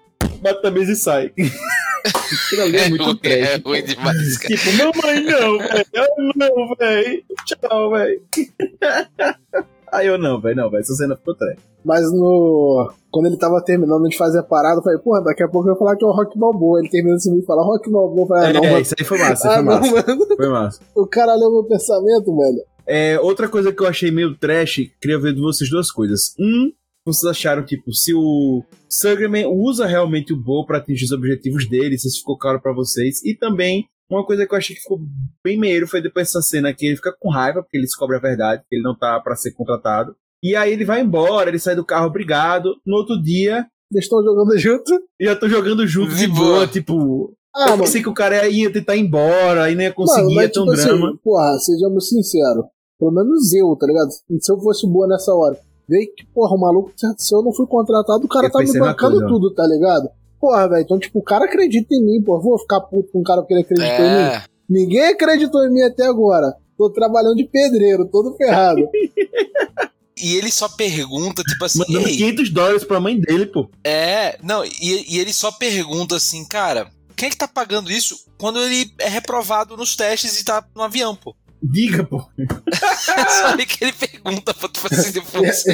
Bate 0.41 0.63
na 0.63 0.71
mesa 0.71 0.93
e 0.93 0.97
sai. 0.97 1.33
Aquilo 2.05 2.63
ali 2.63 2.77
é 2.77 2.89
muito 2.89 3.05
ruim, 3.05 3.17
trash. 3.17 3.35
é 3.35 3.57
ruim 3.57 3.83
demais, 3.85 4.39
cara. 4.39 4.55
Tipo, 4.57 4.73
mamãe, 4.73 5.21
não, 5.25 5.59
velho. 5.59 5.87
Eu 5.93 6.07
não, 6.37 6.75
velho. 6.79 7.25
Tchau, 7.47 7.91
velho. 7.91 8.23
Aí 9.93 10.07
eu 10.07 10.19
não, 10.19 10.41
velho, 10.41 10.57
não, 10.57 10.71
velho. 10.71 10.81
Essa 10.81 10.95
cena 10.95 11.17
ficou 11.17 11.35
trash. 11.35 11.59
Mas 11.85 12.03
no. 12.13 12.93
Quando 13.11 13.27
ele 13.27 13.39
tava 13.39 13.63
terminando 13.65 14.03
de 14.09 14.17
fazer 14.17 14.41
a 14.41 14.43
parada, 14.43 14.81
eu 14.81 14.83
falei, 14.83 14.99
porra, 14.99 15.23
daqui 15.25 15.43
a 15.43 15.49
pouco 15.49 15.67
eu 15.69 15.75
vou 15.75 15.79
falar 15.79 15.97
que 15.97 16.05
é 16.05 16.09
o 16.09 16.13
Rock 16.13 16.39
Balboa. 16.39 16.81
Ele 16.81 16.91
termina 16.91 17.17
assim 17.17 17.39
e 17.39 17.45
fala, 17.47 17.63
Rock 17.65 17.91
Balboa. 17.91 18.23
Eu 18.23 18.27
falei, 18.29 18.45
ah, 18.45 18.53
não, 18.53 18.65
é, 18.65 18.71
mano. 18.71 18.83
isso 18.83 18.95
aí 18.99 19.05
foi 19.05 19.19
massa, 19.19 19.49
Ah, 19.49 19.55
foi 19.55 19.63
não, 19.63 19.81
massa. 19.81 19.93
mano. 20.07 20.27
Foi 20.37 20.49
massa. 20.49 20.81
O 20.95 21.07
cara 21.07 21.35
leu 21.35 21.51
meu 21.51 21.65
pensamento, 21.65 22.37
velho. 22.37 22.63
É, 22.87 23.19
outra 23.21 23.49
coisa 23.49 23.73
que 23.73 23.83
eu 23.83 23.87
achei 23.87 24.11
meio 24.11 24.35
trash, 24.37 24.91
queria 25.01 25.19
ver 25.19 25.35
de 25.35 25.41
vocês 25.41 25.71
duas 25.71 25.91
coisas. 25.91 26.35
Um, 26.39 26.71
vocês 27.13 27.31
acharam, 27.31 27.65
tipo, 27.65 27.93
se 27.93 28.15
o 28.15 28.63
Sugarman 28.89 29.47
usa 29.47 29.87
realmente 29.87 30.33
o 30.33 30.37
Bo 30.37 30.65
pra 30.67 30.79
atingir 30.79 31.05
os 31.07 31.13
objetivos 31.13 31.69
dele, 31.69 31.99
se 31.99 32.09
isso 32.09 32.19
ficou 32.19 32.39
claro 32.39 32.61
pra 32.61 32.73
vocês. 32.73 33.23
E 33.25 33.35
também, 33.37 33.87
uma 34.11 34.25
coisa 34.25 34.47
que 34.47 34.55
eu 34.55 34.59
achei 34.59 34.75
que 34.77 34.83
ficou 34.83 35.01
bem 35.45 35.59
meio 35.59 35.87
foi 35.87 36.01
depois 36.01 36.27
dessa 36.29 36.41
cena 36.43 36.73
que 36.73 36.87
ele 36.87 36.97
fica 36.97 37.15
com 37.19 37.31
raiva, 37.31 37.63
porque 37.63 37.77
ele 37.77 37.85
descobre 37.85 38.17
a 38.17 38.21
verdade, 38.21 38.63
que 38.69 38.77
ele 38.77 38.83
não 38.83 38.97
tá 38.97 39.19
pra 39.21 39.37
ser 39.37 39.53
contratado. 39.53 40.15
E 40.43 40.55
aí 40.55 40.73
ele 40.73 40.85
vai 40.85 41.01
embora, 41.01 41.51
ele 41.51 41.59
sai 41.59 41.75
do 41.75 41.85
carro 41.85 42.07
obrigado. 42.07 42.75
No 42.87 42.97
outro 42.97 43.21
dia, 43.21 43.67
Eles 43.93 44.05
estão 44.05 44.23
jogando 44.23 44.57
junto. 44.59 44.93
e 45.21 45.25
já 45.25 45.35
tô 45.35 45.49
jogando 45.49 45.87
junto 45.87 46.11
de 46.15 46.27
De 46.27 46.29
boa, 46.29 46.47
boa. 46.55 46.67
tipo. 46.69 47.35
Ah, 47.57 47.65
eu 47.65 47.71
mano. 47.71 47.83
pensei 47.85 48.03
que 48.03 48.09
o 48.09 48.15
cara 48.15 48.47
ia 48.49 48.73
tentar 48.73 48.95
ir 48.95 49.01
embora, 49.01 49.69
e 49.71 49.75
não 49.75 49.83
ia 49.83 49.93
conseguir, 49.93 50.35
Mano, 50.35 50.49
ter 50.49 50.61
um 50.61 50.65
tipo 50.65 50.73
assim, 50.75 50.85
drama. 50.89 51.19
porra, 51.25 51.59
sejamos 51.59 52.09
sinceros. 52.09 52.67
Pelo 53.01 53.11
menos 53.13 53.53
eu, 53.55 53.75
tá 53.77 53.87
ligado? 53.87 54.11
Se 54.41 54.53
eu 54.53 54.59
fosse 54.61 54.87
boa 54.87 55.09
nessa 55.09 55.33
hora. 55.35 55.59
Vê 55.89 56.07
que, 56.07 56.27
porra, 56.35 56.55
o 56.55 56.61
maluco, 56.61 56.93
se 56.97 57.35
eu 57.35 57.43
não 57.43 57.53
fui 57.53 57.67
contratado, 57.67 58.25
o 58.25 58.29
cara 58.29 58.47
Eu 58.47 58.51
tá 58.53 58.59
me 58.59 58.79
bancando 58.79 59.13
coisa. 59.17 59.27
tudo, 59.27 59.55
tá 59.55 59.67
ligado? 59.67 60.09
Porra, 60.41 60.69
velho, 60.69 60.83
então, 60.83 60.99
tipo, 60.99 61.19
o 61.19 61.23
cara 61.23 61.47
acredita 61.47 61.95
em 61.95 62.05
mim, 62.05 62.23
porra. 62.23 62.43
Vou 62.43 62.59
ficar 62.59 62.81
puto 62.83 63.11
com 63.11 63.21
um 63.21 63.23
cara 63.23 63.41
porque 63.41 63.55
ele 63.55 63.63
acreditou 63.63 64.05
em 64.05 64.11
mim. 64.11 64.33
É, 64.35 64.43
Ninguém 64.69 65.09
acreditou 65.09 65.65
em 65.65 65.73
mim 65.73 65.83
até 65.83 66.05
agora. 66.07 66.55
Tô 66.77 66.91
trabalhando 66.91 67.37
de 67.37 67.45
pedreiro, 67.45 68.07
todo 68.07 68.37
ferrado. 68.37 68.87
e 70.17 70.37
ele 70.37 70.51
só 70.51 70.69
pergunta, 70.69 71.43
tipo 71.43 71.65
assim, 71.65 71.79
Mandando 71.79 72.09
"Ei, 72.09 72.17
500 72.17 72.51
dólares 72.51 72.85
pra 72.85 73.01
mãe 73.01 73.19
dele, 73.19 73.47
pô. 73.47 73.69
É, 73.83 74.39
não, 74.43 74.65
e, 74.65 75.15
e 75.15 75.19
ele 75.19 75.33
só 75.33 75.51
pergunta 75.51 76.17
assim, 76.17 76.45
cara, 76.45 76.89
quem 77.17 77.29
é 77.29 77.31
que 77.31 77.37
tá 77.37 77.49
pagando 77.49 77.91
isso 77.91 78.15
quando 78.39 78.61
ele 78.61 78.93
é 79.01 79.09
reprovado 79.09 79.77
nos 79.77 79.97
testes 79.97 80.41
e 80.41 80.45
tá 80.45 80.65
no 80.77 80.83
avião, 80.83 81.17
pô? 81.17 81.35
Diga, 81.63 82.05
pô. 82.05 82.23
É 82.39 83.29
só 83.29 83.47
aí 83.49 83.67
que 83.67 83.85
ele 83.85 83.93
pergunta, 83.93 84.55
pô, 84.55 84.69
tipo 84.69 84.87
assim, 84.93 85.13
depois. 85.13 85.65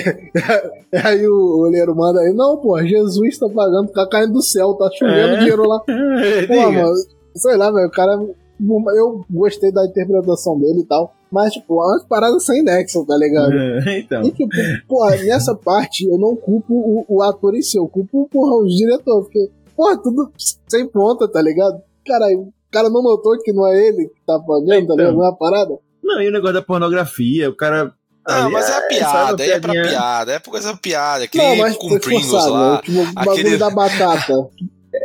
aí 1.05 1.27
o 1.29 1.59
olheiro 1.59 1.95
manda 1.95 2.21
aí, 2.21 2.33
não, 2.33 2.57
porra, 2.57 2.87
Jesus 2.87 3.39
tá 3.39 3.49
pagando, 3.49 3.93
tá 3.93 4.09
caindo 4.09 4.33
do 4.33 4.43
céu, 4.43 4.75
tá 4.75 4.89
chovendo 4.99 5.35
É. 5.35 5.39
dinheiro 5.39 5.67
lá. 5.69 5.81
Pô, 6.49 6.73
mano, 6.73 6.95
sei 7.37 7.57
lá, 7.57 7.71
velho, 7.71 7.89
o 7.89 7.91
cara. 7.91 8.13
Eu 8.97 9.25
gostei 9.29 9.73
da 9.73 9.85
interpretação 9.85 10.59
dele 10.59 10.81
e 10.83 10.87
tal. 10.87 11.13
Mas, 11.31 11.53
tipo, 11.53 11.75
é 11.83 11.87
umas 11.87 12.05
paradas 12.05 12.45
sem 12.47 12.63
nexo, 12.63 13.05
tá 13.05 13.17
ligado? 13.17 13.53
É, 13.53 13.99
então. 13.99 14.23
E, 14.23 14.31
tipo, 14.31 14.49
porra, 14.89 15.17
nessa 15.17 15.55
parte 15.55 16.07
eu 16.07 16.17
não 16.17 16.37
culpo 16.37 16.73
o, 16.73 17.05
o 17.09 17.23
ator 17.23 17.55
em 17.57 17.61
si, 17.63 17.77
eu 17.77 17.89
culpo, 17.89 18.29
porra, 18.31 18.63
os 18.65 18.73
diretores, 18.77 19.25
porque, 19.25 19.51
porra, 19.77 19.99
tudo 20.01 20.31
sem 20.69 20.87
ponta, 20.87 21.27
tá 21.29 21.43
ligado? 21.43 21.83
Cara, 22.07 22.27
o 22.39 22.53
cara 22.75 22.91
não 22.91 23.03
notou 23.03 23.39
que 23.39 23.53
não 23.53 23.67
é 23.67 23.87
ele 23.89 24.09
que 24.09 24.21
tá 24.27 24.39
pagando, 24.39 24.69
tá 24.69 24.77
Então. 24.79 24.97
ligado? 24.97 25.15
Não 25.17 25.25
é 25.25 25.29
a 25.29 25.33
parada? 25.33 25.79
Não, 26.03 26.21
e 26.21 26.29
o 26.29 26.33
negócio 26.33 26.55
da 26.55 26.63
pornografia, 26.63 27.49
o 27.49 27.55
cara. 27.57 27.93
Não, 28.27 28.35
ali, 28.45 28.53
mas 28.53 28.65
é 28.67 28.69
a 28.71 28.75
sabe, 28.75 28.89
piada, 28.89 29.43
aí 29.43 29.51
é 29.51 29.61
pra 29.61 29.73
piada, 29.73 30.33
é 30.33 30.39
por 30.39 30.51
causa 30.53 30.73
da 30.73 30.79
piada, 30.79 31.27
que 31.29 31.37
não, 31.39 31.45
nem 31.51 31.59
mas 31.61 31.77
com 31.77 31.99
Pringles 31.99 32.33
lá. 32.47 32.73
né? 32.77 32.81
Tipo, 32.83 33.01
o 33.01 33.13
bagulho 33.13 33.33
aquele- 33.33 33.57
da 33.59 33.71
batata. 33.71 34.33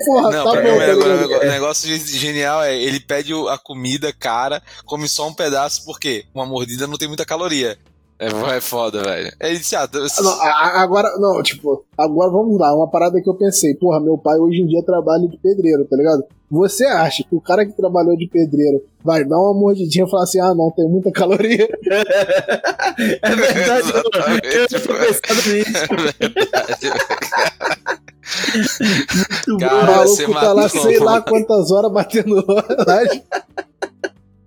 Porra, 0.05 0.31
Não, 0.31 0.43
tá 0.45 0.51
pra 0.51 0.61
bom, 0.61 0.67
mim, 0.69 0.75
o 0.75 0.79
tá 0.79 0.85
negócio, 0.87 1.41
o 1.41 1.51
negócio 1.51 1.97
genial 2.17 2.63
é 2.63 2.77
ele 2.77 2.99
pede 2.99 3.33
a 3.49 3.57
comida 3.57 4.13
cara, 4.13 4.61
come 4.85 5.07
só 5.09 5.27
um 5.27 5.33
pedaço, 5.33 5.83
porque 5.83 6.25
uma 6.33 6.45
mordida 6.45 6.85
não 6.87 6.95
tem 6.97 7.07
muita 7.07 7.25
caloria. 7.25 7.77
É, 8.19 8.27
é 8.57 8.59
foda, 8.61 9.01
velho. 9.01 9.31
Ele 9.39 9.57
disse, 9.57 9.75
ah, 9.77 9.87
Ah, 9.93 10.21
não, 10.21 10.41
agora, 10.81 11.09
não, 11.19 11.41
tipo, 11.41 11.85
agora 11.97 12.29
vamos 12.29 12.59
lá, 12.59 12.75
uma 12.75 12.89
parada 12.89 13.21
que 13.21 13.29
eu 13.29 13.33
pensei, 13.35 13.73
porra, 13.75 13.99
meu 14.01 14.17
pai 14.17 14.37
hoje 14.37 14.61
em 14.61 14.67
dia 14.67 14.83
trabalha 14.83 15.25
de 15.27 15.37
pedreiro, 15.37 15.85
tá 15.85 15.95
ligado? 15.95 16.23
Você 16.51 16.83
acha 16.85 17.23
que 17.23 17.33
o 17.35 17.39
cara 17.39 17.65
que 17.65 17.71
trabalhou 17.71 18.17
de 18.17 18.27
pedreiro 18.27 18.83
vai 19.03 19.23
dar 19.23 19.37
uma 19.37 19.53
mordidinha 19.53 20.05
e 20.05 20.09
falar 20.09 20.23
assim, 20.23 20.39
ah, 20.41 20.53
não, 20.53 20.69
tem 20.71 20.87
muita 20.89 21.11
caloria? 21.11 21.67
É 23.21 23.35
verdade, 23.35 23.91
eu 24.43 24.67
tinha 24.67 24.81
pô. 24.81 24.93
pensado 24.93 25.49
nisso. 25.53 25.83
É 26.19 26.27
verdade. 26.27 26.89
Muito 29.47 29.57
Cara, 29.59 29.75
O 29.75 29.85
bom. 29.85 29.91
maluco 29.91 30.15
você 30.15 30.33
tá 30.33 30.53
lá 30.53 30.69
sei 30.69 30.99
lá 30.99 31.21
quantas 31.21 31.71
horas 31.71 31.91
batendo 31.91 32.43
laje. 32.85 33.23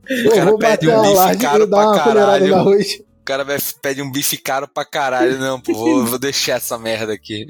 Eu 0.08 0.44
vou 0.46 0.58
bater 0.58 0.88
um 0.90 1.00
a 1.00 1.08
laje 1.14 1.38
e 1.38 1.42
dar 1.42 1.56
uma 1.56 1.66
colherada 2.02 2.04
caralho. 2.04 2.46
no 2.48 2.54
arroz. 2.56 3.02
O 3.22 3.24
cara 3.24 3.44
vai 3.44 3.56
pede 3.80 4.02
um 4.02 4.10
bife 4.10 4.36
caro 4.36 4.66
pra 4.66 4.84
caralho. 4.84 5.38
Não, 5.38 5.60
pô, 5.60 5.72
vou, 5.72 6.04
vou 6.04 6.18
deixar 6.18 6.54
essa 6.56 6.76
merda 6.76 7.12
aqui. 7.12 7.46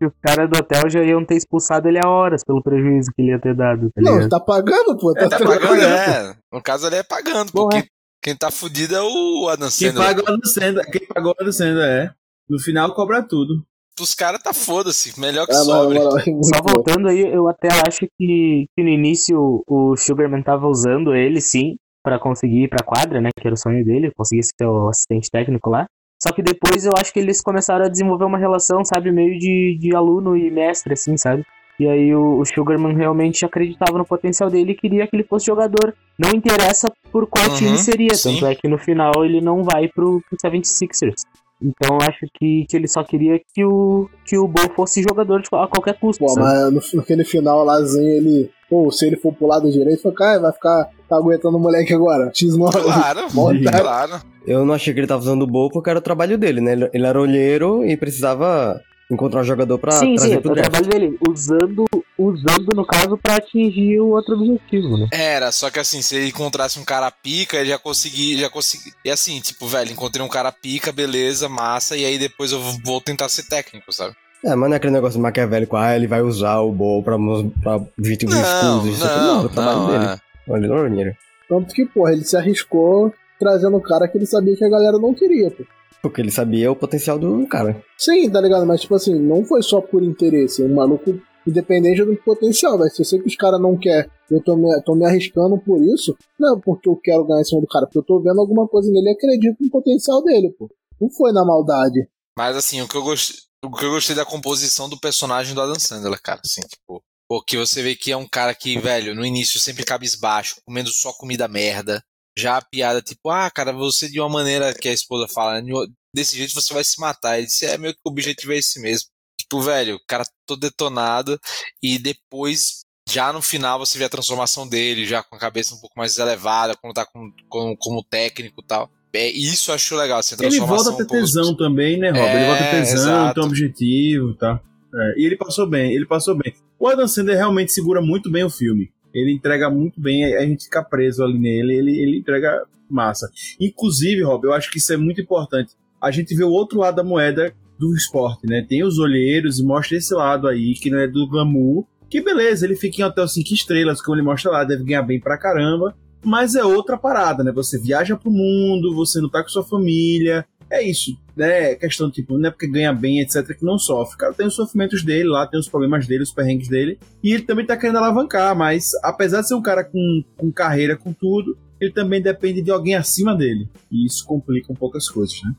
E 0.00 0.06
os 0.06 0.12
caras 0.22 0.48
do 0.48 0.56
hotel 0.58 0.88
já 0.88 1.02
iam 1.04 1.22
ter 1.26 1.36
expulsado 1.36 1.86
ele 1.86 1.98
há 2.02 2.08
horas 2.08 2.42
pelo 2.42 2.62
prejuízo 2.62 3.10
que 3.14 3.20
ele 3.20 3.32
ia 3.32 3.38
ter 3.38 3.54
dado, 3.54 3.90
tá 3.94 4.00
Não, 4.00 4.26
tá 4.30 4.40
pagando, 4.40 4.96
pô. 4.96 5.12
Tá, 5.12 5.28
Tá 5.28 5.36
tranquilo. 5.36 5.60
pagando, 5.60 5.82
é. 5.84 6.34
No 6.50 6.62
caso 6.62 6.86
ali 6.86 6.96
é 6.96 7.02
pagando, 7.02 7.52
Bom, 7.52 7.68
porque 7.68 7.86
quem 8.22 8.34
tá 8.34 8.50
fudido 8.50 8.94
é 8.96 9.02
o 9.02 9.48
Adam 9.50 9.68
Quem 9.68 9.92
Sandler. 9.92 10.80
a 10.80 10.84
quem 10.90 11.06
pagou 11.06 11.34
a 11.38 11.52
Senda 11.52 11.84
é. 11.84 12.10
No 12.48 12.58
final 12.58 12.94
cobra 12.94 13.22
tudo. 13.22 13.62
Os 14.00 14.14
caras 14.14 14.42
tá 14.42 14.54
foda-se, 14.54 15.20
melhor 15.20 15.44
que 15.46 15.52
Ah, 15.52 15.56
sobre. 15.56 15.98
é 15.98 16.00
Só 16.00 16.62
voltando 16.66 17.06
aí, 17.08 17.20
eu 17.20 17.46
até 17.50 17.68
acho 17.86 18.06
que, 18.18 18.64
que 18.74 18.82
no 18.82 18.88
início 18.88 19.62
o 19.68 19.94
Sugarman 19.98 20.42
tava 20.42 20.66
usando 20.66 21.14
ele 21.14 21.42
sim 21.42 21.76
pra 22.02 22.18
conseguir 22.18 22.64
ir 22.64 22.68
pra 22.68 22.84
quadra, 22.84 23.20
né? 23.20 23.30
Que 23.38 23.46
era 23.46 23.54
o 23.54 23.58
sonho 23.58 23.84
dele, 23.84 24.10
conseguir 24.16 24.42
ser 24.42 24.66
o 24.66 24.88
assistente 24.88 25.30
técnico 25.30 25.70
lá. 25.70 25.86
Só 26.22 26.32
que 26.34 26.42
depois 26.42 26.84
eu 26.84 26.92
acho 26.98 27.12
que 27.12 27.18
eles 27.18 27.40
começaram 27.40 27.84
a 27.86 27.88
desenvolver 27.88 28.24
uma 28.26 28.36
relação, 28.38 28.84
sabe, 28.84 29.10
meio 29.10 29.38
de, 29.38 29.78
de 29.80 29.96
aluno 29.96 30.36
e 30.36 30.50
mestre, 30.50 30.92
assim, 30.92 31.16
sabe? 31.16 31.42
E 31.78 31.88
aí 31.88 32.14
o, 32.14 32.38
o 32.38 32.44
Sugarman 32.44 32.94
realmente 32.94 33.42
acreditava 33.46 33.96
no 33.96 34.04
potencial 34.04 34.50
dele 34.50 34.72
e 34.72 34.76
queria 34.76 35.06
que 35.06 35.16
ele 35.16 35.24
fosse 35.24 35.46
jogador. 35.46 35.94
Não 36.18 36.28
interessa 36.30 36.92
por 37.10 37.26
qual 37.26 37.48
Uhum, 37.48 37.54
time 37.56 37.78
seria, 37.78 38.14
sim. 38.14 38.34
tanto 38.34 38.46
é 38.46 38.54
que 38.54 38.68
no 38.68 38.76
final 38.78 39.24
ele 39.24 39.40
não 39.40 39.62
vai 39.64 39.88
pro, 39.88 40.20
pro 40.28 40.36
76ers. 40.38 41.22
Então 41.62 41.98
eu 41.98 42.08
acho 42.08 42.26
que, 42.34 42.64
que 42.68 42.76
ele 42.76 42.88
só 42.88 43.02
queria 43.04 43.38
que 43.54 43.64
o, 43.64 44.08
que 44.24 44.38
o 44.38 44.48
Bo 44.48 44.60
fosse 44.74 45.02
jogador 45.02 45.40
de, 45.42 45.48
a 45.52 45.66
qualquer 45.66 45.98
custo. 45.98 46.24
Pô, 46.24 46.28
sabe? 46.30 46.46
mas 46.46 46.92
no, 46.92 46.98
naquele 47.00 47.24
final 47.24 47.64
lázinho, 47.64 48.08
ele. 48.08 48.50
Pô, 48.68 48.90
se 48.90 49.04
ele 49.06 49.16
for 49.16 49.34
pro 49.34 49.46
lado 49.48 49.70
direito, 49.70 50.00
foi, 50.00 50.12
cara, 50.12 50.38
vai 50.40 50.52
ficar 50.52 50.88
tá 51.08 51.16
aguentando 51.16 51.56
o 51.56 51.60
moleque 51.60 51.92
agora. 51.92 52.30
X9. 52.30 52.70
Claro, 52.70 53.20
claro. 53.82 54.22
Eu 54.46 54.64
não 54.64 54.74
achei 54.74 54.94
que 54.94 55.00
ele 55.00 55.06
tava 55.06 55.20
usando 55.20 55.42
o 55.42 55.46
Bo 55.46 55.68
porque 55.70 55.90
era 55.90 55.98
o 55.98 56.02
trabalho 56.02 56.38
dele, 56.38 56.60
né? 56.60 56.72
Ele- 56.72 56.90
Ele 56.94 57.06
era 57.06 57.20
olheiro 57.20 57.84
e 57.84 57.96
precisava 57.96 58.80
encontrar 59.10 59.40
um 59.40 59.44
jogador 59.44 59.78
pra 59.78 59.92
sim, 59.92 60.06
sim, 60.10 60.14
trazer 60.16 60.34
é 60.34 60.40
pro 60.40 60.52
o 60.52 60.54
draft. 60.54 60.70
trabalho 60.70 60.90
dele, 60.92 61.18
usando, 61.28 61.84
usando 62.16 62.74
no 62.74 62.84
caso 62.86 63.18
pra 63.18 63.36
atingir 63.36 63.98
o 64.00 64.10
outro 64.10 64.34
objetivo, 64.36 64.96
né? 64.96 65.08
Era, 65.12 65.50
só 65.50 65.70
que 65.70 65.78
assim, 65.78 66.00
se 66.02 66.14
ele 66.16 66.28
encontrasse 66.28 66.78
um 66.78 66.84
cara 66.84 67.10
pica, 67.10 67.56
ele 67.56 67.70
já 67.70 67.78
consegui, 67.78 68.38
já 68.38 68.48
consegui. 68.48 68.92
E 69.04 69.10
assim, 69.10 69.40
tipo, 69.40 69.66
velho, 69.66 69.90
encontrei 69.90 70.24
um 70.24 70.28
cara 70.28 70.52
pica, 70.52 70.92
beleza, 70.92 71.48
massa, 71.48 71.96
e 71.96 72.04
aí 72.04 72.18
depois 72.18 72.52
eu 72.52 72.60
vou 72.84 73.00
tentar 73.00 73.28
ser 73.28 73.44
técnico, 73.48 73.92
sabe? 73.92 74.14
É, 74.44 74.54
mas 74.54 74.68
não 74.70 74.74
é 74.74 74.76
aquele 74.76 74.92
negócio 74.92 75.20
maquiavélico, 75.20 75.76
ah, 75.76 75.94
ele 75.94 76.06
vai 76.06 76.22
usar 76.22 76.60
o 76.60 76.72
Bo 76.72 77.02
pra, 77.02 77.16
pra 77.62 77.76
objetivos 77.98 78.34
Não, 78.34 78.42
escusos. 78.86 79.00
não, 79.00 79.42
é 79.42 79.44
o 79.44 79.48
trabalho 79.48 79.78
não, 79.78 79.86
dele. 79.90 80.04
é. 80.04 80.18
Olha, 80.48 80.86
ele 81.00 81.10
é. 81.10 81.14
Tanto 81.48 81.74
que, 81.74 81.84
porra, 81.84 82.12
ele 82.12 82.24
se 82.24 82.36
arriscou 82.36 83.12
trazendo 83.38 83.76
um 83.76 83.80
cara 83.80 84.06
que 84.08 84.16
ele 84.16 84.26
sabia 84.26 84.56
que 84.56 84.64
a 84.64 84.68
galera 84.68 84.98
não 84.98 85.12
queria, 85.14 85.50
pô. 85.50 85.64
Porque 86.02 86.20
ele 86.20 86.30
sabia 86.30 86.70
o 86.70 86.76
potencial 86.76 87.18
do 87.18 87.46
cara. 87.46 87.82
Sim, 87.98 88.30
tá 88.30 88.40
ligado? 88.40 88.66
Mas, 88.66 88.80
tipo 88.80 88.94
assim, 88.94 89.18
não 89.18 89.44
foi 89.44 89.62
só 89.62 89.80
por 89.80 90.02
interesse. 90.02 90.62
O 90.62 90.74
maluco, 90.74 91.20
independente 91.46 92.04
do 92.04 92.16
potencial, 92.16 92.78
velho. 92.78 92.90
Se 92.90 93.02
eu 93.02 93.04
sei 93.04 93.18
que 93.20 93.28
os 93.28 93.36
caras 93.36 93.60
não 93.60 93.76
querem, 93.76 94.10
eu 94.30 94.42
tô 94.42 94.56
me, 94.56 94.82
tô 94.82 94.94
me 94.94 95.04
arriscando 95.04 95.58
por 95.58 95.82
isso, 95.82 96.16
não 96.38 96.56
é 96.56 96.60
porque 96.60 96.88
eu 96.88 96.96
quero 96.96 97.24
ganhar 97.26 97.40
em 97.40 97.44
cima 97.44 97.60
do 97.60 97.66
cara, 97.66 97.86
porque 97.86 97.98
eu 97.98 98.04
tô 98.04 98.20
vendo 98.20 98.40
alguma 98.40 98.66
coisa 98.68 98.90
nele 98.90 99.10
e 99.10 99.12
acredito 99.12 99.56
no 99.60 99.70
potencial 99.70 100.22
dele, 100.22 100.54
pô. 100.58 100.70
Não 101.00 101.10
foi 101.10 101.32
na 101.32 101.44
maldade. 101.44 102.08
Mas 102.36 102.56
assim, 102.56 102.80
o 102.80 102.88
que 102.88 102.96
eu 102.96 103.02
gostei, 103.02 103.36
o 103.64 103.70
que 103.70 103.84
eu 103.84 103.90
gostei 103.90 104.14
da 104.14 104.24
composição 104.24 104.88
do 104.88 104.98
personagem 104.98 105.54
do 105.54 105.60
Adam 105.60 105.78
Sandler, 105.78 106.20
cara, 106.22 106.40
assim, 106.44 106.62
tipo, 106.62 107.02
porque 107.28 107.56
você 107.56 107.82
vê 107.82 107.94
que 107.94 108.10
é 108.10 108.16
um 108.16 108.26
cara 108.26 108.54
que, 108.54 108.78
velho, 108.78 109.14
no 109.14 109.24
início 109.24 109.60
sempre 109.60 109.84
cabisbaixo, 109.84 110.56
comendo 110.64 110.90
só 110.90 111.12
comida 111.12 111.46
merda. 111.46 112.02
Já 112.38 112.56
a 112.56 112.62
piada, 112.62 113.02
tipo, 113.02 113.28
ah, 113.30 113.50
cara, 113.50 113.72
você 113.72 114.08
de 114.08 114.20
uma 114.20 114.28
maneira 114.28 114.72
que 114.74 114.88
a 114.88 114.92
esposa 114.92 115.26
fala, 115.28 115.60
né, 115.60 115.72
desse 116.14 116.36
jeito 116.36 116.54
você 116.54 116.72
vai 116.72 116.84
se 116.84 117.00
matar. 117.00 117.38
Ele 117.38 117.46
disse, 117.46 117.66
é 117.66 117.76
meio 117.76 117.92
que 117.94 118.00
o 118.04 118.10
objetivo 118.10 118.52
é 118.52 118.56
esse 118.58 118.80
mesmo. 118.80 119.08
Tipo, 119.40 119.60
velho, 119.60 119.96
o 119.96 120.00
cara 120.06 120.24
todo 120.46 120.60
detonado, 120.60 121.38
e 121.82 121.98
depois, 121.98 122.80
já 123.08 123.32
no 123.32 123.42
final, 123.42 123.78
você 123.78 123.98
vê 123.98 124.04
a 124.04 124.08
transformação 124.08 124.66
dele, 124.68 125.04
já 125.06 125.22
com 125.22 125.34
a 125.34 125.38
cabeça 125.40 125.74
um 125.74 125.78
pouco 125.80 125.98
mais 125.98 126.16
elevada, 126.18 126.76
quando 126.76 126.94
tá 126.94 127.04
com, 127.06 127.32
com- 127.48 127.76
como 127.76 128.04
técnico 128.04 128.60
e 128.62 128.66
tal. 128.66 128.90
É, 129.12 129.28
isso 129.28 129.70
eu 129.70 129.74
acho 129.74 129.96
legal, 129.96 130.20
assim, 130.20 130.36
a 130.40 130.46
Ele 130.46 130.60
volta 130.60 130.90
a 130.90 130.96
ter 130.96 131.02
um 131.02 131.06
pouco- 131.06 131.24
tesão 131.24 131.56
também, 131.56 131.98
né, 131.98 132.10
Rob? 132.10 132.20
ele 132.22 132.44
É, 132.44 132.46
volta 132.46 132.62
a 132.64 132.70
ter 132.70 132.80
tesão, 132.84 133.34
tem 133.34 133.42
um 133.42 133.46
objetivo, 133.46 134.34
tá? 134.34 134.60
É, 134.94 135.20
e 135.20 135.26
ele 135.26 135.36
passou 135.36 135.66
bem, 135.66 135.92
ele 135.92 136.06
passou 136.06 136.36
bem. 136.36 136.54
O 136.78 136.86
Adam 136.86 137.08
Sandler 137.08 137.36
realmente 137.36 137.72
segura 137.72 138.00
muito 138.00 138.30
bem 138.30 138.44
o 138.44 138.50
filme. 138.50 138.92
Ele 139.14 139.32
entrega 139.32 139.68
muito 139.70 140.00
bem, 140.00 140.24
a 140.36 140.46
gente 140.46 140.64
fica 140.64 140.82
preso 140.82 141.22
ali 141.22 141.38
nele, 141.38 141.74
ele, 141.74 141.98
ele 142.00 142.18
entrega 142.18 142.64
massa. 142.88 143.30
Inclusive, 143.60 144.22
Rob, 144.22 144.44
eu 144.44 144.52
acho 144.52 144.70
que 144.70 144.78
isso 144.78 144.92
é 144.92 144.96
muito 144.96 145.20
importante. 145.20 145.74
A 146.00 146.10
gente 146.10 146.34
vê 146.34 146.44
o 146.44 146.50
outro 146.50 146.78
lado 146.78 146.96
da 146.96 147.04
moeda 147.04 147.54
do 147.78 147.94
esporte, 147.94 148.46
né? 148.46 148.64
Tem 148.68 148.82
os 148.82 148.98
olheiros 148.98 149.58
e 149.58 149.64
mostra 149.64 149.96
esse 149.96 150.14
lado 150.14 150.46
aí, 150.46 150.74
que 150.74 150.90
não 150.90 150.98
é 150.98 151.06
do 151.06 151.26
glamour. 151.28 151.86
Que 152.08 152.20
beleza, 152.20 152.66
ele 152.66 152.76
fica 152.76 153.00
em 153.00 153.04
hotel 153.04 153.26
5 153.26 153.54
estrelas, 153.54 154.02
como 154.02 154.16
ele 154.16 154.24
mostra 154.24 154.50
lá, 154.50 154.64
deve 154.64 154.84
ganhar 154.84 155.02
bem 155.02 155.20
pra 155.20 155.38
caramba. 155.38 155.94
Mas 156.22 156.54
é 156.54 156.64
outra 156.64 156.98
parada, 156.98 157.42
né? 157.42 157.52
Você 157.52 157.78
viaja 157.80 158.16
pro 158.16 158.30
mundo, 158.30 158.94
você 158.94 159.20
não 159.20 159.30
tá 159.30 159.42
com 159.42 159.48
sua 159.48 159.64
família. 159.64 160.44
É 160.70 160.82
isso, 160.82 161.18
né? 161.36 161.74
Questão 161.74 162.10
tipo, 162.10 162.38
não 162.38 162.48
é 162.48 162.50
porque 162.50 162.68
ganha 162.68 162.92
bem, 162.92 163.20
etc., 163.20 163.56
que 163.58 163.64
não 163.64 163.76
sofre. 163.76 164.14
O 164.14 164.18
cara 164.18 164.32
tem 164.32 164.46
os 164.46 164.54
sofrimentos 164.54 165.02
dele 165.02 165.28
lá, 165.28 165.46
tem 165.46 165.58
os 165.58 165.68
problemas 165.68 166.06
dele, 166.06 166.22
os 166.22 166.32
perrengues 166.32 166.68
dele. 166.68 166.98
E 167.24 167.32
ele 167.32 167.42
também 167.42 167.66
tá 167.66 167.76
querendo 167.76 167.98
alavancar, 167.98 168.56
mas 168.56 168.92
apesar 169.02 169.40
de 169.40 169.48
ser 169.48 169.54
um 169.54 169.62
cara 169.62 169.82
com, 169.82 170.22
com 170.36 170.52
carreira, 170.52 170.96
com 170.96 171.12
tudo, 171.12 171.58
ele 171.80 171.92
também 171.92 172.22
depende 172.22 172.62
de 172.62 172.70
alguém 172.70 172.94
acima 172.94 173.34
dele. 173.34 173.68
E 173.90 174.06
isso 174.06 174.24
complica 174.24 174.72
um 174.72 174.76
pouco 174.76 174.96
as 174.96 175.08
coisas, 175.08 175.40
né? 175.42 175.52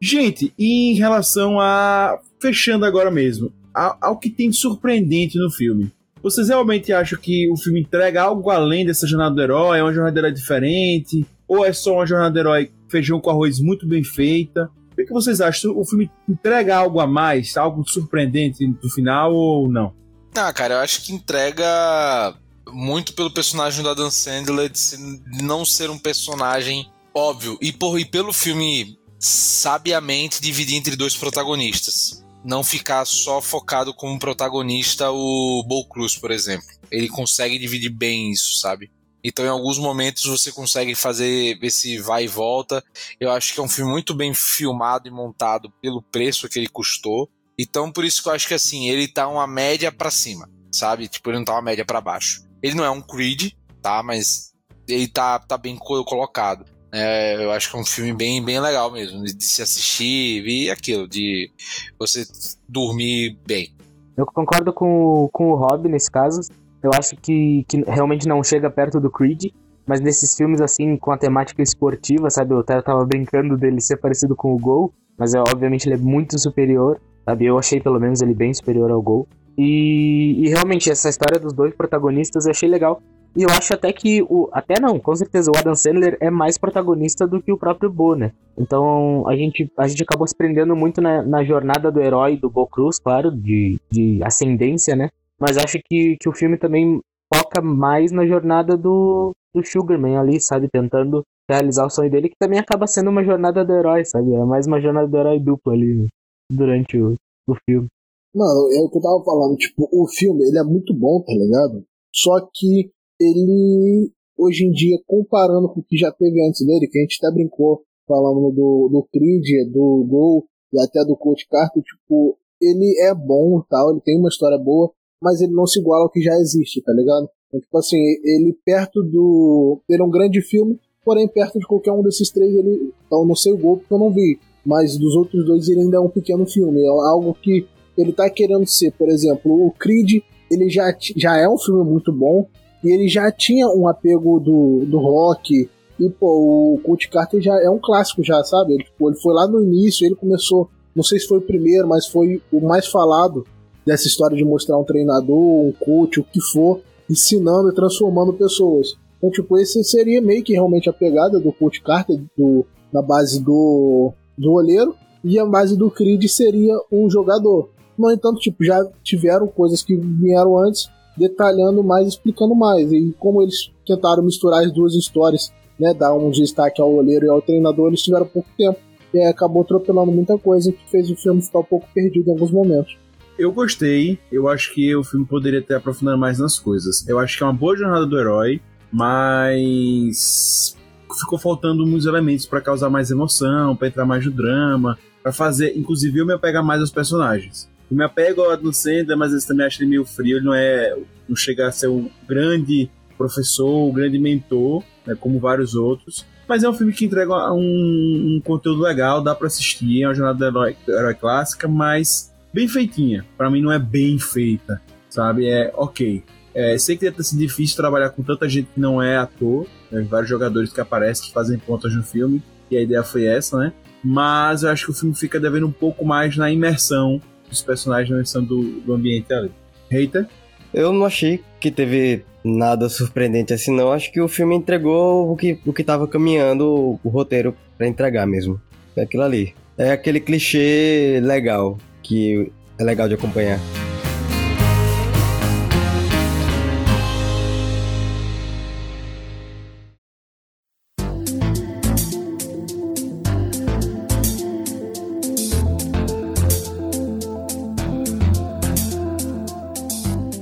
Gente, 0.00 0.52
em 0.58 0.94
relação 0.94 1.58
a. 1.58 2.18
Fechando 2.40 2.84
agora 2.84 3.10
mesmo, 3.10 3.52
ao 3.74 4.16
que 4.16 4.30
tem 4.30 4.50
de 4.50 4.56
surpreendente 4.56 5.36
no 5.38 5.50
filme. 5.50 5.90
Vocês 6.22 6.48
realmente 6.48 6.92
acham 6.92 7.18
que 7.18 7.50
o 7.50 7.56
filme 7.56 7.80
entrega 7.80 8.22
algo 8.22 8.50
além 8.50 8.84
dessa 8.84 9.06
jornada 9.06 9.34
do 9.34 9.42
herói? 9.42 9.78
É 9.78 9.82
uma 9.82 9.92
jornada 9.92 10.12
do 10.12 10.18
herói 10.18 10.32
diferente? 10.32 11.26
Ou 11.48 11.64
é 11.64 11.72
só 11.72 11.94
uma 11.94 12.06
jornada 12.06 12.38
herói 12.38 12.70
feijão 12.88 13.20
com 13.20 13.30
arroz 13.30 13.58
muito 13.58 13.88
bem 13.88 14.04
feita? 14.04 14.70
O 14.92 14.96
que, 14.96 15.04
que 15.04 15.12
vocês 15.12 15.40
acham? 15.40 15.76
O 15.76 15.84
filme 15.84 16.10
entrega 16.28 16.76
algo 16.76 17.00
a 17.00 17.06
mais? 17.06 17.56
Algo 17.56 17.88
surpreendente 17.88 18.66
no 18.66 18.90
final 18.90 19.34
ou 19.34 19.68
não? 19.68 19.94
Ah, 20.34 20.52
cara, 20.52 20.74
eu 20.74 20.78
acho 20.78 21.02
que 21.02 21.12
entrega 21.12 22.34
muito 22.68 23.14
pelo 23.14 23.30
personagem 23.30 23.82
do 23.82 23.88
Adam 23.88 24.10
Sandler 24.10 24.70
de 24.70 25.42
não 25.42 25.64
ser 25.64 25.90
um 25.90 25.98
personagem 25.98 26.90
óbvio. 27.14 27.58
E, 27.60 27.72
por, 27.72 27.98
e 27.98 28.04
pelo 28.04 28.32
filme 28.32 28.98
sabiamente 29.18 30.40
dividir 30.40 30.76
entre 30.76 30.96
dois 30.96 31.16
protagonistas. 31.16 32.24
Não 32.44 32.62
ficar 32.62 33.04
só 33.04 33.40
focado 33.40 33.92
como 33.92 34.18
protagonista 34.18 35.10
o 35.10 35.64
Bo 35.66 35.86
Cruz, 35.88 36.16
por 36.16 36.30
exemplo. 36.30 36.66
Ele 36.90 37.08
consegue 37.08 37.58
dividir 37.58 37.90
bem 37.90 38.30
isso, 38.30 38.60
sabe? 38.60 38.90
Então, 39.22 39.44
em 39.44 39.48
alguns 39.48 39.78
momentos, 39.78 40.24
você 40.24 40.52
consegue 40.52 40.94
fazer 40.94 41.58
esse 41.62 41.98
vai 41.98 42.24
e 42.24 42.28
volta. 42.28 42.82
Eu 43.18 43.30
acho 43.30 43.52
que 43.52 43.60
é 43.60 43.62
um 43.62 43.68
filme 43.68 43.90
muito 43.90 44.14
bem 44.14 44.32
filmado 44.32 45.08
e 45.08 45.10
montado 45.10 45.72
pelo 45.82 46.00
preço 46.02 46.48
que 46.48 46.58
ele 46.58 46.68
custou. 46.68 47.28
Então, 47.58 47.90
por 47.90 48.04
isso 48.04 48.22
que 48.22 48.28
eu 48.28 48.32
acho 48.32 48.46
que 48.46 48.54
assim, 48.54 48.88
ele 48.88 49.08
tá 49.08 49.26
uma 49.26 49.46
média 49.46 49.90
pra 49.90 50.10
cima, 50.10 50.48
sabe? 50.70 51.08
Tipo, 51.08 51.30
ele 51.30 51.38
não 51.38 51.44
tá 51.44 51.52
uma 51.54 51.62
média 51.62 51.84
pra 51.84 52.00
baixo. 52.00 52.44
Ele 52.62 52.76
não 52.76 52.84
é 52.84 52.90
um 52.90 53.02
Creed, 53.02 53.52
tá? 53.82 54.02
Mas 54.02 54.52
ele 54.88 55.08
tá, 55.08 55.38
tá 55.40 55.58
bem 55.58 55.76
co- 55.76 56.04
colocado. 56.04 56.64
É, 56.92 57.44
eu 57.44 57.50
acho 57.50 57.70
que 57.70 57.76
é 57.76 57.80
um 57.80 57.84
filme 57.84 58.14
bem, 58.14 58.42
bem 58.42 58.60
legal 58.60 58.90
mesmo, 58.90 59.22
de, 59.22 59.44
se 59.44 59.60
assistir 59.60 60.46
e 60.46 60.70
aquilo, 60.70 61.06
de 61.06 61.50
você 61.98 62.26
dormir 62.66 63.38
bem. 63.46 63.74
Eu 64.16 64.24
concordo 64.24 64.72
com, 64.72 65.28
com 65.32 65.50
o 65.50 65.54
Rob 65.54 65.88
nesse 65.88 66.10
caso. 66.10 66.40
Eu 66.82 66.90
acho 66.94 67.16
que, 67.16 67.64
que 67.68 67.82
realmente 67.86 68.28
não 68.28 68.42
chega 68.42 68.70
perto 68.70 69.00
do 69.00 69.10
Creed, 69.10 69.46
mas 69.86 70.00
nesses 70.00 70.36
filmes 70.36 70.60
assim, 70.60 70.96
com 70.96 71.10
a 71.10 71.18
temática 71.18 71.62
esportiva, 71.62 72.30
sabe? 72.30 72.52
Eu 72.52 72.60
até 72.60 72.80
tava 72.82 73.04
brincando 73.04 73.56
dele 73.56 73.80
ser 73.80 73.96
parecido 73.96 74.36
com 74.36 74.54
o 74.54 74.58
Gol, 74.58 74.92
mas 75.18 75.34
é, 75.34 75.40
obviamente 75.40 75.86
ele 75.86 75.94
é 75.94 75.98
muito 75.98 76.38
superior, 76.38 77.00
sabe? 77.24 77.46
Eu 77.46 77.58
achei 77.58 77.80
pelo 77.80 77.98
menos 77.98 78.20
ele 78.20 78.34
bem 78.34 78.52
superior 78.52 78.90
ao 78.90 79.02
Gol. 79.02 79.26
E, 79.56 80.44
e 80.44 80.48
realmente 80.48 80.90
essa 80.90 81.08
história 81.08 81.40
dos 81.40 81.52
dois 81.52 81.74
protagonistas 81.74 82.44
eu 82.44 82.52
achei 82.52 82.68
legal. 82.68 83.02
E 83.36 83.42
eu 83.42 83.48
acho 83.50 83.74
até 83.74 83.92
que 83.92 84.22
o. 84.22 84.48
Até 84.52 84.80
não, 84.80 84.98
com 84.98 85.14
certeza, 85.14 85.50
o 85.50 85.56
Adam 85.56 85.74
Sandler 85.74 86.16
é 86.20 86.30
mais 86.30 86.56
protagonista 86.56 87.26
do 87.26 87.42
que 87.42 87.52
o 87.52 87.58
próprio 87.58 87.90
Bo, 87.90 88.14
né? 88.14 88.32
Então 88.56 89.28
a 89.28 89.36
gente, 89.36 89.70
a 89.76 89.86
gente 89.86 90.02
acabou 90.02 90.26
se 90.26 90.36
prendendo 90.36 90.74
muito 90.74 91.00
na, 91.00 91.22
na 91.22 91.44
jornada 91.44 91.90
do 91.90 92.00
herói 92.00 92.36
do 92.36 92.48
Bo 92.48 92.66
Cruz, 92.66 92.98
claro, 92.98 93.30
de, 93.30 93.78
de 93.90 94.20
ascendência, 94.22 94.96
né? 94.96 95.10
Mas 95.40 95.56
acho 95.56 95.78
que, 95.84 96.16
que 96.20 96.28
o 96.28 96.34
filme 96.34 96.58
também 96.58 97.00
foca 97.32 97.62
mais 97.62 98.10
na 98.10 98.26
jornada 98.26 98.76
do, 98.76 99.32
do 99.54 99.64
Sugarman 99.64 100.16
ali, 100.16 100.40
sabe? 100.40 100.68
Tentando 100.68 101.22
realizar 101.48 101.86
o 101.86 101.90
sonho 101.90 102.10
dele, 102.10 102.28
que 102.28 102.36
também 102.38 102.58
acaba 102.58 102.86
sendo 102.86 103.10
uma 103.10 103.24
jornada 103.24 103.64
do 103.64 103.72
herói, 103.72 104.04
sabe? 104.04 104.34
É 104.34 104.44
mais 104.44 104.66
uma 104.66 104.80
jornada 104.80 105.08
do 105.08 105.16
herói 105.16 105.40
dupla 105.40 105.72
ali, 105.72 105.94
né? 105.94 106.06
durante 106.50 106.98
o, 106.98 107.14
o 107.46 107.54
filme. 107.64 107.88
Mano, 108.34 108.72
é 108.72 108.80
o 108.80 108.90
que 108.90 108.98
eu 108.98 109.02
tava 109.02 109.24
falando, 109.24 109.56
tipo, 109.56 109.88
o 109.90 110.06
filme, 110.08 110.44
ele 110.44 110.58
é 110.58 110.64
muito 110.64 110.94
bom, 110.94 111.22
tá 111.22 111.32
ligado? 111.32 111.84
Só 112.14 112.46
que 112.54 112.90
ele, 113.20 114.12
hoje 114.36 114.66
em 114.66 114.70
dia, 114.70 114.98
comparando 115.06 115.68
com 115.72 115.80
o 115.80 115.84
que 115.84 115.96
já 115.96 116.12
teve 116.12 116.46
antes 116.46 116.64
dele, 116.66 116.88
que 116.90 116.98
a 116.98 117.02
gente 117.02 117.18
até 117.22 117.34
brincou 117.34 117.82
falando 118.06 118.50
do, 118.52 118.88
do 118.90 119.08
Creed, 119.12 119.72
do 119.72 120.06
Gol 120.08 120.46
e 120.72 120.80
até 120.80 121.04
do 121.04 121.16
Coach 121.16 121.46
Carter, 121.48 121.82
tipo, 121.82 122.38
ele 122.60 122.98
é 123.00 123.14
bom 123.14 123.62
tal, 123.68 123.92
ele 123.92 124.00
tem 124.00 124.18
uma 124.18 124.28
história 124.28 124.58
boa, 124.58 124.92
mas 125.22 125.40
ele 125.40 125.52
não 125.52 125.66
se 125.66 125.80
iguala 125.80 126.04
ao 126.04 126.10
que 126.10 126.20
já 126.20 126.34
existe, 126.36 126.82
tá 126.82 126.92
ligado? 126.92 127.28
Então, 127.48 127.60
tipo 127.60 127.78
assim, 127.78 127.96
ele 128.24 128.56
perto 128.64 129.02
do. 129.02 129.80
Ele 129.88 130.02
é 130.02 130.04
um 130.04 130.10
grande 130.10 130.40
filme, 130.42 130.78
porém 131.04 131.26
perto 131.26 131.58
de 131.58 131.66
qualquer 131.66 131.92
um 131.92 132.02
desses 132.02 132.30
três 132.30 132.54
ele. 132.54 132.92
Então 133.06 133.26
não 133.26 133.34
sei 133.34 133.52
o 133.52 133.58
gol 133.58 133.78
porque 133.78 133.92
eu 133.92 133.98
não 133.98 134.12
vi. 134.12 134.38
Mas 134.64 134.98
dos 134.98 135.14
outros 135.14 135.44
dois 135.46 135.68
ele 135.68 135.80
ainda 135.80 135.96
é 135.96 136.00
um 136.00 136.10
pequeno 136.10 136.46
filme. 136.46 136.82
É 136.82 136.88
algo 136.88 137.34
que 137.34 137.66
ele 137.96 138.12
tá 138.12 138.28
querendo 138.28 138.66
ser. 138.66 138.92
Por 138.92 139.08
exemplo, 139.08 139.66
o 139.66 139.72
Creed, 139.72 140.22
ele 140.50 140.68
já, 140.68 140.94
já 141.16 141.36
é 141.36 141.48
um 141.48 141.58
filme 141.58 141.82
muito 141.84 142.12
bom. 142.12 142.46
E 142.84 142.92
ele 142.92 143.08
já 143.08 143.32
tinha 143.32 143.66
um 143.68 143.88
apego 143.88 144.38
do, 144.38 144.84
do 144.84 144.98
rock. 144.98 145.68
E, 145.98 146.10
pô, 146.10 146.74
o 146.74 146.80
Coach 146.84 147.08
Carter 147.08 147.40
já 147.40 147.60
é 147.60 147.68
um 147.68 147.78
clássico 147.78 148.22
já, 148.22 148.44
sabe? 148.44 148.74
Ele, 148.74 148.84
pô, 148.96 149.10
ele 149.10 149.18
foi 149.18 149.34
lá 149.34 149.48
no 149.48 149.62
início, 149.62 150.06
ele 150.06 150.14
começou. 150.14 150.68
Não 150.94 151.02
sei 151.02 151.18
se 151.18 151.26
foi 151.26 151.38
o 151.38 151.42
primeiro, 151.42 151.88
mas 151.88 152.06
foi 152.06 152.40
o 152.52 152.60
mais 152.60 152.86
falado 152.86 153.44
dessa 153.88 154.06
história 154.06 154.36
de 154.36 154.44
mostrar 154.44 154.76
um 154.76 154.84
treinador, 154.84 155.34
um 155.34 155.72
coach, 155.72 156.20
o 156.20 156.24
que 156.24 156.42
for, 156.52 156.82
ensinando 157.08 157.70
e 157.70 157.74
transformando 157.74 158.34
pessoas. 158.34 158.98
Então, 159.16 159.30
tipo, 159.30 159.58
esse 159.58 159.82
seria 159.82 160.20
meio 160.20 160.44
que 160.44 160.52
realmente 160.52 160.90
a 160.90 160.92
pegada 160.92 161.40
do 161.40 161.50
Coach 161.50 161.80
Carter, 161.80 162.20
do, 162.36 162.66
na 162.92 163.00
base 163.00 163.42
do, 163.42 164.12
do 164.36 164.52
olheiro, 164.52 164.94
e 165.24 165.38
a 165.38 165.46
base 165.46 165.74
do 165.74 165.90
Creed 165.90 166.22
seria 166.28 166.74
um 166.92 167.08
jogador. 167.08 167.70
No 167.96 168.12
entanto, 168.12 168.38
tipo, 168.40 168.62
já 168.62 168.78
tiveram 169.02 169.48
coisas 169.48 169.82
que 169.82 169.96
vieram 169.96 170.58
antes, 170.58 170.90
detalhando 171.16 171.82
mais, 171.82 172.08
explicando 172.08 172.54
mais. 172.54 172.92
E 172.92 173.14
como 173.18 173.40
eles 173.40 173.72
tentaram 173.86 174.22
misturar 174.22 174.64
as 174.64 174.72
duas 174.72 174.94
histórias, 174.94 175.50
né, 175.80 175.94
dar 175.94 176.14
um 176.14 176.30
destaque 176.30 176.80
ao 176.80 176.92
olheiro 176.92 177.24
e 177.24 177.28
ao 177.30 177.40
treinador, 177.40 177.88
eles 177.88 178.02
tiveram 178.02 178.26
pouco 178.26 178.48
tempo. 178.56 178.78
E 179.14 179.18
acabou 179.20 179.62
atropelando 179.62 180.12
muita 180.12 180.36
coisa 180.36 180.70
que 180.70 180.90
fez 180.90 181.10
o 181.10 181.16
filme 181.16 181.40
ficar 181.40 181.60
um 181.60 181.64
pouco 181.64 181.88
perdido 181.94 182.28
em 182.28 182.32
alguns 182.32 182.50
momentos. 182.50 182.94
Eu 183.38 183.52
gostei, 183.52 184.18
eu 184.32 184.48
acho 184.48 184.74
que 184.74 184.94
o 184.96 185.04
filme 185.04 185.24
poderia 185.24 185.62
ter 185.62 185.76
aprofundado 185.76 186.18
mais 186.18 186.40
nas 186.40 186.58
coisas. 186.58 187.06
Eu 187.08 187.20
acho 187.20 187.38
que 187.38 187.44
é 187.44 187.46
uma 187.46 187.52
boa 187.52 187.76
jornada 187.76 188.04
do 188.04 188.18
herói, 188.18 188.60
mas 188.90 190.76
ficou 191.20 191.38
faltando 191.38 191.86
muitos 191.86 192.06
elementos 192.06 192.46
para 192.46 192.60
causar 192.60 192.90
mais 192.90 193.12
emoção, 193.12 193.76
para 193.76 193.86
entrar 193.86 194.04
mais 194.04 194.26
no 194.26 194.32
drama, 194.32 194.98
para 195.22 195.32
fazer, 195.32 195.76
inclusive 195.76 196.18
eu 196.18 196.26
me 196.26 196.32
apegar 196.32 196.64
mais 196.64 196.80
aos 196.80 196.90
personagens. 196.90 197.70
Eu 197.88 197.96
me 197.96 198.02
apego 198.02 198.42
ao 198.42 198.50
Adam 198.50 198.72
Sandler, 198.72 199.16
mas 199.16 199.32
eu 199.32 199.46
também 199.46 199.66
acho 199.66 199.82
ele 199.82 199.90
meio 199.90 200.04
frio, 200.04 200.38
ele 200.38 200.44
não 200.44 200.54
é, 200.54 200.98
não 201.28 201.36
chega 201.36 201.68
a 201.68 201.72
ser 201.72 201.88
um 201.88 202.10
grande 202.26 202.90
professor, 203.16 203.88
um 203.88 203.92
grande 203.92 204.18
mentor, 204.18 204.82
né, 205.06 205.14
como 205.14 205.38
vários 205.38 205.76
outros. 205.76 206.26
Mas 206.48 206.64
é 206.64 206.68
um 206.68 206.74
filme 206.74 206.92
que 206.92 207.04
entrega 207.04 207.52
um, 207.52 208.36
um 208.36 208.40
conteúdo 208.44 208.82
legal, 208.82 209.22
dá 209.22 209.32
para 209.34 209.46
assistir, 209.46 210.02
é 210.02 210.08
uma 210.08 210.14
jornada 210.14 210.38
do 210.38 210.44
herói, 210.44 210.76
herói 210.88 211.14
clássica, 211.14 211.68
mas 211.68 212.32
bem 212.58 212.66
feitinha. 212.66 213.24
Para 213.36 213.48
mim 213.48 213.62
não 213.62 213.70
é 213.70 213.78
bem 213.78 214.18
feita, 214.18 214.82
sabe? 215.08 215.48
É 215.48 215.70
ok. 215.76 216.24
É, 216.52 216.76
sei 216.76 216.96
que 216.96 217.08
deve 217.08 217.22
sido 217.22 217.38
difícil 217.38 217.76
trabalhar 217.76 218.10
com 218.10 218.22
tanta 218.22 218.48
gente 218.48 218.68
que 218.74 218.80
não 218.80 219.00
é 219.00 219.16
ator, 219.16 219.64
né? 219.92 220.04
vários 220.10 220.28
jogadores 220.28 220.72
que 220.72 220.80
aparecem, 220.80 221.28
que 221.28 221.32
fazem 221.32 221.56
pontas 221.56 221.94
no 221.94 222.02
filme, 222.02 222.42
e 222.68 222.76
a 222.76 222.82
ideia 222.82 223.04
foi 223.04 223.26
essa, 223.26 223.56
né? 223.58 223.72
Mas 224.02 224.64
eu 224.64 224.70
acho 224.70 224.86
que 224.86 224.90
o 224.90 224.94
filme 224.94 225.14
fica 225.14 225.38
devendo 225.38 225.68
um 225.68 225.72
pouco 225.72 226.04
mais 226.04 226.36
na 226.36 226.50
imersão 226.50 227.22
dos 227.48 227.62
personagens, 227.62 228.10
na 228.10 228.16
imersão 228.16 228.42
do, 228.42 228.80
do 228.80 228.92
ambiente 228.92 229.32
ali. 229.32 229.52
Hater? 229.88 230.26
Eu 230.74 230.92
não 230.92 231.06
achei 231.06 231.42
que 231.60 231.70
teve 231.70 232.24
nada 232.42 232.88
surpreendente 232.88 233.52
assim, 233.52 233.74
não. 233.74 233.92
Acho 233.92 234.10
que 234.12 234.20
o 234.20 234.28
filme 234.28 234.56
entregou 234.56 235.30
o 235.32 235.36
que, 235.36 235.60
o 235.64 235.72
que 235.72 235.84
tava 235.84 236.08
caminhando 236.08 236.66
o, 236.66 237.00
o 237.04 237.08
roteiro 237.08 237.56
para 237.76 237.86
entregar 237.86 238.26
mesmo. 238.26 238.60
É 238.96 239.02
aquilo 239.02 239.22
ali. 239.22 239.54
É 239.76 239.92
aquele 239.92 240.18
clichê 240.18 241.20
legal 241.22 241.78
que 242.08 242.50
é 242.78 242.82
legal 242.82 243.06
de 243.06 243.14
acompanhar. 243.14 243.60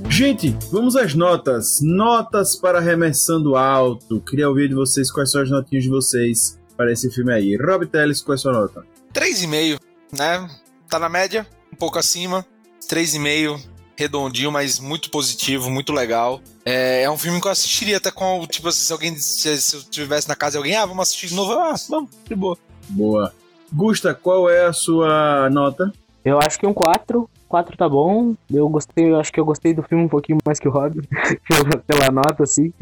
Gente, 0.09 0.57
vamos 0.71 0.97
às 0.97 1.15
notas. 1.15 1.81
Notas 1.83 2.57
para 2.57 2.79
Arremessando 2.79 3.57
Alto. 3.57 4.21
Queria 4.21 4.49
ouvir 4.49 4.69
de 4.69 4.75
vocês 4.75 5.11
quais 5.11 5.31
são 5.31 5.43
as 5.43 5.51
notinhas 5.51 5.85
de 5.85 5.91
vocês 5.91 6.59
para 6.77 6.93
esse 6.93 7.11
filme 7.11 7.33
aí. 7.33 7.57
Rob 7.57 7.87
Teles, 7.87 8.23
qual 8.23 8.35
é 8.35 8.37
a 8.37 8.39
sua 8.39 8.53
nota? 8.53 8.87
3,5, 9.13 9.79
né? 10.17 10.49
Tá 10.89 10.99
na 10.99 11.09
média 11.09 11.47
um 11.77 11.79
pouco 11.79 11.99
acima, 11.99 12.45
3,5, 12.89 13.61
redondinho, 13.99 14.51
mas 14.51 14.81
muito 14.81 15.11
positivo, 15.11 15.69
muito 15.69 15.93
legal. 15.93 16.41
É, 16.65 17.03
é, 17.03 17.11
um 17.11 17.19
filme 17.19 17.39
que 17.39 17.47
eu 17.47 17.53
assistiria 17.53 17.99
até 17.99 18.11
com, 18.11 18.47
tipo, 18.47 18.73
se 18.73 18.91
alguém, 18.91 19.15
se, 19.17 19.61
se 19.61 19.77
eu 19.77 19.81
estivesse 19.81 20.27
na 20.27 20.35
casa 20.35 20.53
de 20.53 20.57
alguém, 20.57 20.75
ah, 20.75 20.87
vamos 20.87 21.03
assistir 21.03 21.27
de 21.29 21.35
novo, 21.35 21.53
ah, 21.53 21.75
vamos, 21.91 22.11
de 22.27 22.35
boa. 22.35 22.57
Boa. 22.89 23.33
Gusta, 23.71 24.15
qual 24.15 24.49
é 24.49 24.65
a 24.65 24.73
sua 24.73 25.51
nota? 25.51 25.93
Eu 26.25 26.39
acho 26.39 26.59
que 26.59 26.67
um 26.67 26.73
4. 26.73 27.29
4 27.47 27.77
tá 27.77 27.89
bom. 27.89 28.35
Eu 28.51 28.69
gostei, 28.71 29.11
eu 29.11 29.21
acho 29.21 29.31
que 29.31 29.39
eu 29.39 29.45
gostei 29.45 29.75
do 29.75 29.83
filme 29.83 30.05
um 30.05 30.09
pouquinho 30.09 30.39
mais 30.47 30.59
que 30.59 30.67
o 30.67 30.71
Rob, 30.71 31.03
pela 31.87 32.11
nota, 32.11 32.43
assim. 32.43 32.73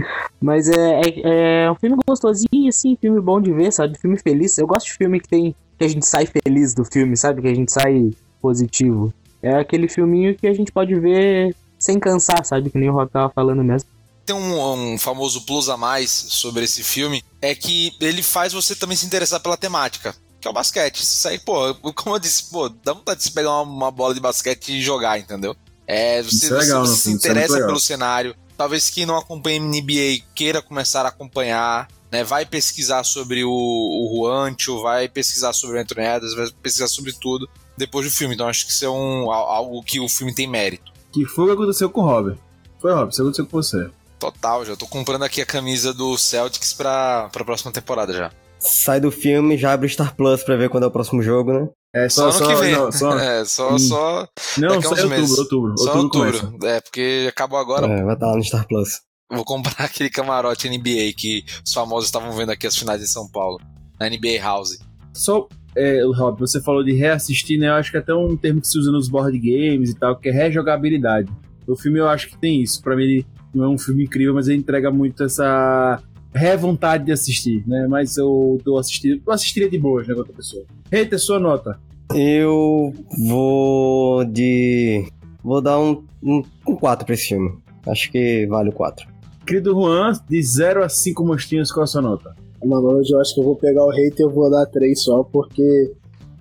Mas 0.40 0.68
é, 0.68 1.00
é, 1.00 1.64
é, 1.64 1.70
um 1.70 1.74
filme 1.74 1.96
gostosinho, 2.06 2.68
assim, 2.68 2.96
filme 3.00 3.20
bom 3.20 3.40
de 3.40 3.52
ver, 3.52 3.72
sabe? 3.72 3.98
Filme 3.98 4.18
feliz. 4.18 4.56
Eu 4.56 4.68
gosto 4.68 4.86
de 4.86 4.92
filme 4.92 5.18
que 5.18 5.28
tem. 5.28 5.54
que 5.78 5.84
a 5.84 5.88
gente 5.88 6.06
sai 6.06 6.26
feliz 6.26 6.74
do 6.74 6.84
filme, 6.84 7.16
sabe? 7.16 7.42
Que 7.42 7.48
a 7.48 7.54
gente 7.54 7.72
sai 7.72 8.12
positivo. 8.44 9.10
É 9.42 9.54
aquele 9.54 9.88
filminho 9.88 10.36
que 10.36 10.46
a 10.46 10.52
gente 10.52 10.70
pode 10.70 10.94
ver 10.94 11.56
sem 11.78 11.98
cansar, 11.98 12.44
sabe? 12.44 12.68
Que 12.68 12.76
nem 12.76 12.90
o 12.90 12.92
Rob 12.92 13.10
tava 13.10 13.32
falando 13.34 13.64
mesmo. 13.64 13.88
Tem 14.26 14.36
um, 14.36 14.92
um, 14.92 14.98
famoso 14.98 15.46
plus 15.46 15.70
a 15.70 15.78
mais 15.78 16.10
sobre 16.10 16.64
esse 16.64 16.82
filme, 16.82 17.24
é 17.40 17.54
que 17.54 17.92
ele 18.00 18.22
faz 18.22 18.52
você 18.52 18.74
também 18.74 18.96
se 18.96 19.06
interessar 19.06 19.40
pela 19.40 19.56
temática, 19.56 20.14
que 20.40 20.46
é 20.46 20.50
o 20.50 20.54
basquete. 20.54 21.00
Isso 21.00 21.26
aí, 21.26 21.38
pô, 21.38 21.74
como 21.96 22.16
eu 22.16 22.18
disse, 22.18 22.50
pô, 22.50 22.68
dá 22.68 22.92
vontade 22.92 23.18
de 23.18 23.24
se 23.24 23.32
pegar 23.32 23.62
uma, 23.62 23.62
uma 23.62 23.90
bola 23.90 24.12
de 24.12 24.20
basquete 24.20 24.72
e 24.72 24.82
jogar, 24.82 25.18
entendeu? 25.18 25.56
É, 25.86 26.22
você, 26.22 26.52
é 26.52 26.58
legal, 26.58 26.86
você, 26.86 26.94
você 26.94 27.02
se 27.02 27.10
é 27.10 27.12
interessa 27.12 27.58
é 27.58 27.66
pelo 27.66 27.80
cenário. 27.80 28.34
Talvez 28.58 28.90
quem 28.90 29.06
não 29.06 29.16
acompanha 29.16 29.60
NBA 29.60 30.22
queira 30.34 30.60
começar 30.60 31.04
a 31.04 31.08
acompanhar, 31.08 31.88
né? 32.12 32.22
Vai 32.22 32.46
pesquisar 32.46 33.04
sobre 33.04 33.42
o, 33.44 33.50
o 33.50 34.12
Juancho, 34.14 34.82
vai 34.82 35.08
pesquisar 35.08 35.52
sobre 35.54 35.78
o 35.78 35.80
Anthony 35.80 36.06
Edwards, 36.06 36.34
vai 36.34 36.50
pesquisar 36.62 36.88
sobre 36.88 37.12
tudo 37.12 37.48
depois 37.76 38.06
do 38.06 38.12
filme. 38.12 38.34
Então 38.34 38.48
acho 38.48 38.66
que 38.66 38.72
isso 38.72 38.84
é 38.84 38.90
um, 38.90 39.30
algo 39.30 39.82
que 39.82 40.00
o 40.00 40.08
filme 40.08 40.34
tem 40.34 40.46
mérito. 40.46 40.92
Que 41.12 41.24
foi 41.24 41.44
o 41.44 41.48
que 41.48 41.54
aconteceu 41.54 41.90
com 41.90 42.00
o 42.00 42.04
Robin. 42.04 42.38
Foi, 42.80 42.92
Robin, 42.92 43.10
isso 43.10 43.22
aconteceu 43.22 43.46
com 43.46 43.62
você. 43.62 43.90
Total, 44.18 44.64
já 44.64 44.76
tô 44.76 44.86
comprando 44.86 45.22
aqui 45.22 45.40
a 45.40 45.46
camisa 45.46 45.92
do 45.92 46.16
Celtics 46.16 46.72
pra, 46.72 47.28
pra 47.32 47.44
próxima 47.44 47.72
temporada 47.72 48.12
já. 48.12 48.32
Sai 48.58 48.98
do 48.98 49.10
filme, 49.10 49.58
já 49.58 49.72
abre 49.72 49.86
o 49.86 49.90
Star 49.90 50.14
Plus 50.14 50.42
pra 50.42 50.56
ver 50.56 50.70
quando 50.70 50.84
é 50.84 50.86
o 50.86 50.90
próximo 50.90 51.22
jogo, 51.22 51.52
né? 51.52 51.68
É, 51.94 52.08
só, 52.08 52.32
só, 52.32 52.44
só, 52.48 52.64
não, 52.64 52.92
só... 52.92 53.18
É, 53.18 53.44
só, 53.44 53.78
só. 53.78 54.28
Não, 54.58 54.80
só 54.80 54.90
outubro, 54.90 55.08
meses. 55.10 55.38
outubro. 55.38 55.78
Só 55.78 55.96
outubro. 55.96 56.36
outubro. 56.36 56.66
É, 56.66 56.80
porque 56.80 57.26
acabou 57.28 57.58
agora. 57.58 57.86
É, 57.86 58.02
vai 58.02 58.14
estar 58.14 58.26
tá 58.26 58.32
lá 58.32 58.36
no 58.36 58.44
Star 58.44 58.66
Plus. 58.66 59.02
Vou 59.30 59.44
comprar 59.44 59.74
aquele 59.84 60.10
camarote 60.10 60.68
NBA 60.68 61.12
que 61.16 61.44
os 61.64 61.72
famosos 61.72 62.06
estavam 62.06 62.32
vendo 62.32 62.50
aqui 62.50 62.66
as 62.66 62.76
finais 62.76 63.02
em 63.02 63.06
São 63.06 63.28
Paulo. 63.28 63.60
Na 64.00 64.08
NBA 64.08 64.40
House. 64.40 64.78
Só 65.12 65.46
é, 65.76 66.02
Rob, 66.04 66.38
você 66.38 66.60
falou 66.60 66.84
de 66.84 66.92
reassistir, 66.92 67.58
né? 67.58 67.68
Eu 67.68 67.74
acho 67.74 67.90
que 67.90 67.96
é 67.96 68.00
até 68.00 68.14
um 68.14 68.36
termo 68.36 68.60
que 68.60 68.68
se 68.68 68.78
usa 68.78 68.90
nos 68.90 69.08
board 69.08 69.38
games 69.38 69.90
e 69.90 69.94
tal, 69.94 70.16
que 70.16 70.28
é 70.28 70.32
rejogabilidade. 70.32 71.30
O 71.66 71.76
filme 71.76 71.98
eu 71.98 72.08
acho 72.08 72.28
que 72.28 72.38
tem 72.38 72.62
isso. 72.62 72.82
Para 72.82 72.96
mim, 72.96 73.02
ele 73.02 73.26
não 73.54 73.64
é 73.64 73.68
um 73.68 73.78
filme 73.78 74.04
incrível, 74.04 74.34
mas 74.34 74.48
ele 74.48 74.58
entrega 74.58 74.90
muito 74.90 75.24
essa 75.24 76.00
ré-vontade 76.34 77.04
de 77.04 77.12
assistir, 77.12 77.62
né? 77.66 77.86
Mas 77.88 78.16
eu 78.16 78.60
tô 78.64 78.76
assistindo, 78.76 79.22
eu 79.24 79.32
assistiria 79.32 79.70
de 79.70 79.78
boas, 79.78 80.06
né, 80.06 80.14
com 80.14 80.20
outra 80.20 80.34
pessoa. 80.34 80.64
Reiter, 80.90 81.18
sua 81.18 81.38
nota? 81.38 81.78
Eu 82.14 82.92
vou 83.28 84.24
de. 84.24 85.06
Vou 85.42 85.60
dar 85.60 85.78
um, 85.78 86.04
um, 86.22 86.42
um 86.66 86.76
4 86.76 87.06
pra 87.06 87.14
esse 87.14 87.28
filme. 87.28 87.56
Acho 87.86 88.10
que 88.10 88.46
vale 88.46 88.70
o 88.70 88.72
4. 88.72 89.06
Querido 89.46 89.72
Juan, 89.72 90.12
de 90.28 90.42
0 90.42 90.84
a 90.84 90.88
5 90.88 91.24
mostinhos, 91.24 91.70
qual 91.70 91.84
a 91.84 91.86
sua 91.86 92.02
nota? 92.02 92.34
Mano, 92.64 92.98
hoje 92.98 93.12
eu 93.12 93.20
acho 93.20 93.34
que 93.34 93.40
eu 93.40 93.44
vou 93.44 93.56
pegar 93.56 93.84
o 93.84 93.90
hater 93.90 94.20
e 94.20 94.22
eu 94.22 94.30
vou 94.30 94.50
dar 94.50 94.66
três 94.66 95.02
só, 95.02 95.22
porque. 95.22 95.92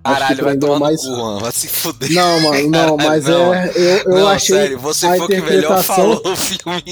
Caralho, 0.02 0.44
vai 0.44 0.56
tomar 0.56 0.78
mais... 0.80 1.02
no 1.04 1.14
cu, 1.14 1.20
mano. 1.22 1.40
Vai 1.40 1.52
se 1.52 1.68
fuder. 1.68 2.12
Não, 2.12 2.40
mano, 2.40 2.70
não, 2.70 2.96
mas 2.98 3.24
não. 3.24 3.54
é. 3.54 3.72
Eu, 3.74 4.12
eu 4.12 4.18
não, 4.18 4.28
achei. 4.28 4.56
Sério, 4.56 4.78
você 4.78 5.06
foi 5.06 5.20
o 5.20 5.28
que 5.28 5.40
melhor 5.40 5.82
falou 5.82 6.20
o 6.24 6.36
filme 6.36 6.82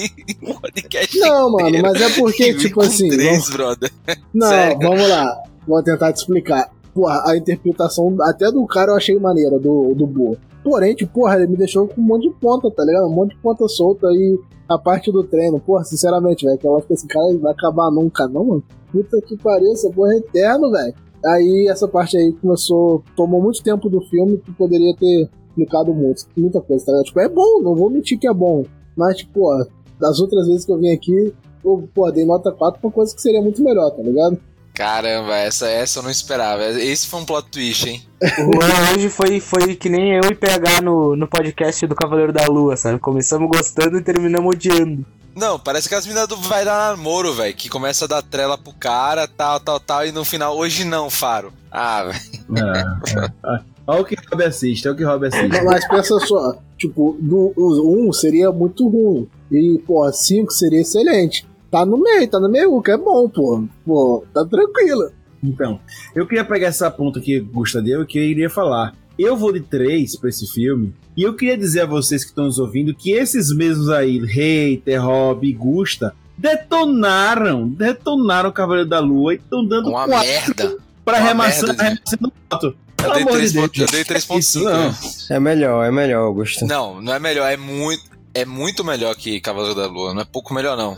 podcast. 0.60 1.18
Não, 1.18 1.52
mano, 1.52 1.82
mas 1.82 2.00
é 2.00 2.10
porque, 2.18 2.54
tipo 2.54 2.80
assim. 2.80 3.08
Três, 3.08 3.30
vamos... 3.30 3.50
brother. 3.50 3.90
Não, 4.32 4.48
sério. 4.48 4.78
vamos 4.80 5.08
lá. 5.08 5.42
Vou 5.66 5.82
tentar 5.82 6.12
te 6.12 6.18
explicar. 6.18 6.70
Porra, 6.94 7.22
a 7.26 7.36
interpretação 7.36 8.16
até 8.20 8.50
do 8.50 8.66
cara 8.66 8.92
eu 8.92 8.96
achei 8.96 9.18
maneira, 9.18 9.58
do, 9.58 9.94
do 9.94 10.06
Bo. 10.06 10.36
Porém, 10.62 10.94
tipo, 10.94 11.12
porra, 11.12 11.36
ele 11.36 11.48
me 11.48 11.56
deixou 11.56 11.88
com 11.88 12.00
um 12.00 12.04
monte 12.04 12.28
de 12.28 12.34
ponta, 12.34 12.70
tá 12.70 12.84
ligado? 12.84 13.06
Um 13.06 13.14
monte 13.14 13.34
de 13.34 13.40
ponta 13.42 13.66
solta 13.66 14.06
aí 14.06 14.38
a 14.68 14.78
parte 14.78 15.10
do 15.10 15.24
treino. 15.24 15.58
Porra, 15.58 15.84
sinceramente, 15.84 16.44
velho, 16.44 16.58
que 16.58 16.66
eu 16.66 16.76
acho 16.76 16.86
que 16.86 16.94
esse 16.94 17.06
cara 17.06 17.36
vai 17.38 17.52
acabar 17.52 17.90
nunca, 17.90 18.28
não, 18.28 18.44
mano. 18.44 18.64
Puta 18.92 19.20
que 19.22 19.36
pariu, 19.36 19.72
essa 19.72 19.90
porra 19.90 20.12
é 20.12 20.18
eterno, 20.18 20.70
velho. 20.70 20.94
Aí 21.24 21.68
essa 21.70 21.88
parte 21.88 22.16
aí 22.16 22.32
começou. 22.32 23.02
Tomou 23.16 23.40
muito 23.40 23.62
tempo 23.62 23.88
do 23.88 24.00
filme 24.02 24.38
que 24.38 24.52
poderia 24.52 24.94
ter 24.96 25.28
explicado 25.48 25.94
muito, 25.94 26.26
muita 26.36 26.60
coisa, 26.60 26.84
tá 26.84 26.92
ligado? 26.92 27.06
Tipo, 27.06 27.20
é 27.20 27.28
bom, 27.28 27.62
não 27.62 27.74
vou 27.74 27.90
mentir 27.90 28.18
que 28.18 28.28
é 28.28 28.34
bom. 28.34 28.64
Mas, 28.96 29.18
tipo, 29.18 29.44
ó, 29.44 29.64
das 30.00 30.20
outras 30.20 30.46
vezes 30.46 30.64
que 30.64 30.72
eu 30.72 30.78
vim 30.78 30.92
aqui, 30.92 31.32
eu, 31.64 31.88
pô, 31.94 32.10
dei 32.10 32.24
nota 32.24 32.50
4 32.50 32.80
pra 32.80 32.90
coisa 32.90 33.14
que 33.14 33.22
seria 33.22 33.40
muito 33.40 33.62
melhor, 33.62 33.90
tá 33.90 34.02
ligado? 34.02 34.38
Caramba, 34.74 35.36
essa, 35.36 35.68
essa 35.68 35.98
eu 35.98 36.02
não 36.02 36.10
esperava. 36.10 36.64
Esse 36.64 37.06
foi 37.06 37.20
um 37.20 37.26
plot 37.26 37.50
twist, 37.50 37.88
hein? 37.88 38.02
O 38.22 38.60
Juan 38.60 38.94
hoje 38.94 39.08
foi, 39.10 39.38
foi 39.38 39.76
que 39.76 39.90
nem 39.90 40.14
eu 40.14 40.22
e 40.30 40.34
PH 40.34 40.80
no, 40.80 41.14
no 41.14 41.28
podcast 41.28 41.86
do 41.86 41.94
Cavaleiro 41.94 42.32
da 42.32 42.46
Lua, 42.46 42.76
sabe? 42.76 42.98
Começamos 42.98 43.48
gostando 43.54 43.98
e 43.98 44.02
terminamos 44.02 44.54
odiando. 44.54 45.04
Não, 45.34 45.58
parece 45.58 45.88
que 45.88 45.94
as 45.94 46.06
meninas 46.06 46.28
do 46.28 46.36
Vai 46.36 46.64
Dar 46.64 46.90
Namoro, 46.90 47.32
velho, 47.32 47.54
que 47.54 47.68
começa 47.68 48.04
a 48.04 48.08
dar 48.08 48.22
trela 48.22 48.58
pro 48.58 48.72
cara, 48.72 49.26
tal, 49.26 49.58
tal, 49.58 49.80
tal, 49.80 50.06
e 50.06 50.12
no 50.12 50.24
final, 50.24 50.56
hoje 50.56 50.84
não, 50.84 51.08
Faro. 51.08 51.52
Ah, 51.70 52.04
velho. 52.50 52.68
É, 52.68 53.56
é. 53.56 53.60
Olha 53.86 54.02
o 54.02 54.04
que 54.04 54.14
Rob 54.30 54.44
assiste, 54.44 54.86
olha 54.86 54.94
o 54.94 54.96
que 54.96 55.04
Rob 55.04 55.26
assiste. 55.26 55.64
Mas 55.64 55.88
pensa 55.88 56.18
só, 56.20 56.56
tipo, 56.78 57.16
do, 57.20 57.52
1 57.56 58.12
seria 58.12 58.52
muito 58.52 58.88
ruim. 58.88 59.28
E, 59.50 59.78
pô, 59.86 60.10
5 60.10 60.52
seria 60.52 60.80
excelente. 60.80 61.46
Tá 61.70 61.84
no 61.84 61.98
meio, 61.98 62.28
tá 62.28 62.38
no 62.38 62.48
meio, 62.48 62.80
que 62.82 62.90
é 62.90 62.96
bom, 62.96 63.28
pô. 63.28 63.64
Pô, 63.84 64.24
tá 64.32 64.44
tranquilo. 64.44 65.10
Então, 65.42 65.80
eu 66.14 66.26
queria 66.26 66.44
pegar 66.44 66.68
essa 66.68 66.90
ponta 66.90 67.20
que 67.20 67.40
Gusta 67.40 67.82
deu 67.82 68.06
que 68.06 68.18
eu 68.18 68.22
iria 68.22 68.48
falar. 68.48 68.94
Eu 69.18 69.36
vou 69.36 69.52
de 69.52 69.60
3 69.60 70.16
pra 70.16 70.28
esse 70.28 70.46
filme. 70.46 70.92
E 71.16 71.22
eu 71.22 71.34
queria 71.34 71.56
dizer 71.58 71.80
a 71.82 71.86
vocês 71.86 72.22
que 72.24 72.30
estão 72.30 72.44
nos 72.44 72.58
ouvindo 72.58 72.94
que 72.94 73.12
esses 73.12 73.54
mesmos 73.54 73.90
aí, 73.90 74.18
Hater, 74.18 75.02
Rob 75.04 75.46
e 75.46 75.52
Gusta, 75.52 76.14
detonaram, 76.38 77.68
detonaram 77.68 78.48
o 78.50 78.52
Cavaleiro 78.52 78.88
da 78.88 78.98
Lua 79.00 79.34
e 79.34 79.36
estão 79.36 79.64
dando 79.66 79.90
Uma 79.90 80.06
quatro 80.06 80.28
merda. 80.28 80.76
pra 81.04 81.18
Uma 81.18 81.26
remaçar 81.28 81.66
merda, 81.68 81.82
remaçar 81.84 82.18
no 82.20 82.32
voto. 82.50 82.66
Eu 82.66 82.74
Pelo 82.96 83.12
dei 83.14 83.22
amor 83.22 83.32
de 83.32 83.38
3 83.38 83.52
Deus. 83.52 83.78
eu 83.78 83.86
dei 83.88 84.04
3.5. 84.04 84.38
Isso 84.38 84.60
não. 84.64 84.88
né? 84.88 84.94
É 85.30 85.40
melhor, 85.40 85.84
é 85.84 85.90
melhor, 85.90 86.24
Augusto. 86.24 86.64
Não, 86.66 87.00
não 87.02 87.12
é 87.12 87.18
melhor, 87.18 87.50
é 87.50 87.56
muito, 87.56 88.04
é 88.32 88.44
muito 88.44 88.84
melhor 88.84 89.14
que 89.16 89.40
Cavaleiro 89.40 89.74
da 89.74 89.86
Lua, 89.86 90.14
não 90.14 90.22
é 90.22 90.24
pouco 90.24 90.54
melhor 90.54 90.76
não. 90.76 90.96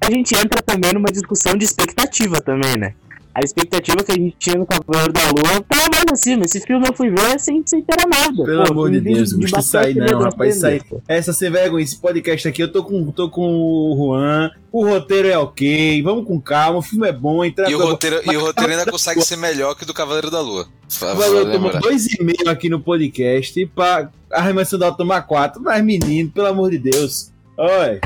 A 0.00 0.10
gente 0.10 0.34
entra 0.36 0.62
também 0.62 0.92
numa 0.92 1.10
discussão 1.10 1.56
de 1.56 1.64
expectativa 1.64 2.40
também, 2.40 2.76
né? 2.78 2.94
A 3.38 3.44
expectativa 3.44 3.98
que 4.02 4.10
a 4.10 4.14
gente 4.16 4.34
tinha 4.36 4.56
no 4.56 4.66
Cavaleiro 4.66 5.12
da 5.12 5.20
Lua 5.28 5.60
tava 5.68 5.88
mais 5.92 6.04
acima. 6.12 6.44
Esse 6.44 6.60
filme 6.60 6.84
eu 6.88 6.92
fui 6.92 7.08
ver 7.08 7.38
sem, 7.38 7.62
sem 7.64 7.80
ter 7.82 7.96
nada. 8.04 8.44
Pelo 8.44 8.64
Pô, 8.64 8.72
amor 8.72 8.90
de 8.90 9.00
Deus, 9.00 9.30
isso 9.30 9.76
aí 9.78 9.94
basquete 9.94 10.10
não, 10.12 10.20
rapaz, 10.22 10.56
isso 10.56 10.66
aí. 10.66 10.82
pô. 10.82 11.00
Essa 11.06 11.32
sem 11.32 11.48
vergonha, 11.48 11.84
esse 11.84 11.96
podcast 11.98 12.48
aqui, 12.48 12.60
eu 12.60 12.72
tô 12.72 12.82
com, 12.82 13.12
tô 13.12 13.30
com 13.30 13.42
o 13.48 13.96
Juan, 13.96 14.50
o 14.72 14.84
roteiro 14.84 15.28
é 15.28 15.38
ok, 15.38 16.02
vamos 16.02 16.26
com 16.26 16.40
calma, 16.40 16.80
o 16.80 16.82
filme 16.82 17.06
é 17.08 17.12
bom, 17.12 17.44
entra 17.44 17.70
E 17.70 17.74
o 17.76 17.78
roteiro, 17.78 18.20
e 18.28 18.36
o 18.36 18.40
roteiro 18.40 18.72
ainda 18.72 18.90
consegue 18.90 19.20
ser 19.22 19.36
melhor 19.36 19.76
que 19.76 19.84
o 19.84 19.86
do 19.86 19.94
Cavaleiro 19.94 20.32
da 20.32 20.40
Lua. 20.40 20.66
Fa- 20.88 21.12
O 21.12 21.16
valor 21.16 21.44
vale 21.44 21.52
tomou 21.52 21.78
dois 21.80 22.06
e 22.06 22.20
meio 22.24 22.48
aqui 22.48 22.68
no 22.68 22.80
podcast 22.80 23.64
pra 23.66 24.10
arremessando 24.32 24.84
ao 24.84 24.94
tomar 24.96 25.22
quatro. 25.22 25.62
Mas, 25.62 25.84
menino, 25.84 26.28
pelo 26.30 26.48
amor 26.48 26.70
de 26.72 26.78
Deus. 26.78 27.30
Oi, 27.56 28.00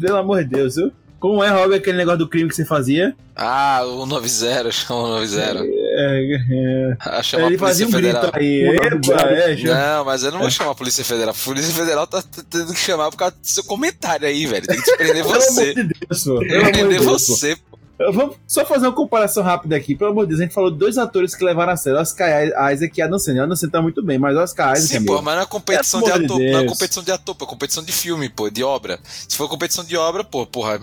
pelo 0.00 0.16
amor 0.18 0.44
de 0.44 0.50
Deus, 0.50 0.76
viu? 0.76 0.92
Como 1.18 1.42
é, 1.42 1.48
Rob, 1.50 1.74
aquele 1.74 1.96
negócio 1.96 2.18
do 2.18 2.28
crime 2.28 2.48
que 2.48 2.54
você 2.54 2.64
fazia? 2.64 3.14
Ah, 3.34 3.82
o 3.84 4.04
90, 4.06 4.70
chama 4.72 5.00
o 5.00 5.08
90. 5.20 5.64
É, 5.98 6.34
é, 6.34 6.96
Ah, 7.00 7.22
chama 7.22 7.46
ele 7.46 7.56
a 7.56 7.58
fazia 7.58 7.86
Polícia 7.86 7.86
um 7.86 7.90
Federal. 7.90 8.32
grito 8.32 8.38
aí. 8.38 8.76
Epa, 8.76 9.22
é, 9.30 9.56
Não, 9.96 10.04
mas 10.04 10.22
eu 10.22 10.30
não 10.32 10.40
vou 10.40 10.50
chamar 10.50 10.72
a 10.72 10.74
Polícia 10.74 11.04
Federal. 11.04 11.30
A 11.30 11.44
Polícia 11.44 11.72
Federal 11.74 12.06
tá 12.06 12.22
tendo 12.50 12.72
que 12.72 12.78
chamar 12.78 13.10
por 13.10 13.16
causa 13.16 13.34
do 13.34 13.46
seu 13.46 13.64
comentário 13.64 14.26
aí, 14.28 14.46
velho. 14.46 14.66
Tem 14.66 14.76
que 14.76 14.82
te 14.90 14.96
prender 14.96 15.22
Pelo 15.24 15.34
amor 15.34 15.40
você. 15.42 15.74
de 15.74 15.82
Deus, 15.84 16.24
pô. 16.24 16.38
Tem 16.38 16.48
Pelo 16.48 16.60
amor 16.60 16.72
de 16.72 16.78
prender 16.78 17.00
Deus, 17.00 17.26
pô. 17.26 17.34
você, 17.34 17.56
pô. 17.56 17.75
Vou 18.12 18.36
só 18.46 18.64
fazer 18.64 18.86
uma 18.86 18.92
comparação 18.92 19.42
rápida 19.42 19.74
aqui. 19.74 19.94
Pelo 19.94 20.10
amor 20.10 20.24
de 20.24 20.30
Deus, 20.30 20.40
a 20.40 20.44
gente 20.44 20.54
falou 20.54 20.70
de 20.70 20.78
dois 20.78 20.98
atores 20.98 21.34
que 21.34 21.42
levaram 21.44 21.72
a 21.72 21.76
sério. 21.76 21.98
Oscar 21.98 22.28
Isaac 22.72 22.98
e 22.98 23.02
Adam 23.02 23.18
Sandler. 23.18 23.44
Adam 23.44 23.56
Sandler 23.56 23.72
tá 23.72 23.82
muito 23.82 24.02
bem, 24.02 24.18
mas 24.18 24.36
Oscar 24.36 24.76
Isaac 24.76 24.88
Sim, 24.88 25.04
é 25.04 25.06
pô, 25.06 25.22
mas 25.22 25.34
não 25.34 25.42
é 25.42 25.46
competição 25.46 26.02
Pelo 26.02 26.18
de 26.18 26.24
ator, 26.24 26.38
não 26.38 26.58
é 26.58 26.64
competição 26.64 27.02
de 27.02 27.12
ator, 27.12 27.34
pô, 27.34 27.44
é 27.44 27.48
competição 27.48 27.82
de 27.82 27.92
filme, 27.92 28.28
pô, 28.28 28.50
de 28.50 28.62
obra. 28.62 28.98
Se 29.04 29.36
for 29.36 29.48
competição 29.48 29.84
de 29.84 29.96
obra, 29.96 30.22
pô, 30.22 30.46
porra, 30.46 30.78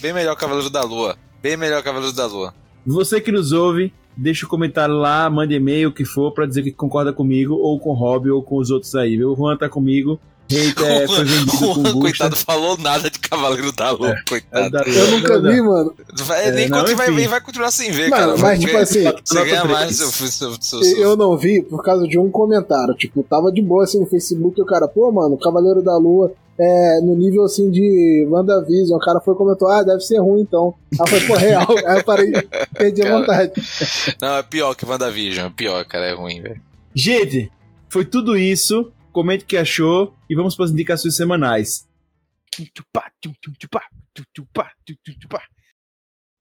bem 0.00 0.12
melhor 0.12 0.36
Cavaleiro 0.36 0.70
da 0.70 0.82
Lua. 0.82 1.16
Bem 1.42 1.56
melhor 1.56 1.82
Cavaleiro 1.82 2.14
da 2.14 2.26
Lua. 2.26 2.54
Você 2.86 3.20
que 3.20 3.32
nos 3.32 3.52
ouve, 3.52 3.92
deixa 4.16 4.46
o 4.46 4.48
comentário 4.48 4.94
lá, 4.94 5.28
mande 5.28 5.54
e-mail, 5.54 5.88
o 5.88 5.92
que 5.92 6.04
for, 6.04 6.32
pra 6.32 6.46
dizer 6.46 6.62
que 6.62 6.70
concorda 6.70 7.12
comigo, 7.12 7.54
ou 7.54 7.78
com 7.80 7.90
o 7.90 7.94
Rob, 7.94 8.30
ou 8.30 8.42
com 8.42 8.56
os 8.56 8.70
outros 8.70 8.94
aí, 8.94 9.16
viu? 9.16 9.32
O 9.32 9.36
Juan 9.36 9.56
tá 9.56 9.68
comigo. 9.68 10.20
Hater 10.52 10.84
é, 11.02 11.06
foi 11.06 11.24
vendido 11.24 11.50
com 11.92 12.00
coitado, 12.00 12.36
falou 12.36 12.76
nada 12.78 13.10
de 13.10 13.18
Cavaleiro 13.18 13.72
da 13.72 13.90
Lua, 13.90 14.10
É 14.10 14.16
coitado. 14.28 14.70
da- 14.70 14.82
Eu 14.82 15.10
nunca 15.12 15.40
da- 15.40 15.50
vi, 15.50 15.60
mano. 15.62 15.94
Vai, 16.24 16.48
É, 16.48 16.50
nem 16.52 16.68
não, 16.68 16.78
quando 16.84 16.96
vai, 16.96 17.06
enfim. 17.06 17.16
vai, 17.16 17.28
vai 17.28 17.40
continuar 17.40 17.70
sem 17.70 17.90
ver, 17.90 18.08
Mano, 18.10 18.26
cara. 18.34 18.38
mas 18.38 18.58
tipo 18.60 18.72
ganha- 18.72 18.82
assim, 18.82 19.04
Você 19.24 19.44
ganha 19.44 19.64
mais 19.64 19.96
seu, 19.96 20.08
seu, 20.08 20.52
seu, 20.60 20.82
seu- 20.82 20.98
eu 20.98 21.16
não 21.16 21.36
vi 21.36 21.62
por 21.62 21.82
causa 21.82 22.06
de 22.06 22.18
um 22.18 22.30
comentário. 22.30 22.94
Tipo, 22.94 23.22
tava 23.22 23.50
de 23.52 23.62
boa 23.62 23.84
assim 23.84 23.98
no 24.00 24.06
Facebook 24.06 24.58
e 24.58 24.62
o 24.62 24.66
cara, 24.66 24.86
pô, 24.88 25.10
mano, 25.10 25.36
Cavaleiro 25.38 25.82
da 25.82 25.96
Lua 25.96 26.32
é 26.58 27.00
no 27.02 27.16
nível 27.16 27.44
assim 27.44 27.70
de 27.70 28.26
WandaVision. 28.30 28.96
O 28.96 29.00
cara 29.00 29.20
foi 29.20 29.34
e 29.34 29.36
comentou, 29.36 29.68
ah, 29.68 29.82
deve 29.82 30.00
ser 30.00 30.18
ruim 30.20 30.42
então. 30.42 30.74
Aí 30.92 30.98
eu 31.00 31.06
falei, 31.06 31.26
pô, 31.26 31.34
real. 31.34 31.66
Aí 31.86 31.98
eu 31.98 32.04
parei, 32.04 32.32
perdi 32.76 33.02
a 33.02 33.04
Cara. 33.06 33.18
vontade. 33.18 33.52
Não, 34.20 34.36
é 34.36 34.42
pior 34.42 34.74
que 34.74 34.84
WandaVision, 34.84 35.46
é 35.46 35.50
pior, 35.50 35.84
cara, 35.86 36.06
é 36.06 36.14
ruim, 36.14 36.40
velho. 36.42 36.60
Gente, 36.94 37.50
foi 37.88 38.04
tudo 38.04 38.36
isso. 38.36 38.92
Comente 39.12 39.44
o 39.44 39.46
que 39.46 39.58
achou 39.58 40.16
e 40.28 40.34
vamos 40.34 40.56
para 40.56 40.64
as 40.64 40.70
indicações 40.70 41.14
semanais. 41.14 41.86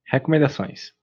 Recomendações. 0.09 0.93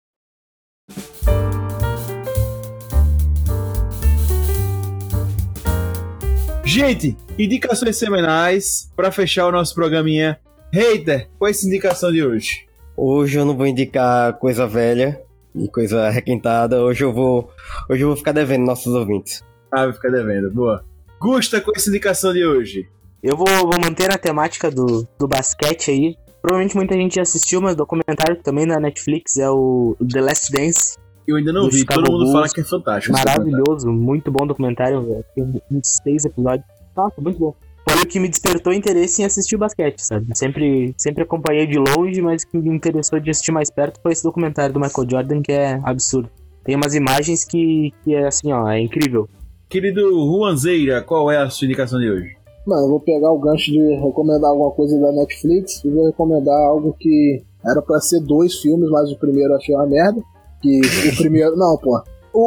Gente, 6.65 7.17
indicações 7.39 7.97
semanais 7.97 8.91
para 8.97 9.13
fechar 9.13 9.47
o 9.47 9.53
nosso 9.53 9.75
programinha. 9.75 10.41
Hater, 10.73 11.29
qual 11.39 11.49
é 11.49 11.51
essa 11.51 11.67
indicação 11.67 12.11
de 12.11 12.25
hoje? 12.25 12.67
Hoje 12.97 13.39
eu 13.39 13.45
não 13.45 13.57
vou 13.57 13.67
indicar 13.67 14.39
coisa 14.39 14.67
velha 14.67 15.23
e 15.55 15.69
coisa 15.69 16.09
requentada. 16.09 16.83
Hoje 16.83 17.05
eu 17.05 17.13
vou, 17.13 17.51
hoje 17.91 18.03
eu 18.03 18.09
vou 18.09 18.17
ficar 18.17 18.33
devendo 18.33 18.65
nossos 18.65 18.95
ouvintes. 18.95 19.45
Ah, 19.71 19.85
vai 19.85 19.93
ficar 19.93 20.11
devendo. 20.11 20.51
Boa. 20.51 20.85
Gusta, 21.21 21.59
é 21.59 21.63
essa 21.75 21.89
indicação 21.89 22.33
de 22.33 22.45
hoje? 22.45 22.89
Eu 23.23 23.37
vou, 23.37 23.47
vou 23.47 23.81
manter 23.83 24.11
a 24.11 24.19
temática 24.19 24.71
do, 24.71 25.07
do 25.19 25.27
basquete 25.27 25.91
aí. 25.91 26.17
Provavelmente 26.41 26.77
muita 26.77 26.95
gente 26.95 27.17
já 27.17 27.23
assistiu, 27.23 27.61
mas 27.61 27.75
documentário 27.75 28.37
também 28.43 28.65
na 28.65 28.79
Netflix 28.79 29.37
é 29.37 29.51
o 29.51 29.97
The 30.01 30.21
Last 30.21 30.53
Dance. 30.53 30.97
Eu 31.27 31.37
ainda 31.37 31.53
não 31.53 31.69
vi, 31.69 31.81
Chicago 31.81 32.03
todo 32.03 32.13
mundo 32.13 32.25
Bulls. 32.25 32.33
fala 32.33 32.49
que 32.49 32.61
é 32.61 32.65
fantástico. 32.65 33.13
Maravilhoso, 33.13 33.89
muito 33.89 34.31
bom 34.31 34.47
documentário. 34.47 35.25
Tem 35.35 35.61
26 35.71 36.27
episódios. 36.27 36.65
Nossa, 36.97 37.21
muito 37.21 37.39
bom. 37.39 37.55
Foi 37.89 38.03
o 38.03 38.07
que 38.07 38.21
me 38.21 38.29
despertou 38.29 38.73
interesse 38.73 39.21
em 39.21 39.25
assistir 39.25 39.57
o 39.57 39.59
basquete, 39.59 39.99
sabe? 39.99 40.27
Sempre, 40.35 40.95
sempre 40.97 41.25
acompanhei 41.25 41.67
de 41.67 41.79
longe, 41.79 42.23
mas 42.23 42.43
o 42.43 42.49
que 42.49 42.59
me 42.59 42.75
interessou 42.75 43.19
de 43.19 43.31
assistir 43.31 43.51
mais 43.51 43.71
perto 43.71 44.01
foi 44.01 44.13
esse 44.13 44.23
documentário 44.23 44.73
do 44.73 44.81
Michael 44.81 45.09
Jordan, 45.11 45.43
que 45.43 45.53
é 45.53 45.81
absurdo. 45.85 46.31
Tem 46.65 46.77
umas 46.77 46.95
imagens 46.95 47.45
que, 47.45 47.93
que 48.05 48.15
é 48.15 48.27
assim, 48.27 48.53
ó, 48.53 48.69
é 48.69 48.79
incrível. 48.79 49.29
Querido 49.69 50.01
Juanzeira, 50.11 51.03
qual 51.03 51.31
é 51.31 51.37
a 51.39 51.51
sua 51.51 51.67
indicação 51.67 51.99
de 52.01 52.11
hoje? 52.11 52.37
Mano, 52.67 52.83
eu 52.87 52.89
vou 52.91 53.01
pegar 53.01 53.31
o 53.31 53.39
gancho 53.39 53.71
de 53.71 53.79
recomendar 53.97 54.51
alguma 54.51 54.71
coisa 54.71 54.99
da 54.99 55.13
Netflix 55.13 55.83
e 55.85 55.91
vou 55.91 56.07
recomendar 56.07 56.55
algo 56.69 56.95
que 56.99 57.43
era 57.65 57.81
pra 57.83 58.01
ser 58.01 58.21
dois 58.21 58.55
filmes, 58.61 58.89
mas 58.91 59.11
o 59.11 59.19
primeiro 59.19 59.53
eu 59.53 59.57
achei 59.57 59.75
uma 59.75 59.87
merda. 59.87 60.23
Que 60.63 60.81
o 60.81 61.17
primeiro. 61.17 61.57
Não, 61.57 61.77
pô. 61.77 62.01
O, 62.33 62.41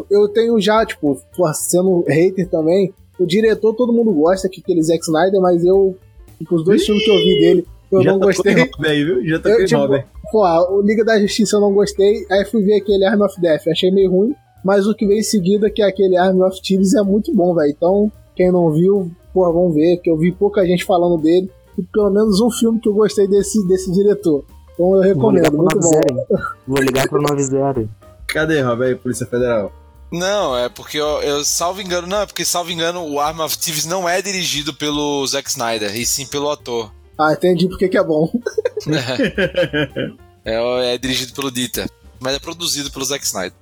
o- 0.00 0.06
eu 0.10 0.28
tenho 0.28 0.58
já, 0.60 0.84
tipo, 0.86 1.18
sendo 1.54 2.04
hater 2.06 2.48
também. 2.48 2.92
O 3.18 3.26
diretor 3.26 3.74
todo 3.74 3.92
mundo 3.92 4.12
gosta, 4.12 4.48
que 4.48 4.60
é 4.60 4.62
aquele 4.62 4.82
Zack 4.82 5.00
Snyder, 5.02 5.40
mas 5.40 5.64
eu. 5.64 5.96
Tipo, 6.38 6.56
os 6.56 6.64
dois 6.64 6.84
filmes 6.84 7.04
que 7.04 7.10
eu 7.10 7.16
vi 7.16 7.38
dele, 7.38 7.66
eu 7.90 8.02
Já 8.02 8.12
não 8.12 8.20
gostei. 8.20 8.54
aí, 8.86 9.04
viu? 9.04 9.26
Já 9.26 9.38
tocou 9.38 9.60
Eu, 9.60 9.66
tipo. 9.66 10.04
Pô, 10.30 10.44
o 10.76 10.82
Liga 10.82 11.04
da 11.04 11.18
Justiça 11.20 11.56
eu 11.56 11.60
não 11.60 11.72
gostei. 11.72 12.24
Aí 12.30 12.44
fui 12.44 12.62
ver 12.62 12.76
aquele 12.76 13.04
Arm 13.04 13.22
of 13.22 13.40
Death, 13.40 13.66
achei 13.68 13.90
meio 13.90 14.10
ruim. 14.10 14.34
Mas 14.66 14.84
o 14.84 14.94
que 14.96 15.06
veio 15.06 15.20
em 15.20 15.22
seguida, 15.22 15.70
que 15.70 15.80
é 15.80 15.86
aquele 15.86 16.16
Arm 16.16 16.40
of 16.40 16.60
Thieves, 16.60 16.92
é 16.94 17.00
muito 17.00 17.32
bom, 17.32 17.54
velho. 17.54 17.70
Então, 17.70 18.10
quem 18.34 18.50
não 18.50 18.72
viu, 18.72 19.08
pô, 19.32 19.44
vamos 19.52 19.72
ver, 19.76 19.98
que 19.98 20.10
eu 20.10 20.18
vi 20.18 20.32
pouca 20.32 20.66
gente 20.66 20.84
falando 20.84 21.22
dele. 21.22 21.48
E 21.78 21.84
pelo 21.84 22.10
menos 22.10 22.40
um 22.40 22.50
filme 22.50 22.80
que 22.80 22.88
eu 22.88 22.92
gostei 22.92 23.28
desse, 23.28 23.64
desse 23.68 23.92
diretor. 23.92 24.44
Então 24.74 25.04
eu 25.04 25.14
Vou 25.14 25.30
ligar 25.30 25.50
recomendo, 25.52 25.56
muito 25.56 25.78
bom. 25.78 25.90
90. 25.92 26.12
hein? 26.12 26.26
Vou 26.66 26.78
ligar 26.80 27.08
pro 27.08 27.22
90. 27.22 27.88
Cadê, 28.26 28.60
Rob 28.60 28.84
aí, 28.84 28.96
Polícia 28.96 29.24
Federal? 29.24 29.72
Não, 30.10 30.56
é 30.56 30.68
porque 30.68 30.98
eu, 30.98 31.22
eu 31.22 31.44
salvo 31.44 31.80
engano, 31.80 32.08
não, 32.08 32.22
é 32.22 32.26
porque 32.26 32.44
salvo 32.44 32.72
engano 32.72 33.06
o 33.06 33.20
Arm 33.20 33.38
of 33.38 33.56
Thieves 33.56 33.86
não 33.86 34.08
é 34.08 34.20
dirigido 34.20 34.74
pelo 34.74 35.24
Zack 35.28 35.48
Snyder, 35.48 35.94
e 35.94 36.04
sim 36.04 36.26
pelo 36.26 36.50
ator. 36.50 36.90
Ah, 37.16 37.32
entendi 37.32 37.68
porque 37.68 37.88
que 37.88 37.96
é 37.96 38.02
bom. 38.02 38.28
É, 40.48 40.94
é 40.94 40.98
dirigido 40.98 41.32
pelo 41.32 41.50
Dieter, 41.50 41.90
mas 42.20 42.36
é 42.36 42.38
produzido 42.38 42.88
pelo 42.88 43.04
Zack 43.04 43.24
Snyder. 43.24 43.52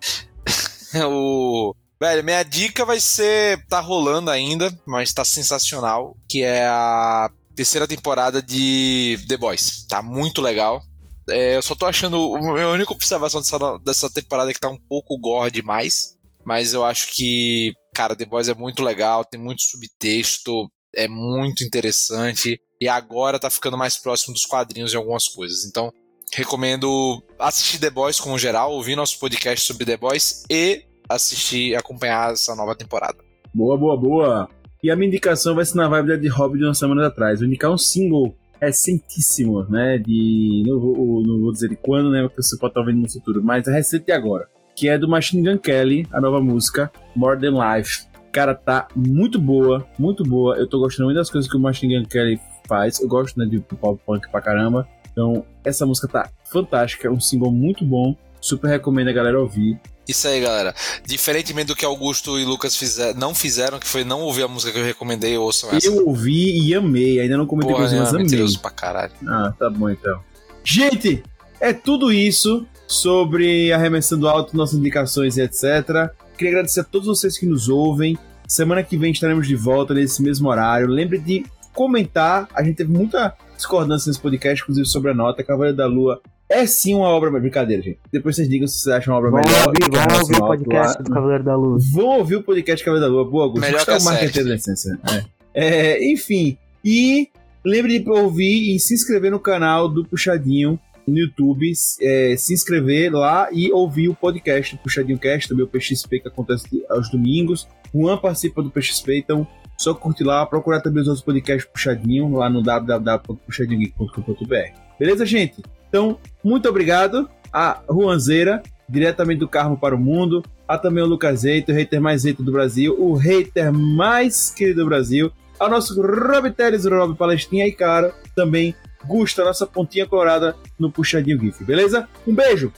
o 1.09 1.75
Velho, 2.01 2.25
minha 2.25 2.43
dica 2.43 2.85
vai 2.85 3.01
ser. 3.01 3.65
Tá 3.67 3.81
rolando 3.81 4.31
ainda, 4.31 4.77
mas 4.87 5.13
tá 5.13 5.25
sensacional. 5.25 6.17
Que 6.29 6.43
é 6.43 6.67
a 6.67 7.31
terceira 7.55 7.87
temporada 7.87 8.43
de 8.43 9.19
The 9.29 9.37
Boys. 9.37 9.87
Tá 9.89 10.03
muito 10.03 10.43
legal. 10.43 10.83
É, 11.29 11.57
eu 11.57 11.63
só 11.63 11.75
tô 11.75 11.87
achando. 11.87 12.37
A 12.37 12.73
única 12.73 12.93
observação 12.93 13.41
dessa, 13.41 13.79
dessa 13.79 14.11
temporada 14.11 14.51
é 14.51 14.55
que 14.55 14.61
tá 14.61 14.69
um 14.69 14.81
pouco 14.89 15.19
gore 15.19 15.51
demais. 15.51 16.15
Mas 16.45 16.75
eu 16.75 16.85
acho 16.85 17.11
que, 17.15 17.73
cara, 17.95 18.15
The 18.15 18.27
Boys 18.27 18.49
é 18.49 18.55
muito 18.55 18.83
legal, 18.83 19.25
tem 19.25 19.41
muito 19.41 19.63
subtexto, 19.63 20.71
é 20.95 21.09
muito 21.09 21.65
interessante. 21.65 22.61
E 22.79 22.87
agora 22.87 23.39
tá 23.39 23.49
ficando 23.49 23.79
mais 23.79 23.97
próximo 23.97 24.35
dos 24.35 24.45
quadrinhos 24.45 24.93
em 24.93 24.97
algumas 24.99 25.27
coisas. 25.27 25.65
Então, 25.65 25.91
recomendo 26.37 27.23
assistir 27.39 27.79
The 27.79 27.91
Boys 27.91 28.21
como 28.21 28.39
geral, 28.39 28.73
ouvir 28.73 28.97
nosso 28.97 29.19
podcast 29.19 29.67
sobre 29.67 29.85
The 29.85 29.97
Boys 29.97 30.45
e 30.51 30.85
assistir, 31.09 31.77
acompanhar 31.77 32.33
essa 32.33 32.55
nova 32.55 32.75
temporada. 32.75 33.17
Boa, 33.55 33.77
boa, 33.79 33.97
boa. 33.97 34.49
E 34.83 34.91
a 34.91 34.97
minha 34.97 35.09
indicação 35.09 35.55
vai 35.55 35.65
ser 35.65 35.77
na 35.77 35.89
vibe 35.89 36.19
de 36.19 36.29
Hobbit 36.29 36.59
de 36.59 36.65
uma 36.67 36.75
semana 36.75 37.07
atrás. 37.07 37.41
Vou 37.41 37.49
indicar 37.49 37.71
um 37.71 37.79
single 37.79 38.37
recentíssimo, 38.61 39.65
né? 39.65 39.99
De. 39.99 40.63
Não 40.67 40.81
vou, 40.81 41.23
não 41.23 41.41
vou 41.41 41.53
dizer 41.53 41.69
de 41.69 41.77
quando, 41.77 42.11
né? 42.11 42.23
Porque 42.23 42.43
você 42.43 42.59
pode 42.59 42.73
estar 42.73 42.83
vendo 42.83 43.01
no 43.01 43.11
futuro, 43.11 43.43
mas 43.43 43.67
é 43.67 43.73
recente 43.73 44.11
agora. 44.13 44.49
Que 44.77 44.89
é 44.89 44.99
do 44.99 45.09
Machine 45.09 45.43
Gun 45.43 45.59
Kelly, 45.59 46.07
a 46.13 46.21
nova 46.21 46.41
música, 46.41 46.91
More 47.15 47.41
Than 47.41 47.53
Life. 47.53 48.07
Cara, 48.33 48.55
tá 48.55 48.89
muito 48.95 49.39
boa, 49.39 49.87
muito 49.99 50.25
boa. 50.25 50.57
Eu 50.57 50.69
tô 50.69 50.81
gostando 50.81 51.07
muito 51.07 51.17
das 51.17 51.31
coisas 51.31 51.49
que 51.49 51.57
o 51.57 51.61
Machine 51.61 52.01
Gun 52.01 52.09
Kelly 52.09 52.41
faz. 52.67 53.01
Eu 53.01 53.09
gosto, 53.09 53.39
né, 53.39 53.47
de 53.47 53.61
pop 53.61 54.01
punk 54.05 54.29
pra 54.31 54.41
caramba. 54.41 54.89
Então, 55.15 55.47
essa 55.65 55.87
música 55.87 56.09
tá 56.09 56.29
fantástica, 56.51 57.07
é 57.07 57.11
um 57.11 57.21
single 57.21 57.53
muito 57.53 57.85
bom. 57.85 58.17
Super 58.41 58.69
recomendo 58.69 59.09
a 59.09 59.13
galera 59.13 59.41
ouvir. 59.41 59.81
Isso 60.07 60.29
aí, 60.29 60.41
galera. 60.41 60.75
Diferentemente 61.07 61.69
do 61.69 61.77
que 61.77 61.85
Augusto 61.85 62.39
e 62.39 62.45
Lucas 62.45 62.77
fizer, 62.77 63.15
não 63.15 63.35
fizeram, 63.35 63.79
que 63.79 63.87
foi 63.87 64.05
não 64.05 64.21
ouvir 64.21 64.43
a 64.43 64.49
música 64.49 64.73
que 64.73 64.79
eu 64.79 64.85
recomendei, 64.85 65.39
ouçam 65.39 65.71
essa. 65.71 65.87
Eu 65.87 66.07
ouvi 66.07 66.61
e 66.61 66.75
amei. 66.75 67.21
Ainda 67.21 67.39
não 67.39 67.47
comentei 67.47 67.73
Porra, 67.73 67.85
com 67.85 67.91
vocês, 67.91 68.13
mas 68.13 68.33
é 68.33 68.37
amei. 68.37 68.59
pra 68.61 68.71
caralho. 68.71 69.13
Ah, 69.27 69.55
tá 69.59 69.71
bom 69.71 69.89
então. 69.89 70.21
Gente, 70.63 71.23
é 71.59 71.73
tudo 71.73 72.13
isso 72.13 72.67
sobre 72.87 73.73
arremessando 73.73 74.29
alto, 74.29 74.55
nossas 74.57 74.79
indicações 74.79 75.39
e 75.39 75.43
etc. 75.43 76.11
Queria 76.37 76.51
agradecer 76.53 76.81
a 76.81 76.85
todos 76.85 77.09
vocês 77.09 77.39
que 77.39 77.47
nos 77.47 77.69
ouvem. 77.69 78.19
Semana 78.47 78.83
que 78.83 78.99
vem 78.99 79.11
estaremos 79.11 79.47
de 79.47 79.57
volta 79.57 79.95
nesse 79.95 80.23
mesmo 80.23 80.49
horário. 80.51 80.87
Lembre 80.87 81.19
de 81.19 81.47
comentar. 81.73 82.47
A 82.55 82.63
gente 82.63 82.77
teve 82.77 82.93
muita 82.93 83.35
discordância 83.57 84.09
nesse 84.09 84.21
podcast, 84.21 84.63
inclusive 84.63 84.87
sobre 84.87 85.11
a 85.11 85.15
nota. 85.15 85.43
Cavaleiro 85.43 85.77
da 85.77 85.87
Lua 85.87 86.21
é 86.49 86.67
sim 86.67 86.95
uma 86.95 87.09
obra. 87.09 87.31
Brincadeira, 87.31 87.83
gente. 87.83 87.99
Depois 88.13 88.37
vocês 88.37 88.49
digam 88.49 88.67
se 88.69 88.79
vocês 88.79 88.95
acham 88.95 89.13
uma 89.15 89.19
obra 89.19 89.31
melhor. 89.31 89.67
ouvir, 89.69 89.91
nossa 89.91 90.21
ouvir 90.23 90.37
o 90.37 90.47
podcast 90.47 90.97
lá. 90.99 91.03
do 91.05 91.11
Cavaleiro 91.11 91.45
da 91.45 91.57
Luz. 91.57 91.91
Vão 91.91 92.07
ouvir 92.19 92.37
o 92.37 92.43
podcast 92.43 92.85
Cavaleiro 92.85 93.11
da 93.13 93.17
Lua. 93.17 93.31
Boa, 93.31 93.45
Augusto. 93.45 93.61
Melhor 93.65 93.77
Isso 93.79 93.85
que 93.87 93.91
é 93.91 93.95
a 93.95 93.99
o 93.99 94.05
marketing 94.05 94.33
sete. 94.33 94.49
da 94.49 94.55
essência. 94.55 94.99
É. 95.13 95.25
É, 95.55 96.13
enfim. 96.13 96.57
E 96.85 97.29
lembre 97.65 97.99
de 97.99 98.11
ouvir 98.11 98.75
e 98.75 98.79
se 98.81 98.93
inscrever 98.95 99.31
no 99.31 99.39
canal 99.41 99.89
do 99.89 100.05
Puxadinho 100.05 100.79
no 101.07 101.19
YouTube. 101.19 101.71
é, 102.01 102.35
se 102.37 102.53
inscrever 102.55 103.13
lá 103.13 103.49
e 103.53 103.71
ouvir 103.73 104.09
o 104.09 104.15
podcast 104.15 104.75
do 104.77 104.81
Puxadinho 104.83 105.19
Cast, 105.19 105.49
também 105.49 105.65
o 105.65 105.69
PXP 105.69 106.21
que 106.21 106.29
acontece 106.29 106.67
aos 106.91 107.11
domingos. 107.11 107.67
O 107.93 108.03
Juan 108.03 108.19
participa 108.19 108.63
do 108.63 108.71
PXP, 108.71 109.19
então 109.19 109.47
só 109.77 109.93
curtir 109.95 110.25
lá, 110.25 110.45
procurar 110.47 110.81
também 110.81 111.03
os 111.03 111.09
outros 111.09 111.25
podcasts 111.25 111.71
Puxadinho 111.71 112.35
lá 112.35 112.49
no 112.49 112.63
www.puxadinhogeek.com.br. 112.63 114.79
Beleza, 114.99 115.27
gente? 115.27 115.63
Então, 115.89 116.19
muito 116.43 116.69
obrigado 116.69 117.29
a 117.53 117.81
Juanzeira, 117.89 118.61
diretamente 118.89 119.41
do 119.41 119.49
Carmo 119.49 119.77
para 119.77 119.95
o 119.95 119.99
Mundo, 119.99 120.43
a 120.67 120.77
também 120.77 121.05
o 121.05 121.07
Lucas 121.07 121.45
Eito, 121.45 121.73
o 121.73 121.75
hater 121.75 122.01
mais 122.01 122.25
hater 122.25 122.45
do 122.45 122.51
Brasil, 122.51 122.97
o 122.99 123.15
hater 123.15 123.73
mais 123.73 124.51
querido 124.51 124.83
do 124.83 124.87
Brasil, 124.87 125.31
ao 125.59 125.71
nosso 125.71 126.01
Rob 126.01 126.51
Teles, 126.51 126.85
Rob 126.85 127.17
Palestinha 127.17 127.67
e, 127.67 127.73
cara, 127.73 128.13
também 128.35 128.75
Gusta, 129.07 129.45
nossa 129.45 129.67
pontinha 129.67 130.07
colorada 130.07 130.57
no 130.79 130.91
Puxadinho 130.91 131.39
GIF, 131.39 131.63
beleza? 131.63 132.09
Um 132.27 132.35
beijo! 132.35 132.73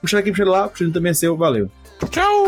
Puxar 0.00 0.18
aqui, 0.18 0.30
puxar 0.30 0.46
lá, 0.46 0.68
puxadinho 0.68 0.94
também 0.94 1.10
é 1.10 1.14
seu, 1.14 1.36
valeu! 1.36 1.68
Tchau! 2.10 2.44